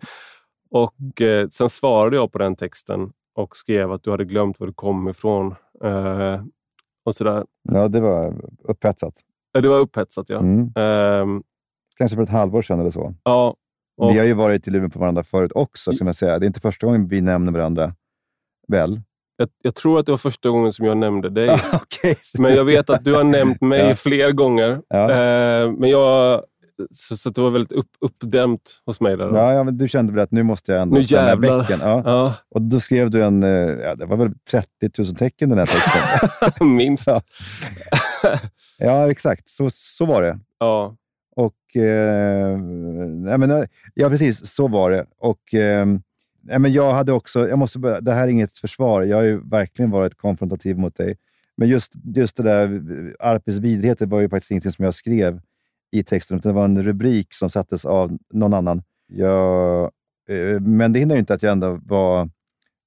och 0.70 1.20
eh, 1.20 1.48
Sen 1.48 1.70
svarade 1.70 2.16
jag 2.16 2.32
på 2.32 2.38
den 2.38 2.56
texten 2.56 3.12
och 3.34 3.56
skrev 3.56 3.92
att 3.92 4.02
du 4.02 4.10
hade 4.10 4.24
glömt 4.24 4.60
var 4.60 4.66
du 4.66 4.72
kom 4.72 5.08
ifrån. 5.08 5.54
Eh, 5.84 6.42
och 7.04 7.14
sådär. 7.14 7.44
Ja, 7.62 7.88
det 7.88 8.00
var 8.00 8.34
upphetsat. 8.64 9.14
Ja, 9.52 9.60
det 9.60 9.68
var 9.68 9.78
upphetsat, 9.78 10.30
ja. 10.30 10.38
Mm. 10.38 10.72
Um, 10.76 11.42
Kanske 11.96 12.16
för 12.16 12.22
ett 12.22 12.28
halvår 12.28 12.62
sedan 12.62 12.80
eller 12.80 12.90
så. 12.90 13.14
Ja. 13.24 13.56
Och... 13.96 14.10
Vi 14.10 14.18
har 14.18 14.26
ju 14.26 14.34
varit 14.34 14.68
i 14.68 14.70
luven 14.70 14.90
på 14.90 14.98
varandra 14.98 15.24
förut 15.24 15.52
också, 15.54 15.92
ska 15.92 16.04
man 16.04 16.14
säga. 16.14 16.38
Det 16.38 16.44
är 16.44 16.46
inte 16.46 16.60
första 16.60 16.86
gången 16.86 17.08
vi 17.08 17.20
nämner 17.20 17.52
varandra, 17.52 17.94
väl? 18.68 19.00
Jag, 19.36 19.48
jag 19.62 19.74
tror 19.74 20.00
att 20.00 20.06
det 20.06 20.12
var 20.12 20.18
första 20.18 20.48
gången 20.48 20.72
som 20.72 20.86
jag 20.86 20.96
nämnde 20.96 21.30
dig. 21.30 21.50
okay, 21.82 22.14
men 22.38 22.54
jag 22.54 22.64
vet 22.64 22.90
att 22.90 23.04
du 23.04 23.14
har 23.14 23.24
nämnt 23.24 23.60
mig 23.60 23.80
ja. 23.80 23.94
fler 23.94 24.32
gånger. 24.32 24.80
Ja. 24.88 25.02
Uh, 25.02 25.72
men 25.72 25.90
jag 25.90 26.42
så, 26.90 27.16
så 27.16 27.30
det 27.30 27.40
var 27.40 27.50
väldigt 27.50 27.72
upp, 27.72 27.90
uppdämt 28.00 28.80
hos 28.86 29.00
mig. 29.00 29.16
Där 29.16 29.28
ja, 29.34 29.52
ja, 29.52 29.62
men 29.62 29.78
du 29.78 29.88
kände 29.88 30.12
väl 30.12 30.22
att 30.22 30.30
nu 30.30 30.42
måste 30.42 30.72
jag 30.72 30.82
ändå 30.82 30.96
nu 30.96 31.04
stämma 31.04 31.36
bäcken. 31.36 31.80
Ja. 31.82 32.02
ja. 32.04 32.34
Och 32.50 32.62
då 32.62 32.80
skrev 32.80 33.10
du 33.10 33.24
en, 33.24 33.42
eh, 33.42 33.50
ja, 33.82 33.94
det 33.94 34.06
var 34.06 34.16
väl 34.16 34.32
30 34.50 34.68
000 34.98 35.14
tecken 35.14 35.48
den 35.48 35.58
här 35.58 35.66
texten. 35.66 36.66
Minst. 36.76 37.08
Ja. 38.78 39.10
exakt. 39.10 39.48
Så, 39.48 39.70
så 39.70 40.06
var 40.06 40.22
det. 40.22 40.38
Ja. 40.58 40.96
Och, 41.36 41.76
eh, 41.76 42.50
ja, 43.26 43.38
men, 43.38 43.66
ja, 43.94 44.08
precis. 44.08 44.46
Så 44.46 44.68
var 44.68 44.90
det. 44.90 45.06
Och, 45.18 45.54
eh, 45.54 45.86
ja, 46.42 46.58
men 46.58 46.72
jag 46.72 46.90
hade 46.92 47.12
också, 47.12 47.48
jag 47.48 47.58
måste 47.58 47.78
börja, 47.78 48.00
det 48.00 48.12
här 48.12 48.22
är 48.24 48.28
inget 48.28 48.58
försvar. 48.58 49.02
Jag 49.02 49.16
har 49.16 49.24
ju 49.24 49.48
verkligen 49.48 49.90
varit 49.90 50.14
konfrontativ 50.14 50.78
mot 50.78 50.96
dig. 50.96 51.16
Men 51.56 51.68
just, 51.68 51.92
just 52.14 52.36
det 52.36 52.42
där, 52.42 52.82
Arpis 53.18 53.58
vidrigheter 53.58 54.06
var 54.06 54.20
ju 54.20 54.28
faktiskt 54.28 54.50
ingenting 54.50 54.72
som 54.72 54.84
jag 54.84 54.94
skrev 54.94 55.40
i 55.92 56.02
texten, 56.04 56.38
utan 56.38 56.52
det 56.52 56.56
var 56.56 56.64
en 56.64 56.82
rubrik 56.82 57.34
som 57.34 57.50
sattes 57.50 57.84
av 57.84 58.18
någon 58.32 58.54
annan. 58.54 58.82
Jag, 59.06 59.82
eh, 60.28 60.60
men 60.60 60.92
det 60.92 60.98
hindrar 60.98 61.16
ju 61.16 61.20
inte 61.20 61.34
att 61.34 61.42
jag 61.42 61.52
ändå 61.52 61.80
var... 61.84 62.28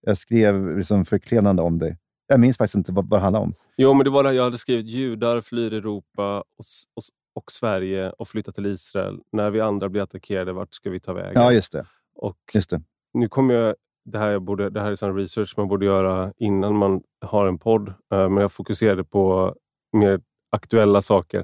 Jag 0.01 0.17
skrev 0.17 0.77
liksom 0.77 1.05
förklenande 1.05 1.61
om 1.61 1.79
dig. 1.79 1.97
Jag 2.27 2.39
minns 2.39 2.57
faktiskt 2.57 2.75
inte 2.75 2.91
vad, 2.91 3.09
vad 3.09 3.19
det 3.19 3.23
handlade 3.23 3.45
om. 3.45 3.53
Jo, 3.77 3.93
men 3.93 4.03
det 4.03 4.09
var 4.09 4.23
det 4.23 4.33
jag 4.33 4.43
hade 4.43 4.57
skrivit. 4.57 4.85
Judar 4.85 5.41
flyr 5.41 5.73
Europa 5.73 6.39
och, 6.39 6.65
och, 6.93 7.03
och 7.35 7.51
Sverige 7.51 8.09
och 8.09 8.27
flyttar 8.27 8.51
till 8.51 8.65
Israel. 8.65 9.19
När 9.31 9.51
vi 9.51 9.61
andra 9.61 9.89
blir 9.89 10.01
attackerade, 10.01 10.53
vart 10.53 10.73
ska 10.73 10.89
vi 10.89 10.99
ta 10.99 11.13
vägen? 11.13 11.31
Ja, 11.35 11.51
just 11.51 11.71
det. 11.71 11.85
Och 12.15 12.37
just 12.53 12.69
det. 12.69 12.81
Nu 13.15 13.27
kommer 13.27 13.53
jag... 13.53 13.75
Det 14.07 14.19
här, 14.19 14.31
jag 14.31 14.41
borde, 14.41 14.69
det 14.69 14.81
här 14.81 14.91
är 14.91 14.95
sån 14.95 15.15
research 15.15 15.53
man 15.57 15.67
borde 15.67 15.85
göra 15.85 16.33
innan 16.37 16.75
man 16.75 17.01
har 17.21 17.47
en 17.47 17.57
podd, 17.57 17.87
eh, 17.87 18.29
men 18.29 18.37
jag 18.37 18.51
fokuserade 18.51 19.03
på 19.03 19.55
mer 19.93 20.21
aktuella 20.51 21.01
saker. 21.01 21.39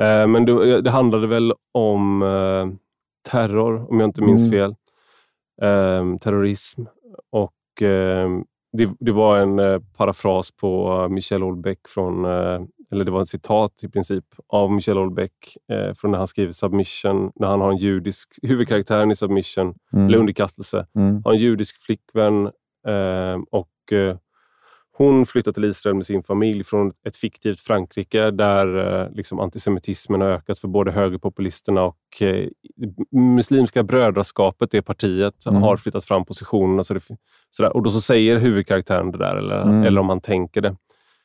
Eh, 0.00 0.26
men 0.26 0.44
det, 0.44 0.80
det, 0.80 0.90
handlade 0.90 1.26
väl 1.26 1.52
om 1.72 2.22
eh, 2.22 2.68
terror, 3.30 3.90
om 3.90 4.00
jag 4.00 4.08
inte 4.08 4.22
minns 4.22 4.46
mm. 4.46 4.50
fel. 4.50 4.74
Eh, 5.62 6.18
terrorism. 6.18 6.84
Och 7.30 7.52
det, 8.72 8.90
det, 9.00 9.12
var 9.12 9.38
en 9.38 9.82
parafras 9.96 10.50
på 10.50 11.06
Michel 11.10 11.42
Houellebecq 11.42 11.88
från, 11.88 12.24
eller 12.92 13.04
det 13.04 13.10
var 13.10 13.22
ett 13.22 13.28
citat 13.28 13.84
i 13.84 13.88
princip 13.88 14.24
av 14.48 14.72
Michel 14.72 14.96
Houellebecq 14.96 15.56
från 15.96 16.10
när 16.10 16.18
han 16.18 16.26
skriver 16.26 16.52
Submission, 16.52 17.32
när 17.34 17.46
han 17.46 17.60
har 17.60 17.70
en 17.72 17.76
judisk, 17.76 18.28
huvudkaraktären 18.42 19.10
i 19.10 19.14
Submission, 19.14 19.74
mm. 19.92 20.06
eller 20.06 20.18
Underkastelse, 20.18 20.86
mm. 20.96 21.22
har 21.24 21.32
en 21.32 21.38
judisk 21.38 21.80
flickvän 21.80 22.50
och 23.50 23.92
hon 24.96 25.26
flyttar 25.26 25.52
till 25.52 25.64
Israel 25.64 25.96
med 25.96 26.06
sin 26.06 26.22
familj 26.22 26.64
från 26.64 26.92
ett 27.06 27.16
fiktivt 27.16 27.60
Frankrike 27.60 28.30
där 28.30 29.02
eh, 29.02 29.10
liksom, 29.10 29.40
antisemitismen 29.40 30.20
har 30.20 30.28
ökat 30.28 30.58
för 30.58 30.68
både 30.68 30.92
högerpopulisterna 30.92 31.82
och 31.82 32.22
eh, 32.22 32.48
Muslimska 33.12 33.82
brödraskapet, 33.82 34.70
det 34.70 34.82
partiet, 34.82 35.46
mm. 35.46 35.62
har 35.62 35.76
flyttat 35.76 36.04
fram 36.04 36.24
positionerna. 36.24 36.84
Så 36.84 36.94
det, 36.94 37.00
sådär. 37.50 37.76
Och 37.76 37.82
då 37.82 37.90
så 37.90 38.00
säger 38.00 38.38
huvudkaraktären 38.38 39.10
det 39.10 39.18
där, 39.18 39.36
eller, 39.36 39.62
mm. 39.62 39.82
eller 39.82 40.00
om 40.00 40.08
han 40.08 40.20
tänker 40.20 40.60
det. 40.60 40.76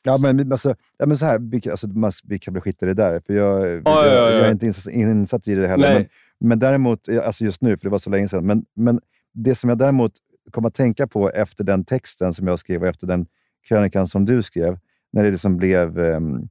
Ja, 0.08 0.18
men, 0.22 0.52
alltså, 0.52 0.74
ja, 0.98 1.06
men 1.06 1.16
så 1.16 1.26
här, 1.26 1.38
vi, 1.38 1.70
alltså, 1.70 1.88
vi 2.24 2.38
kan 2.38 2.54
väl 2.54 2.60
skita 2.60 2.86
i 2.86 2.88
det 2.88 2.94
där, 2.94 3.20
för 3.26 3.34
jag, 3.34 3.62
ah, 3.62 3.66
jag, 3.66 3.82
ja, 3.84 4.06
ja, 4.06 4.30
jag, 4.30 4.46
är 4.46 4.50
inte 4.50 4.66
insatt, 4.66 4.92
insatt 4.92 5.48
i 5.48 5.54
det 5.54 5.68
heller. 5.68 5.94
Men, 5.94 6.06
men 6.40 6.58
däremot, 6.58 7.08
alltså 7.08 7.44
just 7.44 7.62
nu, 7.62 7.76
för 7.76 7.84
det 7.84 7.90
var 7.90 7.98
så 7.98 8.10
länge 8.10 8.28
sedan, 8.28 8.46
men, 8.46 8.64
men 8.74 9.00
det 9.34 9.54
som 9.54 9.68
jag 9.68 9.78
däremot 9.78 10.12
kom 10.50 10.64
att 10.64 10.74
tänka 10.74 11.06
på 11.06 11.30
efter 11.30 11.64
den 11.64 11.84
texten 11.84 12.34
som 12.34 12.46
jag 12.46 12.58
skrev 12.58 12.82
och 12.82 12.88
efter 12.88 13.06
den 13.06 13.26
krönikan 13.68 14.06
som 14.06 14.24
du 14.24 14.42
skrev, 14.42 14.78
när 15.12 15.24
det 15.24 15.30
liksom 15.30 15.56
blev 15.56 15.98
um, 15.98 16.48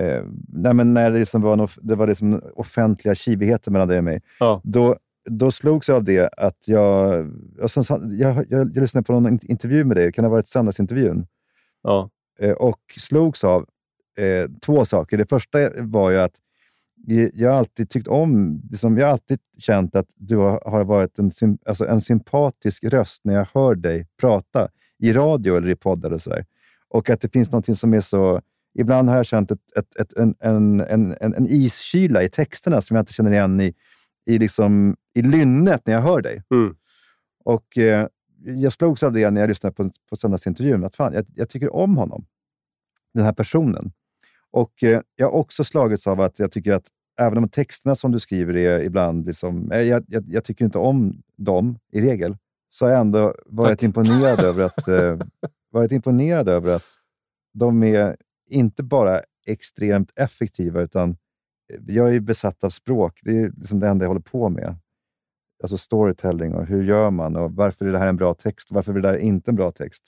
eh, 0.00 0.24
nej, 0.48 0.74
men 0.74 0.94
när 0.94 1.10
det, 1.10 1.18
liksom 1.18 1.42
var, 1.42 1.52
en, 1.52 1.68
det 1.82 1.94
var 1.94 2.06
liksom 2.06 2.42
offentliga 2.54 3.14
kivigheter 3.14 3.70
mellan 3.70 3.88
dig 3.88 3.98
och 3.98 4.04
mig, 4.04 4.22
ja. 4.40 4.60
då, 4.64 4.96
då 5.30 5.50
slogs 5.50 5.88
jag 5.88 5.96
av 5.96 6.04
det 6.04 6.30
att 6.36 6.68
jag... 6.68 7.26
Och 7.62 7.70
sen, 7.70 8.18
jag, 8.18 8.36
jag, 8.36 8.46
jag 8.48 8.76
lyssnade 8.76 9.04
på 9.04 9.12
någon 9.12 9.38
intervju 9.42 9.84
med 9.84 9.96
dig, 9.96 10.12
kan 10.12 10.22
det 10.22 10.28
ha 10.28 10.36
varit 10.36 10.48
söndagsintervjun? 10.48 11.26
Ja. 11.82 12.10
Eh, 12.40 12.52
och 12.52 12.80
slogs 12.96 13.44
av 13.44 13.66
eh, 14.18 14.50
två 14.60 14.84
saker. 14.84 15.18
Det 15.18 15.28
första 15.28 15.58
var 15.82 16.10
ju 16.10 16.18
att 16.18 16.34
jag 17.32 17.50
har 17.50 17.58
alltid 17.58 17.90
tyckt 17.90 18.08
om, 18.08 18.60
liksom, 18.70 18.98
jag 18.98 19.06
har 19.06 19.12
alltid 19.12 19.38
känt 19.58 19.96
att 19.96 20.06
du 20.16 20.36
har 20.36 20.84
varit 20.84 21.18
en, 21.18 21.30
alltså 21.64 21.86
en 21.86 22.00
sympatisk 22.00 22.84
röst 22.84 23.20
när 23.24 23.34
jag 23.34 23.46
hör 23.54 23.74
dig 23.74 24.06
prata 24.20 24.68
i 24.98 25.12
radio 25.12 25.56
eller 25.56 25.68
i 25.68 25.76
poddar 25.76 26.10
och 26.10 26.22
sådär. 26.22 26.44
Och 26.88 27.10
att 27.10 27.20
det 27.20 27.32
finns 27.32 27.52
något 27.52 27.78
som 27.78 27.94
är 27.94 28.00
så 28.00 28.40
ibland 28.74 29.08
har 29.08 29.16
jag 29.16 29.26
känt 29.26 29.50
ett, 29.50 29.76
ett, 29.76 29.96
ett, 29.96 30.12
en, 30.12 30.34
en, 30.40 30.80
en, 30.80 31.34
en 31.34 31.46
iskyla 31.48 32.22
i 32.22 32.28
texterna 32.28 32.80
som 32.80 32.94
jag 32.94 33.02
inte 33.02 33.12
känner 33.12 33.32
igen 33.32 33.60
i, 33.60 33.74
i, 34.26 34.38
liksom, 34.38 34.96
i 35.14 35.22
lynnet 35.22 35.86
när 35.86 35.94
jag 35.94 36.00
hör 36.00 36.22
dig. 36.22 36.42
Mm. 36.54 36.74
Och 37.44 37.78
eh, 37.78 38.06
Jag 38.42 38.72
slogs 38.72 39.02
av 39.02 39.12
det 39.12 39.30
när 39.30 39.40
jag 39.40 39.48
lyssnade 39.48 39.74
på, 39.74 39.90
på 40.10 40.16
söndagsintervjun, 40.16 40.84
att 40.84 40.96
fan, 40.96 41.12
jag, 41.12 41.24
jag 41.34 41.48
tycker 41.48 41.74
om 41.74 41.96
honom, 41.96 42.26
den 43.14 43.24
här 43.24 43.32
personen. 43.32 43.92
Och 44.50 44.82
eh, 44.82 45.00
Jag 45.16 45.26
har 45.26 45.32
också 45.32 45.64
slagits 45.64 46.06
av 46.06 46.20
att 46.20 46.38
jag 46.38 46.52
tycker 46.52 46.72
att 46.72 46.86
även 47.20 47.38
om 47.38 47.48
texterna 47.48 47.94
som 47.94 48.12
du 48.12 48.18
skriver 48.20 48.56
är 48.56 48.82
ibland... 48.82 49.26
Liksom, 49.26 49.72
eh, 49.72 49.80
jag, 49.80 50.04
jag, 50.08 50.24
jag 50.28 50.44
tycker 50.44 50.64
inte 50.64 50.78
om 50.78 51.22
dem 51.36 51.78
i 51.92 52.00
regel, 52.00 52.36
så 52.68 52.84
har 52.84 52.92
jag 52.92 53.00
ändå 53.00 53.34
varit 53.46 53.78
Tack. 53.78 53.82
imponerad 53.82 54.40
över 54.40 54.64
att 54.64 54.88
eh, 54.88 55.18
varit 55.70 55.92
imponerad 55.92 56.48
över 56.48 56.74
att 56.74 56.88
de 57.52 57.82
är 57.82 58.16
inte 58.50 58.82
bara 58.82 59.20
extremt 59.46 60.12
effektiva, 60.18 60.80
utan 60.80 61.16
jag 61.86 62.08
är 62.08 62.12
ju 62.12 62.20
besatt 62.20 62.64
av 62.64 62.70
språk. 62.70 63.20
Det 63.22 63.38
är 63.38 63.52
liksom 63.56 63.80
det 63.80 63.88
enda 63.88 64.04
jag 64.04 64.10
håller 64.10 64.20
på 64.20 64.48
med. 64.48 64.76
Alltså 65.62 65.78
storytelling 65.78 66.54
och 66.54 66.66
hur 66.66 66.82
gör 66.84 67.10
man 67.10 67.36
och 67.36 67.52
varför 67.52 67.84
är 67.86 67.92
det 67.92 67.98
här 67.98 68.06
en 68.06 68.16
bra 68.16 68.34
text 68.34 68.70
och 68.70 68.74
varför 68.74 68.92
är 68.92 69.00
det 69.00 69.08
där 69.12 69.16
inte 69.16 69.50
en 69.50 69.54
bra 69.56 69.70
text. 69.72 70.02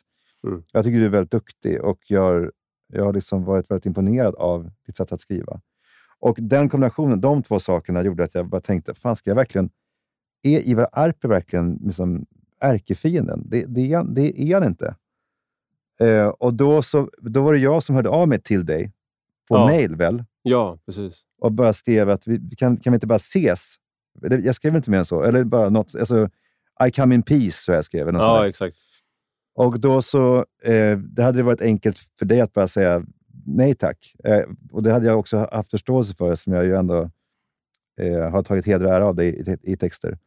Mm. 0.47 0.63
Jag 0.73 0.85
tycker 0.85 0.99
du 0.99 1.05
är 1.05 1.11
väldigt 1.11 1.31
duktig 1.31 1.81
och 1.83 1.99
jag, 2.07 2.21
har- 2.23 2.53
jag 2.93 3.05
har 3.05 3.13
liksom 3.13 3.45
varit 3.45 3.71
väldigt 3.71 3.87
imponerad 3.87 4.35
av 4.35 4.71
ditt 4.87 4.97
sätt 4.97 5.13
att 5.13 5.21
skriva. 5.21 5.61
Och 6.19 6.37
den 6.41 6.69
kombinationen, 6.69 7.21
de 7.21 7.43
två 7.43 7.61
sakerna 7.61 8.03
gjorde 8.03 8.25
att 8.25 8.35
jag 8.35 8.49
bara 8.49 8.61
tänkte, 8.61 8.95
fan 8.95 9.17
ska 9.17 9.31
jag 9.31 9.35
verkligen... 9.35 9.71
Är 10.43 10.69
Ivar 10.69 10.89
Arpi 10.93 11.29
verkligen 11.29 11.79
liksom 11.83 12.27
ärkefienden? 12.61 13.43
Det, 13.51 13.65
det, 13.69 14.03
det 14.15 14.41
är 14.41 14.55
han 14.55 14.65
inte. 14.65 14.97
Eh, 16.01 16.27
och 16.27 16.55
då, 16.55 16.83
så, 16.83 17.09
då 17.23 17.43
var 17.43 17.53
det 17.53 17.59
jag 17.59 17.83
som 17.83 17.95
hörde 17.95 18.09
av 18.09 18.29
mig 18.29 18.41
till 18.41 18.67
dig 18.67 18.93
på 19.49 19.57
Ja. 19.57 19.67
mail 19.67 19.97
väl? 19.97 20.25
Ja, 20.43 20.79
precis. 20.87 21.21
och 21.41 21.53
bara 21.53 21.73
skrev 21.73 22.11
att 22.11 22.27
vi 22.27 22.41
kan, 22.57 22.77
kan 22.77 22.93
vi 22.93 22.95
inte 22.97 23.07
bara 23.07 23.17
ses? 23.17 23.75
Jag 24.21 24.55
skrev 24.55 24.77
inte 24.77 24.91
mer 24.91 24.99
än 24.99 25.05
så. 25.05 25.23
Eller 25.23 25.45
bara 25.45 25.69
något, 25.69 25.95
alltså, 25.95 26.29
I 26.87 26.91
come 26.91 27.15
in 27.15 27.23
peace, 27.23 27.53
så 27.65 27.73
jag 27.73 27.85
skrev. 27.85 28.07
något 28.07 28.23
Ja, 28.23 28.49
exakt. 28.49 28.77
Och 29.55 29.81
då 29.81 30.03
så, 30.03 30.37
eh, 30.63 30.99
det 30.99 31.23
hade 31.23 31.39
det 31.39 31.43
varit 31.43 31.61
enkelt 31.61 31.99
för 32.19 32.27
dig 32.27 32.41
att 32.41 32.53
bara 32.53 32.69
säga 32.69 33.05
nej 33.47 33.75
tack. 33.75 34.15
Eh, 34.25 34.43
och 34.71 34.83
det 34.83 34.93
hade 34.93 35.07
jag 35.07 35.19
också 35.19 35.49
haft 35.53 35.71
förståelse 35.71 36.15
för, 36.15 36.35
som 36.35 36.53
jag 36.53 36.65
ju 36.65 36.75
ändå 36.75 37.11
eh, 38.01 38.31
har 38.31 38.43
tagit 38.43 38.67
heder 38.67 38.87
och 38.87 38.93
ära 38.93 39.07
av 39.07 39.15
dig 39.15 39.41
i, 39.41 39.45
te- 39.45 39.59
i 39.63 39.77
texter. 39.77 40.19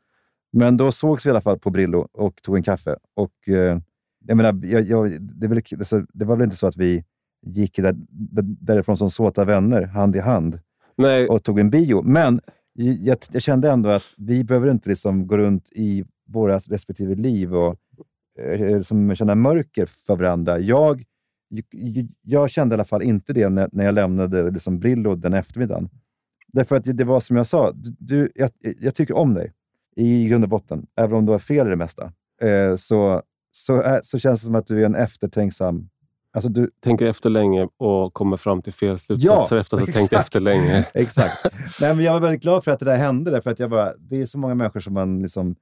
Men 0.53 0.77
då 0.77 0.91
sågs 0.91 1.25
vi 1.25 1.27
i 1.27 1.31
alla 1.31 1.41
fall 1.41 1.59
på 1.59 1.69
Brillo 1.69 2.07
och 2.13 2.41
tog 2.41 2.55
en 2.57 2.63
kaffe. 2.63 2.95
Och 3.15 3.49
eh, 3.49 3.79
jag 4.25 4.37
menar, 4.37 4.65
jag, 4.65 4.81
jag, 4.81 5.21
det, 5.21 5.47
väl, 5.47 5.61
alltså, 5.79 6.05
det 6.13 6.25
var 6.25 6.35
väl 6.35 6.43
inte 6.43 6.55
så 6.55 6.67
att 6.67 6.77
vi 6.77 7.03
gick 7.45 7.77
där, 7.77 7.95
därifrån 8.59 8.97
som 8.97 9.11
såta 9.11 9.45
vänner, 9.45 9.81
hand 9.81 10.15
i 10.15 10.19
hand, 10.19 10.59
Nej, 10.97 11.27
och 11.27 11.43
tog 11.43 11.59
en 11.59 11.69
bio. 11.69 12.01
Men 12.01 12.41
jag, 12.75 13.17
jag 13.31 13.41
kände 13.41 13.71
ändå 13.71 13.89
att 13.89 14.13
vi 14.17 14.43
behöver 14.43 14.71
inte 14.71 14.89
liksom 14.89 15.27
gå 15.27 15.37
runt 15.37 15.69
i 15.71 16.05
våra 16.27 16.57
respektive 16.57 17.15
liv 17.15 17.55
och 17.55 17.75
eh, 18.39 18.61
eh 18.61 18.81
som 18.81 19.15
känna 19.15 19.35
mörker 19.35 19.85
för 19.85 20.15
varandra. 20.15 20.59
Jag, 20.59 21.03
jag, 22.21 22.49
kände 22.49 22.73
i 22.73 22.75
alla 22.75 22.85
fall 22.85 23.01
inte 23.01 23.33
det 23.33 23.49
när, 23.49 23.69
när 23.71 23.85
jag 23.85 23.95
lämnade 23.95 24.51
liksom 24.51 24.79
Brillo 24.79 25.15
den 25.15 25.33
eftermiddagen. 25.33 25.89
Därför 26.47 26.75
att 26.75 26.83
det, 26.83 26.93
det 26.93 27.03
var 27.03 27.19
som 27.19 27.35
jag 27.35 27.47
sa, 27.47 27.71
du, 27.99 28.31
jag, 28.35 28.49
jag 28.79 28.95
tycker 28.95 29.17
om 29.17 29.33
dig 29.33 29.53
i 29.95 30.27
grund 30.27 30.43
och 30.43 30.49
botten, 30.49 30.85
även 30.95 31.17
om 31.17 31.25
du 31.25 31.31
har 31.31 31.39
fel 31.39 31.67
i 31.67 31.69
det 31.69 31.75
mesta. 31.75 32.11
Eh, 32.41 32.75
så, 32.75 33.21
så, 33.51 33.81
eh, 33.81 33.99
så 34.03 34.19
känns 34.19 34.41
det 34.41 34.45
som 34.45 34.55
att 34.55 34.67
du 34.67 34.81
är 34.81 34.85
en 34.85 34.95
eftertänksam... 34.95 35.89
Alltså 36.35 36.49
du, 36.49 36.69
tänker 36.83 37.05
efter 37.05 37.29
länge 37.29 37.67
och 37.77 38.13
kommer 38.13 38.37
fram 38.37 38.61
till 38.61 38.73
fel 38.73 38.99
slutsatser 38.99 39.55
Ja, 39.55 39.61
efter 39.61 39.77
att 39.77 39.87
ha 39.87 39.93
tänkt 39.93 40.13
efter 40.13 40.39
länge. 40.39 40.85
Exakt. 40.93 41.45
Nej, 41.81 41.95
men 41.95 42.05
jag 42.05 42.13
var 42.13 42.19
väldigt 42.19 42.41
glad 42.41 42.63
för 42.63 42.71
att 42.71 42.79
det 42.79 42.85
där 42.85 42.97
hände, 42.97 43.31
därför 43.31 43.51
att 43.51 43.59
jag 43.59 43.69
bara, 43.69 43.93
det 43.97 44.21
är 44.21 44.25
så 44.25 44.37
många 44.37 44.55
människor 44.55 44.79
som 44.79 44.93
man 44.93 45.21
liksom, 45.21 45.55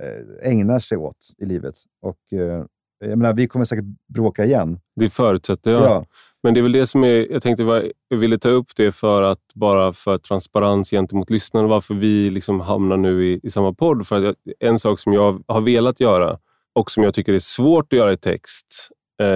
eh, 0.00 0.50
ägnar 0.50 0.78
sig 0.78 0.98
åt 0.98 1.16
i 1.38 1.44
livet. 1.44 1.74
Och, 2.02 2.38
eh, 2.38 2.64
jag 3.04 3.18
menar, 3.18 3.34
vi 3.34 3.48
kommer 3.48 3.64
säkert 3.64 3.84
bråka 4.14 4.44
igen. 4.44 4.80
Det 4.96 5.10
förutsätter 5.10 5.70
jag. 5.70 5.82
Ja. 5.82 6.04
Men 6.42 6.54
det 6.54 6.60
är 6.60 6.62
väl 6.62 6.72
det 6.72 6.86
som 6.86 7.04
är, 7.04 7.32
jag 7.32 7.42
tänkte 7.42 7.92
jag 8.08 8.16
ville 8.18 8.38
ta 8.38 8.48
upp 8.48 8.76
det 8.76 8.92
för 8.92 9.22
att 9.22 9.54
bara 9.54 9.92
för 9.92 10.18
transparens 10.18 10.90
gentemot 10.90 11.30
lyssnarna, 11.30 11.68
varför 11.68 11.94
vi 11.94 12.30
liksom 12.30 12.60
hamnar 12.60 12.96
nu 12.96 13.26
i, 13.26 13.40
i 13.42 13.50
samma 13.50 13.72
podd. 13.72 14.06
För 14.06 14.16
att 14.16 14.22
jag, 14.22 14.34
en 14.60 14.78
sak 14.78 15.00
som 15.00 15.12
jag 15.12 15.42
har 15.48 15.60
velat 15.60 16.00
göra 16.00 16.38
och 16.72 16.90
som 16.90 17.02
jag 17.02 17.14
tycker 17.14 17.32
är 17.32 17.38
svårt 17.38 17.92
att 17.92 17.96
göra 17.96 18.12
i 18.12 18.16
text, 18.16 18.88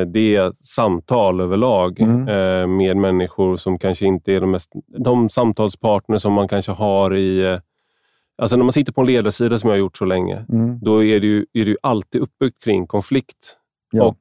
det 0.07 0.37
är 0.37 0.53
samtal 0.63 1.41
överlag 1.41 2.01
Mm. 2.01 2.29
eh, 2.29 2.67
med 2.67 2.97
människor 2.97 3.57
som 3.57 3.79
kanske 3.79 4.07
inte 4.07 4.33
är 4.33 4.41
de 4.41 4.51
mest, 4.51 4.73
de 4.99 5.29
samtalspartner 5.29 6.19
som 6.19 6.33
man 6.33 6.49
kanske 6.49 6.73
har 6.73 7.15
i, 7.17 7.45
eh, 7.53 7.59
alltså 8.43 8.57
när 8.57 8.65
man 8.65 8.73
sitter 8.73 8.93
på 8.93 9.01
en 9.01 9.07
ledarsida 9.07 9.59
som 9.59 9.71
jag 9.71 9.75
har 9.75 9.79
gjort 9.81 9.97
så 9.97 10.05
länge, 10.05 10.45
Mm. 10.53 10.79
då 10.83 11.05
är 11.05 11.21
det 11.21 11.27
ju, 11.27 11.41
är 11.53 11.65
det 11.65 11.71
ju 11.71 11.77
alltid 11.83 12.21
uppbyggt 12.21 12.65
kring 12.65 12.87
konflikt. 12.87 13.57
Ja. 13.91 14.05
Och 14.05 14.19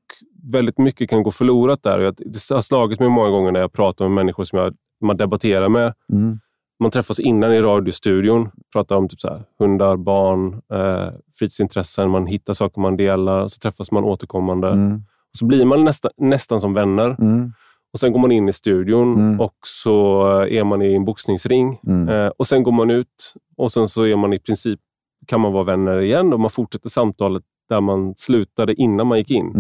väldigt 0.52 0.78
mycket 0.78 1.10
kan 1.10 1.24
gå 1.24 1.32
förlorat 1.32 1.84
där. 1.84 2.00
Jag- 2.00 2.16
Det 2.16 2.50
har 2.54 2.62
slagit 2.62 3.00
mig 3.00 3.10
många 3.10 3.30
gånger 3.30 3.52
när 3.52 3.60
jag 3.60 3.74
pratar 3.74 4.06
med 4.06 4.12
människor 4.12 4.44
som 4.44 4.60
jag, 4.60 4.74
man 5.02 5.18
debatterar 5.18 5.70
med. 5.70 5.94
Mm. 6.14 6.40
Man 6.80 6.92
träffas 6.92 7.20
innan 7.20 7.54
i 7.54 7.62
radiostudion, 7.62 8.50
pratar 8.74 8.96
om 8.96 9.10
typ 9.10 9.20
så 9.20 9.28
här, 9.30 9.44
hundar, 9.60 9.98
barn, 9.98 10.54
eh, 10.74 11.10
fritidsintressen, 11.40 12.10
man 12.10 12.28
hittar 12.28 12.54
saker 12.54 12.82
man 12.82 12.98
delar, 12.98 13.42
och 13.44 13.52
så 13.52 13.60
träffas 13.60 13.92
man 13.92 14.04
återkommande. 14.04 14.68
Mm. 14.70 15.02
Så 15.38 15.46
blir 15.46 15.66
man 15.66 15.84
nästa, 15.84 16.10
nästan 16.18 16.60
som 16.62 16.74
vänner. 16.74 17.16
Mm. 17.20 17.52
Och 17.94 18.00
Sen 18.00 18.12
går 18.12 18.20
man 18.20 18.32
in 18.32 18.50
i 18.50 18.54
studion 18.54 19.16
Mm. 19.16 19.40
och 19.40 19.56
så 19.66 20.24
är 20.42 20.64
man 20.64 20.82
i 20.82 20.94
en 20.94 21.06
boxningsring. 21.06 21.80
Mm. 21.88 22.10
Eh, 22.10 22.28
och 22.38 22.48
Sen 22.48 22.64
går 22.64 22.72
man 22.72 22.90
ut 22.92 23.34
och 23.58 23.72
sen 23.72 23.88
så 23.88 24.04
är 24.04 24.16
man 24.16 24.34
i 24.34 24.40
princip, 24.40 24.80
kan 25.28 25.42
man 25.42 25.54
vara 25.54 25.64
vänner 25.64 26.00
igen 26.02 26.34
och 26.34 26.40
man 26.40 26.50
fortsätter 26.52 26.90
samtalet 26.90 27.44
där 27.70 27.82
man 27.82 28.16
slutade 28.18 28.74
innan 28.74 29.08
man 29.08 29.18
gick 29.18 29.32
in. 29.32 29.52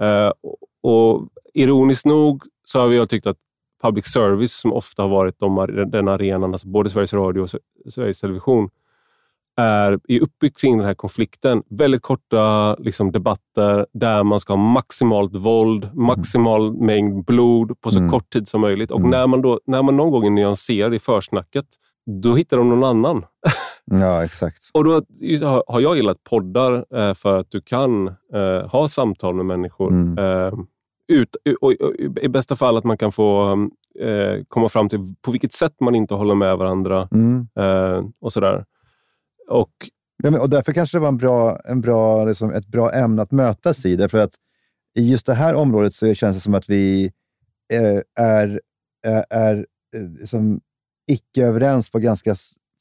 Eh, 0.00 0.32
och, 0.82 1.28
Ironiskt 1.56 2.06
nog 2.06 2.42
så 2.64 2.80
har 2.80 2.92
jag 2.92 3.08
tyckt 3.08 3.26
att 3.26 3.36
public 3.82 4.06
service, 4.06 4.52
som 4.60 4.72
ofta 4.72 5.02
har 5.02 5.08
varit 5.08 5.38
de, 5.38 5.66
den 5.90 6.08
arenan, 6.08 6.52
alltså 6.52 6.68
både 6.68 6.90
Sveriges 6.90 7.12
Radio 7.12 7.40
och 7.40 7.46
Sve- 7.48 7.58
Sveriges 7.88 8.20
Television, 8.20 8.68
är, 9.56 9.98
är 10.08 10.20
uppbyggt 10.20 10.60
kring 10.60 10.78
den 10.78 10.86
här 10.86 10.94
konflikten. 10.94 11.62
Väldigt 11.70 12.02
korta 12.02 12.74
liksom, 12.78 13.12
debatter 13.12 13.86
där 13.92 14.22
man 14.22 14.40
ska 14.40 14.52
ha 14.52 14.58
maximalt 14.62 15.34
våld, 15.34 15.90
maximal 15.94 16.72
mängd 16.76 17.24
blod 17.24 17.80
på 17.80 17.90
så 17.90 17.98
Mm. 17.98 18.10
kort 18.10 18.30
tid 18.30 18.48
som 18.48 18.60
möjligt. 18.60 18.90
Och 18.90 18.98
Mm. 18.98 19.10
när, 19.10 19.26
man 19.26 19.42
då, 19.42 19.60
när 19.66 19.82
man 19.82 19.96
någon 19.96 20.10
gång 20.10 20.26
är 20.26 20.30
nyanserad 20.30 20.94
i 20.94 20.98
försnacket, 20.98 21.66
då 22.22 22.34
hittar 22.34 22.56
de 22.56 22.68
någon 22.68 22.84
annan. 22.84 23.24
Ja, 23.90 24.24
exakt. 24.24 24.58
Och 24.74 24.84
då 24.84 24.90
har- 25.46 25.80
jag 25.80 25.96
gillat 25.96 26.24
poddar 26.30 26.84
eh, 26.96 27.14
för 27.14 27.38
att 27.38 27.50
du 27.50 27.60
kan 27.60 28.06
eh, 28.08 28.68
ha 28.72 28.88
samtal 28.88 29.34
med 29.34 29.46
människor. 29.46 29.90
Mm. 29.92 30.18
Eh, 30.18 30.52
ut, 31.12 31.36
och, 31.60 31.72
I 32.22 32.28
bästa 32.28 32.56
fall 32.56 32.76
att 32.76 32.84
man 32.84 32.98
kan 32.98 33.12
få 33.12 33.56
komma 34.48 34.68
fram 34.68 34.88
till 34.88 35.14
på 35.24 35.30
vilket 35.30 35.52
sätt 35.52 35.72
man 35.80 35.94
inte 35.94 36.14
håller 36.14 36.34
med 36.34 36.58
varandra. 36.58 37.08
Mm. 37.12 37.46
Och 38.20 38.32
sådär. 38.32 38.64
Och 39.48 39.90
Ja, 40.22 40.30
men, 40.30 40.40
och 40.40 40.50
därför 40.50 40.72
kanske 40.72 40.96
det 40.96 41.00
var 41.00 41.08
en 41.08 41.16
bra, 41.16 41.60
en 41.64 41.80
bra, 41.80 42.24
liksom, 42.24 42.50
ett 42.52 42.66
bra 42.66 42.92
ämne 42.92 43.22
att 43.22 43.30
mötas 43.30 43.86
i. 43.86 43.96
Därför 43.96 44.18
att 44.18 44.34
i 44.96 45.10
just 45.10 45.26
det 45.26 45.34
här 45.34 45.54
området 45.54 45.94
så 45.94 46.14
känns 46.14 46.36
det 46.36 46.40
som 46.40 46.54
att 46.54 46.68
vi 46.70 47.12
eh, 47.72 48.00
är, 48.24 48.60
är, 49.06 49.26
är 49.30 49.66
eh, 49.96 50.24
som 50.26 50.60
icke 51.06 51.46
överens 51.46 51.90
på 51.90 51.98
ganska 51.98 52.34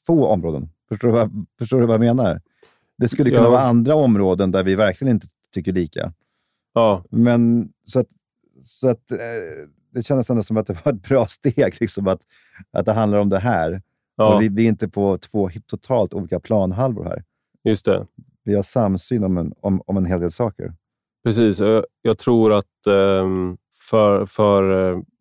få 0.07 0.25
områden. 0.27 0.69
Förstår 0.89 1.07
du 1.07 1.13
vad, 1.13 1.45
förstår 1.59 1.79
du 1.81 1.85
vad 1.87 1.93
jag 1.93 1.99
menar? 2.15 2.41
Det 2.97 3.09
skulle 3.09 3.29
kunna 3.29 3.43
Ja. 3.43 3.49
vara 3.49 3.61
andra 3.61 3.95
områden 3.95 4.51
där 4.51 4.63
vi 4.63 4.75
verkligen 4.75 5.11
inte 5.13 5.27
tycker 5.53 5.73
lika. 5.73 6.13
ja, 6.73 7.03
Men 7.09 7.69
så 7.85 7.99
att, 7.99 8.07
så 8.61 8.89
att 8.89 9.11
eh, 9.11 9.17
det 9.93 10.03
kändes 10.03 10.29
ändå 10.29 10.43
som 10.43 10.57
att 10.57 10.67
det 10.67 10.85
var 10.85 10.93
ett 10.93 11.01
bra 11.07 11.27
steg, 11.29 11.77
liksom, 11.81 12.07
att, 12.07 12.21
att 12.71 12.85
det 12.85 12.93
handlar 12.93 13.17
om 13.17 13.29
det 13.29 13.39
här. 13.39 13.81
Ja 14.15 14.37
vi, 14.37 14.49
vi 14.49 14.63
är 14.63 14.69
inte 14.69 14.89
på 14.89 15.17
två 15.17 15.49
totalt 15.67 16.13
olika 16.13 16.39
planhalvor 16.39 17.03
här. 17.03 17.23
just 17.63 17.85
det. 17.85 18.07
Vi 18.43 18.55
har 18.55 18.63
samsyn 18.63 19.23
om 19.23 19.37
en, 19.37 19.53
om, 19.59 19.81
om 19.85 19.97
en 19.97 20.05
hel 20.05 20.19
del 20.19 20.31
saker. 20.31 20.73
Precis. 21.23 21.59
Jag, 21.59 21.85
jag 22.01 22.17
tror 22.17 22.53
att 22.53 22.87
ehm, 22.87 23.57
för, 23.89 24.25
för, 24.25 24.63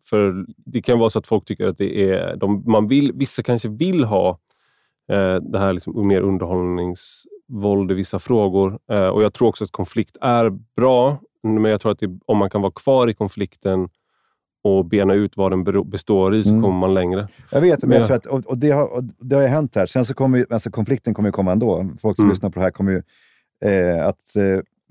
för 0.09 0.45
det 0.57 0.81
kan 0.81 0.99
vara 0.99 1.09
så 1.09 1.19
att 1.19 1.27
folk 1.27 1.45
tycker 1.45 1.67
att 1.67 1.77
det 1.77 2.11
är... 2.11 2.35
De, 2.35 2.63
man 2.65 2.87
vill, 2.87 3.11
vissa 3.13 3.43
kanske 3.43 3.69
vill 3.69 4.03
ha 4.03 4.29
eh, 5.11 5.35
det 5.35 5.59
här 5.59 5.73
liksom 5.73 6.07
mer 6.07 6.21
underhållningsvåld 6.21 7.91
i 7.91 7.93
vissa 7.93 8.19
frågor. 8.19 8.79
Eh, 8.91 9.07
och 9.07 9.23
Jag 9.23 9.33
tror 9.33 9.47
också 9.47 9.63
att 9.63 9.71
konflikt 9.71 10.17
är 10.21 10.49
bra, 10.75 11.17
men 11.43 11.63
jag 11.65 11.81
tror 11.81 11.91
att 11.91 11.99
det, 11.99 12.19
om 12.25 12.37
man 12.37 12.49
kan 12.49 12.61
vara 12.61 12.71
kvar 12.71 13.07
i 13.07 13.13
konflikten 13.13 13.89
och 14.63 14.85
bena 14.85 15.13
ut 15.13 15.37
vad 15.37 15.51
den 15.51 15.89
består 15.89 16.35
i, 16.35 16.43
så 16.43 16.49
Mm. 16.49 16.61
kommer 16.63 16.79
man 16.79 16.93
längre. 16.93 17.27
Jag 17.51 17.61
vet, 17.61 17.83
men 17.83 17.91
Ja. 17.91 17.97
jag 17.97 18.07
tror 18.07 18.17
att, 18.17 18.25
och, 18.25 18.45
och, 18.45 18.57
det 18.57 18.69
har, 18.71 18.93
och 18.97 19.03
det 19.03 19.35
har 19.35 19.41
ju 19.41 19.47
hänt 19.47 19.75
här. 19.75 19.85
Sen 19.85 20.05
så 20.05 20.13
kommer 20.13 20.37
ju, 20.37 20.45
alltså 20.49 20.71
konflikten 20.71 21.13
kommer 21.13 21.27
ju 21.29 21.33
komma 21.33 21.51
ändå. 21.51 21.89
Folk 22.01 22.15
som 22.15 22.23
Mm. 22.23 22.29
lyssnar 22.33 22.49
på 22.49 22.59
det 22.59 22.63
här 22.63 22.71
kommer 22.71 22.91
ju 22.91 23.01
eh, 23.69 24.07
att 24.07 24.35
eh, 24.35 24.43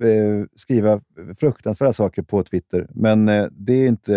eh, 0.09 0.45
skriva 0.57 1.01
fruktansvärda 1.41 1.93
saker 1.93 2.23
på 2.23 2.43
Twitter. 2.43 2.87
Men 2.91 3.29
eh, 3.29 3.45
det 3.51 3.73
är 3.73 3.89
inte... 3.89 4.17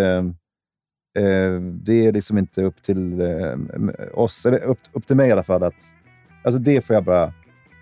eh, 1.18 1.60
det 1.60 2.06
är 2.06 2.12
liksom 2.12 2.38
inte 2.38 2.62
upp 2.62 2.82
till 2.82 3.20
eh, 3.20 3.56
oss, 4.14 4.46
eller 4.46 4.64
upp, 4.64 4.78
upp 4.92 5.06
till 5.06 5.16
mig 5.16 5.28
i 5.28 5.32
alla 5.32 5.42
fall. 5.42 5.62
Att, 5.62 5.74
alltså 6.44 6.58
det 6.58 6.80
får 6.84 6.94
jag 6.94 7.04
bara 7.04 7.32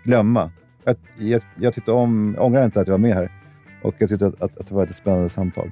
glömma. 0.03 0.51
Jag, 0.83 0.95
jag, 1.19 1.41
jag 1.59 1.73
tyckte 1.73 1.91
om, 1.91 2.35
ångrar 2.39 2.65
inte 2.65 2.81
att 2.81 2.87
jag 2.87 2.93
var 2.93 2.99
med 2.99 3.13
här 3.15 3.29
och 3.83 3.95
jag 3.97 4.09
tyckte 4.09 4.25
att, 4.27 4.41
att, 4.41 4.57
att 4.57 4.67
det 4.67 4.75
var 4.75 4.83
ett 4.83 4.95
spännande 4.95 5.29
samtal. 5.29 5.71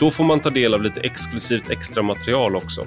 Då 0.00 0.10
får 0.10 0.24
man 0.24 0.40
ta 0.40 0.50
del 0.50 0.74
av 0.74 0.82
lite 0.82 1.00
exklusivt 1.00 1.70
extra 1.70 2.02
material 2.02 2.56
också. 2.56 2.84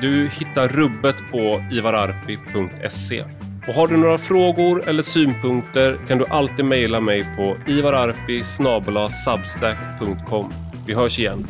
Du 0.00 0.28
hittar 0.28 0.68
rubbet 0.68 1.16
på 1.30 1.64
ivararpi.se. 1.72 3.24
Och 3.68 3.74
har 3.74 3.86
du 3.86 3.96
några 3.96 4.18
frågor 4.18 4.88
eller 4.88 5.02
synpunkter 5.02 5.98
kan 6.08 6.18
du 6.18 6.26
alltid 6.26 6.64
mejla 6.64 7.00
mig 7.00 7.26
på 7.36 7.56
ivararpi 7.66 8.44
substack.com. 8.44 10.52
Vi 10.86 10.94
hörs 10.94 11.18
igen. 11.18 11.46